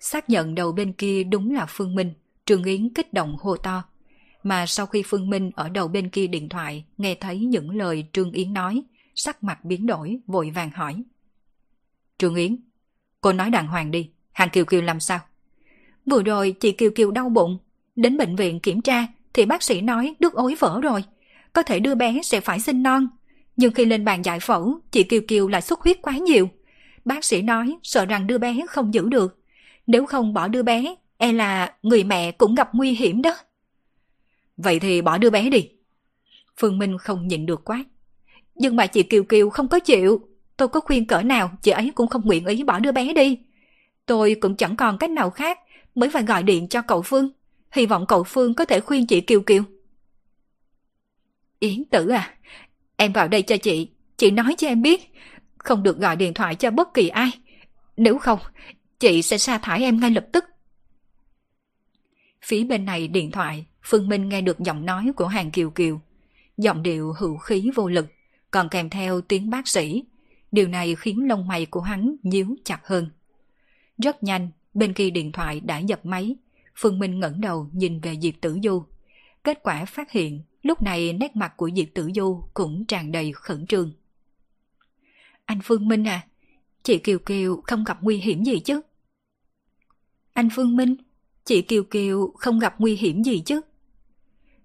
Xác 0.00 0.30
nhận 0.30 0.54
đầu 0.54 0.72
bên 0.72 0.92
kia 0.92 1.24
đúng 1.24 1.54
là 1.54 1.66
Phương 1.68 1.94
Minh, 1.94 2.12
Trương 2.44 2.64
Yến 2.64 2.94
kích 2.94 3.12
động 3.12 3.36
hô 3.40 3.56
to. 3.56 3.84
Mà 4.42 4.66
sau 4.66 4.86
khi 4.86 5.02
Phương 5.06 5.30
Minh 5.30 5.50
ở 5.54 5.68
đầu 5.68 5.88
bên 5.88 6.08
kia 6.08 6.26
điện 6.26 6.48
thoại 6.48 6.84
nghe 6.98 7.14
thấy 7.14 7.38
những 7.38 7.70
lời 7.70 8.06
Trương 8.12 8.32
Yến 8.32 8.52
nói, 8.52 8.82
sắc 9.14 9.44
mặt 9.44 9.64
biến 9.64 9.86
đổi, 9.86 10.18
vội 10.26 10.50
vàng 10.50 10.70
hỏi. 10.70 11.02
Trương 12.18 12.34
Yến, 12.34 12.56
cô 13.20 13.32
nói 13.32 13.50
đàng 13.50 13.66
hoàng 13.66 13.90
đi, 13.90 14.10
hàng 14.32 14.50
Kiều 14.50 14.64
Kiều 14.64 14.82
làm 14.82 15.00
sao? 15.00 15.20
Vừa 16.06 16.22
rồi 16.22 16.54
chị 16.60 16.72
Kiều 16.72 16.90
Kiều 16.90 17.10
đau 17.10 17.28
bụng, 17.28 17.58
đến 17.96 18.16
bệnh 18.16 18.36
viện 18.36 18.60
kiểm 18.60 18.82
tra 18.82 19.06
thì 19.34 19.46
bác 19.46 19.62
sĩ 19.62 19.80
nói 19.80 20.14
đứt 20.18 20.32
ối 20.32 20.54
vỡ 20.58 20.80
rồi, 20.82 21.04
có 21.52 21.62
thể 21.62 21.80
đưa 21.80 21.94
bé 21.94 22.20
sẽ 22.22 22.40
phải 22.40 22.60
sinh 22.60 22.82
non. 22.82 23.08
Nhưng 23.56 23.72
khi 23.72 23.84
lên 23.84 24.04
bàn 24.04 24.24
giải 24.24 24.40
phẫu, 24.40 24.80
chị 24.90 25.02
Kiều 25.02 25.20
Kiều 25.28 25.48
lại 25.48 25.62
xuất 25.62 25.80
huyết 25.80 26.02
quá 26.02 26.16
nhiều. 26.16 26.48
Bác 27.04 27.24
sĩ 27.24 27.42
nói 27.42 27.76
sợ 27.82 28.04
rằng 28.04 28.26
đưa 28.26 28.38
bé 28.38 28.56
không 28.68 28.94
giữ 28.94 29.08
được. 29.08 29.38
Nếu 29.86 30.06
không 30.06 30.34
bỏ 30.34 30.48
đưa 30.48 30.62
bé, 30.62 30.94
e 31.16 31.32
là 31.32 31.74
người 31.82 32.04
mẹ 32.04 32.32
cũng 32.32 32.54
gặp 32.54 32.68
nguy 32.72 32.92
hiểm 32.92 33.22
đó. 33.22 33.36
Vậy 34.56 34.80
thì 34.80 35.02
bỏ 35.02 35.18
đưa 35.18 35.30
bé 35.30 35.50
đi. 35.50 35.68
Phương 36.56 36.78
Minh 36.78 36.98
không 36.98 37.28
nhịn 37.28 37.46
được 37.46 37.64
quát. 37.64 37.84
Nhưng 38.54 38.76
mà 38.76 38.86
chị 38.86 39.02
Kiều 39.02 39.24
Kiều 39.24 39.50
không 39.50 39.68
có 39.68 39.78
chịu. 39.78 40.28
Tôi 40.56 40.68
có 40.68 40.80
khuyên 40.80 41.06
cỡ 41.06 41.22
nào, 41.22 41.50
chị 41.62 41.70
ấy 41.70 41.92
cũng 41.94 42.08
không 42.08 42.22
nguyện 42.24 42.46
ý 42.46 42.62
bỏ 42.64 42.78
đứa 42.78 42.92
bé 42.92 43.12
đi. 43.12 43.38
Tôi 44.06 44.36
cũng 44.40 44.56
chẳng 44.56 44.76
còn 44.76 44.98
cách 44.98 45.10
nào 45.10 45.30
khác, 45.30 45.58
mới 45.94 46.10
phải 46.10 46.22
gọi 46.22 46.42
điện 46.42 46.68
cho 46.68 46.82
cậu 46.82 47.02
Phương. 47.02 47.30
Hy 47.72 47.86
vọng 47.86 48.06
cậu 48.06 48.24
Phương 48.24 48.54
có 48.54 48.64
thể 48.64 48.80
khuyên 48.80 49.06
chị 49.06 49.20
Kiều 49.20 49.40
Kiều. 49.40 49.62
Yến 51.58 51.84
tử 51.84 52.08
à, 52.08 52.34
em 52.96 53.12
vào 53.12 53.28
đây 53.28 53.42
cho 53.42 53.56
chị, 53.56 53.88
chị 54.16 54.30
nói 54.30 54.54
cho 54.58 54.68
em 54.68 54.82
biết, 54.82 55.12
không 55.58 55.82
được 55.82 55.98
gọi 55.98 56.16
điện 56.16 56.34
thoại 56.34 56.54
cho 56.54 56.70
bất 56.70 56.94
kỳ 56.94 57.08
ai. 57.08 57.30
Nếu 57.96 58.18
không, 58.18 58.38
chị 59.00 59.22
sẽ 59.22 59.38
sa 59.38 59.58
thải 59.58 59.82
em 59.82 60.00
ngay 60.00 60.10
lập 60.10 60.26
tức. 60.32 60.44
Phía 62.42 62.64
bên 62.64 62.84
này 62.84 63.08
điện 63.08 63.30
thoại, 63.30 63.66
Phương 63.82 64.08
Minh 64.08 64.28
nghe 64.28 64.40
được 64.40 64.58
giọng 64.58 64.86
nói 64.86 65.12
của 65.16 65.26
hàng 65.26 65.50
Kiều 65.50 65.70
Kiều. 65.70 66.00
Giọng 66.56 66.82
điệu 66.82 67.14
hữu 67.18 67.36
khí 67.36 67.70
vô 67.74 67.88
lực, 67.88 68.06
còn 68.50 68.68
kèm 68.68 68.90
theo 68.90 69.20
tiếng 69.20 69.50
bác 69.50 69.68
sĩ. 69.68 70.04
Điều 70.52 70.68
này 70.68 70.94
khiến 70.94 71.28
lông 71.28 71.48
mày 71.48 71.66
của 71.66 71.80
hắn 71.80 72.16
nhíu 72.22 72.56
chặt 72.64 72.80
hơn. 72.86 73.10
Rất 73.98 74.22
nhanh, 74.22 74.50
bên 74.74 74.92
kia 74.92 75.10
điện 75.10 75.32
thoại 75.32 75.60
đã 75.60 75.78
dập 75.78 76.06
máy. 76.06 76.36
Phương 76.76 76.98
Minh 76.98 77.20
ngẩng 77.20 77.40
đầu 77.40 77.68
nhìn 77.72 78.00
về 78.00 78.16
Diệp 78.22 78.34
Tử 78.40 78.58
Du. 78.62 78.84
Kết 79.44 79.62
quả 79.62 79.84
phát 79.84 80.10
hiện, 80.10 80.42
lúc 80.66 80.82
này 80.82 81.12
nét 81.12 81.36
mặt 81.36 81.56
của 81.56 81.70
Diệp 81.76 81.86
Tử 81.94 82.10
Du 82.14 82.44
cũng 82.54 82.84
tràn 82.84 83.12
đầy 83.12 83.32
khẩn 83.32 83.66
trương. 83.66 83.92
Anh 85.44 85.58
Phương 85.64 85.88
Minh 85.88 86.04
à, 86.04 86.26
chị 86.82 86.98
Kiều 86.98 87.18
Kiều 87.18 87.60
không 87.64 87.84
gặp 87.84 87.98
nguy 88.02 88.16
hiểm 88.16 88.44
gì 88.44 88.60
chứ? 88.60 88.80
Anh 90.32 90.48
Phương 90.52 90.76
Minh, 90.76 90.96
chị 91.44 91.62
Kiều 91.62 91.82
Kiều 91.84 92.32
không 92.38 92.58
gặp 92.58 92.74
nguy 92.78 92.96
hiểm 92.96 93.24
gì 93.24 93.42
chứ? 93.46 93.60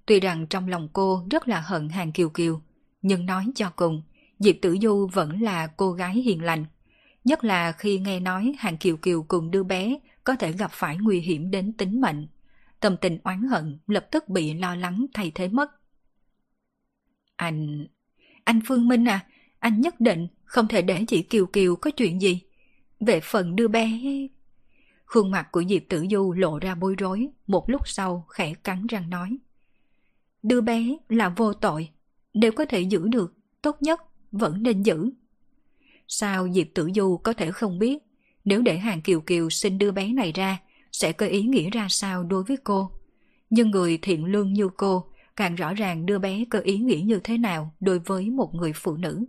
Tuy 0.05 0.19
rằng 0.19 0.47
trong 0.47 0.67
lòng 0.67 0.89
cô 0.93 1.23
rất 1.31 1.47
là 1.47 1.61
hận 1.61 1.89
hàng 1.89 2.11
Kiều 2.11 2.29
Kiều, 2.29 2.61
nhưng 3.01 3.25
nói 3.25 3.45
cho 3.55 3.69
cùng, 3.75 4.03
Diệp 4.39 4.55
Tử 4.61 4.77
Du 4.81 5.09
vẫn 5.13 5.41
là 5.41 5.67
cô 5.67 5.91
gái 5.91 6.13
hiền 6.13 6.43
lành. 6.43 6.65
Nhất 7.23 7.43
là 7.43 7.71
khi 7.71 7.99
nghe 7.99 8.19
nói 8.19 8.53
hàng 8.57 8.77
Kiều 8.77 8.97
Kiều 8.97 9.23
cùng 9.23 9.51
đứa 9.51 9.63
bé 9.63 9.99
có 10.23 10.35
thể 10.35 10.51
gặp 10.51 10.71
phải 10.73 10.97
nguy 10.97 11.19
hiểm 11.19 11.51
đến 11.51 11.73
tính 11.73 12.01
mệnh. 12.01 12.27
Tâm 12.79 12.97
tình 12.97 13.17
oán 13.23 13.47
hận 13.47 13.79
lập 13.87 14.07
tức 14.11 14.29
bị 14.29 14.53
lo 14.53 14.75
lắng 14.75 15.05
thay 15.13 15.31
thế 15.35 15.47
mất. 15.47 15.80
Anh... 17.41 17.87
Anh 18.43 18.59
Phương 18.65 18.87
Minh 18.87 19.05
à, 19.05 19.25
anh 19.59 19.81
nhất 19.81 19.99
định 19.99 20.27
không 20.43 20.67
thể 20.67 20.81
để 20.81 21.05
chị 21.07 21.21
Kiều 21.21 21.45
Kiều 21.45 21.75
có 21.75 21.91
chuyện 21.91 22.21
gì. 22.21 22.41
Về 22.99 23.19
phần 23.19 23.55
đưa 23.55 23.67
bé... 23.67 23.99
Khuôn 25.05 25.31
mặt 25.31 25.47
của 25.51 25.63
Diệp 25.69 25.81
Tử 25.89 26.05
Du 26.11 26.33
lộ 26.33 26.59
ra 26.59 26.75
bối 26.75 26.95
rối, 26.97 27.27
một 27.47 27.69
lúc 27.69 27.87
sau 27.87 28.25
khẽ 28.29 28.53
cắn 28.53 28.87
răng 28.87 29.09
nói. 29.09 29.37
Đưa 30.43 30.61
bé 30.61 30.97
là 31.09 31.29
vô 31.29 31.53
tội, 31.53 31.89
nếu 32.33 32.51
có 32.51 32.65
thể 32.65 32.81
giữ 32.81 33.07
được, 33.07 33.33
tốt 33.61 33.77
nhất 33.81 34.01
vẫn 34.31 34.63
nên 34.63 34.83
giữ. 34.83 35.09
Sao 36.07 36.49
Diệp 36.53 36.67
Tử 36.73 36.89
Du 36.95 37.17
có 37.17 37.33
thể 37.33 37.51
không 37.51 37.79
biết, 37.79 37.97
nếu 38.45 38.61
để 38.61 38.77
hàng 38.77 39.01
Kiều 39.01 39.21
Kiều 39.21 39.49
xin 39.49 39.77
đưa 39.77 39.91
bé 39.91 40.07
này 40.07 40.31
ra, 40.31 40.61
sẽ 40.91 41.11
có 41.11 41.25
ý 41.25 41.41
nghĩa 41.41 41.69
ra 41.69 41.87
sao 41.89 42.23
đối 42.23 42.43
với 42.43 42.57
cô? 42.63 42.91
Nhưng 43.49 43.71
người 43.71 43.99
thiện 44.01 44.25
lương 44.25 44.53
như 44.53 44.69
cô 44.77 45.10
càng 45.35 45.55
rõ 45.55 45.73
ràng 45.73 46.05
đưa 46.05 46.19
bé 46.19 46.45
có 46.49 46.59
ý 46.59 46.77
nghĩa 46.77 47.01
như 47.05 47.19
thế 47.23 47.37
nào 47.37 47.73
đối 47.79 47.99
với 47.99 48.29
một 48.29 48.55
người 48.55 48.73
phụ 48.75 48.97
nữ. 48.97 49.25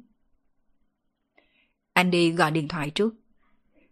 Anh 1.92 2.10
đi 2.10 2.32
gọi 2.32 2.50
điện 2.50 2.68
thoại 2.68 2.90
trước. 2.90 3.14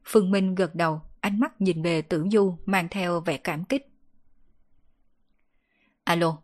Phương 0.04 0.30
Minh 0.30 0.54
gật 0.54 0.74
đầu, 0.74 1.00
ánh 1.20 1.40
mắt 1.40 1.60
nhìn 1.60 1.82
về 1.82 2.02
Tử 2.02 2.26
Du 2.32 2.56
mang 2.66 2.88
theo 2.90 3.20
vẻ 3.20 3.36
cảm 3.36 3.64
kích. 3.64 3.86
Alo, 6.04 6.38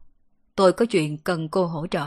tôi 0.55 0.73
có 0.73 0.85
chuyện 0.85 1.19
cần 1.19 1.49
cô 1.49 1.67
hỗ 1.67 1.87
trợ. 1.87 2.07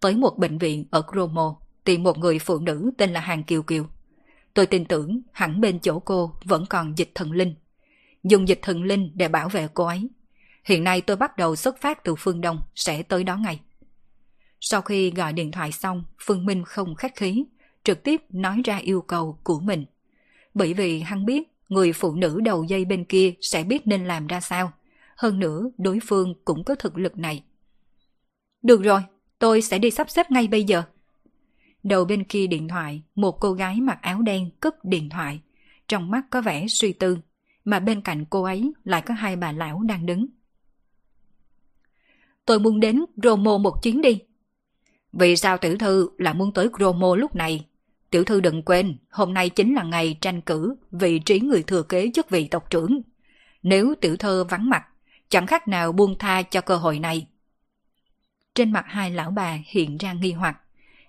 Tới 0.00 0.16
một 0.16 0.38
bệnh 0.38 0.58
viện 0.58 0.84
ở 0.90 1.02
Cromo 1.02 1.56
tìm 1.84 2.02
một 2.02 2.18
người 2.18 2.38
phụ 2.38 2.58
nữ 2.58 2.90
tên 2.98 3.12
là 3.12 3.20
Hàng 3.20 3.44
Kiều 3.44 3.62
Kiều. 3.62 3.86
Tôi 4.54 4.66
tin 4.66 4.84
tưởng 4.84 5.20
hẳn 5.32 5.60
bên 5.60 5.80
chỗ 5.80 5.98
cô 5.98 6.34
vẫn 6.44 6.66
còn 6.66 6.98
dịch 6.98 7.12
thần 7.14 7.32
linh. 7.32 7.54
Dùng 8.24 8.48
dịch 8.48 8.58
thần 8.62 8.82
linh 8.82 9.12
để 9.14 9.28
bảo 9.28 9.48
vệ 9.48 9.68
cô 9.74 9.84
ấy. 9.84 10.08
Hiện 10.70 10.84
nay 10.84 11.00
tôi 11.00 11.16
bắt 11.16 11.36
đầu 11.36 11.56
xuất 11.56 11.80
phát 11.80 12.04
từ 12.04 12.14
phương 12.18 12.40
Đông, 12.40 12.60
sẽ 12.74 13.02
tới 13.02 13.24
đó 13.24 13.36
ngay. 13.36 13.60
Sau 14.60 14.82
khi 14.82 15.10
gọi 15.10 15.32
điện 15.32 15.50
thoại 15.50 15.72
xong, 15.72 16.04
Phương 16.26 16.46
Minh 16.46 16.64
không 16.64 16.94
khách 16.94 17.16
khí, 17.16 17.44
trực 17.84 18.02
tiếp 18.02 18.22
nói 18.28 18.60
ra 18.64 18.76
yêu 18.76 19.00
cầu 19.00 19.38
của 19.42 19.60
mình. 19.60 19.84
Bởi 20.54 20.74
vì 20.74 21.00
hắn 21.00 21.26
biết 21.26 21.42
người 21.68 21.92
phụ 21.92 22.14
nữ 22.14 22.40
đầu 22.40 22.64
dây 22.64 22.84
bên 22.84 23.04
kia 23.04 23.34
sẽ 23.40 23.64
biết 23.64 23.86
nên 23.86 24.04
làm 24.04 24.26
ra 24.26 24.40
sao. 24.40 24.72
Hơn 25.16 25.38
nữa, 25.38 25.70
đối 25.78 25.98
phương 26.08 26.34
cũng 26.44 26.64
có 26.64 26.74
thực 26.74 26.98
lực 26.98 27.18
này. 27.18 27.44
Được 28.62 28.82
rồi, 28.82 29.00
tôi 29.38 29.62
sẽ 29.62 29.78
đi 29.78 29.90
sắp 29.90 30.10
xếp 30.10 30.30
ngay 30.30 30.46
bây 30.48 30.64
giờ. 30.64 30.82
Đầu 31.82 32.04
bên 32.04 32.24
kia 32.24 32.46
điện 32.46 32.68
thoại, 32.68 33.02
một 33.14 33.40
cô 33.40 33.52
gái 33.52 33.80
mặc 33.80 33.98
áo 34.02 34.22
đen 34.22 34.50
cúp 34.60 34.74
điện 34.82 35.08
thoại. 35.08 35.40
Trong 35.88 36.10
mắt 36.10 36.24
có 36.30 36.40
vẻ 36.40 36.66
suy 36.68 36.92
tư, 36.92 37.18
mà 37.64 37.80
bên 37.80 38.00
cạnh 38.00 38.24
cô 38.30 38.42
ấy 38.42 38.72
lại 38.84 39.02
có 39.02 39.14
hai 39.14 39.36
bà 39.36 39.52
lão 39.52 39.82
đang 39.82 40.06
đứng. 40.06 40.26
Tôi 42.50 42.58
muốn 42.60 42.80
đến 42.80 43.04
Romo 43.22 43.58
một 43.58 43.82
chuyến 43.82 44.02
đi. 44.02 44.18
Vì 45.12 45.36
sao 45.36 45.58
tiểu 45.58 45.76
thư 45.78 46.08
là 46.18 46.32
muốn 46.32 46.52
tới 46.52 46.68
Romo 46.80 47.16
lúc 47.16 47.36
này? 47.36 47.66
Tiểu 48.10 48.24
thư 48.24 48.40
đừng 48.40 48.62
quên, 48.62 48.98
hôm 49.10 49.34
nay 49.34 49.50
chính 49.50 49.74
là 49.74 49.82
ngày 49.82 50.18
tranh 50.20 50.40
cử 50.40 50.76
vị 50.90 51.18
trí 51.18 51.40
người 51.40 51.62
thừa 51.62 51.82
kế 51.82 52.10
chức 52.14 52.30
vị 52.30 52.48
tộc 52.48 52.70
trưởng. 52.70 53.02
Nếu 53.62 53.94
tiểu 54.00 54.16
thư 54.16 54.44
vắng 54.44 54.70
mặt, 54.70 54.82
chẳng 55.28 55.46
khác 55.46 55.68
nào 55.68 55.92
buông 55.92 56.18
tha 56.18 56.42
cho 56.42 56.60
cơ 56.60 56.76
hội 56.76 56.98
này. 56.98 57.26
Trên 58.54 58.72
mặt 58.72 58.84
hai 58.88 59.10
lão 59.10 59.30
bà 59.30 59.58
hiện 59.66 59.96
ra 59.96 60.12
nghi 60.12 60.32
hoặc 60.32 60.60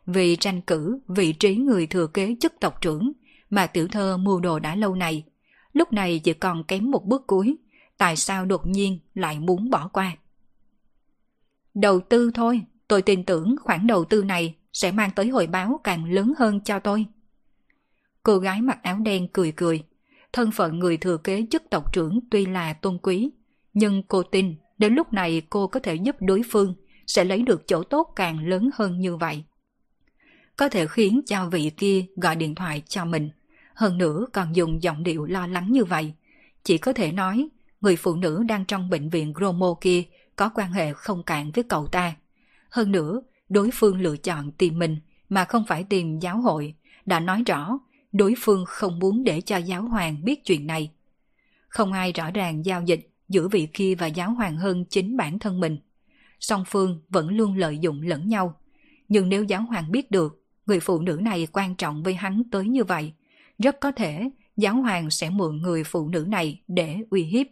vì 0.05 0.35
tranh 0.35 0.61
cử 0.61 0.99
vị 1.07 1.33
trí 1.33 1.55
người 1.55 1.87
thừa 1.87 2.07
kế 2.07 2.35
chức 2.39 2.53
tộc 2.59 2.81
trưởng 2.81 3.11
mà 3.49 3.67
tiểu 3.67 3.87
thơ 3.87 4.17
mưu 4.17 4.39
đồ 4.39 4.59
đã 4.59 4.75
lâu 4.75 4.95
này. 4.95 5.23
Lúc 5.73 5.93
này 5.93 6.19
chỉ 6.19 6.33
còn 6.33 6.63
kém 6.63 6.91
một 6.91 7.05
bước 7.05 7.27
cuối, 7.27 7.55
tại 7.97 8.15
sao 8.15 8.45
đột 8.45 8.67
nhiên 8.67 8.99
lại 9.13 9.39
muốn 9.39 9.69
bỏ 9.69 9.87
qua? 9.87 10.17
Đầu 11.73 11.99
tư 11.99 12.31
thôi, 12.33 12.61
tôi 12.87 13.01
tin 13.01 13.25
tưởng 13.25 13.55
khoản 13.61 13.87
đầu 13.87 14.05
tư 14.05 14.23
này 14.23 14.55
sẽ 14.73 14.91
mang 14.91 15.09
tới 15.15 15.27
hồi 15.27 15.47
báo 15.47 15.79
càng 15.83 16.11
lớn 16.11 16.33
hơn 16.37 16.61
cho 16.61 16.79
tôi. 16.79 17.05
Cô 18.23 18.37
gái 18.37 18.61
mặc 18.61 18.79
áo 18.83 18.97
đen 18.97 19.27
cười 19.33 19.51
cười. 19.51 19.83
Thân 20.33 20.51
phận 20.51 20.79
người 20.79 20.97
thừa 20.97 21.17
kế 21.17 21.45
chức 21.51 21.63
tộc 21.69 21.93
trưởng 21.93 22.19
tuy 22.31 22.45
là 22.45 22.73
tôn 22.73 22.97
quý, 22.97 23.31
nhưng 23.73 24.03
cô 24.03 24.23
tin 24.23 24.55
đến 24.77 24.93
lúc 24.93 25.13
này 25.13 25.41
cô 25.49 25.67
có 25.67 25.79
thể 25.79 25.95
giúp 25.95 26.15
đối 26.19 26.41
phương 26.51 26.75
sẽ 27.07 27.23
lấy 27.23 27.41
được 27.41 27.67
chỗ 27.67 27.83
tốt 27.83 28.13
càng 28.15 28.47
lớn 28.47 28.69
hơn 28.73 28.99
như 28.99 29.15
vậy 29.15 29.43
có 30.61 30.69
thể 30.69 30.87
khiến 30.87 31.21
cho 31.25 31.49
vị 31.49 31.71
kia 31.77 32.05
gọi 32.15 32.35
điện 32.35 32.55
thoại 32.55 32.81
cho 32.87 33.05
mình. 33.05 33.29
Hơn 33.73 33.97
nữa 33.97 34.25
còn 34.33 34.55
dùng 34.55 34.83
giọng 34.83 35.03
điệu 35.03 35.25
lo 35.25 35.47
lắng 35.47 35.71
như 35.71 35.85
vậy. 35.85 36.13
Chỉ 36.63 36.77
có 36.77 36.93
thể 36.93 37.11
nói, 37.11 37.49
người 37.81 37.95
phụ 37.95 38.15
nữ 38.15 38.43
đang 38.47 38.65
trong 38.65 38.89
bệnh 38.89 39.09
viện 39.09 39.33
Gromo 39.33 39.75
kia 39.81 40.03
có 40.41 40.49
quan 40.49 40.71
hệ 40.71 40.93
không 40.93 41.23
cạn 41.23 41.51
với 41.51 41.63
cậu 41.63 41.87
ta. 41.87 42.15
Hơn 42.69 42.91
nữa, 42.91 43.21
đối 43.49 43.69
phương 43.73 44.01
lựa 44.01 44.17
chọn 44.17 44.51
tìm 44.51 44.79
mình 44.79 44.99
mà 45.29 45.45
không 45.45 45.65
phải 45.67 45.83
tìm 45.83 46.19
giáo 46.19 46.41
hội, 46.41 46.75
đã 47.05 47.19
nói 47.19 47.43
rõ 47.45 47.79
đối 48.11 48.33
phương 48.37 48.65
không 48.67 48.99
muốn 48.99 49.23
để 49.23 49.41
cho 49.41 49.57
giáo 49.57 49.83
hoàng 49.83 50.23
biết 50.23 50.45
chuyện 50.45 50.67
này. 50.67 50.91
Không 51.67 51.93
ai 51.93 52.11
rõ 52.11 52.31
ràng 52.31 52.65
giao 52.65 52.81
dịch 52.81 53.09
giữa 53.29 53.47
vị 53.47 53.67
kia 53.73 53.95
và 53.95 54.07
giáo 54.07 54.31
hoàng 54.31 54.57
hơn 54.57 54.85
chính 54.85 55.17
bản 55.17 55.39
thân 55.39 55.59
mình. 55.59 55.77
Song 56.39 56.63
phương 56.67 57.01
vẫn 57.09 57.29
luôn 57.29 57.57
lợi 57.57 57.77
dụng 57.77 58.01
lẫn 58.01 58.27
nhau. 58.27 58.55
Nhưng 59.07 59.29
nếu 59.29 59.43
giáo 59.43 59.61
hoàng 59.61 59.91
biết 59.91 60.11
được 60.11 60.43
người 60.65 60.79
phụ 60.79 61.01
nữ 61.01 61.19
này 61.21 61.47
quan 61.53 61.75
trọng 61.75 62.03
với 62.03 62.13
hắn 62.13 62.43
tới 62.51 62.67
như 62.67 62.83
vậy, 62.83 63.13
rất 63.59 63.79
có 63.79 63.91
thể 63.91 64.29
giáo 64.57 64.75
hoàng 64.75 65.09
sẽ 65.09 65.29
mượn 65.29 65.61
người 65.61 65.83
phụ 65.83 66.07
nữ 66.07 66.25
này 66.27 66.61
để 66.67 66.97
uy 67.09 67.23
hiếp. 67.23 67.47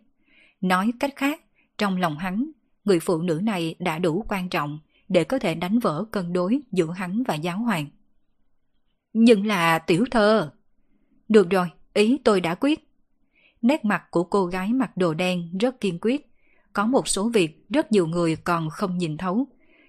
Nói 0.62 0.92
cách 1.00 1.14
khác, 1.16 1.42
trong 1.78 1.98
lòng 1.98 2.18
hắn, 2.18 2.52
người 2.86 3.00
phụ 3.00 3.22
nữ 3.22 3.42
này 3.44 3.76
đã 3.80 4.00
đủ 4.00 4.26
quan 4.28 4.50
trọng 4.50 4.80
để 5.10 5.24
có 5.24 5.40
thể 5.40 5.56
đánh 5.56 5.80
vỡ 5.80 6.06
cân 6.12 6.34
đối 6.34 6.62
giữa 6.72 6.92
hắn 6.92 7.24
và 7.24 7.36
giáo 7.36 7.58
hoàng. 7.58 7.88
Nhưng 9.14 9.46
là 9.46 9.80
tiểu 9.80 10.06
thơ. 10.12 10.52
Được 11.30 11.50
rồi, 11.50 11.68
ý 11.94 12.18
tôi 12.24 12.42
đã 12.42 12.56
quyết. 12.56 12.88
Nét 13.62 13.86
mặt 13.86 14.04
của 14.12 14.24
cô 14.24 14.46
gái 14.46 14.74
mặc 14.74 14.98
đồ 14.98 15.14
đen 15.14 15.58
rất 15.58 15.82
kiên 15.82 15.98
quyết. 16.02 16.30
Có 16.74 16.86
một 16.86 17.08
số 17.08 17.30
việc 17.30 17.66
rất 17.70 17.92
nhiều 17.92 18.08
người 18.08 18.36
còn 18.36 18.70
không 18.70 18.98
nhìn 18.98 19.18
thấu. 19.18 19.48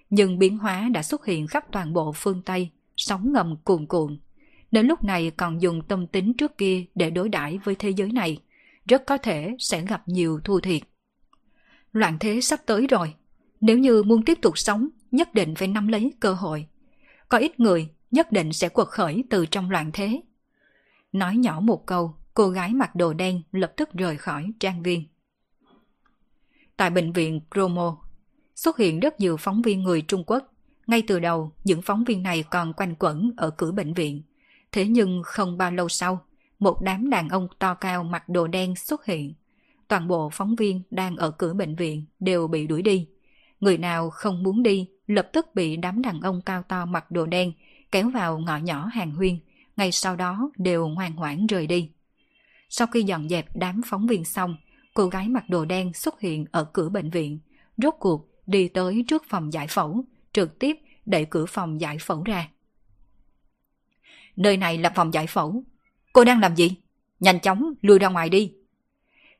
Nhưng 0.09 0.39
biến 0.39 0.57
hóa 0.57 0.89
đã 0.93 1.03
xuất 1.03 1.25
hiện 1.25 1.47
khắp 1.47 1.65
toàn 1.71 1.93
bộ 1.93 2.11
phương 2.11 2.41
Tây, 2.41 2.69
sóng 2.97 3.33
ngầm 3.33 3.55
cuồn 3.63 3.85
cuộn. 3.85 4.19
Đến 4.71 4.87
lúc 4.87 5.03
này 5.03 5.31
còn 5.37 5.61
dùng 5.61 5.81
tâm 5.81 6.07
tính 6.07 6.33
trước 6.33 6.57
kia 6.57 6.85
để 6.95 7.09
đối 7.09 7.29
đãi 7.29 7.59
với 7.63 7.75
thế 7.75 7.89
giới 7.89 8.11
này, 8.11 8.37
rất 8.85 9.05
có 9.05 9.17
thể 9.17 9.55
sẽ 9.59 9.85
gặp 9.85 10.03
nhiều 10.07 10.39
thua 10.43 10.59
thiệt. 10.59 10.81
Loạn 11.91 12.17
thế 12.19 12.41
sắp 12.41 12.59
tới 12.65 12.87
rồi, 12.87 13.13
nếu 13.61 13.77
như 13.77 14.03
muốn 14.03 14.25
tiếp 14.25 14.37
tục 14.41 14.57
sống, 14.57 14.89
nhất 15.11 15.33
định 15.33 15.55
phải 15.55 15.67
nắm 15.67 15.87
lấy 15.87 16.13
cơ 16.19 16.33
hội. 16.33 16.67
Có 17.29 17.37
ít 17.37 17.59
người 17.59 17.89
nhất 18.11 18.31
định 18.31 18.53
sẽ 18.53 18.69
quật 18.69 18.87
khởi 18.87 19.23
từ 19.29 19.45
trong 19.45 19.69
loạn 19.69 19.89
thế. 19.93 20.21
Nói 21.11 21.37
nhỏ 21.37 21.59
một 21.59 21.85
câu, 21.85 22.15
cô 22.33 22.49
gái 22.49 22.73
mặc 22.73 22.95
đồ 22.95 23.13
đen 23.13 23.41
lập 23.51 23.73
tức 23.77 23.89
rời 23.93 24.17
khỏi 24.17 24.51
trang 24.59 24.83
viên. 24.83 25.03
Tại 26.77 26.89
bệnh 26.89 27.13
viện 27.13 27.41
Cromo, 27.51 27.97
xuất 28.55 28.77
hiện 28.77 28.99
rất 28.99 29.19
nhiều 29.19 29.37
phóng 29.37 29.61
viên 29.61 29.83
người 29.83 30.01
Trung 30.01 30.23
Quốc. 30.27 30.43
Ngay 30.87 31.03
từ 31.07 31.19
đầu, 31.19 31.51
những 31.63 31.81
phóng 31.81 32.03
viên 32.03 32.23
này 32.23 32.43
còn 32.43 32.73
quanh 32.73 32.95
quẩn 32.99 33.31
ở 33.37 33.49
cửa 33.49 33.71
bệnh 33.71 33.93
viện. 33.93 34.21
Thế 34.71 34.87
nhưng 34.87 35.21
không 35.25 35.57
bao 35.57 35.71
lâu 35.71 35.89
sau, 35.89 36.25
một 36.59 36.81
đám 36.81 37.09
đàn 37.09 37.29
ông 37.29 37.47
to 37.59 37.73
cao 37.73 38.03
mặc 38.03 38.29
đồ 38.29 38.47
đen 38.47 38.75
xuất 38.75 39.05
hiện. 39.05 39.33
Toàn 39.91 40.07
bộ 40.07 40.29
phóng 40.29 40.55
viên 40.55 40.81
đang 40.91 41.15
ở 41.15 41.31
cửa 41.31 41.53
bệnh 41.53 41.75
viện 41.75 42.05
đều 42.19 42.47
bị 42.47 42.67
đuổi 42.67 42.81
đi. 42.81 43.07
Người 43.59 43.77
nào 43.77 44.09
không 44.09 44.43
muốn 44.43 44.63
đi 44.63 44.89
lập 45.07 45.29
tức 45.33 45.55
bị 45.55 45.75
đám 45.75 46.01
đàn 46.01 46.21
ông 46.21 46.41
cao 46.41 46.63
to 46.63 46.85
mặc 46.85 47.11
đồ 47.11 47.25
đen 47.25 47.53
kéo 47.91 48.09
vào 48.09 48.39
ngõ 48.39 48.57
nhỏ 48.57 48.85
hàng 48.93 49.11
huyên, 49.11 49.39
ngay 49.77 49.91
sau 49.91 50.15
đó 50.15 50.51
đều 50.57 50.87
ngoan 50.87 51.15
ngoãn 51.15 51.47
rời 51.47 51.67
đi. 51.67 51.89
Sau 52.69 52.87
khi 52.87 53.03
dọn 53.03 53.29
dẹp 53.29 53.45
đám 53.55 53.81
phóng 53.85 54.07
viên 54.07 54.25
xong, 54.25 54.55
cô 54.93 55.07
gái 55.07 55.29
mặc 55.29 55.43
đồ 55.49 55.65
đen 55.65 55.93
xuất 55.93 56.19
hiện 56.19 56.45
ở 56.51 56.63
cửa 56.63 56.89
bệnh 56.89 57.09
viện, 57.09 57.39
rốt 57.77 57.93
cuộc 57.99 58.29
đi 58.45 58.67
tới 58.67 59.05
trước 59.07 59.23
phòng 59.29 59.53
giải 59.53 59.67
phẫu, 59.67 60.05
trực 60.33 60.59
tiếp 60.59 60.77
đẩy 61.05 61.25
cửa 61.25 61.45
phòng 61.45 61.81
giải 61.81 61.97
phẫu 62.01 62.23
ra. 62.23 62.49
Nơi 64.35 64.57
này 64.57 64.77
là 64.77 64.91
phòng 64.95 65.13
giải 65.13 65.27
phẫu. 65.27 65.63
Cô 66.13 66.23
đang 66.23 66.39
làm 66.39 66.55
gì? 66.55 66.75
Nhanh 67.19 67.39
chóng 67.39 67.73
lùi 67.81 67.99
ra 67.99 68.09
ngoài 68.09 68.29
đi. 68.29 68.53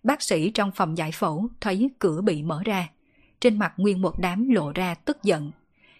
Bác 0.03 0.21
sĩ 0.21 0.51
trong 0.51 0.71
phòng 0.71 0.97
giải 0.97 1.11
phẫu 1.11 1.47
thấy 1.61 1.89
cửa 1.99 2.21
bị 2.21 2.43
mở 2.43 2.61
ra. 2.65 2.89
Trên 3.39 3.59
mặt 3.59 3.73
nguyên 3.77 4.01
một 4.01 4.19
đám 4.19 4.49
lộ 4.49 4.71
ra 4.71 4.93
tức 4.93 5.23
giận. 5.23 5.51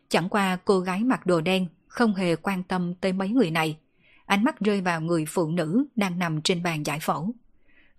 Chẳng 0.10 0.30
qua 0.30 0.58
cô 0.66 0.80
gái 0.80 1.04
mặc 1.04 1.26
đồ 1.26 1.42
đen 1.42 1.68
không 1.88 2.16
hề 2.16 2.36
quan 2.36 2.64
tâm 2.64 2.96
tới 2.96 3.14
mấy 3.14 3.30
người 3.30 3.52
này. 3.52 3.78
Ánh 4.26 4.44
mắt 4.44 4.60
rơi 4.60 4.82
vào 4.82 5.02
người 5.02 5.26
phụ 5.28 5.52
nữ 5.52 5.86
đang 5.96 6.20
nằm 6.20 6.42
trên 6.42 6.64
bàn 6.64 6.86
giải 6.86 7.00
phẫu. 7.00 7.34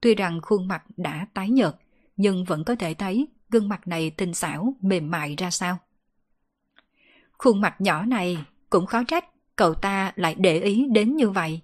Tuy 0.00 0.14
rằng 0.14 0.40
khuôn 0.42 0.68
mặt 0.68 0.82
đã 0.96 1.26
tái 1.34 1.50
nhợt, 1.50 1.76
nhưng 2.16 2.44
vẫn 2.44 2.64
có 2.64 2.74
thể 2.74 2.94
thấy 2.94 3.28
gương 3.50 3.68
mặt 3.68 3.88
này 3.88 4.10
tinh 4.10 4.34
xảo, 4.34 4.74
mềm 4.80 5.10
mại 5.10 5.34
ra 5.38 5.50
sao. 5.50 5.78
Khuôn 7.38 7.60
mặt 7.60 7.80
nhỏ 7.80 8.04
này 8.04 8.38
cũng 8.70 8.86
khó 8.86 9.04
trách 9.04 9.24
cậu 9.56 9.74
ta 9.74 10.12
lại 10.16 10.34
để 10.34 10.60
ý 10.60 10.86
đến 10.92 11.16
như 11.16 11.30
vậy. 11.30 11.60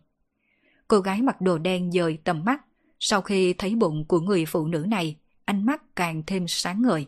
Cô 0.89 1.01
gái 1.01 1.23
mặc 1.23 1.41
đồ 1.41 1.59
đen 1.59 1.93
dời 1.93 2.19
tầm 2.25 2.45
mắt, 2.45 2.61
sau 3.01 3.21
khi 3.21 3.53
thấy 3.53 3.75
bụng 3.75 4.05
của 4.05 4.21
người 4.21 4.47
phụ 4.47 4.67
nữ 4.67 4.79
này, 4.89 5.17
ánh 5.45 5.67
mắt 5.67 5.83
càng 5.97 6.23
thêm 6.27 6.49
sáng 6.49 6.83
ngời. 6.83 7.07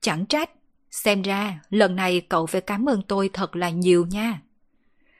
Chẳng 0.00 0.26
trách, 0.26 0.50
xem 0.90 1.22
ra 1.22 1.60
lần 1.70 1.96
này 1.96 2.20
cậu 2.20 2.46
phải 2.46 2.60
cảm 2.60 2.88
ơn 2.88 3.02
tôi 3.08 3.30
thật 3.32 3.56
là 3.56 3.70
nhiều 3.70 4.06
nha. 4.06 4.40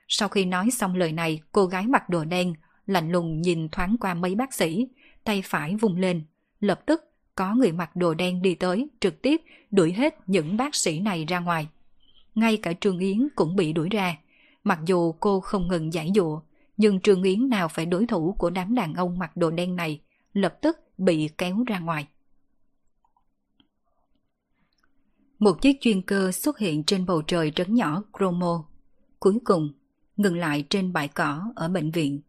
Sau 0.09 0.29
khi 0.29 0.45
nói 0.45 0.71
xong 0.71 0.97
lời 0.97 1.13
này, 1.13 1.41
cô 1.53 1.67
gái 1.67 1.87
mặc 1.87 2.09
đồ 2.09 2.25
đen 2.25 2.55
lạnh 2.87 3.13
lùng 3.13 3.43
nhìn 3.43 3.69
thoáng 3.69 3.97
qua 4.01 4.15
mấy 4.15 4.35
bác 4.35 4.55
sĩ, 4.55 4.89
tay 5.25 5.43
phải 5.45 5.77
vùng 5.77 5.97
lên. 5.97 6.23
Lập 6.61 6.81
tức 6.87 7.05
có 7.35 7.55
người 7.55 7.73
mặc 7.73 7.97
đồ 7.97 8.15
đen 8.15 8.43
đi 8.43 8.55
tới, 8.55 8.89
trực 9.01 9.23
tiếp 9.23 9.41
đuổi 9.71 9.93
hết 9.93 10.15
những 10.27 10.57
bác 10.57 10.75
sĩ 10.75 11.01
này 11.01 11.25
ra 11.25 11.39
ngoài. 11.39 11.69
Ngay 12.35 12.57
cả 12.57 12.73
Trương 12.81 12.99
Yến 12.99 13.29
cũng 13.35 13.57
bị 13.57 13.73
đuổi 13.73 13.89
ra. 13.89 14.17
Mặc 14.65 14.79
dù 14.87 15.13
cô 15.13 15.41
không 15.41 15.69
ngừng 15.69 15.93
giải 15.93 16.11
dụa, 16.15 16.41
nhưng 16.83 17.01
Trương 17.01 17.23
Yến 17.23 17.49
nào 17.49 17.69
phải 17.69 17.87
đối 17.87 18.07
thủ 18.07 18.35
của 18.39 18.51
đám 18.51 18.75
đàn 18.75 18.95
ông 18.95 19.19
mặc 19.19 19.37
đồ 19.37 19.51
đen 19.51 19.77
này, 19.77 20.01
lập 20.33 20.59
tức 20.63 20.79
bị 20.99 21.29
kéo 21.39 21.65
ra 21.67 21.79
ngoài. 21.79 22.07
Một 25.39 25.63
chiếc 25.63 25.77
chuyên 25.81 26.03
cơ 26.03 26.33
xuất 26.33 26.59
hiện 26.59 26.85
trên 26.85 27.07
bầu 27.07 27.23
trời 27.23 27.51
trấn 27.51 27.75
nhỏ 27.75 28.03
Cromo. 28.13 28.65
Cuối 29.21 29.39
cùng, 29.45 29.73
ngừng 30.17 30.37
lại 30.37 30.65
trên 30.71 30.93
bãi 30.93 31.09
cỏ 31.09 31.53
ở 31.57 31.69
bệnh 31.69 31.91
viện. 31.91 32.21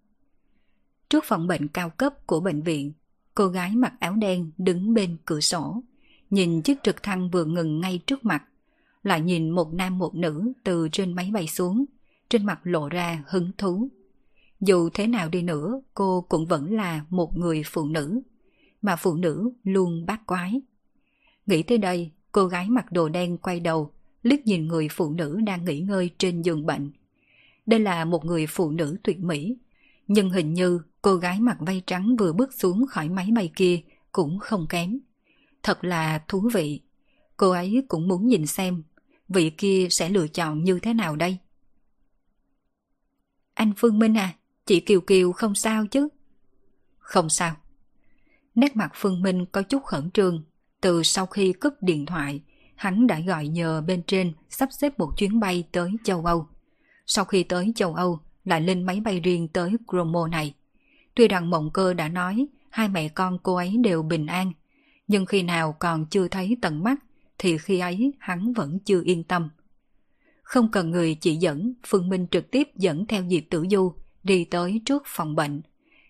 Trước 1.09 1.23
phòng 1.27 1.47
bệnh 1.47 1.67
cao 1.67 1.89
cấp 1.89 2.27
của 2.27 2.39
bệnh 2.39 2.61
viện, 2.61 2.93
cô 3.35 3.47
gái 3.47 3.75
mặc 3.75 3.93
áo 3.99 4.15
đen 4.15 4.51
đứng 4.57 4.93
bên 4.93 5.17
cửa 5.25 5.39
sổ, 5.39 5.81
nhìn 6.29 6.61
chiếc 6.61 6.83
trực 6.83 7.03
thăng 7.03 7.29
vừa 7.29 7.45
ngừng 7.45 7.79
ngay 7.79 7.99
trước 8.07 8.25
mặt, 8.25 8.43
lại 9.03 9.21
nhìn 9.21 9.49
một 9.49 9.73
nam 9.73 9.97
một 9.97 10.15
nữ 10.15 10.53
từ 10.63 10.89
trên 10.91 11.13
máy 11.13 11.29
bay 11.33 11.47
xuống, 11.47 11.85
trên 12.29 12.45
mặt 12.45 12.59
lộ 12.63 12.89
ra 12.89 13.23
hứng 13.27 13.51
thú. 13.57 13.89
Dù 14.65 14.89
thế 14.93 15.07
nào 15.07 15.29
đi 15.29 15.41
nữa, 15.41 15.81
cô 15.93 16.25
cũng 16.29 16.45
vẫn 16.45 16.73
là 16.73 17.05
một 17.09 17.37
người 17.37 17.63
phụ 17.65 17.85
nữ, 17.85 18.21
mà 18.81 18.95
phụ 18.95 19.15
nữ 19.15 19.51
luôn 19.63 20.05
bát 20.05 20.25
quái. 20.25 20.61
Nghĩ 21.45 21.63
tới 21.63 21.77
đây, 21.77 22.11
cô 22.31 22.45
gái 22.45 22.69
mặc 22.69 22.91
đồ 22.91 23.09
đen 23.09 23.37
quay 23.37 23.59
đầu, 23.59 23.91
liếc 24.21 24.47
nhìn 24.47 24.67
người 24.67 24.87
phụ 24.91 25.13
nữ 25.13 25.39
đang 25.45 25.65
nghỉ 25.65 25.79
ngơi 25.79 26.09
trên 26.17 26.41
giường 26.41 26.65
bệnh. 26.65 26.91
Đây 27.65 27.79
là 27.79 28.05
một 28.05 28.25
người 28.25 28.47
phụ 28.47 28.71
nữ 28.71 28.97
tuyệt 29.03 29.19
mỹ, 29.19 29.57
nhưng 30.07 30.29
hình 30.29 30.53
như 30.53 30.81
cô 31.01 31.15
gái 31.15 31.39
mặc 31.39 31.57
vây 31.59 31.81
trắng 31.87 32.15
vừa 32.19 32.33
bước 32.33 32.53
xuống 32.53 32.85
khỏi 32.87 33.09
máy 33.09 33.29
bay 33.35 33.51
kia 33.55 33.81
cũng 34.11 34.39
không 34.39 34.65
kém. 34.69 34.99
Thật 35.63 35.83
là 35.83 36.23
thú 36.27 36.49
vị. 36.53 36.81
Cô 37.37 37.51
ấy 37.51 37.83
cũng 37.87 38.07
muốn 38.07 38.27
nhìn 38.27 38.47
xem 38.47 38.83
vị 39.29 39.49
kia 39.49 39.87
sẽ 39.89 40.09
lựa 40.09 40.27
chọn 40.27 40.63
như 40.63 40.79
thế 40.79 40.93
nào 40.93 41.15
đây. 41.15 41.37
Anh 43.53 43.73
Phương 43.77 43.99
Minh 43.99 44.17
à, 44.17 44.33
chị 44.65 44.79
Kiều 44.79 45.01
Kiều 45.01 45.31
không 45.31 45.55
sao 45.55 45.85
chứ? 45.87 46.07
Không 46.97 47.29
sao. 47.29 47.55
Nét 48.55 48.75
mặt 48.75 48.91
Phương 48.95 49.21
Minh 49.21 49.45
có 49.45 49.61
chút 49.61 49.83
khẩn 49.83 50.11
trương. 50.11 50.43
Từ 50.81 51.03
sau 51.03 51.25
khi 51.25 51.53
cúp 51.53 51.73
điện 51.81 52.05
thoại, 52.05 52.41
hắn 52.75 53.07
đã 53.07 53.19
gọi 53.19 53.47
nhờ 53.47 53.81
bên 53.81 54.03
trên 54.07 54.33
sắp 54.49 54.69
xếp 54.71 54.99
một 54.99 55.13
chuyến 55.17 55.39
bay 55.39 55.63
tới 55.71 55.91
châu 56.03 56.25
Âu. 56.25 56.47
Sau 57.05 57.25
khi 57.25 57.43
tới 57.43 57.71
châu 57.75 57.93
Âu, 57.93 58.19
lại 58.43 58.61
lên 58.61 58.83
máy 58.83 58.99
bay 58.99 59.19
riêng 59.19 59.47
tới 59.47 59.71
Cromo 59.87 60.27
này. 60.27 60.53
Tuy 61.15 61.27
rằng 61.27 61.49
mộng 61.49 61.69
cơ 61.73 61.93
đã 61.93 62.09
nói 62.09 62.47
hai 62.69 62.89
mẹ 62.89 63.09
con 63.09 63.37
cô 63.43 63.55
ấy 63.55 63.77
đều 63.83 64.03
bình 64.03 64.25
an, 64.25 64.51
nhưng 65.07 65.25
khi 65.25 65.43
nào 65.43 65.75
còn 65.79 66.05
chưa 66.05 66.27
thấy 66.27 66.57
tận 66.61 66.83
mắt 66.83 66.95
thì 67.37 67.57
khi 67.57 67.79
ấy 67.79 68.13
hắn 68.19 68.53
vẫn 68.53 68.79
chưa 68.79 69.01
yên 69.05 69.23
tâm. 69.23 69.49
Không 70.43 70.71
cần 70.71 70.89
người 70.89 71.15
chỉ 71.15 71.35
dẫn, 71.35 71.73
Phương 71.87 72.09
Minh 72.09 72.27
trực 72.31 72.51
tiếp 72.51 72.67
dẫn 72.75 73.05
theo 73.05 73.23
Diệp 73.29 73.43
Tử 73.49 73.65
Du 73.71 73.93
đi 74.23 74.45
tới 74.45 74.81
trước 74.85 75.03
phòng 75.05 75.35
bệnh, 75.35 75.61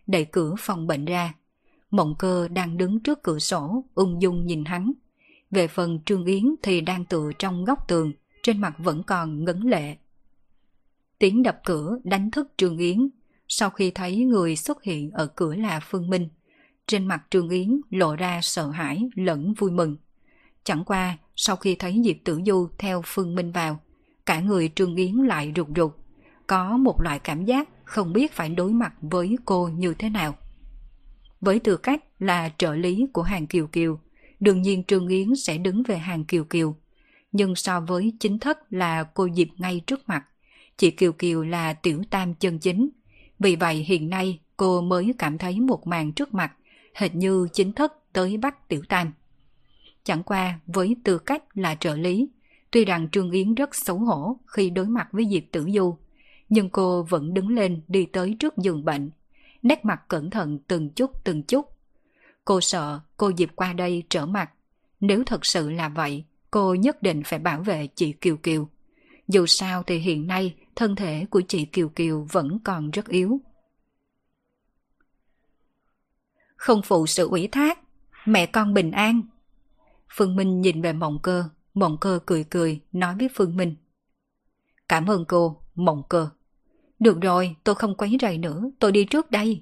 đẩy 0.08 0.26
cửa 0.26 0.56
phòng 0.60 0.88
bệnh 0.88 1.06
ra. 1.06 1.34
Mộng 1.92 2.16
cơ 2.20 2.48
đang 2.48 2.78
đứng 2.78 3.00
trước 3.00 3.24
cửa 3.24 3.40
sổ, 3.40 3.86
ung 3.94 4.22
dung 4.22 4.46
nhìn 4.46 4.66
hắn. 4.66 4.92
Về 5.52 5.68
phần 5.68 6.00
Trương 6.06 6.26
Yến 6.26 6.56
thì 6.64 6.82
đang 6.82 7.06
tựa 7.06 7.32
trong 7.40 7.66
góc 7.66 7.88
tường, 7.88 8.14
trên 8.44 8.62
mặt 8.62 8.74
vẫn 8.78 9.04
còn 9.04 9.46
ngấn 9.46 9.62
lệ. 9.62 9.98
Tiếng 11.20 11.44
đập 11.44 11.60
cửa 11.66 11.98
đánh 12.04 12.32
thức 12.32 12.52
Trương 12.58 12.78
Yến. 12.78 13.10
Sau 13.48 13.70
khi 13.70 13.92
thấy 13.92 14.18
người 14.18 14.56
xuất 14.56 14.84
hiện 14.84 15.12
ở 15.12 15.28
cửa 15.28 15.56
là 15.56 15.80
Phương 15.80 16.10
Minh, 16.10 16.30
trên 16.88 17.08
mặt 17.08 17.24
Trương 17.30 17.50
Yến 17.50 17.82
lộ 17.90 18.16
ra 18.16 18.40
sợ 18.42 18.70
hãi 18.70 19.10
lẫn 19.16 19.54
vui 19.54 19.72
mừng. 19.72 19.98
Chẳng 20.64 20.84
qua, 20.86 21.18
sau 21.36 21.56
khi 21.56 21.76
thấy 21.76 22.02
Diệp 22.06 22.16
Tử 22.24 22.42
Du 22.46 22.68
theo 22.78 23.02
Phương 23.06 23.36
Minh 23.36 23.52
vào, 23.52 23.80
cả 24.26 24.40
người 24.40 24.72
Trương 24.76 24.96
Yến 24.96 25.16
lại 25.16 25.54
rụt 25.56 25.68
rụt, 25.76 25.92
có 26.48 26.78
một 26.78 27.02
loại 27.02 27.20
cảm 27.20 27.46
giác 27.46 27.70
không 27.94 28.14
biết 28.14 28.32
phải 28.32 28.50
đối 28.50 28.74
mặt 28.74 28.94
với 29.02 29.38
cô 29.46 29.68
như 29.68 29.94
thế 29.94 30.10
nào. 30.10 30.36
Với 31.42 31.60
tư 31.60 31.78
cách 31.78 32.04
là 32.20 32.50
trợ 32.58 32.76
lý 32.76 33.08
của 33.14 33.22
hàng 33.22 33.48
Kiều 33.48 33.68
Kiều, 33.68 34.00
đương 34.40 34.62
nhiên 34.62 34.84
Trương 34.84 35.08
Yến 35.08 35.36
sẽ 35.36 35.58
đứng 35.58 35.84
về 35.84 35.98
hàng 35.98 36.26
Kiều 36.26 36.44
Kiều. 36.44 36.76
Nhưng 37.32 37.56
so 37.56 37.80
với 37.80 38.14
chính 38.20 38.40
thất 38.40 38.74
là 38.74 39.04
cô 39.04 39.28
Diệp 39.36 39.48
ngay 39.58 39.82
trước 39.88 40.10
mặt, 40.10 40.26
chị 40.78 40.92
Kiều 40.92 41.12
Kiều 41.12 41.44
là 41.44 41.74
tiểu 41.74 42.02
tam 42.10 42.34
chân 42.34 42.60
chính. 42.60 42.90
Vì 43.40 43.56
vậy 43.56 43.76
hiện 43.76 44.10
nay 44.10 44.40
cô 44.58 44.82
mới 44.82 45.14
cảm 45.20 45.38
thấy 45.38 45.60
một 45.60 45.88
màn 45.88 46.12
trước 46.12 46.34
mặt, 46.34 46.54
hệt 46.94 47.16
như 47.16 47.48
chính 47.54 47.74
thất 47.74 48.14
tới 48.14 48.38
bắt 48.38 48.68
tiểu 48.68 48.82
tam. 48.90 49.14
Chẳng 50.04 50.24
qua 50.24 50.60
với 50.66 50.96
tư 51.04 51.18
cách 51.18 51.44
là 51.54 51.76
trợ 51.76 51.96
lý, 51.96 52.30
tuy 52.72 52.86
rằng 52.86 53.10
Trương 53.12 53.32
Yến 53.32 53.56
rất 53.56 53.76
xấu 53.76 53.98
hổ 53.98 54.38
khi 54.48 54.70
đối 54.70 54.86
mặt 54.86 55.08
với 55.12 55.26
Diệp 55.32 55.44
Tử 55.52 55.70
Du, 55.74 55.98
nhưng 56.54 56.70
cô 56.70 57.04
vẫn 57.04 57.34
đứng 57.34 57.48
lên 57.48 57.82
đi 57.88 58.06
tới 58.06 58.36
trước 58.40 58.58
giường 58.58 58.86
bệnh, 58.86 59.12
nét 59.62 59.86
mặt 59.86 60.02
cẩn 60.08 60.30
thận 60.30 60.60
từng 60.68 60.90
chút 60.90 61.24
từng 61.24 61.44
chút. 61.44 61.66
Cô 62.46 62.62
sợ 62.62 63.00
cô 63.18 63.30
dịp 63.30 63.50
qua 63.56 63.74
đây 63.74 64.04
trở 64.10 64.26
mặt. 64.26 64.52
Nếu 65.00 65.24
thật 65.26 65.46
sự 65.46 65.70
là 65.70 65.90
vậy, 65.90 66.26
cô 66.52 66.74
nhất 66.74 67.02
định 67.02 67.22
phải 67.26 67.40
bảo 67.40 67.62
vệ 67.62 67.88
chị 67.88 68.12
Kiều 68.12 68.38
Kiều. 68.38 68.70
Dù 69.28 69.46
sao 69.46 69.84
thì 69.84 69.98
hiện 69.98 70.28
nay 70.28 70.56
thân 70.76 70.96
thể 70.96 71.26
của 71.30 71.42
chị 71.48 71.66
Kiều 71.66 71.90
Kiều 71.90 72.28
vẫn 72.32 72.60
còn 72.64 72.92
rất 72.92 73.08
yếu. 73.08 73.42
Không 76.56 76.82
phụ 76.82 77.08
sự 77.08 77.28
ủy 77.28 77.48
thác, 77.48 77.80
mẹ 78.26 78.46
con 78.46 78.74
bình 78.74 78.92
an. 78.92 79.22
Phương 80.10 80.36
Minh 80.36 80.62
nhìn 80.62 80.82
về 80.82 80.94
mộng 80.94 81.20
cơ, 81.24 81.44
mộng 81.74 81.98
cơ 82.02 82.20
cười 82.26 82.44
cười, 82.44 82.82
nói 82.92 83.16
với 83.20 83.30
Phương 83.36 83.58
Minh. 83.58 83.76
Cảm 84.90 85.10
ơn 85.10 85.26
cô, 85.28 85.62
mộng 85.76 86.04
cơ. 86.10 86.30
Được 87.04 87.22
rồi, 87.22 87.56
tôi 87.64 87.76
không 87.76 87.96
quấy 87.96 88.18
rầy 88.22 88.38
nữa, 88.38 88.64
tôi 88.80 88.92
đi 88.92 89.06
trước 89.06 89.32
đây. 89.32 89.62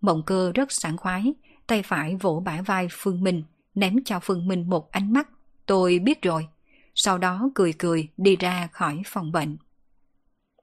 Mộng 0.00 0.22
cơ 0.26 0.52
rất 0.54 0.72
sảng 0.72 0.96
khoái, 0.96 1.34
tay 1.66 1.82
phải 1.82 2.16
vỗ 2.16 2.42
bả 2.44 2.62
vai 2.62 2.88
Phương 2.90 3.22
Minh, 3.22 3.42
ném 3.74 4.04
cho 4.04 4.20
Phương 4.22 4.48
Minh 4.48 4.70
một 4.70 4.90
ánh 4.90 5.12
mắt. 5.12 5.28
Tôi 5.66 5.98
biết 5.98 6.22
rồi. 6.22 6.46
Sau 6.94 7.18
đó 7.18 7.50
cười 7.54 7.72
cười 7.72 8.08
đi 8.16 8.36
ra 8.36 8.68
khỏi 8.72 9.02
phòng 9.06 9.32
bệnh. 9.32 9.56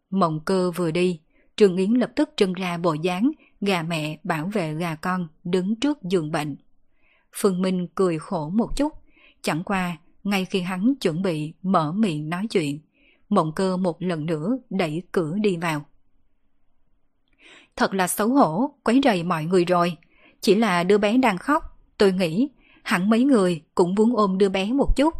Mộng 0.10 0.40
cơ 0.46 0.72
vừa 0.72 0.92
đi, 0.92 1.20
Trương 1.56 1.78
Yến 1.78 1.94
lập 1.94 2.12
tức 2.16 2.30
trưng 2.38 2.54
ra 2.54 2.78
bộ 2.78 2.94
dáng 2.94 3.32
gà 3.62 3.84
mẹ 3.84 4.20
bảo 4.24 4.50
vệ 4.54 4.74
gà 4.74 4.96
con 4.96 5.28
đứng 5.44 5.76
trước 5.76 6.04
giường 6.04 6.32
bệnh. 6.32 6.56
Phương 7.36 7.62
Minh 7.62 7.88
cười 7.96 8.20
khổ 8.20 8.50
một 8.50 8.76
chút, 8.76 8.94
chẳng 9.42 9.64
qua 9.64 9.98
ngay 10.24 10.46
khi 10.46 10.62
hắn 10.62 10.94
chuẩn 11.02 11.22
bị 11.22 11.54
mở 11.64 11.92
miệng 11.92 12.30
nói 12.30 12.48
chuyện, 12.50 12.80
mộng 13.30 13.52
cơ 13.56 13.78
một 13.78 14.02
lần 14.02 14.26
nữa 14.26 14.58
đẩy 14.70 15.04
cửa 15.12 15.36
đi 15.42 15.58
vào. 15.58 15.86
Thật 17.76 17.94
là 17.94 18.08
xấu 18.08 18.30
hổ, 18.30 18.72
quấy 18.84 19.02
rầy 19.04 19.24
mọi 19.24 19.46
người 19.46 19.66
rồi. 19.66 19.98
Chỉ 20.42 20.56
là 20.56 20.84
đứa 20.84 20.98
bé 20.98 21.18
đang 21.18 21.38
khóc, 21.38 21.64
tôi 21.98 22.14
nghĩ 22.14 22.50
hẳn 22.84 23.10
mấy 23.10 23.24
người 23.24 23.62
cũng 23.76 23.96
muốn 23.96 24.16
ôm 24.16 24.38
đứa 24.38 24.50
bé 24.50 24.72
một 24.72 24.96
chút. 24.96 25.14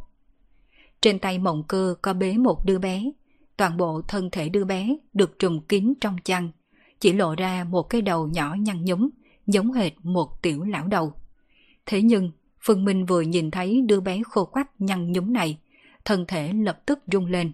Trên 1.02 1.20
tay 1.20 1.40
mộng 1.40 1.64
cơ 1.68 1.96
có 2.02 2.14
bế 2.14 2.34
một 2.34 2.66
đứa 2.66 2.80
bé, 2.80 3.12
toàn 3.58 3.78
bộ 3.78 4.02
thân 4.08 4.30
thể 4.30 4.50
đứa 4.50 4.66
bé 4.66 4.96
được 5.14 5.40
trùm 5.40 5.60
kín 5.60 5.94
trong 6.02 6.18
chăn, 6.24 6.52
chỉ 7.00 7.14
lộ 7.14 7.36
ra 7.36 7.64
một 7.64 7.84
cái 7.84 8.02
đầu 8.02 8.28
nhỏ 8.28 8.56
nhăn 8.60 8.86
nhúm, 8.86 9.10
giống 9.48 9.72
hệt 9.72 9.94
một 10.04 10.42
tiểu 10.42 10.64
lão 10.64 10.88
đầu. 10.88 11.14
Thế 11.86 12.02
nhưng, 12.02 12.32
Phương 12.62 12.86
Minh 12.86 13.06
vừa 13.06 13.22
nhìn 13.22 13.52
thấy 13.52 13.82
đứa 13.82 14.00
bé 14.00 14.22
khô 14.26 14.46
quắt 14.46 14.82
nhăn 14.82 15.12
nhúm 15.12 15.34
này, 15.34 15.58
thân 16.06 16.26
thể 16.28 16.54
lập 16.54 16.82
tức 16.86 17.00
rung 17.12 17.26
lên. 17.26 17.52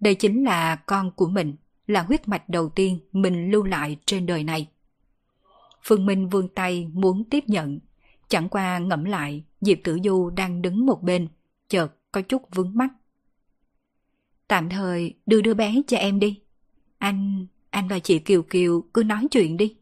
Đây 0.00 0.14
chính 0.14 0.44
là 0.44 0.76
con 0.76 1.10
của 1.10 1.28
mình, 1.28 1.54
là 1.86 2.02
huyết 2.02 2.28
mạch 2.28 2.48
đầu 2.48 2.68
tiên 2.68 2.98
mình 3.12 3.50
lưu 3.50 3.64
lại 3.64 3.96
trên 4.04 4.26
đời 4.26 4.44
này. 4.44 4.68
Phương 5.82 6.06
Minh 6.06 6.28
vươn 6.28 6.48
tay 6.48 6.88
muốn 6.92 7.24
tiếp 7.24 7.44
nhận, 7.46 7.78
chẳng 8.28 8.48
qua 8.48 8.78
ngẫm 8.78 9.04
lại 9.04 9.44
Diệp 9.60 9.78
Tử 9.84 9.98
Du 10.04 10.30
đang 10.30 10.62
đứng 10.62 10.86
một 10.86 11.02
bên, 11.02 11.28
chợt 11.68 11.88
có 12.12 12.20
chút 12.22 12.42
vướng 12.54 12.70
mắt. 12.74 12.88
Tạm 14.48 14.68
thời 14.68 15.14
đưa 15.26 15.40
đứa 15.40 15.54
bé 15.54 15.74
cho 15.86 15.96
em 15.96 16.18
đi. 16.18 16.40
Anh, 16.98 17.46
anh 17.70 17.88
và 17.88 17.98
chị 17.98 18.18
Kiều 18.18 18.42
Kiều 18.42 18.84
cứ 18.94 19.02
nói 19.02 19.26
chuyện 19.30 19.56
đi. 19.56 19.76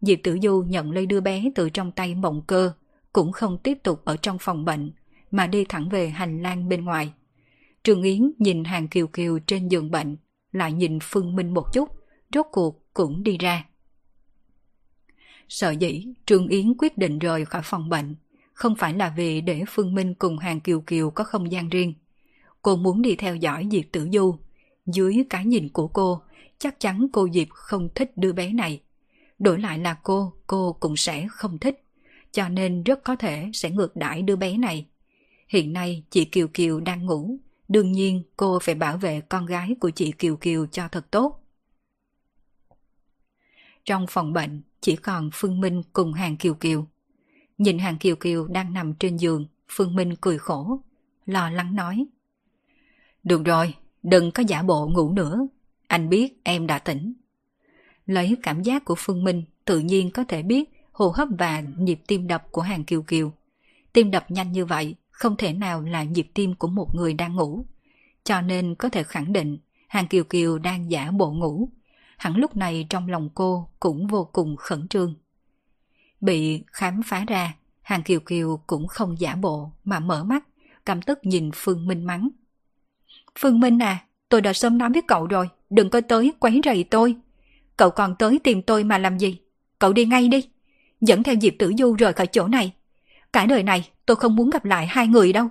Diệp 0.00 0.18
Tử 0.22 0.38
Du 0.42 0.64
nhận 0.68 0.90
lấy 0.92 1.06
đứa 1.06 1.20
bé 1.20 1.44
từ 1.54 1.70
trong 1.70 1.92
tay 1.92 2.14
mộng 2.14 2.42
cơ, 2.46 2.72
cũng 3.12 3.32
không 3.32 3.58
tiếp 3.58 3.78
tục 3.82 4.04
ở 4.04 4.16
trong 4.16 4.38
phòng 4.40 4.64
bệnh, 4.64 4.92
mà 5.30 5.46
đi 5.46 5.64
thẳng 5.64 5.88
về 5.88 6.08
hành 6.08 6.42
lang 6.42 6.68
bên 6.68 6.84
ngoài. 6.84 7.12
Trường 7.88 8.02
Yến 8.02 8.32
nhìn 8.38 8.64
hàng 8.64 8.88
Kiều 8.88 9.06
Kiều 9.06 9.38
trên 9.38 9.68
giường 9.68 9.90
bệnh, 9.90 10.16
lại 10.52 10.72
nhìn 10.72 10.98
Phương 11.02 11.36
Minh 11.36 11.54
một 11.54 11.64
chút, 11.72 11.88
rốt 12.34 12.46
cuộc 12.52 12.94
cũng 12.94 13.22
đi 13.22 13.38
ra. 13.38 13.64
Sợ 15.48 15.70
dĩ, 15.70 16.06
Trương 16.26 16.48
Yến 16.48 16.74
quyết 16.78 16.98
định 16.98 17.18
rời 17.18 17.44
khỏi 17.44 17.62
phòng 17.64 17.88
bệnh, 17.88 18.16
không 18.52 18.76
phải 18.76 18.94
là 18.94 19.14
vì 19.16 19.40
để 19.40 19.62
Phương 19.68 19.94
Minh 19.94 20.14
cùng 20.14 20.38
hàng 20.38 20.60
Kiều 20.60 20.80
Kiều 20.80 21.10
có 21.10 21.24
không 21.24 21.52
gian 21.52 21.68
riêng. 21.68 21.94
Cô 22.62 22.76
muốn 22.76 23.02
đi 23.02 23.16
theo 23.16 23.36
dõi 23.36 23.68
Diệp 23.70 23.84
Tử 23.92 24.08
Du. 24.12 24.36
Dưới 24.86 25.24
cái 25.30 25.44
nhìn 25.44 25.68
của 25.68 25.88
cô, 25.88 26.22
chắc 26.58 26.80
chắn 26.80 27.06
cô 27.12 27.28
Diệp 27.32 27.48
không 27.50 27.88
thích 27.94 28.12
đứa 28.16 28.32
bé 28.32 28.52
này. 28.52 28.82
Đổi 29.38 29.60
lại 29.60 29.78
là 29.78 29.94
cô, 30.02 30.32
cô 30.46 30.76
cũng 30.80 30.96
sẽ 30.96 31.26
không 31.30 31.58
thích. 31.58 31.84
Cho 32.32 32.48
nên 32.48 32.82
rất 32.82 33.04
có 33.04 33.16
thể 33.16 33.50
sẽ 33.54 33.70
ngược 33.70 33.96
đãi 33.96 34.22
đứa 34.22 34.36
bé 34.36 34.56
này. 34.56 34.86
Hiện 35.48 35.72
nay 35.72 36.04
chị 36.10 36.24
Kiều 36.24 36.48
Kiều 36.48 36.80
đang 36.80 37.06
ngủ, 37.06 37.38
đương 37.68 37.92
nhiên 37.92 38.22
cô 38.36 38.58
phải 38.62 38.74
bảo 38.74 38.98
vệ 38.98 39.20
con 39.20 39.46
gái 39.46 39.76
của 39.80 39.90
chị 39.90 40.12
Kiều 40.12 40.36
Kiều 40.36 40.66
cho 40.66 40.88
thật 40.88 41.10
tốt. 41.10 41.44
Trong 43.84 44.06
phòng 44.08 44.32
bệnh 44.32 44.62
chỉ 44.80 44.96
còn 44.96 45.30
Phương 45.32 45.60
Minh 45.60 45.82
cùng 45.92 46.12
Hàng 46.12 46.36
Kiều 46.36 46.54
Kiều. 46.54 46.86
Nhìn 47.58 47.78
Hàng 47.78 47.98
Kiều 47.98 48.16
Kiều 48.16 48.46
đang 48.46 48.74
nằm 48.74 48.94
trên 48.94 49.16
giường, 49.16 49.46
Phương 49.68 49.96
Minh 49.96 50.14
cười 50.20 50.38
khổ, 50.38 50.80
lo 51.26 51.50
lắng 51.50 51.76
nói. 51.76 52.06
Được 53.24 53.44
rồi, 53.44 53.74
đừng 54.02 54.30
có 54.30 54.42
giả 54.42 54.62
bộ 54.62 54.88
ngủ 54.88 55.12
nữa, 55.12 55.46
anh 55.86 56.08
biết 56.08 56.40
em 56.44 56.66
đã 56.66 56.78
tỉnh. 56.78 57.12
Lấy 58.06 58.36
cảm 58.42 58.62
giác 58.62 58.84
của 58.84 58.94
Phương 58.98 59.24
Minh 59.24 59.44
tự 59.64 59.78
nhiên 59.78 60.10
có 60.10 60.24
thể 60.24 60.42
biết 60.42 60.70
hô 60.92 61.08
hấp 61.08 61.28
và 61.38 61.62
nhịp 61.76 62.00
tim 62.06 62.26
đập 62.26 62.44
của 62.52 62.62
Hàng 62.62 62.84
Kiều 62.84 63.02
Kiều. 63.02 63.32
Tim 63.92 64.10
đập 64.10 64.30
nhanh 64.30 64.52
như 64.52 64.64
vậy 64.64 64.94
không 65.18 65.36
thể 65.36 65.52
nào 65.52 65.82
là 65.82 66.02
nhịp 66.02 66.26
tim 66.34 66.54
của 66.54 66.68
một 66.68 66.94
người 66.94 67.14
đang 67.14 67.36
ngủ. 67.36 67.66
Cho 68.24 68.40
nên 68.40 68.74
có 68.74 68.88
thể 68.88 69.02
khẳng 69.02 69.32
định 69.32 69.58
Hàng 69.88 70.06
Kiều 70.08 70.24
Kiều 70.24 70.58
đang 70.58 70.90
giả 70.90 71.10
bộ 71.10 71.32
ngủ. 71.32 71.68
Hẳn 72.16 72.36
lúc 72.36 72.56
này 72.56 72.86
trong 72.90 73.08
lòng 73.08 73.28
cô 73.34 73.68
cũng 73.80 74.06
vô 74.06 74.28
cùng 74.32 74.56
khẩn 74.56 74.88
trương. 74.88 75.14
Bị 76.20 76.62
khám 76.66 77.00
phá 77.06 77.24
ra, 77.28 77.54
Hàng 77.82 78.02
Kiều 78.02 78.20
Kiều 78.20 78.60
cũng 78.66 78.86
không 78.86 79.20
giả 79.20 79.34
bộ 79.34 79.70
mà 79.84 80.00
mở 80.00 80.24
mắt, 80.24 80.44
căm 80.84 81.02
tức 81.02 81.18
nhìn 81.22 81.50
Phương 81.54 81.86
Minh 81.86 82.04
mắng. 82.04 82.28
Phương 83.38 83.60
Minh 83.60 83.82
à, 83.82 84.04
tôi 84.28 84.40
đã 84.40 84.52
sớm 84.52 84.78
nói 84.78 84.90
với 84.92 85.02
cậu 85.08 85.26
rồi, 85.26 85.48
đừng 85.70 85.90
có 85.90 86.00
tới 86.00 86.32
quấy 86.40 86.60
rầy 86.64 86.84
tôi. 86.84 87.16
Cậu 87.76 87.90
còn 87.90 88.14
tới 88.18 88.38
tìm 88.44 88.62
tôi 88.62 88.84
mà 88.84 88.98
làm 88.98 89.18
gì? 89.18 89.38
Cậu 89.78 89.92
đi 89.92 90.04
ngay 90.04 90.28
đi, 90.28 90.48
dẫn 91.00 91.22
theo 91.22 91.34
Diệp 91.40 91.54
Tử 91.58 91.72
Du 91.78 91.94
rời 91.98 92.12
khỏi 92.12 92.26
chỗ 92.26 92.48
này. 92.48 92.72
Cả 93.32 93.46
đời 93.46 93.62
này 93.62 93.90
tôi 94.06 94.16
không 94.16 94.36
muốn 94.36 94.50
gặp 94.50 94.64
lại 94.64 94.86
hai 94.86 95.06
người 95.06 95.32
đâu. 95.32 95.48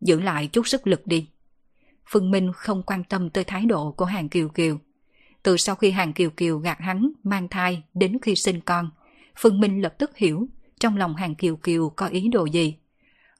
Giữ 0.00 0.20
lại 0.20 0.46
chút 0.46 0.68
sức 0.68 0.86
lực 0.86 1.06
đi. 1.06 1.28
Phương 2.06 2.30
Minh 2.30 2.52
không 2.54 2.82
quan 2.82 3.04
tâm 3.04 3.30
tới 3.30 3.44
thái 3.44 3.66
độ 3.66 3.92
của 3.92 4.04
Hàng 4.04 4.28
Kiều 4.28 4.48
Kiều. 4.48 4.78
Từ 5.42 5.56
sau 5.56 5.74
khi 5.74 5.90
Hàng 5.90 6.12
Kiều 6.12 6.30
Kiều 6.30 6.58
gạt 6.58 6.78
hắn 6.80 7.12
mang 7.22 7.48
thai 7.48 7.82
đến 7.94 8.18
khi 8.22 8.34
sinh 8.34 8.60
con, 8.60 8.90
Phương 9.36 9.60
Minh 9.60 9.82
lập 9.82 9.94
tức 9.98 10.16
hiểu 10.16 10.48
trong 10.80 10.96
lòng 10.96 11.16
Hàng 11.16 11.34
Kiều 11.34 11.56
Kiều 11.56 11.88
có 11.96 12.06
ý 12.06 12.28
đồ 12.28 12.44
gì. 12.44 12.76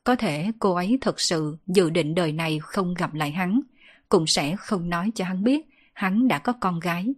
Có 0.04 0.16
thể 0.16 0.50
cô 0.58 0.74
ấy 0.74 0.98
thật 1.00 1.20
sự 1.20 1.56
dự 1.66 1.90
định 1.90 2.14
đời 2.14 2.32
này 2.32 2.58
không 2.62 2.94
gặp 2.94 3.14
lại 3.14 3.30
hắn, 3.30 3.60
cũng 4.08 4.26
sẽ 4.26 4.56
không 4.56 4.90
nói 4.90 5.12
cho 5.14 5.24
hắn 5.24 5.44
biết 5.44 5.66
hắn 5.92 6.28
đã 6.28 6.38
có 6.38 6.52
con 6.52 6.80
gái. 6.80 7.14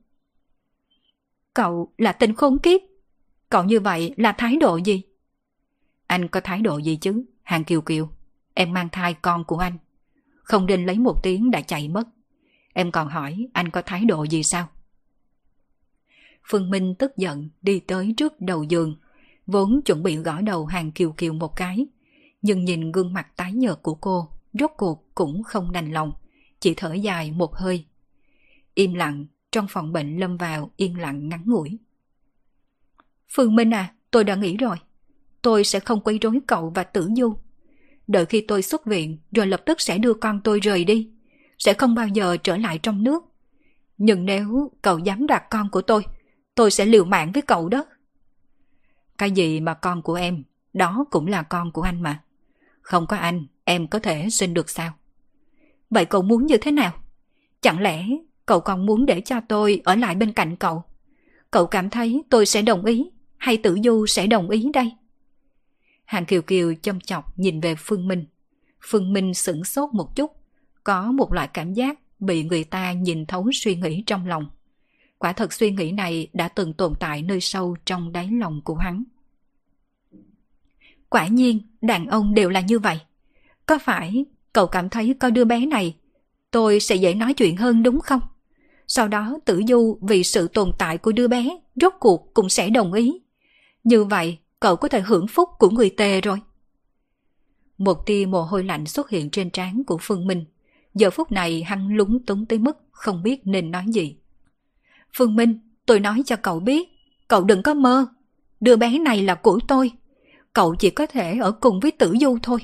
Cậu 1.54 1.92
là 1.98 2.12
tên 2.12 2.34
khốn 2.34 2.58
kiếp. 2.58 2.80
Cậu 3.48 3.64
như 3.64 3.80
vậy 3.80 4.14
là 4.16 4.32
thái 4.32 4.56
độ 4.56 4.76
gì? 4.76 5.02
Anh 6.10 6.28
có 6.28 6.40
thái 6.40 6.60
độ 6.60 6.78
gì 6.78 6.96
chứ? 6.96 7.24
Hàng 7.42 7.64
Kiều 7.64 7.80
Kiều, 7.80 8.08
em 8.54 8.72
mang 8.72 8.88
thai 8.88 9.14
con 9.14 9.44
của 9.44 9.58
anh. 9.58 9.78
Không 10.42 10.66
nên 10.66 10.86
lấy 10.86 10.98
một 10.98 11.22
tiếng 11.22 11.50
đã 11.50 11.60
chạy 11.60 11.88
mất. 11.88 12.08
Em 12.72 12.92
còn 12.92 13.08
hỏi 13.08 13.48
anh 13.52 13.70
có 13.70 13.82
thái 13.82 14.04
độ 14.04 14.24
gì 14.24 14.42
sao? 14.42 14.68
Phương 16.44 16.70
Minh 16.70 16.94
tức 16.98 17.16
giận 17.16 17.48
đi 17.62 17.80
tới 17.80 18.14
trước 18.16 18.40
đầu 18.40 18.62
giường, 18.62 18.96
vốn 19.46 19.80
chuẩn 19.84 20.02
bị 20.02 20.16
gõ 20.16 20.40
đầu 20.40 20.66
Hàng 20.66 20.92
Kiều 20.92 21.12
Kiều 21.12 21.32
một 21.32 21.56
cái. 21.56 21.86
Nhưng 22.42 22.64
nhìn 22.64 22.92
gương 22.92 23.12
mặt 23.12 23.36
tái 23.36 23.52
nhợt 23.52 23.82
của 23.82 23.94
cô, 23.94 24.28
rốt 24.52 24.70
cuộc 24.76 25.14
cũng 25.14 25.42
không 25.42 25.72
đành 25.72 25.92
lòng, 25.92 26.12
chỉ 26.60 26.74
thở 26.76 26.92
dài 26.92 27.32
một 27.32 27.54
hơi. 27.56 27.84
Im 28.74 28.94
lặng, 28.94 29.26
trong 29.52 29.66
phòng 29.68 29.92
bệnh 29.92 30.16
lâm 30.16 30.36
vào 30.36 30.70
yên 30.76 31.00
lặng 31.00 31.28
ngắn 31.28 31.42
ngủi. 31.46 31.78
Phương 33.28 33.54
Minh 33.54 33.74
à, 33.74 33.94
tôi 34.10 34.24
đã 34.24 34.34
nghĩ 34.34 34.56
rồi. 34.56 34.76
Tôi 35.42 35.64
sẽ 35.64 35.80
không 35.80 36.00
quấy 36.00 36.18
rối 36.18 36.40
cậu 36.46 36.72
và 36.74 36.82
tử 36.82 37.08
du. 37.16 37.34
Đợi 38.06 38.26
khi 38.26 38.40
tôi 38.40 38.62
xuất 38.62 38.86
viện 38.86 39.18
rồi 39.32 39.46
lập 39.46 39.62
tức 39.66 39.80
sẽ 39.80 39.98
đưa 39.98 40.14
con 40.14 40.40
tôi 40.44 40.60
rời 40.60 40.84
đi. 40.84 41.10
Sẽ 41.58 41.74
không 41.74 41.94
bao 41.94 42.08
giờ 42.08 42.36
trở 42.36 42.56
lại 42.56 42.78
trong 42.78 43.04
nước. 43.04 43.24
Nhưng 43.98 44.24
nếu 44.24 44.70
cậu 44.82 44.98
dám 44.98 45.26
đoạt 45.26 45.42
con 45.50 45.70
của 45.70 45.82
tôi, 45.82 46.04
tôi 46.54 46.70
sẽ 46.70 46.84
liều 46.86 47.04
mạng 47.04 47.32
với 47.32 47.42
cậu 47.42 47.68
đó. 47.68 47.84
Cái 49.18 49.30
gì 49.30 49.60
mà 49.60 49.74
con 49.74 50.02
của 50.02 50.14
em, 50.14 50.42
đó 50.72 51.04
cũng 51.10 51.26
là 51.26 51.42
con 51.42 51.72
của 51.72 51.82
anh 51.82 52.02
mà. 52.02 52.22
Không 52.82 53.06
có 53.06 53.16
anh, 53.16 53.46
em 53.64 53.86
có 53.86 53.98
thể 53.98 54.30
sinh 54.30 54.54
được 54.54 54.70
sao? 54.70 54.92
Vậy 55.90 56.04
cậu 56.04 56.22
muốn 56.22 56.46
như 56.46 56.56
thế 56.56 56.70
nào? 56.70 56.92
Chẳng 57.60 57.80
lẽ 57.80 58.06
cậu 58.46 58.60
còn 58.60 58.86
muốn 58.86 59.06
để 59.06 59.20
cho 59.20 59.40
tôi 59.48 59.80
ở 59.84 59.94
lại 59.94 60.14
bên 60.14 60.32
cạnh 60.32 60.56
cậu? 60.56 60.82
Cậu 61.50 61.66
cảm 61.66 61.90
thấy 61.90 62.22
tôi 62.30 62.46
sẽ 62.46 62.62
đồng 62.62 62.84
ý 62.84 63.10
hay 63.36 63.56
tử 63.56 63.78
du 63.84 64.06
sẽ 64.06 64.26
đồng 64.26 64.50
ý 64.50 64.70
đây? 64.74 64.92
Hàng 66.10 66.24
Kiều 66.24 66.42
Kiều 66.42 66.74
châm 66.82 67.00
chọc 67.00 67.38
nhìn 67.38 67.60
về 67.60 67.74
Phương 67.78 68.08
Minh. 68.08 68.24
Phương 68.82 69.12
Minh 69.12 69.34
sửng 69.34 69.64
sốt 69.64 69.94
một 69.94 70.16
chút, 70.16 70.32
có 70.84 71.12
một 71.12 71.32
loại 71.32 71.48
cảm 71.54 71.74
giác 71.74 71.98
bị 72.20 72.42
người 72.42 72.64
ta 72.64 72.92
nhìn 72.92 73.26
thấu 73.26 73.50
suy 73.52 73.74
nghĩ 73.74 74.02
trong 74.06 74.26
lòng. 74.26 74.50
Quả 75.18 75.32
thật 75.32 75.52
suy 75.52 75.70
nghĩ 75.70 75.92
này 75.92 76.28
đã 76.32 76.48
từng 76.48 76.72
tồn 76.72 76.94
tại 77.00 77.22
nơi 77.22 77.40
sâu 77.40 77.76
trong 77.84 78.12
đáy 78.12 78.28
lòng 78.32 78.60
của 78.64 78.74
hắn. 78.74 79.04
quả 81.08 81.26
nhiên 81.26 81.60
đàn 81.80 82.06
ông 82.06 82.34
đều 82.34 82.48
là 82.50 82.60
như 82.60 82.78
vậy. 82.78 82.98
Có 83.66 83.78
phải 83.78 84.24
cậu 84.52 84.66
cảm 84.66 84.88
thấy 84.88 85.14
có 85.20 85.30
đứa 85.30 85.44
bé 85.44 85.66
này, 85.66 85.96
tôi 86.50 86.80
sẽ 86.80 86.96
dễ 86.96 87.14
nói 87.14 87.34
chuyện 87.34 87.56
hơn 87.56 87.82
đúng 87.82 88.00
không? 88.00 88.20
Sau 88.86 89.08
đó 89.08 89.38
tử 89.44 89.62
du 89.68 89.98
vì 90.02 90.24
sự 90.24 90.48
tồn 90.48 90.72
tại 90.78 90.98
của 90.98 91.12
đứa 91.12 91.28
bé, 91.28 91.58
rốt 91.76 91.92
cuộc 92.00 92.34
cũng 92.34 92.48
sẽ 92.48 92.70
đồng 92.70 92.92
ý. 92.92 93.20
Như 93.84 94.04
vậy, 94.04 94.38
cậu 94.60 94.76
có 94.76 94.88
thể 94.88 95.00
hưởng 95.00 95.26
phúc 95.26 95.48
của 95.58 95.70
người 95.70 95.90
tề 95.90 96.20
rồi. 96.20 96.40
Một 97.78 98.06
tia 98.06 98.26
mồ 98.26 98.42
hôi 98.42 98.64
lạnh 98.64 98.86
xuất 98.86 99.10
hiện 99.10 99.30
trên 99.30 99.50
trán 99.50 99.84
của 99.84 99.98
Phương 100.00 100.26
Minh. 100.26 100.44
Giờ 100.94 101.10
phút 101.10 101.32
này 101.32 101.62
hắn 101.62 101.88
lúng 101.88 102.24
túng 102.26 102.46
tới 102.46 102.58
mức 102.58 102.76
không 102.90 103.22
biết 103.22 103.40
nên 103.44 103.70
nói 103.70 103.84
gì. 103.88 104.16
Phương 105.14 105.36
Minh, 105.36 105.58
tôi 105.86 106.00
nói 106.00 106.22
cho 106.26 106.36
cậu 106.36 106.60
biết, 106.60 106.88
cậu 107.28 107.44
đừng 107.44 107.62
có 107.62 107.74
mơ. 107.74 108.06
Đứa 108.60 108.76
bé 108.76 108.98
này 108.98 109.22
là 109.22 109.34
của 109.34 109.60
tôi. 109.68 109.92
Cậu 110.52 110.74
chỉ 110.74 110.90
có 110.90 111.06
thể 111.06 111.38
ở 111.38 111.52
cùng 111.52 111.80
với 111.80 111.90
tử 111.90 112.14
du 112.20 112.38
thôi. 112.42 112.60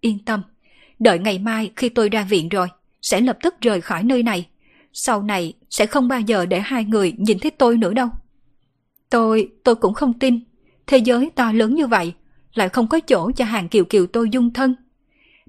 Yên 0.00 0.24
tâm, 0.24 0.42
đợi 0.98 1.18
ngày 1.18 1.38
mai 1.38 1.72
khi 1.76 1.88
tôi 1.88 2.08
ra 2.08 2.24
viện 2.24 2.48
rồi, 2.48 2.68
sẽ 3.02 3.20
lập 3.20 3.38
tức 3.42 3.54
rời 3.60 3.80
khỏi 3.80 4.02
nơi 4.02 4.22
này. 4.22 4.48
Sau 4.92 5.22
này 5.22 5.52
sẽ 5.70 5.86
không 5.86 6.08
bao 6.08 6.20
giờ 6.20 6.46
để 6.46 6.60
hai 6.60 6.84
người 6.84 7.12
nhìn 7.18 7.38
thấy 7.38 7.50
tôi 7.50 7.76
nữa 7.76 7.92
đâu. 7.92 8.08
Tôi, 9.10 9.48
tôi 9.64 9.74
cũng 9.74 9.94
không 9.94 10.18
tin. 10.18 10.40
Thế 10.86 10.98
giới 10.98 11.30
to 11.34 11.52
lớn 11.52 11.74
như 11.74 11.86
vậy, 11.86 12.14
lại 12.54 12.68
không 12.68 12.88
có 12.88 13.00
chỗ 13.00 13.30
cho 13.36 13.44
hàng 13.44 13.68
kiều 13.68 13.84
kiều 13.84 14.06
tôi 14.06 14.30
dung 14.30 14.52
thân. 14.52 14.74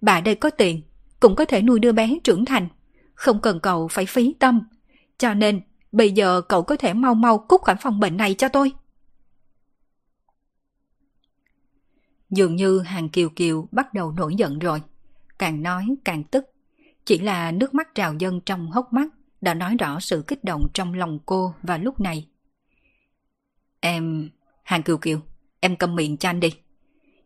Bà 0.01 0.21
đây 0.21 0.35
có 0.35 0.49
tiền, 0.49 0.81
cũng 1.19 1.35
có 1.35 1.45
thể 1.45 1.61
nuôi 1.61 1.79
đứa 1.79 1.91
bé 1.91 2.17
trưởng 2.23 2.45
thành. 2.45 2.67
Không 3.13 3.41
cần 3.41 3.59
cậu 3.59 3.87
phải 3.87 4.05
phí 4.05 4.35
tâm. 4.39 4.61
Cho 5.17 5.33
nên, 5.33 5.61
bây 5.91 6.11
giờ 6.11 6.41
cậu 6.41 6.63
có 6.63 6.75
thể 6.75 6.93
mau 6.93 7.15
mau 7.15 7.37
cút 7.37 7.61
khỏi 7.61 7.75
phòng 7.81 7.99
bệnh 7.99 8.17
này 8.17 8.33
cho 8.33 8.49
tôi. 8.49 8.71
Dường 12.29 12.55
như 12.55 12.79
hàng 12.79 13.09
kiều 13.09 13.29
kiều 13.29 13.67
bắt 13.71 13.93
đầu 13.93 14.11
nổi 14.11 14.35
giận 14.35 14.59
rồi. 14.59 14.81
Càng 15.39 15.63
nói 15.63 15.85
càng 16.05 16.23
tức. 16.23 16.45
Chỉ 17.05 17.19
là 17.19 17.51
nước 17.51 17.73
mắt 17.73 17.95
trào 17.95 18.13
dâng 18.13 18.41
trong 18.41 18.71
hốc 18.71 18.93
mắt 18.93 19.07
đã 19.41 19.53
nói 19.53 19.75
rõ 19.79 19.99
sự 19.99 20.23
kích 20.27 20.43
động 20.43 20.67
trong 20.73 20.93
lòng 20.93 21.19
cô 21.25 21.53
vào 21.63 21.77
lúc 21.77 21.99
này. 21.99 22.27
Em... 23.79 24.29
Hàng 24.73 24.83
Kiều 24.83 24.97
Kiều, 24.97 25.19
em 25.59 25.75
cầm 25.75 25.95
miệng 25.95 26.17
cho 26.17 26.29
anh 26.29 26.39
đi. 26.39 26.53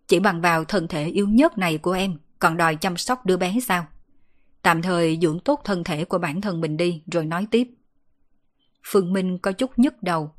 Chỉ 0.08 0.20
bằng 0.20 0.42
vào 0.42 0.66
thân 0.66 0.88
thể 0.88 1.06
yếu 1.06 1.28
nhất 1.28 1.58
này 1.58 1.78
của 1.78 1.92
em 1.92 2.18
còn 2.40 2.58
đòi 2.58 2.76
chăm 2.76 2.98
sóc 2.98 3.26
đứa 3.26 3.38
bé 3.38 3.60
sao? 3.64 3.86
Tạm 4.62 4.82
thời 4.82 5.20
dưỡng 5.22 5.40
tốt 5.40 5.62
thân 5.64 5.84
thể 5.84 6.06
của 6.06 6.18
bản 6.18 6.42
thân 6.42 6.62
mình 6.62 6.78
đi 6.78 7.04
rồi 7.12 7.26
nói 7.26 7.48
tiếp. 7.52 7.68
Phương 8.84 9.14
Minh 9.14 9.38
có 9.38 9.52
chút 9.52 9.72
nhức 9.78 10.04
đầu. 10.04 10.32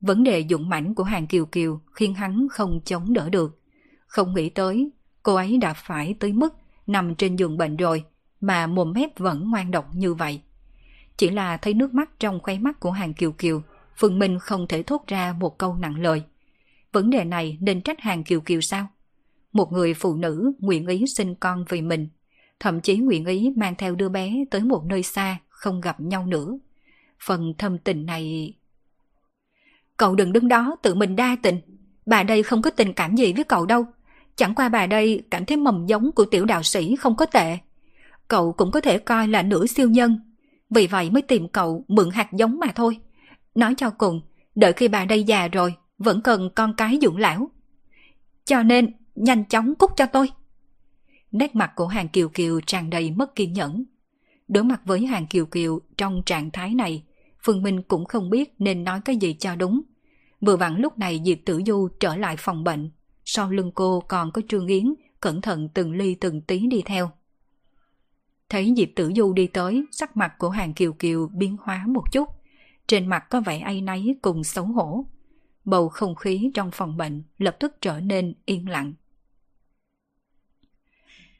Vấn 0.00 0.24
đề 0.24 0.46
dũng 0.50 0.68
mãnh 0.68 0.94
của 0.94 1.02
Hàng 1.02 1.26
Kiều 1.26 1.46
Kiều 1.46 1.80
khiến 1.92 2.14
hắn 2.14 2.46
không 2.50 2.80
chống 2.84 3.12
đỡ 3.12 3.30
được. 3.30 3.60
Không 4.06 4.34
nghĩ 4.34 4.48
tới, 4.50 4.90
cô 5.22 5.34
ấy 5.34 5.58
đã 5.58 5.74
phải 5.74 6.14
tới 6.20 6.32
mức 6.32 6.54
nằm 6.86 7.14
trên 7.14 7.36
giường 7.36 7.58
bệnh 7.58 7.76
rồi 7.76 8.04
mà 8.40 8.66
mồm 8.66 8.92
mép 8.92 9.18
vẫn 9.18 9.50
ngoan 9.50 9.70
độc 9.70 9.94
như 9.94 10.14
vậy. 10.14 10.42
Chỉ 11.16 11.30
là 11.30 11.56
thấy 11.56 11.74
nước 11.74 11.94
mắt 11.94 12.10
trong 12.18 12.40
khoe 12.40 12.58
mắt 12.58 12.80
của 12.80 12.90
Hàng 12.90 13.14
Kiều 13.14 13.32
Kiều, 13.32 13.62
Phương 13.96 14.18
Minh 14.18 14.38
không 14.38 14.66
thể 14.68 14.82
thốt 14.82 15.04
ra 15.06 15.34
một 15.38 15.58
câu 15.58 15.74
nặng 15.74 16.00
lời. 16.00 16.22
Vấn 16.96 17.10
đề 17.10 17.24
này 17.24 17.58
nên 17.60 17.80
trách 17.80 18.00
Hàng 18.00 18.24
Kiều 18.24 18.40
Kiều 18.40 18.60
sao? 18.60 18.86
Một 19.52 19.72
người 19.72 19.94
phụ 19.94 20.14
nữ 20.14 20.52
nguyện 20.58 20.86
ý 20.86 21.04
sinh 21.06 21.34
con 21.34 21.64
vì 21.68 21.82
mình, 21.82 22.08
thậm 22.60 22.80
chí 22.80 22.96
nguyện 22.96 23.24
ý 23.24 23.52
mang 23.56 23.74
theo 23.78 23.94
đứa 23.94 24.08
bé 24.08 24.44
tới 24.50 24.60
một 24.60 24.84
nơi 24.84 25.02
xa, 25.02 25.38
không 25.48 25.80
gặp 25.80 26.00
nhau 26.00 26.26
nữa. 26.26 26.58
Phần 27.26 27.54
thâm 27.58 27.78
tình 27.78 28.06
này... 28.06 28.54
Cậu 29.96 30.14
đừng 30.14 30.32
đứng 30.32 30.48
đó 30.48 30.76
tự 30.82 30.94
mình 30.94 31.16
đa 31.16 31.36
tình. 31.42 31.60
Bà 32.06 32.22
đây 32.22 32.42
không 32.42 32.62
có 32.62 32.70
tình 32.70 32.92
cảm 32.92 33.16
gì 33.16 33.32
với 33.32 33.44
cậu 33.44 33.66
đâu. 33.66 33.86
Chẳng 34.36 34.54
qua 34.54 34.68
bà 34.68 34.86
đây 34.86 35.22
cảm 35.30 35.44
thấy 35.44 35.56
mầm 35.56 35.86
giống 35.86 36.12
của 36.12 36.24
tiểu 36.24 36.44
đạo 36.44 36.62
sĩ 36.62 36.96
không 36.96 37.16
có 37.16 37.26
tệ. 37.26 37.58
Cậu 38.28 38.52
cũng 38.52 38.70
có 38.70 38.80
thể 38.80 38.98
coi 38.98 39.28
là 39.28 39.42
nửa 39.42 39.66
siêu 39.66 39.90
nhân. 39.90 40.20
Vì 40.70 40.86
vậy 40.86 41.10
mới 41.10 41.22
tìm 41.22 41.48
cậu 41.48 41.84
mượn 41.88 42.10
hạt 42.10 42.32
giống 42.32 42.58
mà 42.58 42.66
thôi. 42.74 42.98
Nói 43.54 43.74
cho 43.76 43.90
cùng, 43.90 44.20
đợi 44.54 44.72
khi 44.72 44.88
bà 44.88 45.04
đây 45.04 45.22
già 45.22 45.48
rồi, 45.48 45.74
vẫn 45.98 46.20
cần 46.22 46.50
con 46.54 46.74
cái 46.76 46.98
dưỡng 47.02 47.16
lão. 47.16 47.50
Cho 48.44 48.62
nên, 48.62 48.92
nhanh 49.14 49.44
chóng 49.44 49.74
cút 49.74 49.90
cho 49.96 50.06
tôi. 50.06 50.30
Nét 51.32 51.54
mặt 51.54 51.72
của 51.76 51.86
Hàng 51.86 52.08
Kiều 52.08 52.28
Kiều 52.28 52.60
tràn 52.60 52.90
đầy 52.90 53.10
mất 53.10 53.34
kiên 53.34 53.52
nhẫn. 53.52 53.84
Đối 54.48 54.64
mặt 54.64 54.80
với 54.84 55.06
Hàng 55.06 55.26
Kiều 55.26 55.46
Kiều 55.46 55.80
trong 55.96 56.22
trạng 56.26 56.50
thái 56.50 56.74
này, 56.74 57.04
Phương 57.42 57.62
Minh 57.62 57.82
cũng 57.82 58.04
không 58.04 58.30
biết 58.30 58.54
nên 58.58 58.84
nói 58.84 59.00
cái 59.04 59.16
gì 59.16 59.34
cho 59.34 59.56
đúng. 59.56 59.82
Vừa 60.40 60.56
vặn 60.56 60.76
lúc 60.76 60.98
này 60.98 61.22
Diệp 61.24 61.38
Tử 61.44 61.62
Du 61.66 61.88
trở 62.00 62.16
lại 62.16 62.36
phòng 62.38 62.64
bệnh. 62.64 62.90
Sau 63.24 63.50
lưng 63.50 63.72
cô 63.74 64.00
còn 64.08 64.32
có 64.32 64.42
Trương 64.48 64.66
Yến, 64.66 64.94
cẩn 65.20 65.40
thận 65.40 65.68
từng 65.74 65.92
ly 65.92 66.14
từng 66.14 66.40
tí 66.40 66.66
đi 66.66 66.82
theo. 66.84 67.10
Thấy 68.48 68.74
Diệp 68.76 68.88
Tử 68.96 69.12
Du 69.16 69.32
đi 69.32 69.46
tới, 69.46 69.84
sắc 69.92 70.16
mặt 70.16 70.32
của 70.38 70.50
Hàng 70.50 70.74
Kiều 70.74 70.92
Kiều 70.92 71.28
biến 71.32 71.56
hóa 71.62 71.84
một 71.86 72.12
chút. 72.12 72.28
Trên 72.86 73.06
mặt 73.06 73.24
có 73.30 73.40
vẻ 73.40 73.58
ai 73.58 73.80
nấy 73.80 74.16
cùng 74.22 74.44
xấu 74.44 74.64
hổ. 74.64 75.04
Bầu 75.66 75.88
không 75.88 76.14
khí 76.14 76.50
trong 76.54 76.70
phòng 76.72 76.96
bệnh 76.96 77.22
lập 77.38 77.56
tức 77.60 77.76
trở 77.80 78.00
nên 78.00 78.34
yên 78.44 78.68
lặng. 78.68 78.92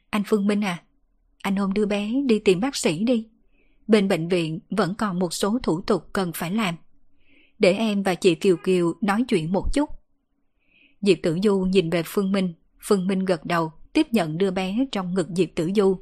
Anh 0.09 0.23
Phương 0.25 0.47
Minh 0.47 0.63
à, 0.63 0.83
anh 1.41 1.55
hôm 1.55 1.73
đưa 1.73 1.85
bé 1.85 2.13
đi 2.25 2.39
tìm 2.39 2.59
bác 2.59 2.75
sĩ 2.75 3.03
đi. 3.03 3.27
Bên 3.87 4.07
bệnh 4.07 4.27
viện 4.27 4.59
vẫn 4.69 4.95
còn 4.95 5.19
một 5.19 5.33
số 5.33 5.59
thủ 5.63 5.81
tục 5.81 6.09
cần 6.13 6.31
phải 6.35 6.51
làm. 6.51 6.75
Để 7.59 7.73
em 7.73 8.03
và 8.03 8.15
chị 8.15 8.35
Kiều 8.35 8.57
Kiều 8.57 8.93
nói 9.01 9.23
chuyện 9.27 9.51
một 9.51 9.73
chút. 9.73 9.89
Diệp 11.01 11.17
Tử 11.23 11.39
Du 11.43 11.59
nhìn 11.59 11.89
về 11.89 12.03
Phương 12.05 12.31
Minh, 12.31 12.53
Phương 12.79 13.07
Minh 13.07 13.25
gật 13.25 13.45
đầu 13.45 13.71
tiếp 13.93 14.07
nhận 14.11 14.37
đưa 14.37 14.51
bé 14.51 14.85
trong 14.91 15.13
ngực 15.13 15.27
Diệp 15.35 15.49
Tử 15.55 15.71
Du 15.75 15.97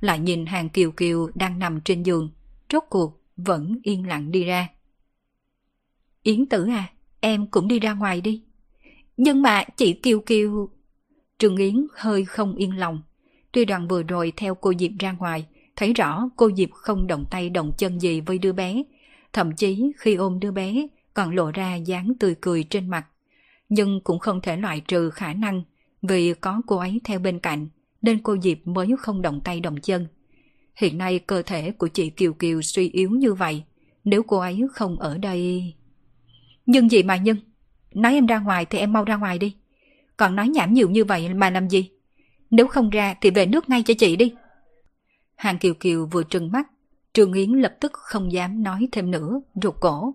lại 0.00 0.18
nhìn 0.18 0.46
hàng 0.46 0.68
kiều 0.68 0.90
kiều 0.90 1.30
đang 1.34 1.58
nằm 1.58 1.80
trên 1.80 2.02
giường, 2.02 2.30
rốt 2.72 2.82
cuộc 2.90 3.22
vẫn 3.36 3.78
yên 3.82 4.06
lặng 4.06 4.30
đi 4.30 4.44
ra. 4.44 4.68
Yến 6.22 6.46
tử 6.46 6.66
à, 6.66 6.92
em 7.20 7.46
cũng 7.46 7.68
đi 7.68 7.80
ra 7.80 7.92
ngoài 7.92 8.20
đi. 8.20 8.42
Nhưng 9.16 9.42
mà 9.42 9.64
chị 9.76 9.92
Kiều 9.92 10.20
Kiều... 10.20 10.68
Trương 11.38 11.56
Yến 11.56 11.86
hơi 11.94 12.24
không 12.24 12.54
yên 12.54 12.78
lòng. 12.78 13.02
Tuy 13.52 13.64
đoàn 13.64 13.88
vừa 13.88 14.02
rồi 14.02 14.32
theo 14.36 14.54
cô 14.54 14.72
Diệp 14.78 14.90
ra 14.98 15.12
ngoài, 15.12 15.46
thấy 15.76 15.92
rõ 15.92 16.28
cô 16.36 16.50
Diệp 16.56 16.70
không 16.72 17.06
động 17.06 17.24
tay 17.30 17.50
động 17.50 17.72
chân 17.78 18.00
gì 18.00 18.20
với 18.20 18.38
đứa 18.38 18.52
bé. 18.52 18.82
Thậm 19.32 19.56
chí 19.56 19.92
khi 19.98 20.14
ôm 20.14 20.40
đứa 20.40 20.50
bé 20.50 20.86
còn 21.14 21.34
lộ 21.34 21.50
ra 21.50 21.74
dáng 21.74 22.12
tươi 22.20 22.34
cười 22.40 22.62
trên 22.62 22.88
mặt. 22.90 23.06
Nhưng 23.68 24.00
cũng 24.00 24.18
không 24.18 24.40
thể 24.40 24.56
loại 24.56 24.80
trừ 24.80 25.10
khả 25.10 25.32
năng 25.32 25.62
vì 26.02 26.34
có 26.34 26.62
cô 26.66 26.76
ấy 26.76 27.00
theo 27.04 27.18
bên 27.18 27.38
cạnh 27.38 27.68
nên 28.02 28.22
cô 28.22 28.36
Diệp 28.42 28.66
mới 28.66 28.88
không 28.98 29.22
động 29.22 29.40
tay 29.44 29.60
động 29.60 29.80
chân. 29.80 30.06
Hiện 30.76 30.98
nay 30.98 31.18
cơ 31.18 31.42
thể 31.42 31.70
của 31.70 31.88
chị 31.88 32.10
Kiều 32.10 32.32
Kiều 32.32 32.62
suy 32.62 32.90
yếu 32.90 33.10
như 33.10 33.34
vậy, 33.34 33.62
nếu 34.04 34.22
cô 34.22 34.38
ấy 34.38 34.62
không 34.72 34.98
ở 34.98 35.18
đây... 35.18 35.74
Nhưng 36.66 36.90
gì 36.90 37.02
mà 37.02 37.16
nhưng 37.16 37.36
Nói 37.96 38.12
em 38.12 38.26
ra 38.26 38.38
ngoài 38.38 38.64
thì 38.64 38.78
em 38.78 38.92
mau 38.92 39.04
ra 39.04 39.16
ngoài 39.16 39.38
đi. 39.38 39.56
Còn 40.16 40.36
nói 40.36 40.48
nhảm 40.48 40.74
nhiều 40.74 40.90
như 40.90 41.04
vậy 41.04 41.34
mà 41.34 41.50
làm 41.50 41.68
gì? 41.68 41.90
Nếu 42.50 42.66
không 42.66 42.90
ra 42.90 43.14
thì 43.20 43.30
về 43.30 43.46
nước 43.46 43.68
ngay 43.68 43.82
cho 43.82 43.94
chị 43.98 44.16
đi. 44.16 44.34
Hàng 45.36 45.58
Kiều 45.58 45.74
Kiều 45.74 46.06
vừa 46.06 46.22
trừng 46.22 46.52
mắt, 46.52 46.68
trương 47.12 47.32
Yến 47.32 47.50
lập 47.50 47.76
tức 47.80 47.92
không 47.92 48.32
dám 48.32 48.62
nói 48.62 48.88
thêm 48.92 49.10
nữa, 49.10 49.40
rụt 49.62 49.74
cổ. 49.80 50.14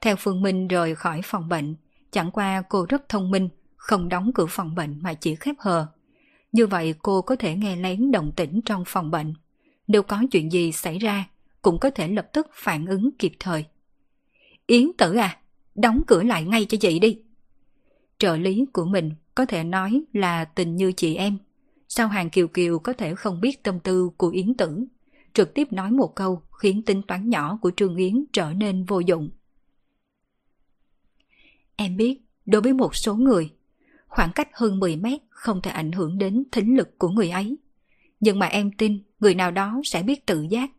Theo 0.00 0.16
Phương 0.16 0.42
Minh 0.42 0.68
rời 0.68 0.94
khỏi 0.94 1.20
phòng 1.24 1.48
bệnh, 1.48 1.76
chẳng 2.10 2.30
qua 2.30 2.62
cô 2.68 2.86
rất 2.88 3.08
thông 3.08 3.30
minh, 3.30 3.48
không 3.76 4.08
đóng 4.08 4.32
cửa 4.34 4.46
phòng 4.48 4.74
bệnh 4.74 4.98
mà 5.02 5.14
chỉ 5.14 5.34
khép 5.34 5.54
hờ. 5.58 5.86
Như 6.52 6.66
vậy 6.66 6.94
cô 7.02 7.22
có 7.22 7.36
thể 7.36 7.54
nghe 7.54 7.76
lén 7.76 8.10
động 8.10 8.32
tĩnh 8.36 8.60
trong 8.64 8.84
phòng 8.86 9.10
bệnh. 9.10 9.34
Nếu 9.86 10.02
có 10.02 10.22
chuyện 10.30 10.52
gì 10.52 10.72
xảy 10.72 10.98
ra, 10.98 11.24
cũng 11.62 11.78
có 11.78 11.90
thể 11.90 12.08
lập 12.08 12.28
tức 12.32 12.46
phản 12.52 12.86
ứng 12.86 13.10
kịp 13.18 13.32
thời. 13.38 13.64
Yến 14.66 14.92
tử 14.98 15.14
à, 15.14 15.36
đóng 15.78 16.02
cửa 16.06 16.22
lại 16.22 16.44
ngay 16.44 16.64
cho 16.64 16.78
chị 16.80 16.98
đi. 16.98 17.18
Trợ 18.18 18.36
lý 18.36 18.64
của 18.72 18.84
mình 18.84 19.10
có 19.34 19.46
thể 19.46 19.64
nói 19.64 20.02
là 20.12 20.44
tình 20.44 20.76
như 20.76 20.92
chị 20.92 21.14
em. 21.14 21.38
Sao 21.88 22.08
hàng 22.08 22.30
Kiều 22.30 22.48
Kiều 22.48 22.78
có 22.78 22.92
thể 22.92 23.14
không 23.14 23.40
biết 23.40 23.62
tâm 23.62 23.80
tư 23.80 24.10
của 24.16 24.28
Yến 24.28 24.54
tử? 24.54 24.84
Trực 25.32 25.54
tiếp 25.54 25.72
nói 25.72 25.90
một 25.90 26.14
câu 26.14 26.42
khiến 26.58 26.82
tính 26.82 27.02
toán 27.02 27.30
nhỏ 27.30 27.58
của 27.62 27.70
Trương 27.76 27.96
Yến 27.96 28.24
trở 28.32 28.52
nên 28.52 28.84
vô 28.84 29.00
dụng. 29.00 29.30
Em 31.76 31.96
biết, 31.96 32.20
đối 32.46 32.62
với 32.62 32.72
một 32.72 32.96
số 32.96 33.14
người, 33.14 33.50
khoảng 34.06 34.32
cách 34.34 34.48
hơn 34.52 34.78
10 34.78 34.96
mét 34.96 35.20
không 35.28 35.62
thể 35.62 35.70
ảnh 35.70 35.92
hưởng 35.92 36.18
đến 36.18 36.44
thính 36.52 36.76
lực 36.76 36.98
của 36.98 37.08
người 37.08 37.30
ấy. 37.30 37.56
Nhưng 38.20 38.38
mà 38.38 38.46
em 38.46 38.72
tin 38.72 39.02
người 39.20 39.34
nào 39.34 39.50
đó 39.50 39.80
sẽ 39.84 40.02
biết 40.02 40.26
tự 40.26 40.46
giác. 40.50 40.70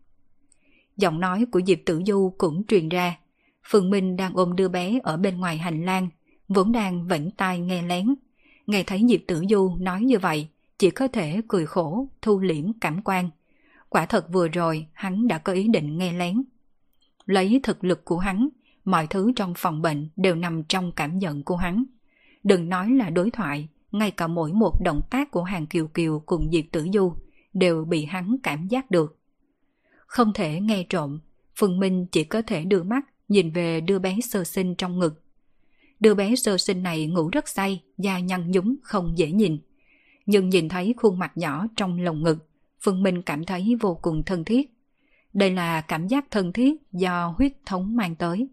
Giọng 0.98 1.20
nói 1.20 1.46
của 1.52 1.62
Diệp 1.68 1.80
Tử 1.86 2.02
Du 2.08 2.34
cũng 2.38 2.64
truyền 2.68 2.90
ra. 2.90 3.18
Phượng 3.64 3.90
Minh 3.90 4.16
đang 4.16 4.34
ôm 4.34 4.56
đứa 4.56 4.68
bé 4.68 5.00
ở 5.04 5.18
bên 5.18 5.38
ngoài 5.38 5.58
hành 5.58 5.86
lang, 5.86 6.10
vốn 6.48 6.72
đang 6.72 7.08
vẫn 7.08 7.32
tai 7.32 7.60
nghe 7.60 7.82
lén. 7.82 8.16
Nghe 8.68 8.84
thấy 8.84 9.06
Diệp 9.10 9.20
Tử 9.28 9.44
Du 9.50 9.76
nói 9.80 10.02
như 10.02 10.20
vậy, 10.20 10.48
chỉ 10.78 10.90
có 10.90 11.08
thể 11.08 11.42
cười 11.48 11.66
khổ, 11.66 12.08
thu 12.22 12.40
liễm 12.40 12.74
cảm 12.82 13.02
quan. 13.02 13.30
Quả 13.90 14.06
thật 14.06 14.30
vừa 14.32 14.48
rồi 14.48 14.88
hắn 14.94 15.28
đã 15.28 15.38
có 15.38 15.54
ý 15.54 15.68
định 15.68 15.98
nghe 15.98 16.14
lén. 16.14 16.44
Lấy 17.26 17.60
thực 17.64 17.84
lực 17.84 18.06
của 18.06 18.18
hắn, 18.18 18.50
mọi 18.86 19.08
thứ 19.08 19.32
trong 19.36 19.54
phòng 19.58 19.82
bệnh 19.82 20.10
đều 20.16 20.36
nằm 20.36 20.64
trong 20.64 20.92
cảm 20.92 21.20
nhận 21.20 21.44
của 21.44 21.56
hắn. 21.56 21.84
Đừng 22.44 22.70
nói 22.70 22.90
là 22.90 23.10
đối 23.10 23.32
thoại, 23.32 23.68
ngay 23.92 24.12
cả 24.12 24.28
mỗi 24.28 24.54
một 24.54 24.82
động 24.84 25.02
tác 25.10 25.32
của 25.32 25.44
hàng 25.44 25.68
kiều 25.68 25.88
kiều 25.88 26.24
cùng 26.26 26.50
Diệp 26.52 26.66
Tử 26.72 26.88
Du 26.94 27.14
đều 27.54 27.86
bị 27.86 28.06
hắn 28.06 28.36
cảm 28.44 28.68
giác 28.68 28.92
được. 28.92 29.18
Không 30.08 30.34
thể 30.34 30.60
nghe 30.60 30.84
trộm, 30.90 31.20
Phương 31.56 31.80
Minh 31.80 32.06
chỉ 32.12 32.24
có 32.24 32.42
thể 32.42 32.66
đưa 32.66 32.84
mắt 32.84 33.06
nhìn 33.30 33.52
về 33.52 33.82
đứa 33.82 34.00
bé 34.00 34.18
sơ 34.24 34.44
sinh 34.44 34.76
trong 34.76 35.00
ngực. 35.00 35.24
Đứa 36.00 36.14
bé 36.14 36.36
sơ 36.36 36.58
sinh 36.58 36.84
này 36.84 37.08
ngủ 37.08 37.30
rất 37.30 37.48
say, 37.48 37.84
da 37.98 38.20
nhăn 38.20 38.52
nhúm 38.52 38.76
không 38.84 39.18
dễ 39.18 39.32
nhìn. 39.32 39.60
Nhưng 40.26 40.50
nhìn 40.50 40.70
thấy 40.70 40.94
khuôn 40.98 41.20
mặt 41.20 41.32
nhỏ 41.36 41.68
trong 41.76 42.00
lồng 42.00 42.24
ngực, 42.24 42.48
Phương 42.80 43.04
Minh 43.04 43.22
cảm 43.22 43.46
thấy 43.46 43.76
vô 43.82 44.00
cùng 44.02 44.24
thân 44.26 44.44
thiết. 44.44 44.74
Đây 45.34 45.52
là 45.52 45.82
cảm 45.82 46.08
giác 46.08 46.26
thân 46.32 46.54
thiết 46.54 46.82
do 46.92 47.34
huyết 47.38 47.54
thống 47.66 47.96
mang 47.96 48.16
tới. 48.16 48.48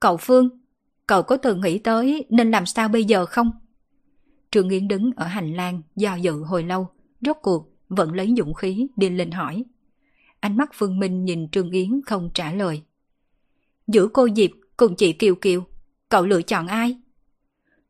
Cậu 0.00 0.16
Phương, 0.16 0.48
cậu 1.06 1.22
có 1.22 1.36
từng 1.36 1.60
nghĩ 1.60 1.78
tới 1.78 2.24
nên 2.28 2.50
làm 2.50 2.66
sao 2.66 2.88
bây 2.88 3.04
giờ 3.04 3.26
không? 3.26 3.50
Trương 4.50 4.68
Yến 4.68 4.88
đứng 4.88 5.10
ở 5.16 5.26
hành 5.26 5.54
lang 5.54 5.82
do 5.96 6.14
dự 6.14 6.32
hồi 6.32 6.62
lâu, 6.62 6.88
rốt 7.20 7.36
cuộc 7.42 7.68
vẫn 7.88 8.12
lấy 8.12 8.34
dũng 8.36 8.54
khí 8.54 8.86
đi 8.96 9.10
lên 9.10 9.30
hỏi. 9.30 9.64
Ánh 10.44 10.56
mắt 10.56 10.70
Phương 10.74 10.98
Minh 10.98 11.24
nhìn 11.24 11.48
Trương 11.48 11.70
Yến 11.70 12.00
không 12.06 12.30
trả 12.34 12.52
lời. 12.52 12.82
Giữa 13.86 14.08
cô 14.12 14.28
Diệp 14.36 14.50
cùng 14.76 14.96
chị 14.96 15.12
Kiều 15.12 15.34
Kiều, 15.34 15.64
cậu 16.08 16.26
lựa 16.26 16.42
chọn 16.42 16.66
ai? 16.66 16.96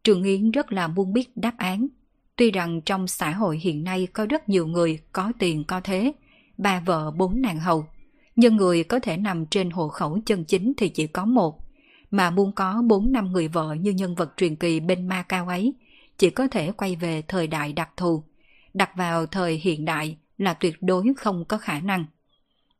Trương 0.03 0.23
Yến 0.23 0.51
rất 0.51 0.73
là 0.73 0.89
muốn 0.89 1.13
biết 1.13 1.37
đáp 1.37 1.55
án. 1.59 1.87
Tuy 2.37 2.51
rằng 2.51 2.81
trong 2.81 3.09
xã 3.09 3.31
hội 3.31 3.59
hiện 3.59 3.85
nay 3.85 4.09
có 4.13 4.27
rất 4.27 4.49
nhiều 4.49 4.67
người 4.67 5.01
có 5.13 5.33
tiền 5.39 5.65
có 5.65 5.81
thế, 5.85 6.13
ba 6.59 6.81
vợ 6.81 7.11
bốn 7.11 7.43
nàng 7.43 7.61
hầu, 7.61 7.87
nhưng 8.37 8.57
người 8.57 8.85
có 8.85 8.99
thể 8.99 9.17
nằm 9.17 9.47
trên 9.47 9.71
hộ 9.71 9.89
khẩu 9.89 10.19
chân 10.27 10.45
chính 10.45 10.73
thì 10.77 10.89
chỉ 10.89 11.07
có 11.07 11.25
một. 11.25 11.59
Mà 12.11 12.31
muốn 12.31 12.53
có 12.53 12.83
bốn 12.87 13.13
năm 13.13 13.33
người 13.33 13.49
vợ 13.49 13.75
như 13.81 13.91
nhân 13.91 14.15
vật 14.15 14.33
truyền 14.37 14.57
kỳ 14.57 14.81
bên 14.81 15.09
ma 15.09 15.23
cao 15.23 15.49
ấy, 15.49 15.75
chỉ 16.19 16.31
có 16.31 16.49
thể 16.49 16.73
quay 16.73 16.97
về 16.97 17.23
thời 17.29 17.47
đại 17.47 17.73
đặc 17.73 17.91
thù. 17.97 18.23
Đặt 18.75 18.91
vào 18.97 19.27
thời 19.27 19.55
hiện 19.57 19.85
đại 19.85 20.17
là 20.39 20.55
tuyệt 20.55 20.77
đối 20.81 21.05
không 21.17 21.45
có 21.45 21.59
khả 21.59 21.81
năng. 21.81 22.05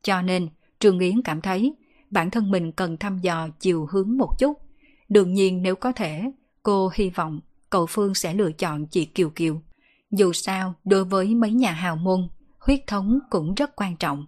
Cho 0.05 0.23
nên, 0.23 0.49
Trương 0.79 0.99
Yến 0.99 1.23
cảm 1.23 1.41
thấy 1.41 1.75
bản 2.11 2.31
thân 2.31 2.51
mình 2.51 2.73
cần 2.73 2.97
thăm 2.97 3.19
dò 3.19 3.49
chiều 3.61 3.89
hướng 3.91 4.17
một 4.19 4.39
chút. 4.39 4.59
Đương 5.09 5.33
nhiên 5.33 5.63
nếu 5.63 5.75
có 5.77 5.93
thể, 5.93 6.23
cô 6.63 6.91
hy 6.95 7.11
vọng 7.11 7.41
cậu 7.71 7.87
Phương 7.87 8.15
sẽ 8.15 8.35
lựa 8.35 8.53
chọn 8.53 8.87
chị 8.87 9.05
Kiều 9.05 9.31
Kiều. 9.31 9.63
Dù 10.11 10.33
sao, 10.33 10.75
đối 10.85 11.05
với 11.05 11.35
mấy 11.35 11.53
nhà 11.53 11.73
hào 11.73 11.97
môn, 11.97 12.29
huyết 12.59 12.81
thống 12.87 13.19
cũng 13.31 13.55
rất 13.55 13.77
quan 13.77 13.97
trọng. 13.97 14.27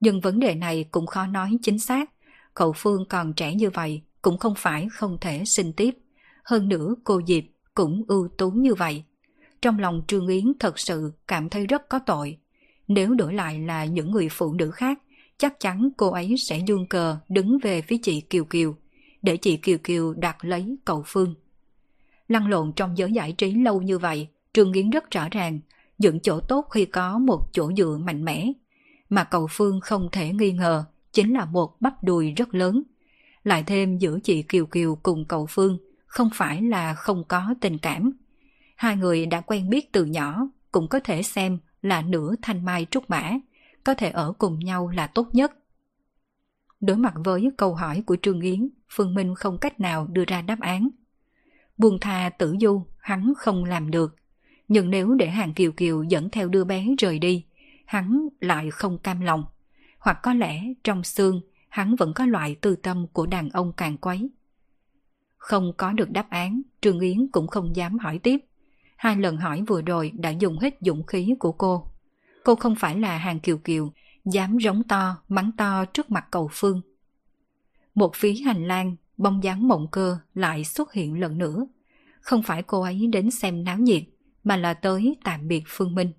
Nhưng 0.00 0.20
vấn 0.20 0.40
đề 0.40 0.54
này 0.54 0.84
cũng 0.90 1.06
khó 1.06 1.26
nói 1.26 1.58
chính 1.62 1.78
xác. 1.78 2.10
Cậu 2.54 2.72
Phương 2.76 3.04
còn 3.08 3.32
trẻ 3.32 3.54
như 3.54 3.70
vậy 3.70 4.02
cũng 4.22 4.38
không 4.38 4.54
phải 4.56 4.88
không 4.92 5.18
thể 5.20 5.44
sinh 5.44 5.72
tiếp. 5.72 5.98
Hơn 6.44 6.68
nữa 6.68 6.94
cô 7.04 7.20
Diệp 7.26 7.44
cũng 7.74 8.04
ưu 8.08 8.28
tú 8.38 8.50
như 8.50 8.74
vậy. 8.74 9.04
Trong 9.62 9.78
lòng 9.78 10.02
Trương 10.08 10.26
Yến 10.26 10.52
thật 10.60 10.78
sự 10.78 11.12
cảm 11.28 11.48
thấy 11.48 11.66
rất 11.66 11.88
có 11.88 11.98
tội. 11.98 12.38
Nếu 12.88 13.14
đổi 13.14 13.34
lại 13.34 13.60
là 13.60 13.84
những 13.84 14.10
người 14.10 14.28
phụ 14.28 14.52
nữ 14.52 14.70
khác, 14.70 14.98
chắc 15.38 15.60
chắn 15.60 15.88
cô 15.96 16.10
ấy 16.10 16.34
sẽ 16.38 16.58
dương 16.66 16.86
cờ 16.86 17.18
đứng 17.28 17.58
về 17.62 17.82
phía 17.82 17.96
chị 18.02 18.20
Kiều 18.20 18.44
Kiều, 18.44 18.76
để 19.22 19.36
chị 19.36 19.56
Kiều 19.56 19.78
Kiều 19.78 20.14
đặt 20.14 20.44
lấy 20.44 20.76
cậu 20.84 21.02
Phương. 21.06 21.34
Lăn 22.28 22.48
lộn 22.48 22.72
trong 22.72 22.98
giới 22.98 23.12
giải 23.12 23.32
trí 23.32 23.54
lâu 23.54 23.82
như 23.82 23.98
vậy, 23.98 24.28
Trương 24.52 24.72
Yến 24.72 24.90
rất 24.90 25.10
rõ 25.10 25.28
ràng, 25.30 25.60
những 25.98 26.20
chỗ 26.20 26.40
tốt 26.40 26.66
khi 26.70 26.84
có 26.84 27.18
một 27.18 27.52
chỗ 27.52 27.72
dựa 27.76 27.98
mạnh 28.04 28.24
mẽ. 28.24 28.52
Mà 29.10 29.24
cậu 29.24 29.46
Phương 29.50 29.80
không 29.80 30.08
thể 30.12 30.32
nghi 30.32 30.52
ngờ, 30.52 30.84
chính 31.12 31.32
là 31.32 31.44
một 31.44 31.80
bắp 31.80 32.04
đùi 32.04 32.32
rất 32.32 32.54
lớn. 32.54 32.82
Lại 33.44 33.62
thêm 33.66 33.98
giữa 33.98 34.18
chị 34.20 34.42
Kiều 34.42 34.66
Kiều 34.66 34.98
cùng 35.02 35.24
cậu 35.24 35.46
Phương, 35.46 35.78
không 36.06 36.30
phải 36.34 36.62
là 36.62 36.94
không 36.94 37.24
có 37.28 37.54
tình 37.60 37.78
cảm. 37.78 38.12
Hai 38.76 38.96
người 38.96 39.26
đã 39.26 39.40
quen 39.40 39.70
biết 39.70 39.92
từ 39.92 40.04
nhỏ, 40.04 40.48
cũng 40.72 40.88
có 40.88 41.00
thể 41.00 41.22
xem 41.22 41.58
là 41.86 42.02
nửa 42.02 42.34
thanh 42.42 42.64
mai 42.64 42.86
trúc 42.90 43.10
mã, 43.10 43.32
có 43.84 43.94
thể 43.94 44.10
ở 44.10 44.32
cùng 44.38 44.58
nhau 44.58 44.88
là 44.88 45.06
tốt 45.06 45.28
nhất. 45.32 45.52
Đối 46.80 46.96
mặt 46.96 47.14
với 47.24 47.50
câu 47.56 47.74
hỏi 47.74 48.02
của 48.06 48.16
Trương 48.22 48.40
Yến, 48.40 48.68
Phương 48.88 49.14
Minh 49.14 49.34
không 49.34 49.58
cách 49.58 49.80
nào 49.80 50.06
đưa 50.06 50.24
ra 50.24 50.42
đáp 50.42 50.60
án. 50.60 50.88
Buông 51.78 52.00
thà 52.00 52.30
tử 52.38 52.56
du, 52.60 52.82
hắn 52.98 53.32
không 53.36 53.64
làm 53.64 53.90
được. 53.90 54.16
Nhưng 54.68 54.90
nếu 54.90 55.14
để 55.14 55.30
hàng 55.30 55.54
kiều 55.54 55.72
kiều 55.72 56.02
dẫn 56.02 56.30
theo 56.30 56.48
đứa 56.48 56.64
bé 56.64 56.86
rời 56.98 57.18
đi, 57.18 57.44
hắn 57.86 58.28
lại 58.40 58.70
không 58.70 58.98
cam 58.98 59.20
lòng. 59.20 59.44
Hoặc 59.98 60.18
có 60.22 60.34
lẽ 60.34 60.62
trong 60.84 61.04
xương, 61.04 61.40
hắn 61.68 61.96
vẫn 61.96 62.12
có 62.14 62.26
loại 62.26 62.54
tư 62.54 62.76
tâm 62.76 63.06
của 63.12 63.26
đàn 63.26 63.50
ông 63.50 63.72
càng 63.76 63.96
quấy. 63.96 64.30
Không 65.36 65.72
có 65.76 65.92
được 65.92 66.10
đáp 66.10 66.30
án, 66.30 66.62
Trương 66.80 67.00
Yến 67.00 67.26
cũng 67.32 67.46
không 67.46 67.76
dám 67.76 67.98
hỏi 67.98 68.18
tiếp. 68.18 68.44
Hai 68.96 69.16
lần 69.16 69.36
hỏi 69.36 69.62
vừa 69.66 69.82
rồi 69.82 70.12
đã 70.14 70.30
dùng 70.30 70.58
hết 70.58 70.74
dũng 70.80 71.06
khí 71.06 71.34
của 71.38 71.52
cô. 71.52 71.90
Cô 72.44 72.54
không 72.54 72.74
phải 72.74 72.98
là 72.98 73.18
hàng 73.18 73.40
kiều 73.40 73.58
kiều, 73.58 73.92
dám 74.24 74.58
rống 74.60 74.82
to, 74.82 75.16
mắng 75.28 75.50
to 75.56 75.84
trước 75.84 76.10
mặt 76.10 76.24
cầu 76.30 76.48
phương. 76.52 76.80
Một 77.94 78.16
phía 78.16 78.34
hành 78.34 78.64
lang, 78.64 78.96
bông 79.16 79.44
dáng 79.44 79.68
mộng 79.68 79.86
cơ 79.92 80.18
lại 80.34 80.64
xuất 80.64 80.92
hiện 80.92 81.20
lần 81.20 81.38
nữa. 81.38 81.66
Không 82.20 82.42
phải 82.42 82.62
cô 82.62 82.82
ấy 82.82 83.06
đến 83.06 83.30
xem 83.30 83.64
náo 83.64 83.78
nhiệt, 83.78 84.02
mà 84.44 84.56
là 84.56 84.74
tới 84.74 85.16
tạm 85.24 85.48
biệt 85.48 85.62
Phương 85.66 85.94
Minh. 85.94 86.12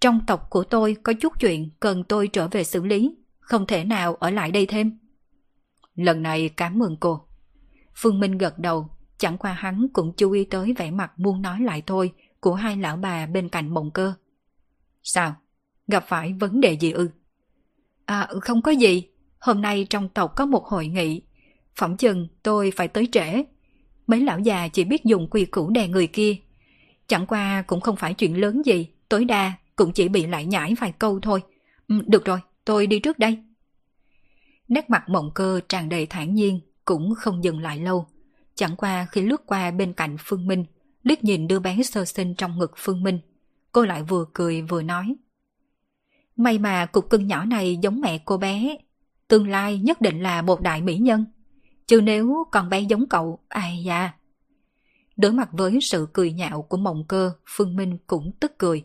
Trong 0.00 0.20
tộc 0.26 0.50
của 0.50 0.64
tôi 0.64 0.96
có 1.02 1.12
chút 1.12 1.32
chuyện 1.40 1.70
cần 1.80 2.04
tôi 2.04 2.28
trở 2.28 2.48
về 2.48 2.64
xử 2.64 2.84
lý, 2.84 3.16
không 3.38 3.66
thể 3.66 3.84
nào 3.84 4.14
ở 4.14 4.30
lại 4.30 4.50
đây 4.50 4.66
thêm. 4.66 4.98
Lần 5.94 6.22
này 6.22 6.48
cảm 6.48 6.82
ơn 6.82 6.96
cô. 7.00 7.20
Phương 7.94 8.20
Minh 8.20 8.38
gật 8.38 8.58
đầu, 8.58 8.88
chẳng 9.18 9.38
qua 9.38 9.52
hắn 9.52 9.86
cũng 9.92 10.12
chú 10.16 10.30
ý 10.30 10.44
tới 10.44 10.74
vẻ 10.78 10.90
mặt 10.90 11.12
muốn 11.16 11.42
nói 11.42 11.60
lại 11.60 11.82
thôi 11.86 12.12
của 12.40 12.54
hai 12.54 12.76
lão 12.76 12.96
bà 12.96 13.26
bên 13.26 13.48
cạnh 13.48 13.74
mộng 13.74 13.90
cơ. 13.90 14.12
Sao? 15.02 15.34
Gặp 15.86 16.04
phải 16.08 16.32
vấn 16.32 16.60
đề 16.60 16.72
gì 16.72 16.92
ư? 16.92 17.10
À 18.04 18.28
không 18.40 18.62
có 18.62 18.70
gì, 18.70 19.08
hôm 19.38 19.62
nay 19.62 19.86
trong 19.90 20.08
tộc 20.08 20.32
có 20.36 20.46
một 20.46 20.64
hội 20.64 20.86
nghị. 20.86 21.22
Phỏng 21.76 21.96
chừng 21.96 22.28
tôi 22.42 22.72
phải 22.76 22.88
tới 22.88 23.08
trễ. 23.12 23.42
Mấy 24.06 24.20
lão 24.20 24.38
già 24.38 24.68
chỉ 24.68 24.84
biết 24.84 25.04
dùng 25.04 25.28
quy 25.30 25.44
củ 25.44 25.70
đè 25.70 25.88
người 25.88 26.06
kia. 26.06 26.36
Chẳng 27.06 27.26
qua 27.26 27.62
cũng 27.62 27.80
không 27.80 27.96
phải 27.96 28.14
chuyện 28.14 28.40
lớn 28.40 28.62
gì, 28.64 28.88
tối 29.08 29.24
đa 29.24 29.52
cũng 29.76 29.92
chỉ 29.92 30.08
bị 30.08 30.26
lại 30.26 30.46
nhảy 30.46 30.74
vài 30.80 30.92
câu 30.98 31.20
thôi. 31.20 31.42
Ừ, 31.88 31.94
được 32.06 32.24
rồi, 32.24 32.38
tôi 32.64 32.86
đi 32.86 32.98
trước 32.98 33.18
đây. 33.18 33.38
Nét 34.68 34.90
mặt 34.90 35.08
mộng 35.08 35.30
cơ 35.34 35.60
tràn 35.68 35.88
đầy 35.88 36.06
thản 36.06 36.34
nhiên, 36.34 36.60
cũng 36.84 37.14
không 37.14 37.44
dừng 37.44 37.58
lại 37.58 37.78
lâu. 37.78 38.06
Chẳng 38.58 38.76
qua 38.76 39.06
khi 39.12 39.22
lướt 39.22 39.46
qua 39.46 39.70
bên 39.70 39.92
cạnh 39.92 40.16
Phương 40.18 40.46
Minh, 40.46 40.64
liếc 41.02 41.24
nhìn 41.24 41.48
đứa 41.48 41.58
bé 41.58 41.82
sơ 41.82 42.04
sinh 42.04 42.34
trong 42.34 42.58
ngực 42.58 42.72
Phương 42.76 43.02
Minh, 43.02 43.20
cô 43.72 43.82
lại 43.84 44.02
vừa 44.02 44.24
cười 44.34 44.62
vừa 44.62 44.82
nói. 44.82 45.16
May 46.36 46.58
mà 46.58 46.86
cục 46.86 47.10
cưng 47.10 47.26
nhỏ 47.26 47.44
này 47.44 47.78
giống 47.82 48.00
mẹ 48.00 48.18
cô 48.24 48.36
bé, 48.36 48.76
tương 49.28 49.48
lai 49.48 49.78
nhất 49.78 50.00
định 50.00 50.22
là 50.22 50.42
một 50.42 50.60
đại 50.60 50.82
mỹ 50.82 50.96
nhân. 50.96 51.24
Chứ 51.86 52.00
nếu 52.00 52.46
con 52.52 52.68
bé 52.68 52.80
giống 52.80 53.08
cậu, 53.08 53.38
ai 53.48 53.82
da. 53.84 54.12
Đối 55.16 55.32
mặt 55.32 55.48
với 55.52 55.78
sự 55.82 56.08
cười 56.12 56.32
nhạo 56.32 56.62
của 56.62 56.76
mộng 56.76 57.04
cơ, 57.08 57.32
Phương 57.46 57.76
Minh 57.76 57.98
cũng 58.06 58.32
tức 58.40 58.58
cười. 58.58 58.84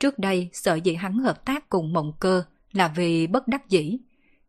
Trước 0.00 0.18
đây 0.18 0.50
sợ 0.52 0.74
dĩ 0.74 0.94
hắn 0.94 1.18
hợp 1.18 1.44
tác 1.44 1.68
cùng 1.68 1.92
mộng 1.92 2.12
cơ 2.20 2.44
là 2.72 2.88
vì 2.88 3.26
bất 3.26 3.48
đắc 3.48 3.68
dĩ, 3.68 3.98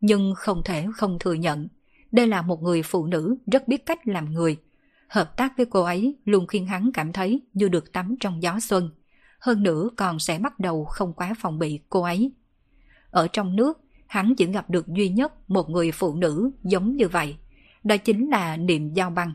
nhưng 0.00 0.34
không 0.36 0.62
thể 0.64 0.86
không 0.96 1.18
thừa 1.18 1.34
nhận. 1.34 1.68
Đây 2.12 2.26
là 2.26 2.42
một 2.42 2.62
người 2.62 2.82
phụ 2.82 3.06
nữ 3.06 3.36
rất 3.52 3.68
biết 3.68 3.86
cách 3.86 4.08
làm 4.08 4.32
người. 4.32 4.56
Hợp 5.08 5.36
tác 5.36 5.56
với 5.56 5.66
cô 5.66 5.82
ấy 5.82 6.16
luôn 6.24 6.46
khiến 6.46 6.66
hắn 6.66 6.90
cảm 6.94 7.12
thấy 7.12 7.42
như 7.52 7.68
được 7.68 7.92
tắm 7.92 8.14
trong 8.20 8.42
gió 8.42 8.60
xuân. 8.60 8.90
Hơn 9.40 9.62
nữa 9.62 9.88
còn 9.96 10.18
sẽ 10.18 10.38
bắt 10.38 10.60
đầu 10.60 10.84
không 10.84 11.12
quá 11.12 11.34
phòng 11.38 11.58
bị 11.58 11.80
cô 11.88 12.02
ấy. 12.02 12.32
Ở 13.10 13.28
trong 13.32 13.56
nước, 13.56 13.80
hắn 14.06 14.34
chỉ 14.36 14.46
gặp 14.46 14.70
được 14.70 14.88
duy 14.88 15.08
nhất 15.08 15.50
một 15.50 15.70
người 15.70 15.92
phụ 15.92 16.16
nữ 16.16 16.50
giống 16.62 16.96
như 16.96 17.08
vậy. 17.08 17.36
Đó 17.84 17.96
chính 17.96 18.30
là 18.30 18.56
Niệm 18.56 18.94
Giao 18.94 19.10
Băng. 19.10 19.34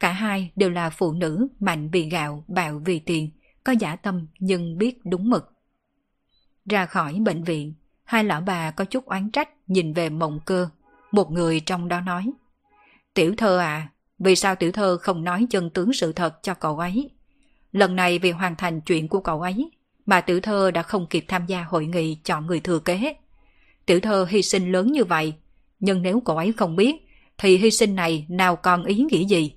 Cả 0.00 0.12
hai 0.12 0.50
đều 0.56 0.70
là 0.70 0.90
phụ 0.90 1.12
nữ 1.12 1.48
mạnh 1.60 1.90
vì 1.90 2.08
gạo, 2.08 2.44
bạo 2.48 2.82
vì 2.84 2.98
tiền, 2.98 3.30
có 3.64 3.72
giả 3.72 3.96
tâm 3.96 4.26
nhưng 4.38 4.78
biết 4.78 4.98
đúng 5.04 5.30
mực. 5.30 5.52
Ra 6.64 6.86
khỏi 6.86 7.20
bệnh 7.24 7.44
viện, 7.44 7.74
hai 8.04 8.24
lão 8.24 8.40
bà 8.40 8.70
có 8.70 8.84
chút 8.84 9.06
oán 9.06 9.30
trách 9.30 9.48
nhìn 9.66 9.92
về 9.92 10.08
mộng 10.08 10.40
cơ. 10.46 10.68
Một 11.12 11.30
người 11.30 11.60
trong 11.60 11.88
đó 11.88 12.00
nói, 12.00 12.32
Tiểu 13.14 13.34
thơ 13.36 13.58
à, 13.58 13.88
vì 14.18 14.36
sao 14.36 14.54
tiểu 14.54 14.72
thơ 14.72 14.96
không 14.96 15.24
nói 15.24 15.46
chân 15.50 15.70
tướng 15.70 15.92
sự 15.92 16.12
thật 16.12 16.42
cho 16.42 16.54
cậu 16.54 16.78
ấy? 16.78 17.10
Lần 17.72 17.96
này 17.96 18.18
vì 18.18 18.30
hoàn 18.30 18.56
thành 18.56 18.80
chuyện 18.80 19.08
của 19.08 19.20
cậu 19.20 19.40
ấy, 19.40 19.70
mà 20.06 20.20
tiểu 20.20 20.40
thơ 20.40 20.70
đã 20.70 20.82
không 20.82 21.06
kịp 21.06 21.24
tham 21.28 21.46
gia 21.46 21.62
hội 21.62 21.86
nghị 21.86 22.14
chọn 22.14 22.46
người 22.46 22.60
thừa 22.60 22.78
kế. 22.78 23.16
Tiểu 23.86 24.00
thơ 24.00 24.26
hy 24.30 24.42
sinh 24.42 24.72
lớn 24.72 24.92
như 24.92 25.04
vậy, 25.04 25.34
nhưng 25.80 26.02
nếu 26.02 26.20
cậu 26.20 26.36
ấy 26.36 26.52
không 26.52 26.76
biết, 26.76 26.94
thì 27.38 27.56
hy 27.56 27.70
sinh 27.70 27.94
này 27.94 28.26
nào 28.28 28.56
còn 28.56 28.84
ý 28.84 28.94
nghĩa 29.10 29.24
gì? 29.24 29.54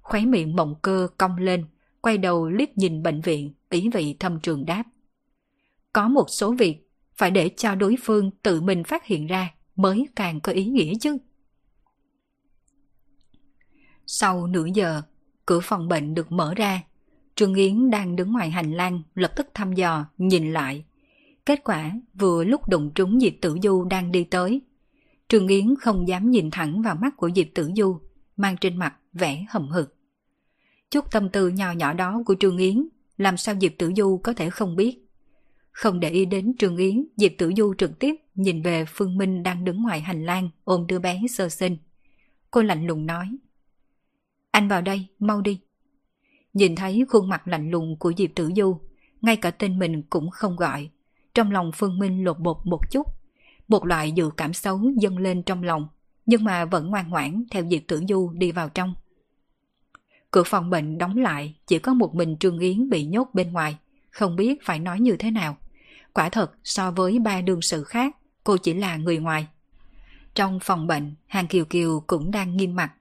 Khóe 0.00 0.20
miệng 0.20 0.56
mộng 0.56 0.74
cơ 0.82 1.08
cong 1.18 1.36
lên, 1.36 1.64
quay 2.00 2.18
đầu 2.18 2.48
liếc 2.48 2.78
nhìn 2.78 3.02
bệnh 3.02 3.20
viện, 3.20 3.52
ý 3.70 3.88
vị 3.92 4.16
thâm 4.20 4.40
trường 4.40 4.66
đáp. 4.66 4.84
Có 5.92 6.08
một 6.08 6.26
số 6.28 6.52
việc 6.52 6.90
phải 7.16 7.30
để 7.30 7.48
cho 7.56 7.74
đối 7.74 7.96
phương 8.02 8.30
tự 8.42 8.60
mình 8.60 8.84
phát 8.84 9.04
hiện 9.04 9.26
ra 9.26 9.50
mới 9.76 10.08
càng 10.16 10.40
có 10.40 10.52
ý 10.52 10.64
nghĩa 10.64 10.92
chứ. 11.00 11.18
Sau 14.06 14.46
nửa 14.46 14.66
giờ, 14.74 15.02
cửa 15.46 15.60
phòng 15.62 15.88
bệnh 15.88 16.14
được 16.14 16.32
mở 16.32 16.54
ra. 16.54 16.82
Trương 17.34 17.54
Yến 17.54 17.90
đang 17.90 18.16
đứng 18.16 18.32
ngoài 18.32 18.50
hành 18.50 18.72
lang 18.72 19.02
lập 19.14 19.32
tức 19.36 19.46
thăm 19.54 19.72
dò, 19.72 20.06
nhìn 20.18 20.52
lại. 20.52 20.84
Kết 21.46 21.60
quả 21.64 21.92
vừa 22.14 22.44
lúc 22.44 22.68
đụng 22.68 22.90
trúng 22.94 23.20
Diệp 23.20 23.32
Tử 23.40 23.58
Du 23.62 23.84
đang 23.84 24.12
đi 24.12 24.24
tới. 24.24 24.60
Trương 25.28 25.48
Yến 25.48 25.74
không 25.80 26.08
dám 26.08 26.30
nhìn 26.30 26.50
thẳng 26.50 26.82
vào 26.82 26.94
mắt 26.94 27.16
của 27.16 27.30
Diệp 27.36 27.46
Tử 27.54 27.70
Du, 27.76 27.98
mang 28.36 28.56
trên 28.60 28.76
mặt 28.76 28.94
vẻ 29.12 29.44
hầm 29.48 29.68
hực. 29.68 29.96
Chút 30.90 31.04
tâm 31.10 31.28
tư 31.28 31.48
nhỏ 31.48 31.72
nhỏ 31.72 31.92
đó 31.92 32.22
của 32.26 32.34
Trương 32.40 32.56
Yến, 32.56 32.88
làm 33.16 33.36
sao 33.36 33.54
Diệp 33.60 33.72
Tử 33.78 33.92
Du 33.96 34.20
có 34.22 34.32
thể 34.32 34.50
không 34.50 34.76
biết. 34.76 34.98
Không 35.70 36.00
để 36.00 36.10
ý 36.10 36.24
đến 36.24 36.56
Trương 36.58 36.76
Yến, 36.76 37.06
Diệp 37.16 37.32
Tử 37.38 37.52
Du 37.56 37.74
trực 37.78 37.98
tiếp 37.98 38.14
nhìn 38.34 38.62
về 38.62 38.84
Phương 38.88 39.16
Minh 39.16 39.42
đang 39.42 39.64
đứng 39.64 39.82
ngoài 39.82 40.00
hành 40.00 40.26
lang 40.26 40.50
ôm 40.64 40.86
đứa 40.86 40.98
bé 40.98 41.20
sơ 41.30 41.48
sinh. 41.48 41.76
Cô 42.50 42.62
lạnh 42.62 42.86
lùng 42.86 43.06
nói. 43.06 43.36
Anh 44.50 44.68
vào 44.68 44.82
đây, 44.82 45.06
mau 45.18 45.40
đi. 45.40 45.60
Nhìn 46.52 46.76
thấy 46.76 47.04
khuôn 47.08 47.28
mặt 47.28 47.48
lạnh 47.48 47.70
lùng 47.70 47.98
của 47.98 48.12
Diệp 48.16 48.30
Tử 48.34 48.50
Du, 48.56 48.80
ngay 49.20 49.36
cả 49.36 49.50
tên 49.50 49.78
mình 49.78 50.02
cũng 50.02 50.30
không 50.30 50.56
gọi. 50.56 50.90
Trong 51.34 51.50
lòng 51.50 51.70
Phương 51.74 51.98
Minh 51.98 52.24
lột 52.24 52.38
bột 52.38 52.56
một 52.64 52.90
chút. 52.90 53.06
Một 53.68 53.86
loại 53.86 54.12
dự 54.12 54.30
cảm 54.36 54.52
xấu 54.52 54.80
dâng 54.96 55.18
lên 55.18 55.42
trong 55.42 55.62
lòng, 55.62 55.88
nhưng 56.26 56.44
mà 56.44 56.64
vẫn 56.64 56.90
ngoan 56.90 57.08
ngoãn 57.08 57.44
theo 57.50 57.64
Diệp 57.70 57.82
Tử 57.88 58.02
Du 58.08 58.32
đi 58.34 58.52
vào 58.52 58.68
trong. 58.68 58.94
Cửa 60.30 60.42
phòng 60.42 60.70
bệnh 60.70 60.98
đóng 60.98 61.16
lại, 61.16 61.54
chỉ 61.66 61.78
có 61.78 61.94
một 61.94 62.14
mình 62.14 62.36
Trương 62.36 62.58
Yến 62.58 62.90
bị 62.90 63.04
nhốt 63.04 63.28
bên 63.32 63.52
ngoài, 63.52 63.78
không 64.10 64.36
biết 64.36 64.58
phải 64.64 64.78
nói 64.78 65.00
như 65.00 65.16
thế 65.16 65.30
nào. 65.30 65.56
Quả 66.12 66.28
thật, 66.28 66.52
so 66.64 66.90
với 66.90 67.18
ba 67.18 67.40
đương 67.40 67.62
sự 67.62 67.84
khác, 67.84 68.16
cô 68.44 68.56
chỉ 68.56 68.74
là 68.74 68.96
người 68.96 69.18
ngoài. 69.18 69.46
Trong 70.34 70.58
phòng 70.62 70.86
bệnh, 70.86 71.14
Hàng 71.26 71.46
Kiều 71.46 71.64
Kiều 71.64 72.04
cũng 72.06 72.30
đang 72.30 72.56
nghiêm 72.56 72.74
mặt. 72.74 72.92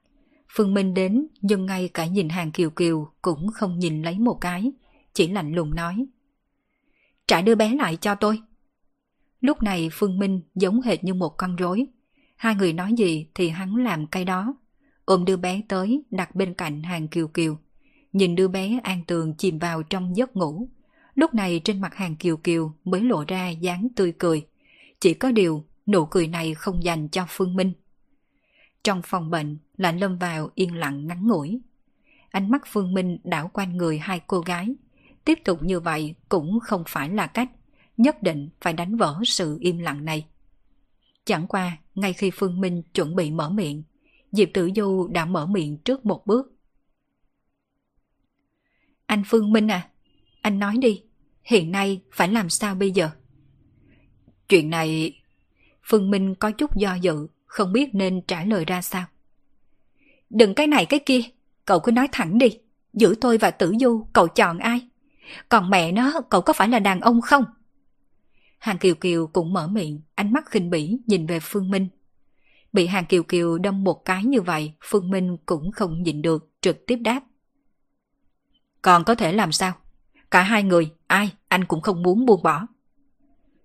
Phương 0.50 0.74
Minh 0.74 0.94
đến, 0.94 1.28
nhưng 1.42 1.66
ngay 1.66 1.90
cả 1.94 2.06
nhìn 2.06 2.30
Hàng 2.30 2.52
Kiều 2.52 2.70
Kiều 2.70 3.12
cũng 3.22 3.48
không 3.54 3.80
nhìn 3.80 4.02
lấy 4.02 4.20
một 4.20 4.38
cái, 4.42 4.72
chỉ 5.14 5.28
lạnh 5.28 5.54
lùng 5.54 5.76
nói. 5.76 6.06
Trả 7.28 7.42
đưa 7.42 7.56
bé 7.56 7.76
lại 7.76 7.98
cho 8.02 8.16
tôi. 8.16 8.42
Lúc 9.42 9.64
này 9.64 9.90
Phương 9.92 10.20
Minh 10.20 10.42
giống 10.56 10.82
hệt 10.82 11.04
như 11.04 11.14
một 11.14 11.30
con 11.38 11.56
rối. 11.56 11.88
Hai 12.36 12.56
người 12.56 12.74
nói 12.74 12.94
gì 12.98 13.28
thì 13.36 13.50
hắn 13.50 13.76
làm 13.76 14.08
cái 14.08 14.26
đó. 14.26 14.56
Ôm 15.06 15.26
đưa 15.26 15.38
bé 15.38 15.62
tới, 15.68 16.04
đặt 16.12 16.36
bên 16.36 16.54
cạnh 16.54 16.84
Hàng 16.84 17.08
Kiều 17.08 17.28
Kiều. 17.28 17.58
Nhìn 18.14 18.36
đứa 18.36 18.48
bé 18.48 18.80
an 18.84 19.04
tường 19.08 19.34
chìm 19.38 19.60
vào 19.60 19.84
trong 19.84 20.18
giấc 20.18 20.36
ngủ. 20.36 20.70
Lúc 21.16 21.34
này 21.34 21.62
trên 21.64 21.82
mặt 21.82 21.96
Hàng 21.96 22.16
Kiều 22.16 22.38
Kiều 22.38 22.74
mới 22.84 23.02
lộ 23.02 23.24
ra 23.28 23.50
dáng 23.50 23.88
tươi 23.96 24.14
cười. 24.18 24.46
Chỉ 25.04 25.14
có 25.14 25.32
điều, 25.32 25.66
nụ 25.88 26.06
cười 26.06 26.28
này 26.28 26.54
không 26.54 26.84
dành 26.84 27.08
cho 27.08 27.26
Phương 27.30 27.56
Minh. 27.56 27.74
Trong 28.84 29.02
phòng 29.06 29.30
bệnh, 29.30 29.58
lạnh 29.78 29.98
lâm 29.98 30.18
vào 30.18 30.50
yên 30.56 30.76
lặng 30.76 31.08
ngắn 31.08 31.28
ngủi. 31.28 31.62
Ánh 32.30 32.52
mắt 32.52 32.62
Phương 32.68 32.94
Minh 32.94 33.18
đảo 33.24 33.50
quanh 33.54 33.78
người 33.78 33.98
hai 33.98 34.22
cô 34.28 34.40
gái. 34.40 34.76
Tiếp 35.26 35.40
tục 35.46 35.64
như 35.64 35.80
vậy 35.80 36.16
cũng 36.30 36.60
không 36.60 36.84
phải 36.88 37.10
là 37.10 37.28
cách. 37.28 37.50
Nhất 37.98 38.24
định 38.24 38.50
phải 38.62 38.74
đánh 38.74 38.98
vỡ 38.98 39.22
sự 39.26 39.58
im 39.62 39.78
lặng 39.78 40.06
này. 40.06 40.26
Chẳng 41.26 41.48
qua, 41.48 41.78
ngay 41.96 42.14
khi 42.14 42.32
Phương 42.34 42.62
Minh 42.62 42.84
chuẩn 42.94 43.16
bị 43.16 43.32
mở 43.32 43.50
miệng, 43.50 43.84
Diệp 44.32 44.50
Tử 44.54 44.70
Du 44.76 45.08
đã 45.08 45.26
mở 45.26 45.46
miệng 45.46 45.78
trước 45.78 46.06
một 46.06 46.28
bước. 46.28 46.54
Anh 49.06 49.24
Phương 49.28 49.52
Minh 49.52 49.72
à, 49.72 49.90
anh 50.42 50.60
nói 50.60 50.78
đi, 50.78 51.04
hiện 51.44 51.72
nay 51.72 52.02
phải 52.12 52.28
làm 52.28 52.50
sao 52.50 52.76
bây 52.76 52.92
giờ? 52.92 53.10
Chuyện 54.50 54.70
này... 54.70 55.20
Phương 55.84 56.12
Minh 56.12 56.36
có 56.36 56.52
chút 56.52 56.76
do 56.76 56.96
dự, 56.96 57.28
không 57.46 57.74
biết 57.74 57.96
nên 57.96 58.22
trả 58.22 58.46
lời 58.46 58.66
ra 58.66 58.82
sao. 58.82 59.06
Đừng 60.30 60.54
cái 60.54 60.68
này 60.68 60.86
cái 60.86 61.00
kia, 61.00 61.22
cậu 61.66 61.80
cứ 61.80 61.92
nói 61.92 62.08
thẳng 62.12 62.38
đi. 62.38 62.60
Giữa 62.94 63.16
tôi 63.16 63.38
và 63.38 63.52
Tử 63.52 63.74
Du, 63.80 64.08
cậu 64.14 64.28
chọn 64.28 64.58
ai? 64.58 64.88
Còn 65.50 65.70
mẹ 65.70 65.92
nó, 65.92 66.22
cậu 66.30 66.42
có 66.42 66.54
phải 66.54 66.70
là 66.70 66.80
đàn 66.80 67.00
ông 67.00 67.22
không? 67.22 67.46
Hàng 68.60 68.78
Kiều 68.78 68.96
Kiều 68.96 69.28
cũng 69.28 69.54
mở 69.54 69.68
miệng, 69.68 70.02
ánh 70.16 70.34
mắt 70.34 70.46
khinh 70.46 70.70
bỉ 70.70 70.98
nhìn 71.06 71.26
về 71.26 71.40
Phương 71.40 71.72
Minh. 71.72 71.88
Bị 72.74 72.88
Hàng 72.88 73.06
Kiều 73.06 73.24
Kiều 73.24 73.58
đâm 73.58 73.84
một 73.84 74.06
cái 74.06 74.24
như 74.24 74.42
vậy, 74.42 74.74
Phương 74.82 75.12
Minh 75.12 75.38
cũng 75.46 75.72
không 75.72 76.04
nhịn 76.04 76.22
được, 76.22 76.52
trực 76.62 76.86
tiếp 76.88 76.96
đáp. 76.96 77.24
Còn 78.82 79.04
có 79.04 79.16
thể 79.16 79.32
làm 79.32 79.52
sao? 79.52 79.74
Cả 80.32 80.42
hai 80.42 80.64
người, 80.64 80.92
ai, 81.08 81.32
anh 81.48 81.66
cũng 81.66 81.82
không 81.82 82.04
muốn 82.04 82.26
buông 82.26 82.44
bỏ. 82.44 82.68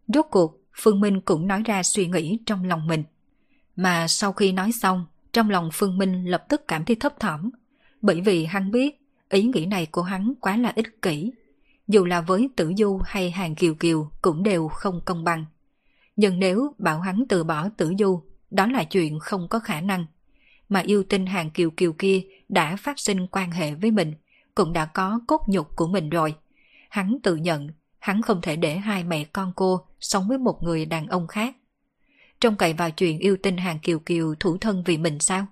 Rốt 0.08 0.26
cuộc, 0.30 0.57
Phương 0.80 1.00
Minh 1.00 1.20
cũng 1.20 1.46
nói 1.46 1.62
ra 1.64 1.82
suy 1.82 2.06
nghĩ 2.06 2.38
trong 2.46 2.64
lòng 2.64 2.86
mình. 2.86 3.04
Mà 3.76 4.08
sau 4.08 4.32
khi 4.32 4.52
nói 4.52 4.72
xong, 4.72 5.06
trong 5.32 5.50
lòng 5.50 5.70
Phương 5.72 5.98
Minh 5.98 6.24
lập 6.24 6.44
tức 6.48 6.68
cảm 6.68 6.84
thấy 6.84 6.96
thấp 6.96 7.20
thỏm, 7.20 7.50
bởi 8.02 8.20
vì 8.20 8.44
hắn 8.44 8.70
biết 8.70 9.00
ý 9.28 9.42
nghĩ 9.42 9.66
này 9.66 9.86
của 9.86 10.02
hắn 10.02 10.34
quá 10.40 10.56
là 10.56 10.72
ích 10.76 11.02
kỷ. 11.02 11.32
Dù 11.88 12.04
là 12.04 12.20
với 12.20 12.48
Tử 12.56 12.72
Du 12.78 13.00
hay 13.04 13.30
Hàng 13.30 13.54
Kiều 13.54 13.74
Kiều 13.74 14.10
cũng 14.22 14.42
đều 14.42 14.68
không 14.68 15.00
công 15.04 15.24
bằng. 15.24 15.44
Nhưng 16.16 16.38
nếu 16.38 16.74
bảo 16.78 17.00
hắn 17.00 17.24
từ 17.28 17.44
bỏ 17.44 17.68
Tử 17.76 17.92
Du, 17.98 18.22
đó 18.50 18.66
là 18.66 18.84
chuyện 18.84 19.18
không 19.18 19.48
có 19.48 19.58
khả 19.58 19.80
năng. 19.80 20.06
Mà 20.68 20.80
yêu 20.80 21.02
tinh 21.08 21.26
Hàng 21.26 21.50
Kiều 21.50 21.70
Kiều 21.70 21.92
kia 21.92 22.22
đã 22.48 22.76
phát 22.76 22.98
sinh 22.98 23.26
quan 23.26 23.50
hệ 23.50 23.74
với 23.74 23.90
mình, 23.90 24.14
cũng 24.54 24.72
đã 24.72 24.84
có 24.84 25.20
cốt 25.26 25.40
nhục 25.46 25.76
của 25.76 25.86
mình 25.86 26.10
rồi. 26.10 26.34
Hắn 26.90 27.18
tự 27.22 27.36
nhận, 27.36 27.68
hắn 27.98 28.22
không 28.22 28.40
thể 28.40 28.56
để 28.56 28.76
hai 28.76 29.04
mẹ 29.04 29.24
con 29.24 29.52
cô 29.56 29.86
sống 30.00 30.28
với 30.28 30.38
một 30.38 30.62
người 30.62 30.86
đàn 30.86 31.06
ông 31.06 31.26
khác. 31.26 31.56
Trong 32.40 32.56
cậy 32.56 32.72
vào 32.72 32.90
chuyện 32.90 33.18
yêu 33.18 33.36
tinh 33.42 33.56
Hàng 33.56 33.78
Kiều 33.78 33.98
Kiều 33.98 34.34
thủ 34.40 34.58
thân 34.60 34.82
vì 34.86 34.98
mình 34.98 35.18
sao? 35.20 35.46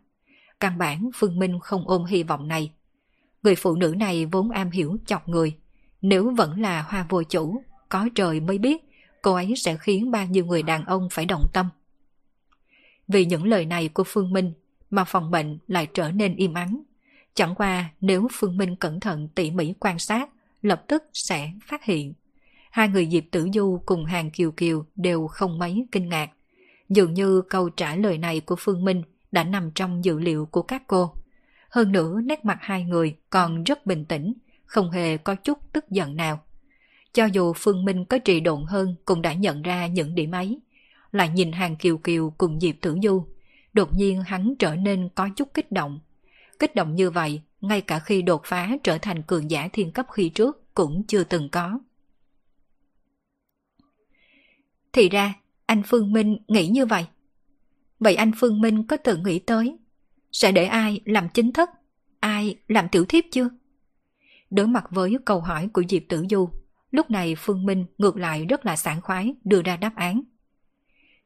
Căn 0.61 0.79
bản 0.79 1.11
Phương 1.15 1.39
Minh 1.39 1.59
không 1.63 1.89
ôm 1.89 2.05
hy 2.05 2.23
vọng 2.23 2.49
này. 2.49 2.73
Người 3.43 3.55
phụ 3.55 3.77
nữ 3.77 3.95
này 3.99 4.27
vốn 4.27 4.51
am 4.51 4.71
hiểu 4.71 4.97
chọc 5.07 5.29
người. 5.29 5.57
Nếu 6.03 6.31
vẫn 6.37 6.61
là 6.61 6.83
hoa 6.83 7.07
vô 7.09 7.23
chủ, 7.23 7.63
có 7.89 8.09
trời 8.15 8.41
mới 8.41 8.59
biết 8.59 8.85
cô 9.23 9.35
ấy 9.35 9.55
sẽ 9.57 9.77
khiến 9.77 10.11
bao 10.11 10.27
nhiêu 10.27 10.45
người 10.45 10.63
đàn 10.63 10.85
ông 10.85 11.09
phải 11.11 11.27
đồng 11.27 11.47
tâm. 11.53 11.69
Vì 13.09 13.25
những 13.25 13.45
lời 13.45 13.67
này 13.67 13.89
của 13.89 14.05
Phương 14.07 14.33
Minh 14.33 14.53
mà 14.91 15.05
phòng 15.05 15.31
bệnh 15.31 15.59
lại 15.67 15.87
trở 15.95 16.11
nên 16.11 16.37
im 16.37 16.55
ắng. 16.55 16.83
Chẳng 17.35 17.55
qua 17.55 17.91
nếu 18.01 18.29
Phương 18.33 18.57
Minh 18.57 18.77
cẩn 18.77 19.01
thận 19.01 19.29
tỉ 19.35 19.51
mỉ 19.51 19.75
quan 19.81 19.99
sát, 19.99 20.29
lập 20.63 20.85
tức 20.89 21.05
sẽ 21.13 21.53
phát 21.67 21.85
hiện. 21.85 22.13
Hai 22.77 22.89
người 22.89 23.09
Diệp 23.11 23.25
Tử 23.31 23.49
Du 23.55 23.81
cùng 23.87 24.05
Hàng 24.05 24.31
Kiều 24.31 24.51
Kiều 24.51 24.85
đều 24.97 25.27
không 25.27 25.59
mấy 25.59 25.87
kinh 25.93 26.09
ngạc. 26.09 26.31
Dường 26.89 27.15
như 27.15 27.43
câu 27.49 27.69
trả 27.69 27.97
lời 27.97 28.19
này 28.19 28.41
của 28.41 28.57
Phương 28.59 28.85
Minh 28.85 29.03
đã 29.33 29.45
nằm 29.45 29.71
trong 29.75 30.05
dữ 30.05 30.19
liệu 30.19 30.47
của 30.47 30.63
các 30.63 30.83
cô. 30.87 31.13
Hơn 31.71 31.93
nữa 31.93 32.21
nét 32.25 32.45
mặt 32.45 32.59
hai 32.61 32.85
người 32.85 33.17
còn 33.31 33.65
rất 33.65 33.87
bình 33.87 34.05
tĩnh, 34.05 34.33
không 34.65 34.91
hề 34.91 35.17
có 35.17 35.35
chút 35.35 35.59
tức 35.73 35.91
giận 35.91 36.17
nào. 36.17 36.41
Cho 37.13 37.25
dù 37.25 37.53
Phương 37.57 37.85
Minh 37.85 38.05
có 38.05 38.19
trì 38.19 38.41
độn 38.41 38.65
hơn 38.67 38.95
cũng 39.05 39.23
đã 39.23 39.33
nhận 39.33 39.63
ra 39.63 39.87
những 39.87 40.15
điểm 40.15 40.31
ấy. 40.31 40.59
Lại 41.13 41.29
nhìn 41.29 41.53
hàng 41.53 41.77
kiều 41.77 41.99
kiều 41.99 42.33
cùng 42.39 42.61
Diệp 42.61 42.75
Tử 42.81 42.97
Du. 43.03 43.27
Đột 43.73 43.97
nhiên 43.97 44.23
hắn 44.23 44.55
trở 44.59 44.77
nên 44.77 45.09
có 45.15 45.29
chút 45.37 45.49
kích 45.55 45.73
động. 45.73 46.01
Kích 46.59 46.75
động 46.75 46.95
như 46.95 47.11
vậy, 47.11 47.41
ngay 47.61 47.81
cả 47.81 47.99
khi 47.99 48.23
đột 48.23 48.43
phá 48.45 48.71
trở 48.83 48.99
thành 48.99 49.23
cường 49.23 49.51
giả 49.51 49.69
thiên 49.73 49.93
cấp 49.93 50.07
khi 50.13 50.29
trước 50.29 50.75
cũng 50.75 51.03
chưa 51.07 51.25
từng 51.25 51.49
có. 51.49 51.79
Thì 54.97 55.09
ra, 55.09 55.35
anh 55.67 55.83
Phương 55.87 56.13
Minh 56.13 56.39
nghĩ 56.49 56.69
như 56.69 56.87
vậy. 56.87 57.07
Vậy 58.01 58.15
anh 58.15 58.33
Phương 58.37 58.61
Minh 58.61 58.87
có 58.87 58.97
tự 58.97 59.17
nghĩ 59.17 59.39
tới 59.39 59.77
sẽ 60.33 60.53
để 60.53 60.65
ai 60.65 61.01
làm 61.05 61.29
chính 61.29 61.53
thức, 61.53 61.69
ai 62.21 62.57
làm 62.69 62.89
tiểu 62.89 63.05
thiếp 63.05 63.25
chưa? 63.33 63.49
Đối 64.51 64.67
mặt 64.67 64.85
với 64.91 65.17
câu 65.25 65.41
hỏi 65.41 65.69
của 65.73 65.83
Diệp 65.89 66.03
Tử 66.09 66.25
Du, 66.31 66.49
lúc 66.91 67.11
này 67.11 67.35
Phương 67.39 67.67
Minh 67.67 67.87
ngược 67.99 68.17
lại 68.17 68.45
rất 68.45 68.67
là 68.67 68.77
sảng 68.77 69.01
khoái 69.01 69.35
đưa 69.45 69.63
ra 69.63 69.77
đáp 69.77 69.93
án. 69.97 70.23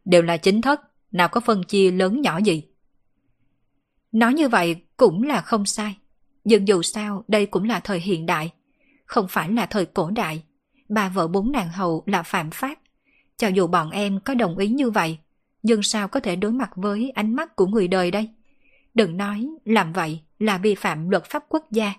Đều 0.04 0.22
là 0.22 0.36
chính 0.36 0.60
thức, 0.60 0.80
nào 1.12 1.28
có 1.28 1.40
phân 1.40 1.62
chia 1.62 1.90
lớn 1.90 2.20
nhỏ 2.20 2.38
gì. 2.38 2.64
Nói 4.12 4.34
như 4.34 4.48
vậy 4.48 4.76
cũng 4.96 5.22
là 5.22 5.40
không 5.40 5.66
sai. 5.66 5.96
Nhưng 6.44 6.68
dù 6.68 6.82
sao 6.82 7.24
đây 7.28 7.46
cũng 7.46 7.64
là 7.64 7.80
thời 7.80 8.00
hiện 8.00 8.26
đại, 8.26 8.50
không 9.04 9.26
phải 9.28 9.52
là 9.52 9.66
thời 9.66 9.86
cổ 9.86 10.10
đại. 10.10 10.42
bà 10.88 11.08
vợ 11.08 11.28
bốn 11.28 11.52
nàng 11.52 11.68
hầu 11.68 12.02
là 12.06 12.22
phạm 12.22 12.50
pháp. 12.50 12.78
Cho 13.40 13.48
dù 13.48 13.66
bọn 13.66 13.90
em 13.90 14.20
có 14.20 14.34
đồng 14.34 14.58
ý 14.58 14.68
như 14.68 14.90
vậy, 14.90 15.18
nhưng 15.62 15.82
sao 15.82 16.08
có 16.08 16.20
thể 16.20 16.36
đối 16.36 16.52
mặt 16.52 16.70
với 16.76 17.10
ánh 17.10 17.36
mắt 17.36 17.56
của 17.56 17.66
người 17.66 17.88
đời 17.88 18.10
đây? 18.10 18.28
Đừng 18.94 19.16
nói 19.16 19.48
làm 19.64 19.92
vậy 19.92 20.20
là 20.38 20.58
vi 20.58 20.74
phạm 20.74 21.10
luật 21.10 21.24
pháp 21.24 21.44
quốc 21.48 21.66
gia. 21.70 21.94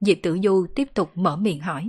Diệp 0.00 0.16
Tử 0.22 0.38
Du 0.42 0.66
tiếp 0.74 0.88
tục 0.94 1.10
mở 1.14 1.36
miệng 1.36 1.60
hỏi. 1.60 1.88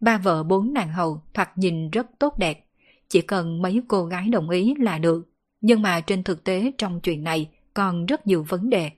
Ba 0.00 0.18
vợ 0.18 0.42
bốn 0.42 0.74
nàng 0.74 0.92
hầu 0.92 1.22
thoạt 1.34 1.58
nhìn 1.58 1.90
rất 1.90 2.06
tốt 2.18 2.38
đẹp, 2.38 2.64
chỉ 3.08 3.20
cần 3.20 3.62
mấy 3.62 3.82
cô 3.88 4.04
gái 4.04 4.28
đồng 4.28 4.50
ý 4.50 4.74
là 4.78 4.98
được. 4.98 5.28
Nhưng 5.60 5.82
mà 5.82 6.00
trên 6.00 6.22
thực 6.22 6.44
tế 6.44 6.72
trong 6.78 7.00
chuyện 7.00 7.24
này 7.24 7.50
còn 7.74 8.06
rất 8.06 8.26
nhiều 8.26 8.42
vấn 8.48 8.70
đề. 8.70 8.90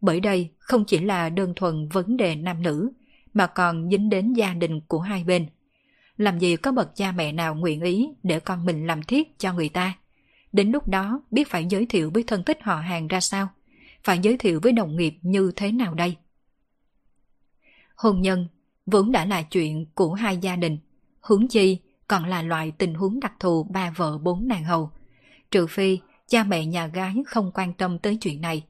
Bởi 0.00 0.20
đây 0.20 0.50
không 0.58 0.84
chỉ 0.84 0.98
là 0.98 1.28
đơn 1.28 1.52
thuần 1.56 1.88
vấn 1.88 2.16
đề 2.16 2.36
nam 2.36 2.62
nữ, 2.62 2.90
mà 3.34 3.46
còn 3.46 3.90
dính 3.90 4.10
đến 4.10 4.32
gia 4.32 4.54
đình 4.54 4.80
của 4.80 5.00
hai 5.00 5.24
bên. 5.24 5.46
Làm 6.16 6.38
gì 6.38 6.56
có 6.56 6.72
bậc 6.72 6.96
cha 6.96 7.12
mẹ 7.12 7.32
nào 7.32 7.54
nguyện 7.54 7.80
ý 7.80 8.08
để 8.22 8.40
con 8.40 8.64
mình 8.64 8.86
làm 8.86 9.02
thiết 9.02 9.38
cho 9.38 9.52
người 9.52 9.68
ta. 9.68 9.94
Đến 10.52 10.72
lúc 10.72 10.88
đó 10.88 11.22
biết 11.30 11.48
phải 11.48 11.66
giới 11.70 11.86
thiệu 11.86 12.10
với 12.14 12.22
thân 12.22 12.44
thích 12.44 12.58
họ 12.62 12.76
hàng 12.76 13.08
ra 13.08 13.20
sao. 13.20 13.48
phải 14.04 14.18
giới 14.22 14.36
thiệu 14.36 14.60
với 14.62 14.72
đồng 14.72 14.96
nghiệp 14.96 15.14
như 15.22 15.52
thế 15.56 15.72
nào 15.72 15.94
đây? 15.94 16.16
Hôn 17.96 18.22
nhân 18.22 18.48
vốn 18.86 19.12
đã 19.12 19.24
là 19.24 19.42
chuyện 19.42 19.86
của 19.94 20.14
hai 20.14 20.36
gia 20.36 20.56
đình, 20.56 20.78
hướng 21.20 21.48
chi 21.48 21.78
còn 22.08 22.24
là 22.24 22.42
loại 22.42 22.72
tình 22.78 22.94
huống 22.94 23.20
đặc 23.20 23.32
thù 23.40 23.64
ba 23.64 23.90
vợ 23.90 24.18
bốn 24.18 24.48
nàng 24.48 24.64
hầu. 24.64 24.90
Trừ 25.50 25.66
phi 25.66 25.98
cha 26.28 26.44
mẹ 26.44 26.66
nhà 26.66 26.86
gái 26.86 27.14
không 27.26 27.50
quan 27.54 27.72
tâm 27.72 27.98
tới 27.98 28.16
chuyện 28.16 28.40
này. 28.40 28.62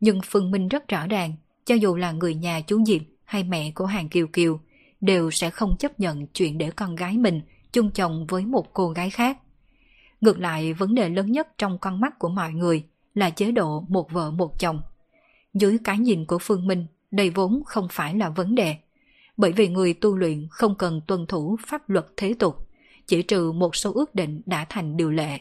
Nhưng 0.00 0.20
Phương 0.24 0.50
Minh 0.50 0.68
rất 0.68 0.88
rõ 0.88 1.06
ràng, 1.06 1.34
cho 1.64 1.74
dù 1.74 1.96
là 1.96 2.12
người 2.12 2.34
nhà 2.34 2.60
chú 2.60 2.84
Diệp 2.84 3.02
hay 3.24 3.44
mẹ 3.44 3.70
của 3.74 3.86
Hàng 3.86 4.08
Kiều 4.08 4.26
Kiều, 4.26 4.60
đều 5.00 5.30
sẽ 5.30 5.50
không 5.50 5.76
chấp 5.78 6.00
nhận 6.00 6.26
chuyện 6.26 6.58
để 6.58 6.70
con 6.70 6.96
gái 6.96 7.18
mình 7.18 7.40
chung 7.72 7.90
chồng 7.90 8.26
với 8.28 8.46
một 8.46 8.72
cô 8.72 8.90
gái 8.90 9.10
khác. 9.10 9.38
Ngược 10.20 10.38
lại, 10.38 10.72
vấn 10.72 10.94
đề 10.94 11.08
lớn 11.08 11.32
nhất 11.32 11.48
trong 11.58 11.78
con 11.78 12.00
mắt 12.00 12.18
của 12.18 12.28
mọi 12.28 12.52
người 12.52 12.84
là 13.14 13.30
chế 13.30 13.52
độ 13.52 13.84
một 13.88 14.10
vợ 14.10 14.30
một 14.30 14.58
chồng. 14.58 14.82
Dưới 15.54 15.78
cái 15.84 15.98
nhìn 15.98 16.24
của 16.24 16.38
Phương 16.38 16.66
Minh, 16.66 16.86
đây 17.10 17.30
vốn 17.30 17.62
không 17.66 17.88
phải 17.90 18.14
là 18.14 18.28
vấn 18.28 18.54
đề. 18.54 18.76
Bởi 19.36 19.52
vì 19.52 19.68
người 19.68 19.94
tu 19.94 20.16
luyện 20.16 20.46
không 20.50 20.74
cần 20.74 21.00
tuân 21.06 21.26
thủ 21.26 21.56
pháp 21.66 21.90
luật 21.90 22.06
thế 22.16 22.34
tục, 22.38 22.68
chỉ 23.06 23.22
trừ 23.22 23.52
một 23.52 23.76
số 23.76 23.92
ước 23.92 24.14
định 24.14 24.42
đã 24.46 24.66
thành 24.68 24.96
điều 24.96 25.10
lệ. 25.10 25.38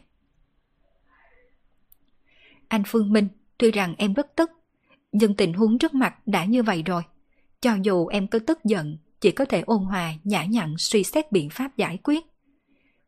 Anh 2.68 2.84
Phương 2.88 3.14
Minh, 3.14 3.28
tuy 3.58 3.72
rằng 3.72 3.96
em 3.98 4.14
rất 4.14 4.36
tức, 4.36 4.52
nhưng 5.12 5.36
tình 5.36 5.54
huống 5.54 5.78
trước 5.78 5.94
mặt 5.94 6.28
đã 6.28 6.46
như 6.46 6.64
vậy 6.64 6.84
rồi. 6.86 7.02
Cho 7.62 7.76
dù 7.82 8.08
em 8.08 8.28
có 8.28 8.40
tức 8.48 8.64
giận, 8.64 8.98
chỉ 9.22 9.32
có 9.32 9.46
thể 9.46 9.62
ôn 9.62 9.84
hòa, 9.84 10.14
nhã 10.24 10.44
nhặn 10.44 10.76
suy 10.78 11.04
xét 11.04 11.32
biện 11.32 11.50
pháp 11.50 11.78
giải 11.78 11.98
quyết. 12.04 12.26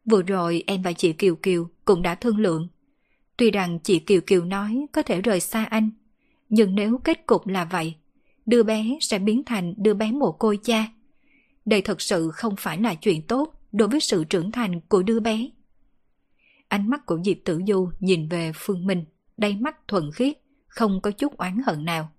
Vừa 0.05 0.21
rồi 0.21 0.63
em 0.67 0.81
và 0.81 0.93
chị 0.93 1.13
Kiều 1.13 1.35
Kiều 1.35 1.69
cũng 1.85 2.01
đã 2.01 2.15
thương 2.15 2.37
lượng. 2.37 2.67
Tuy 3.37 3.51
rằng 3.51 3.79
chị 3.79 3.99
Kiều 3.99 4.21
Kiều 4.21 4.45
nói 4.45 4.85
có 4.91 5.01
thể 5.01 5.21
rời 5.21 5.39
xa 5.39 5.63
anh, 5.63 5.89
nhưng 6.49 6.75
nếu 6.75 6.97
kết 6.97 7.25
cục 7.25 7.47
là 7.47 7.65
vậy, 7.65 7.95
đứa 8.45 8.63
bé 8.63 8.97
sẽ 9.01 9.19
biến 9.19 9.43
thành 9.45 9.73
đứa 9.77 9.93
bé 9.93 10.11
mồ 10.11 10.31
côi 10.31 10.59
cha. 10.63 10.87
Đây 11.65 11.81
thật 11.81 12.01
sự 12.01 12.31
không 12.31 12.55
phải 12.57 12.77
là 12.77 12.95
chuyện 12.95 13.27
tốt 13.27 13.53
đối 13.71 13.87
với 13.87 13.99
sự 13.99 14.23
trưởng 14.23 14.51
thành 14.51 14.81
của 14.81 15.03
đứa 15.03 15.19
bé. 15.19 15.49
Ánh 16.67 16.89
mắt 16.89 17.05
của 17.05 17.19
Diệp 17.25 17.37
Tử 17.45 17.61
Du 17.67 17.89
nhìn 17.99 18.27
về 18.27 18.51
Phương 18.55 18.87
Minh, 18.87 19.05
đầy 19.37 19.55
mắt 19.55 19.87
thuần 19.87 20.11
khiết, 20.11 20.37
không 20.67 21.01
có 21.01 21.11
chút 21.11 21.37
oán 21.37 21.61
hận 21.65 21.85
nào. 21.85 22.11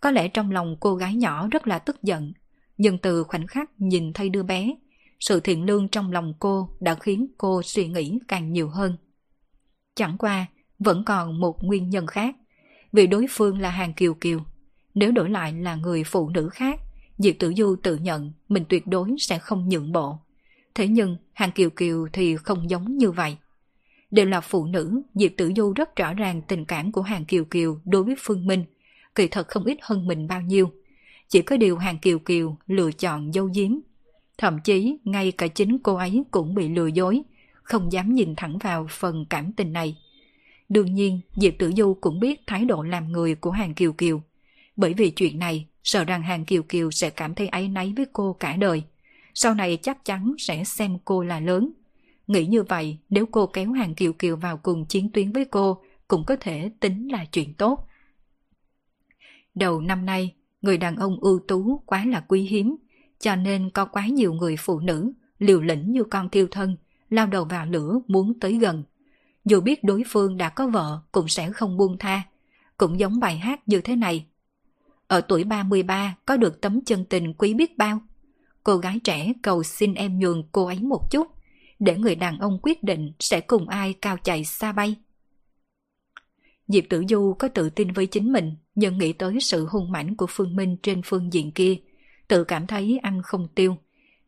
Có 0.00 0.10
lẽ 0.10 0.28
trong 0.28 0.50
lòng 0.50 0.76
cô 0.80 0.94
gái 0.94 1.14
nhỏ 1.14 1.48
rất 1.50 1.66
là 1.66 1.78
tức 1.78 2.02
giận, 2.02 2.32
nhưng 2.80 2.98
từ 2.98 3.24
khoảnh 3.24 3.46
khắc 3.46 3.70
nhìn 3.78 4.12
thấy 4.12 4.28
đứa 4.28 4.42
bé, 4.42 4.74
sự 5.20 5.40
thiện 5.40 5.64
lương 5.64 5.88
trong 5.88 6.12
lòng 6.12 6.34
cô 6.38 6.68
đã 6.80 6.94
khiến 6.94 7.26
cô 7.38 7.62
suy 7.62 7.88
nghĩ 7.88 8.18
càng 8.28 8.52
nhiều 8.52 8.68
hơn. 8.68 8.96
Chẳng 9.94 10.18
qua, 10.18 10.46
vẫn 10.78 11.04
còn 11.04 11.40
một 11.40 11.64
nguyên 11.64 11.90
nhân 11.90 12.06
khác, 12.06 12.36
vì 12.92 13.06
đối 13.06 13.26
phương 13.30 13.60
là 13.60 13.70
hàng 13.70 13.94
kiều 13.94 14.14
kiều. 14.14 14.40
Nếu 14.94 15.12
đổi 15.12 15.30
lại 15.30 15.52
là 15.52 15.74
người 15.74 16.04
phụ 16.04 16.28
nữ 16.28 16.48
khác, 16.48 16.80
Diệp 17.18 17.34
Tử 17.38 17.52
Du 17.56 17.76
tự 17.82 17.96
nhận 17.96 18.32
mình 18.48 18.64
tuyệt 18.68 18.86
đối 18.86 19.10
sẽ 19.18 19.38
không 19.38 19.68
nhượng 19.68 19.92
bộ. 19.92 20.18
Thế 20.74 20.88
nhưng 20.88 21.16
hàng 21.32 21.52
kiều 21.52 21.70
kiều 21.70 22.08
thì 22.12 22.36
không 22.36 22.70
giống 22.70 22.96
như 22.96 23.10
vậy. 23.10 23.36
Đều 24.10 24.26
là 24.26 24.40
phụ 24.40 24.64
nữ, 24.64 25.02
Diệp 25.14 25.30
Tử 25.36 25.52
Du 25.56 25.72
rất 25.72 25.96
rõ 25.96 26.14
ràng 26.14 26.42
tình 26.42 26.64
cảm 26.64 26.92
của 26.92 27.02
hàng 27.02 27.24
kiều 27.24 27.44
kiều 27.44 27.80
đối 27.84 28.04
với 28.04 28.14
Phương 28.18 28.46
Minh, 28.46 28.64
kỳ 29.14 29.28
thật 29.28 29.48
không 29.48 29.64
ít 29.64 29.78
hơn 29.82 30.06
mình 30.06 30.26
bao 30.28 30.40
nhiêu. 30.40 30.70
Chỉ 31.30 31.42
có 31.42 31.56
điều 31.56 31.78
hàng 31.78 31.98
kiều 31.98 32.18
kiều 32.18 32.56
lựa 32.66 32.92
chọn 32.92 33.32
dâu 33.32 33.52
diếm. 33.52 33.70
Thậm 34.38 34.58
chí 34.64 34.96
ngay 35.04 35.32
cả 35.32 35.48
chính 35.48 35.78
cô 35.78 35.94
ấy 35.94 36.22
cũng 36.30 36.54
bị 36.54 36.68
lừa 36.68 36.86
dối, 36.86 37.22
không 37.62 37.92
dám 37.92 38.14
nhìn 38.14 38.34
thẳng 38.36 38.58
vào 38.58 38.86
phần 38.90 39.24
cảm 39.30 39.52
tình 39.52 39.72
này. 39.72 39.96
Đương 40.68 40.94
nhiên, 40.94 41.20
Diệp 41.36 41.54
Tử 41.58 41.72
Du 41.76 41.94
cũng 42.00 42.20
biết 42.20 42.40
thái 42.46 42.64
độ 42.64 42.82
làm 42.82 43.12
người 43.12 43.34
của 43.34 43.50
hàng 43.50 43.74
kiều 43.74 43.92
kiều. 43.92 44.22
Bởi 44.76 44.94
vì 44.94 45.10
chuyện 45.10 45.38
này, 45.38 45.66
sợ 45.84 46.04
rằng 46.04 46.22
hàng 46.22 46.44
kiều 46.44 46.62
kiều 46.62 46.90
sẽ 46.90 47.10
cảm 47.10 47.34
thấy 47.34 47.48
áy 47.48 47.68
náy 47.68 47.92
với 47.96 48.06
cô 48.12 48.32
cả 48.32 48.56
đời. 48.56 48.82
Sau 49.34 49.54
này 49.54 49.76
chắc 49.76 50.04
chắn 50.04 50.34
sẽ 50.38 50.64
xem 50.64 50.98
cô 51.04 51.22
là 51.22 51.40
lớn. 51.40 51.72
Nghĩ 52.26 52.46
như 52.46 52.62
vậy, 52.62 52.98
nếu 53.10 53.26
cô 53.26 53.46
kéo 53.46 53.72
hàng 53.72 53.94
kiều 53.94 54.12
kiều 54.12 54.36
vào 54.36 54.56
cùng 54.56 54.86
chiến 54.86 55.10
tuyến 55.12 55.32
với 55.32 55.44
cô, 55.44 55.82
cũng 56.08 56.24
có 56.24 56.36
thể 56.36 56.70
tính 56.80 57.08
là 57.12 57.24
chuyện 57.24 57.54
tốt. 57.54 57.86
Đầu 59.54 59.80
năm 59.80 60.06
nay, 60.06 60.34
người 60.62 60.78
đàn 60.78 60.96
ông 60.96 61.20
ưu 61.20 61.40
tú 61.48 61.82
quá 61.86 62.04
là 62.04 62.24
quý 62.28 62.42
hiếm, 62.42 62.76
cho 63.20 63.36
nên 63.36 63.70
có 63.70 63.84
quá 63.84 64.06
nhiều 64.06 64.32
người 64.32 64.56
phụ 64.56 64.80
nữ 64.80 65.12
liều 65.38 65.60
lĩnh 65.60 65.92
như 65.92 66.04
con 66.04 66.28
thiêu 66.28 66.46
thân, 66.50 66.76
lao 67.10 67.26
đầu 67.26 67.44
vào 67.44 67.66
lửa 67.66 67.98
muốn 68.06 68.40
tới 68.40 68.58
gần. 68.58 68.84
Dù 69.44 69.60
biết 69.60 69.84
đối 69.84 70.02
phương 70.06 70.36
đã 70.36 70.48
có 70.48 70.66
vợ 70.66 71.00
cũng 71.12 71.28
sẽ 71.28 71.52
không 71.52 71.76
buông 71.76 71.98
tha, 71.98 72.22
cũng 72.76 73.00
giống 73.00 73.20
bài 73.20 73.38
hát 73.38 73.68
như 73.68 73.80
thế 73.80 73.96
này. 73.96 74.26
Ở 75.06 75.20
tuổi 75.20 75.44
33 75.44 76.16
có 76.26 76.36
được 76.36 76.60
tấm 76.60 76.80
chân 76.84 77.04
tình 77.04 77.34
quý 77.34 77.54
biết 77.54 77.78
bao. 77.78 78.00
Cô 78.64 78.76
gái 78.76 79.00
trẻ 79.04 79.32
cầu 79.42 79.62
xin 79.62 79.94
em 79.94 80.18
nhường 80.18 80.48
cô 80.52 80.66
ấy 80.66 80.80
một 80.80 81.10
chút, 81.10 81.26
để 81.78 81.96
người 81.96 82.14
đàn 82.14 82.38
ông 82.38 82.58
quyết 82.62 82.82
định 82.82 83.12
sẽ 83.20 83.40
cùng 83.40 83.68
ai 83.68 83.92
cao 83.92 84.16
chạy 84.24 84.44
xa 84.44 84.72
bay. 84.72 84.96
Diệp 86.72 86.84
Tử 86.90 87.04
Du 87.08 87.36
có 87.38 87.48
tự 87.48 87.70
tin 87.70 87.92
với 87.92 88.06
chính 88.06 88.32
mình, 88.32 88.56
nhưng 88.74 88.98
nghĩ 88.98 89.12
tới 89.12 89.40
sự 89.40 89.66
hung 89.66 89.92
mãnh 89.92 90.16
của 90.16 90.26
Phương 90.28 90.56
Minh 90.56 90.76
trên 90.82 91.02
phương 91.04 91.32
diện 91.32 91.52
kia, 91.52 91.76
tự 92.28 92.44
cảm 92.44 92.66
thấy 92.66 92.98
ăn 93.02 93.22
không 93.22 93.48
tiêu. 93.54 93.76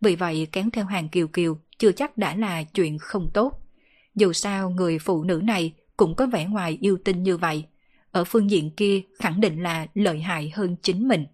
Vì 0.01 0.16
vậy 0.16 0.48
kéo 0.52 0.64
theo 0.73 0.85
hàng 0.85 1.09
kiều 1.09 1.28
kiều 1.28 1.59
chưa 1.78 1.93
chắc 1.93 2.19
đã 2.19 2.36
là 2.36 2.62
chuyện 2.62 2.98
không 2.98 3.31
tốt. 3.35 3.69
Dù 4.14 4.32
sao 4.32 4.70
người 4.70 4.98
phụ 4.98 5.24
nữ 5.24 5.40
này 5.44 5.73
cũng 5.97 6.14
có 6.16 6.27
vẻ 6.27 6.47
ngoài 6.47 6.78
yêu 6.81 6.98
tinh 7.05 7.23
như 7.23 7.36
vậy. 7.36 7.64
Ở 8.10 8.24
phương 8.24 8.51
diện 8.51 8.70
kia 8.70 9.02
khẳng 9.19 9.40
định 9.40 9.62
là 9.62 9.86
lợi 9.94 10.20
hại 10.20 10.52
hơn 10.55 10.77
chính 10.82 11.09
mình. 11.09 11.27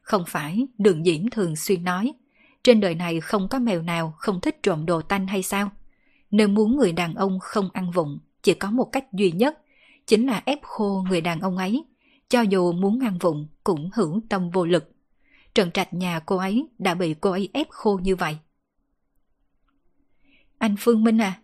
Không 0.00 0.24
phải 0.28 0.66
đường 0.78 1.04
diễm 1.04 1.30
thường 1.30 1.56
xuyên 1.56 1.84
nói, 1.84 2.12
trên 2.64 2.80
đời 2.80 2.94
này 2.94 3.20
không 3.20 3.48
có 3.48 3.58
mèo 3.58 3.82
nào 3.82 4.14
không 4.18 4.40
thích 4.40 4.62
trộm 4.62 4.86
đồ 4.86 5.02
tanh 5.02 5.26
hay 5.26 5.42
sao? 5.42 5.70
Nếu 6.30 6.48
muốn 6.48 6.76
người 6.76 6.92
đàn 6.92 7.14
ông 7.14 7.38
không 7.40 7.68
ăn 7.72 7.90
vụng, 7.90 8.18
chỉ 8.44 8.54
có 8.54 8.70
một 8.70 8.84
cách 8.84 9.12
duy 9.12 9.32
nhất, 9.32 9.58
chính 10.06 10.26
là 10.26 10.42
ép 10.46 10.62
khô 10.62 11.04
người 11.08 11.20
đàn 11.20 11.40
ông 11.40 11.56
ấy. 11.56 11.84
Cho 12.28 12.40
dù 12.40 12.72
muốn 12.72 12.98
ngăn 12.98 13.18
vụng 13.18 13.48
cũng 13.64 13.90
hữu 13.94 14.20
tâm 14.28 14.50
vô 14.50 14.64
lực. 14.64 14.90
Trần 15.54 15.70
trạch 15.70 15.94
nhà 15.94 16.20
cô 16.20 16.36
ấy 16.36 16.68
đã 16.78 16.94
bị 16.94 17.14
cô 17.14 17.30
ấy 17.30 17.48
ép 17.52 17.70
khô 17.70 18.00
như 18.02 18.16
vậy. 18.16 18.38
Anh 20.58 20.74
Phương 20.78 21.04
Minh 21.04 21.18
à, 21.18 21.40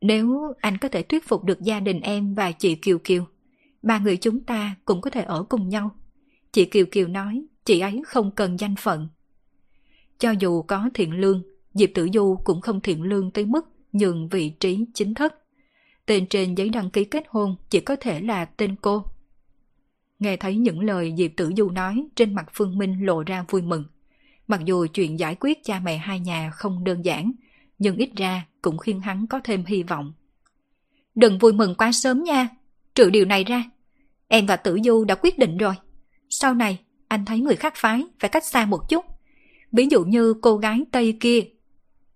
nếu 0.00 0.52
anh 0.60 0.78
có 0.78 0.88
thể 0.88 1.02
thuyết 1.02 1.28
phục 1.28 1.44
được 1.44 1.60
gia 1.60 1.80
đình 1.80 2.00
em 2.00 2.34
và 2.34 2.52
chị 2.52 2.74
Kiều 2.74 2.98
Kiều, 2.98 3.24
ba 3.82 3.98
người 3.98 4.16
chúng 4.16 4.40
ta 4.40 4.76
cũng 4.84 5.00
có 5.00 5.10
thể 5.10 5.22
ở 5.22 5.42
cùng 5.48 5.68
nhau. 5.68 5.90
Chị 6.52 6.64
Kiều 6.64 6.86
Kiều 6.86 7.08
nói 7.08 7.46
chị 7.64 7.80
ấy 7.80 8.02
không 8.06 8.30
cần 8.30 8.60
danh 8.60 8.74
phận. 8.76 9.08
Cho 10.18 10.30
dù 10.30 10.62
có 10.62 10.90
thiện 10.94 11.12
lương, 11.12 11.42
Diệp 11.74 11.90
Tử 11.94 12.08
Du 12.14 12.38
cũng 12.44 12.60
không 12.60 12.80
thiện 12.80 13.02
lương 13.02 13.30
tới 13.30 13.46
mức 13.46 13.66
nhường 13.92 14.28
vị 14.28 14.50
trí 14.50 14.84
chính 14.94 15.14
thức. 15.14 15.34
Tên 16.08 16.26
trên 16.26 16.54
giấy 16.54 16.68
đăng 16.68 16.90
ký 16.90 17.04
kết 17.04 17.24
hôn 17.28 17.56
chỉ 17.70 17.80
có 17.80 17.96
thể 17.96 18.20
là 18.20 18.44
tên 18.44 18.76
cô. 18.82 19.04
Nghe 20.18 20.36
thấy 20.36 20.56
những 20.56 20.80
lời 20.80 21.14
Diệp 21.18 21.30
Tử 21.36 21.52
Du 21.56 21.70
nói 21.70 22.06
trên 22.16 22.34
mặt 22.34 22.46
Phương 22.52 22.78
Minh 22.78 23.06
lộ 23.06 23.22
ra 23.22 23.44
vui 23.48 23.62
mừng. 23.62 23.84
Mặc 24.46 24.60
dù 24.64 24.86
chuyện 24.86 25.18
giải 25.18 25.36
quyết 25.40 25.64
cha 25.64 25.80
mẹ 25.80 25.96
hai 25.96 26.20
nhà 26.20 26.50
không 26.50 26.84
đơn 26.84 27.04
giản, 27.04 27.32
nhưng 27.78 27.96
ít 27.96 28.10
ra 28.16 28.46
cũng 28.62 28.78
khiến 28.78 29.00
hắn 29.00 29.26
có 29.26 29.40
thêm 29.44 29.64
hy 29.64 29.82
vọng. 29.82 30.12
Đừng 31.14 31.38
vui 31.38 31.52
mừng 31.52 31.74
quá 31.74 31.92
sớm 31.92 32.22
nha, 32.24 32.48
trừ 32.94 33.10
điều 33.10 33.24
này 33.24 33.44
ra. 33.44 33.64
Em 34.28 34.46
và 34.46 34.56
Tử 34.56 34.78
Du 34.84 35.04
đã 35.04 35.14
quyết 35.14 35.38
định 35.38 35.56
rồi. 35.56 35.74
Sau 36.30 36.54
này, 36.54 36.78
anh 37.08 37.24
thấy 37.24 37.40
người 37.40 37.56
khác 37.56 37.72
phái 37.76 38.04
phải 38.18 38.30
cách 38.30 38.46
xa 38.46 38.66
một 38.66 38.88
chút. 38.88 39.04
Ví 39.72 39.86
dụ 39.90 40.04
như 40.04 40.34
cô 40.42 40.56
gái 40.56 40.84
Tây 40.92 41.16
kia. 41.20 41.40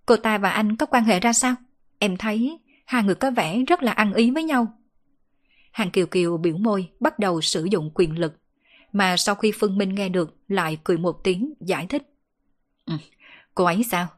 Cô 0.06 0.16
ta 0.16 0.39
và 0.39 0.51
anh 0.51 0.77
có 0.77 0.86
quan 0.86 1.05
hệ 1.05 1.20
ra 1.20 1.32
sao? 1.32 1.55
Em 1.98 2.16
thấy 2.16 2.59
hai 2.85 3.03
người 3.03 3.15
có 3.15 3.31
vẻ 3.31 3.63
rất 3.69 3.83
là 3.83 3.93
ăn 3.93 4.15
ý 4.15 4.31
với 4.31 4.45
nhau. 4.45 4.79
Hàng 5.73 5.91
Kiều 5.91 6.07
Kiều 6.07 6.37
biểu 6.37 6.57
môi 6.57 6.91
bắt 7.01 7.19
đầu 7.19 7.41
sử 7.41 7.65
dụng 7.65 7.91
quyền 7.95 8.19
lực. 8.19 8.35
Mà 8.93 9.17
sau 9.17 9.35
khi 9.35 9.53
Phương 9.55 9.79
Minh 9.79 9.95
nghe 9.95 10.09
được 10.09 10.37
lại 10.49 10.79
cười 10.85 10.99
một 10.99 11.25
tiếng 11.25 11.55
giải 11.61 11.87
thích. 11.87 12.03
Ừ, 12.87 12.95
cô 13.55 13.65
ấy 13.65 13.83
sao? 13.91 14.09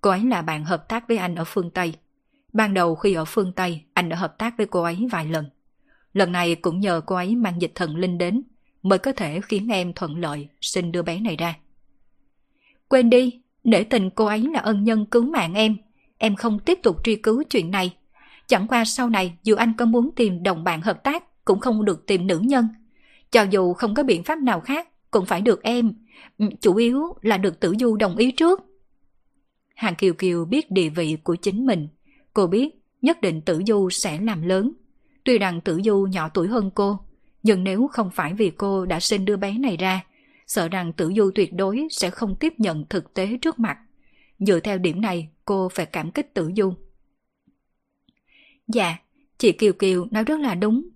Cô 0.00 0.10
ấy 0.10 0.24
là 0.24 0.42
bạn 0.42 0.64
hợp 0.64 0.88
tác 0.88 1.08
với 1.08 1.16
anh 1.16 1.34
ở 1.34 1.44
phương 1.44 1.70
Tây. 1.70 1.94
Ban 2.52 2.74
đầu 2.74 2.94
khi 2.94 3.14
ở 3.14 3.24
phương 3.24 3.52
Tây, 3.52 3.82
anh 3.94 4.08
đã 4.08 4.16
hợp 4.16 4.38
tác 4.38 4.56
với 4.56 4.66
cô 4.66 4.82
ấy 4.82 5.06
vài 5.10 5.26
lần. 5.26 5.50
Lần 6.12 6.32
này 6.32 6.54
cũng 6.54 6.80
nhờ 6.80 7.00
cô 7.06 7.16
ấy 7.16 7.36
mang 7.36 7.60
dịch 7.60 7.72
thần 7.74 7.96
linh 7.96 8.18
đến, 8.18 8.42
mới 8.82 8.98
có 8.98 9.12
thể 9.12 9.40
khiến 9.40 9.68
em 9.72 9.92
thuận 9.92 10.16
lợi 10.16 10.48
xin 10.60 10.92
đưa 10.92 11.02
bé 11.02 11.20
này 11.20 11.36
ra. 11.36 11.56
Quên 12.88 13.10
đi, 13.10 13.40
để 13.64 13.84
tình 13.84 14.10
cô 14.10 14.24
ấy 14.24 14.40
là 14.52 14.60
ân 14.60 14.84
nhân 14.84 15.06
cứu 15.06 15.22
mạng 15.24 15.54
em, 15.54 15.76
em 16.18 16.36
không 16.36 16.58
tiếp 16.58 16.78
tục 16.82 17.04
truy 17.04 17.16
cứu 17.16 17.42
chuyện 17.50 17.70
này. 17.70 17.96
Chẳng 18.46 18.66
qua 18.68 18.84
sau 18.84 19.08
này 19.10 19.38
dù 19.42 19.56
anh 19.56 19.72
có 19.78 19.84
muốn 19.84 20.10
tìm 20.16 20.42
đồng 20.42 20.64
bạn 20.64 20.80
hợp 20.80 21.04
tác 21.04 21.44
cũng 21.44 21.60
không 21.60 21.84
được 21.84 22.06
tìm 22.06 22.26
nữ 22.26 22.38
nhân. 22.38 22.68
Cho 23.30 23.42
dù 23.42 23.72
không 23.72 23.94
có 23.94 24.02
biện 24.02 24.24
pháp 24.24 24.38
nào 24.38 24.60
khác 24.60 24.88
cũng 25.10 25.26
phải 25.26 25.40
được 25.40 25.62
em, 25.62 25.94
ừ, 26.38 26.46
chủ 26.60 26.76
yếu 26.76 27.02
là 27.22 27.38
được 27.38 27.60
tử 27.60 27.74
du 27.80 27.96
đồng 27.96 28.16
ý 28.16 28.30
trước. 28.30 28.60
Hàng 29.74 29.94
Kiều 29.94 30.14
Kiều 30.14 30.44
biết 30.44 30.70
địa 30.70 30.88
vị 30.88 31.16
của 31.24 31.36
chính 31.36 31.66
mình. 31.66 31.88
Cô 32.34 32.46
biết 32.46 32.84
nhất 33.02 33.20
định 33.20 33.40
tử 33.40 33.62
du 33.66 33.90
sẽ 33.90 34.20
làm 34.20 34.42
lớn. 34.42 34.72
Tuy 35.24 35.38
rằng 35.38 35.60
tử 35.60 35.80
du 35.84 36.06
nhỏ 36.10 36.28
tuổi 36.28 36.48
hơn 36.48 36.70
cô, 36.74 36.98
Nhưng 37.42 37.64
nếu 37.64 37.88
không 37.92 38.10
phải 38.10 38.34
vì 38.34 38.50
cô 38.50 38.86
đã 38.86 39.00
sinh 39.00 39.24
đứa 39.24 39.36
bé 39.36 39.58
này 39.58 39.76
ra, 39.76 40.04
sợ 40.46 40.68
rằng 40.68 40.92
tử 40.92 41.12
du 41.16 41.30
tuyệt 41.34 41.52
đối 41.52 41.86
sẽ 41.90 42.10
không 42.10 42.36
tiếp 42.36 42.52
nhận 42.58 42.84
thực 42.90 43.14
tế 43.14 43.38
trước 43.42 43.58
mặt. 43.58 43.78
Dựa 44.38 44.60
theo 44.60 44.78
điểm 44.78 45.00
này, 45.00 45.28
cô 45.44 45.68
phải 45.68 45.86
cảm 45.86 46.10
kích 46.10 46.34
tử 46.34 46.50
du. 46.56 46.74
Dạ, 48.68 48.96
chị 49.38 49.52
Kiều 49.52 49.72
Kiều 49.72 50.06
nói 50.10 50.24
rất 50.24 50.40
là 50.40 50.54
đúng. 50.54 50.88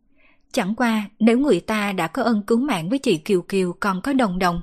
Chẳng 0.53 0.75
qua 0.75 1.09
nếu 1.19 1.39
người 1.39 1.61
ta 1.61 1.93
đã 1.93 2.07
có 2.07 2.23
ân 2.23 2.43
cứu 2.47 2.59
mạng 2.59 2.89
với 2.89 2.99
chị 2.99 3.19
Kiều 3.19 3.43
Kiều 3.43 3.73
còn 3.81 4.01
có 4.03 4.13
đồng 4.13 4.39
đồng. 4.39 4.61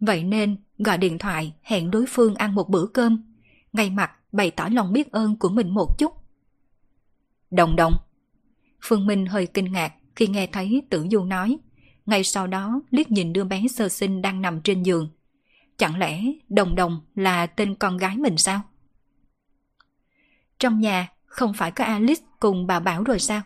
Vậy 0.00 0.24
nên 0.24 0.56
gọi 0.78 0.98
điện 0.98 1.18
thoại 1.18 1.54
hẹn 1.62 1.90
đối 1.90 2.04
phương 2.08 2.34
ăn 2.34 2.54
một 2.54 2.68
bữa 2.68 2.86
cơm, 2.86 3.34
ngay 3.72 3.90
mặt 3.90 4.10
bày 4.32 4.50
tỏ 4.50 4.68
lòng 4.72 4.92
biết 4.92 5.12
ơn 5.12 5.36
của 5.36 5.48
mình 5.48 5.70
một 5.70 5.98
chút. 5.98 6.12
Đồng 7.50 7.76
đồng. 7.76 7.92
Phương 8.82 9.06
Minh 9.06 9.26
hơi 9.26 9.46
kinh 9.46 9.72
ngạc 9.72 9.92
khi 10.16 10.26
nghe 10.26 10.46
thấy 10.46 10.82
Tử 10.90 11.06
Du 11.10 11.24
nói. 11.24 11.58
Ngay 12.06 12.24
sau 12.24 12.46
đó 12.46 12.80
liếc 12.90 13.10
nhìn 13.10 13.32
đứa 13.32 13.44
bé 13.44 13.62
sơ 13.68 13.88
sinh 13.88 14.22
đang 14.22 14.42
nằm 14.42 14.60
trên 14.60 14.82
giường. 14.82 15.08
Chẳng 15.76 15.98
lẽ 15.98 16.22
Đồng 16.48 16.74
Đồng 16.74 17.00
là 17.14 17.46
tên 17.46 17.74
con 17.74 17.96
gái 17.96 18.16
mình 18.16 18.36
sao? 18.36 18.60
Trong 20.58 20.80
nhà 20.80 21.08
không 21.32 21.52
phải 21.52 21.70
có 21.70 21.84
Alice 21.84 22.22
cùng 22.40 22.66
bà 22.66 22.80
Bảo 22.80 23.02
rồi 23.02 23.18
sao? 23.18 23.42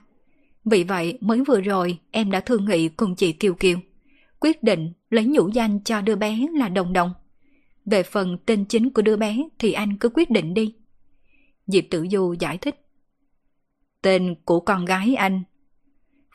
Vì 0.64 0.84
vậy 0.84 1.18
mới 1.20 1.42
vừa 1.44 1.60
rồi 1.60 1.98
em 2.10 2.30
đã 2.30 2.40
thương 2.40 2.64
nghị 2.64 2.88
cùng 2.88 3.16
chị 3.16 3.32
Kiều 3.32 3.54
Kiều. 3.54 3.78
Quyết 4.40 4.62
định 4.62 4.92
lấy 5.10 5.24
nhũ 5.24 5.48
danh 5.48 5.80
cho 5.84 6.00
đứa 6.00 6.16
bé 6.16 6.46
là 6.54 6.68
Đồng 6.68 6.92
Đồng. 6.92 7.12
Về 7.84 8.02
phần 8.02 8.38
tên 8.46 8.64
chính 8.64 8.90
của 8.90 9.02
đứa 9.02 9.16
bé 9.16 9.38
thì 9.58 9.72
anh 9.72 9.96
cứ 9.98 10.08
quyết 10.08 10.30
định 10.30 10.54
đi. 10.54 10.74
Diệp 11.66 11.84
Tử 11.90 12.06
Du 12.10 12.34
giải 12.38 12.58
thích. 12.58 12.86
Tên 14.02 14.34
của 14.44 14.60
con 14.60 14.84
gái 14.84 15.14
anh. 15.14 15.42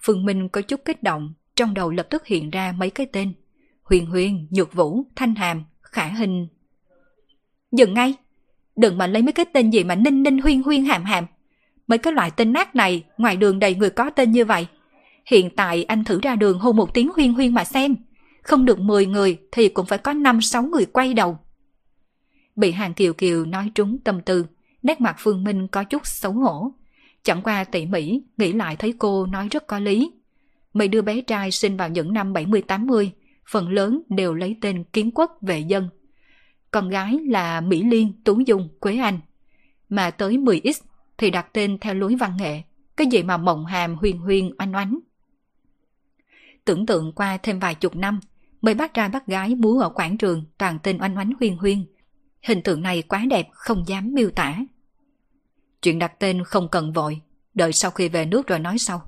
Phương 0.03 0.26
Minh 0.26 0.49
có 0.49 0.61
chút 0.61 0.86
kích 0.86 1.03
động, 1.03 1.34
trong 1.56 1.73
đầu 1.73 1.91
lập 1.91 2.07
tức 2.10 2.26
hiện 2.26 2.49
ra 2.49 2.73
mấy 2.78 2.90
cái 2.90 3.06
tên. 3.06 3.34
Huyền 3.84 4.06
Huyền, 4.06 4.48
Nhược 4.52 4.73
Vũ, 4.73 5.03
Thanh 5.15 5.36
Hàm, 5.36 5.64
Khả 5.82 6.07
Hình. 6.07 6.48
Dừng 7.72 7.94
ngay! 7.94 8.15
Đừng 8.76 8.98
mà 8.98 9.07
lấy 9.07 9.22
mấy 9.22 9.34
cái 9.34 9.45
tên 9.53 9.69
gì 9.69 9.84
mà 9.84 9.95
ninh 9.95 10.23
ninh 10.23 10.38
huyên 10.38 10.64
huyên 10.64 10.86
hàm 10.86 11.03
hàm. 11.03 11.26
Mấy 11.91 11.97
cái 11.97 12.13
loại 12.13 12.31
tên 12.31 12.53
nát 12.53 12.76
này, 12.76 13.03
ngoài 13.18 13.38
đường 13.38 13.59
đầy 13.59 13.76
người 13.76 13.89
có 13.89 14.09
tên 14.09 14.31
như 14.31 14.45
vậy. 14.45 14.68
Hiện 15.26 15.49
tại 15.55 15.84
anh 15.84 16.03
thử 16.03 16.19
ra 16.22 16.35
đường 16.35 16.59
hô 16.59 16.72
một 16.72 16.93
tiếng 16.93 17.09
huyên 17.15 17.34
huyên 17.34 17.53
mà 17.53 17.63
xem. 17.63 17.95
Không 18.41 18.65
được 18.65 18.80
10 18.80 19.05
người 19.05 19.38
thì 19.51 19.69
cũng 19.69 19.85
phải 19.85 19.97
có 19.97 20.13
5-6 20.13 20.69
người 20.69 20.85
quay 20.85 21.13
đầu. 21.13 21.38
Bị 22.55 22.72
hàng 22.72 22.93
kiều 22.93 23.13
kiều 23.13 23.45
nói 23.45 23.72
trúng 23.76 23.97
tâm 23.97 24.22
tư, 24.22 24.45
nét 24.84 25.01
mặt 25.01 25.15
Phương 25.19 25.43
Minh 25.43 25.68
có 25.68 25.84
chút 25.84 26.07
xấu 26.07 26.31
hổ. 26.31 26.72
Chẳng 27.23 27.41
qua 27.41 27.63
tỉ 27.63 27.85
mỉ, 27.85 28.22
nghĩ 28.38 28.53
lại 28.53 28.76
thấy 28.76 28.93
cô 28.99 29.26
nói 29.26 29.47
rất 29.51 29.68
có 29.68 29.80
lý. 29.80 30.11
Mấy 30.73 30.88
đứa 30.88 31.01
bé 31.01 31.22
trai 31.22 31.51
sinh 31.51 31.77
vào 31.77 31.89
những 31.89 32.13
năm 32.13 32.34
70-80, 32.34 33.09
phần 33.49 33.69
lớn 33.69 34.01
đều 34.09 34.34
lấy 34.34 34.55
tên 34.61 34.84
kiến 34.84 35.11
quốc 35.15 35.38
vệ 35.41 35.59
dân. 35.59 35.89
Con 36.72 36.89
gái 36.89 37.19
là 37.27 37.61
Mỹ 37.61 37.84
Liên, 37.84 38.13
Tú 38.23 38.39
Dung, 38.39 38.69
Quế 38.80 38.97
Anh. 38.97 39.19
Mà 39.89 40.11
tới 40.11 40.38
10X 40.38 40.73
thì 41.22 41.30
đặt 41.30 41.53
tên 41.53 41.77
theo 41.81 41.93
lối 41.93 42.15
văn 42.15 42.38
nghệ, 42.38 42.61
cái 42.98 43.07
gì 43.07 43.23
mà 43.23 43.38
mộng 43.38 43.65
hàm 43.65 43.95
huyền 43.95 44.19
huyền 44.19 44.56
oanh 44.60 44.76
oánh. 44.76 44.99
Tưởng 46.65 46.85
tượng 46.85 47.11
qua 47.11 47.38
thêm 47.38 47.60
vài 47.60 47.76
chục 47.76 47.95
năm, 47.95 48.19
mấy 48.61 48.73
bác 48.73 48.93
trai 48.93 49.10
bác 49.10 49.27
gái 49.27 49.56
múa 49.56 49.80
ở 49.80 49.89
quảng 49.89 50.18
trường 50.18 50.43
toàn 50.57 50.80
tên 50.84 51.02
oanh 51.02 51.18
oánh 51.18 51.31
huyền 51.39 51.57
huyền. 51.57 51.85
Hình 52.41 52.61
tượng 52.61 52.81
này 52.81 53.02
quá 53.02 53.26
đẹp 53.30 53.49
không 53.52 53.84
dám 53.88 54.14
miêu 54.14 54.30
tả. 54.31 54.57
Chuyện 55.81 55.99
đặt 55.99 56.19
tên 56.19 56.43
không 56.43 56.68
cần 56.69 56.93
vội, 56.93 57.22
đợi 57.53 57.73
sau 57.73 57.91
khi 57.91 58.10
về 58.10 58.26
nước 58.26 58.48
rồi 58.48 58.60
nói 58.60 58.77
sau. 58.77 59.02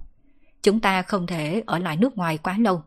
Chúng 0.63 0.79
ta 0.79 1.01
không 1.01 1.27
thể 1.27 1.63
ở 1.65 1.79
lại 1.79 1.97
nước 1.97 2.17
ngoài 2.17 2.37
quá 2.37 2.57
lâu. 2.57 2.83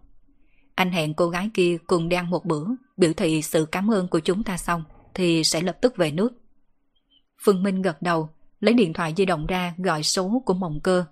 Anh 0.74 0.90
hẹn 0.90 1.14
cô 1.14 1.28
gái 1.28 1.50
kia 1.54 1.76
cùng 1.86 2.08
đi 2.08 2.16
ăn 2.16 2.30
một 2.30 2.44
bữa, 2.44 2.66
biểu 2.96 3.12
thị 3.12 3.42
sự 3.42 3.66
cảm 3.72 3.90
ơn 3.90 4.08
của 4.08 4.20
chúng 4.20 4.42
ta 4.42 4.56
xong, 4.56 4.84
thì 5.14 5.44
sẽ 5.44 5.60
lập 5.60 5.78
tức 5.80 5.96
về 5.96 6.10
nước. 6.10 6.32
Phương 7.44 7.62
Minh 7.62 7.82
gật 7.82 8.02
đầu, 8.02 8.30
lấy 8.60 8.74
điện 8.74 8.92
thoại 8.92 9.14
di 9.16 9.24
động 9.24 9.46
ra 9.46 9.74
gọi 9.76 10.02
số 10.02 10.42
của 10.46 10.54
mộng 10.54 10.80
cơ. 10.82 11.04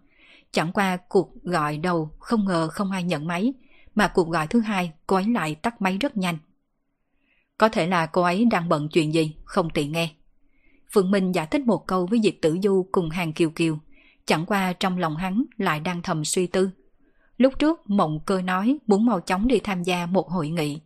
Chẳng 0.53 0.73
qua 0.73 0.97
cuộc 1.09 1.43
gọi 1.43 1.79
đầu 1.79 2.11
không 2.19 2.45
ngờ 2.45 2.69
không 2.69 2.91
ai 2.91 3.03
nhận 3.03 3.27
máy, 3.27 3.53
mà 3.95 4.09
cuộc 4.09 4.29
gọi 4.29 4.47
thứ 4.47 4.61
hai 4.61 4.93
cô 5.07 5.16
ấy 5.16 5.29
lại 5.29 5.55
tắt 5.55 5.83
máy 5.83 5.99
rất 5.99 6.16
nhanh. 6.16 6.39
Có 7.59 7.69
thể 7.69 7.87
là 7.87 8.07
cô 8.07 8.23
ấy 8.23 8.45
đang 8.45 8.69
bận 8.69 8.89
chuyện 8.89 9.15
gì, 9.15 9.35
không 9.45 9.71
tiện 9.71 9.93
nghe. 9.93 10.11
Phương 10.93 11.11
Minh 11.11 11.33
giải 11.33 11.47
thích 11.47 11.62
một 11.66 11.87
câu 11.87 12.07
với 12.07 12.21
Diệp 12.23 12.35
Tử 12.43 12.59
Du 12.62 12.87
cùng 12.93 13.11
hàng 13.11 13.33
Kiều 13.33 13.51
Kiều, 13.51 13.79
chẳng 14.27 14.47
qua 14.47 14.73
trong 14.73 14.99
lòng 14.99 15.16
hắn 15.16 15.45
lại 15.57 15.81
đang 15.81 16.03
thầm 16.03 16.25
suy 16.25 16.47
tư. 16.47 16.71
Lúc 17.37 17.59
trước 17.59 17.91
mộng 17.91 18.21
cơ 18.27 18.43
nói 18.43 18.79
muốn 18.87 19.07
mau 19.07 19.21
chóng 19.21 19.49
đi 19.49 19.59
tham 19.59 19.83
gia 19.83 20.07
một 20.07 20.29
hội 20.29 20.49
nghị. 20.49 20.81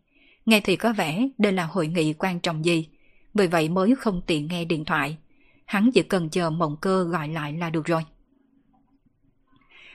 Nghe 0.47 0.61
thì 0.61 0.77
có 0.77 0.93
vẻ 0.93 1.29
đây 1.39 1.53
là 1.53 1.65
hội 1.65 1.87
nghị 1.87 2.13
quan 2.13 2.41
trọng 2.41 2.65
gì, 2.65 2.89
vì 3.35 3.47
vậy 3.47 3.69
mới 3.69 3.95
không 3.97 4.23
tiện 4.27 4.49
nghe 4.49 4.65
điện 4.65 4.85
thoại. 4.85 5.17
Hắn 5.69 5.91
chỉ 5.95 6.03
cần 6.03 6.31
chờ 6.31 6.51
mộng 6.51 6.77
cơ 6.81 7.05
gọi 7.05 7.29
lại 7.29 7.53
là 7.53 7.71
được 7.71 7.85
rồi. 7.85 8.03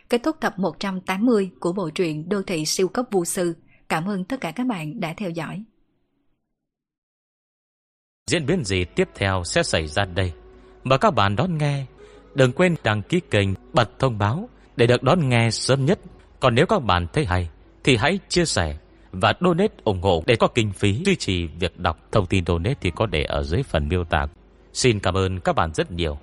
Kết 0.09 0.21
thúc 0.23 0.37
tập 0.39 0.53
180 0.57 1.51
của 1.59 1.73
bộ 1.73 1.89
truyện 1.89 2.29
Đô 2.29 2.41
thị 2.41 2.65
siêu 2.65 2.87
cấp 2.87 3.05
vô 3.11 3.25
sư. 3.25 3.55
Cảm 3.89 4.05
ơn 4.05 4.23
tất 4.23 4.41
cả 4.41 4.51
các 4.51 4.67
bạn 4.67 4.99
đã 4.99 5.13
theo 5.17 5.29
dõi. 5.29 5.63
Diễn 8.29 8.45
biến 8.45 8.63
gì 8.63 8.85
tiếp 8.85 9.09
theo 9.15 9.43
sẽ 9.45 9.63
xảy 9.63 9.87
ra 9.87 10.05
đây? 10.05 10.33
Mời 10.83 10.99
các 10.99 11.11
bạn 11.11 11.35
đón 11.35 11.57
nghe. 11.57 11.85
Đừng 12.35 12.51
quên 12.51 12.75
đăng 12.83 13.01
ký 13.01 13.19
kênh, 13.31 13.49
bật 13.73 13.99
thông 13.99 14.17
báo 14.17 14.49
để 14.75 14.87
được 14.87 15.03
đón 15.03 15.29
nghe 15.29 15.51
sớm 15.51 15.85
nhất. 15.85 15.99
Còn 16.39 16.55
nếu 16.55 16.65
các 16.65 16.79
bạn 16.79 17.07
thấy 17.13 17.25
hay, 17.25 17.49
thì 17.83 17.95
hãy 17.95 18.19
chia 18.29 18.45
sẻ 18.45 18.77
và 19.11 19.33
donate 19.41 19.73
ủng 19.83 20.01
hộ 20.01 20.23
để 20.27 20.35
có 20.35 20.47
kinh 20.47 20.71
phí 20.71 21.03
duy 21.05 21.15
trì 21.15 21.47
việc 21.47 21.79
đọc. 21.79 22.11
Thông 22.11 22.25
tin 22.25 22.45
donate 22.45 22.75
thì 22.81 22.91
có 22.95 23.05
để 23.05 23.23
ở 23.23 23.43
dưới 23.43 23.63
phần 23.63 23.87
miêu 23.87 24.03
tả. 24.03 24.27
Xin 24.73 24.99
cảm 24.99 25.17
ơn 25.17 25.39
các 25.39 25.53
bạn 25.53 25.73
rất 25.73 25.91
nhiều. 25.91 26.17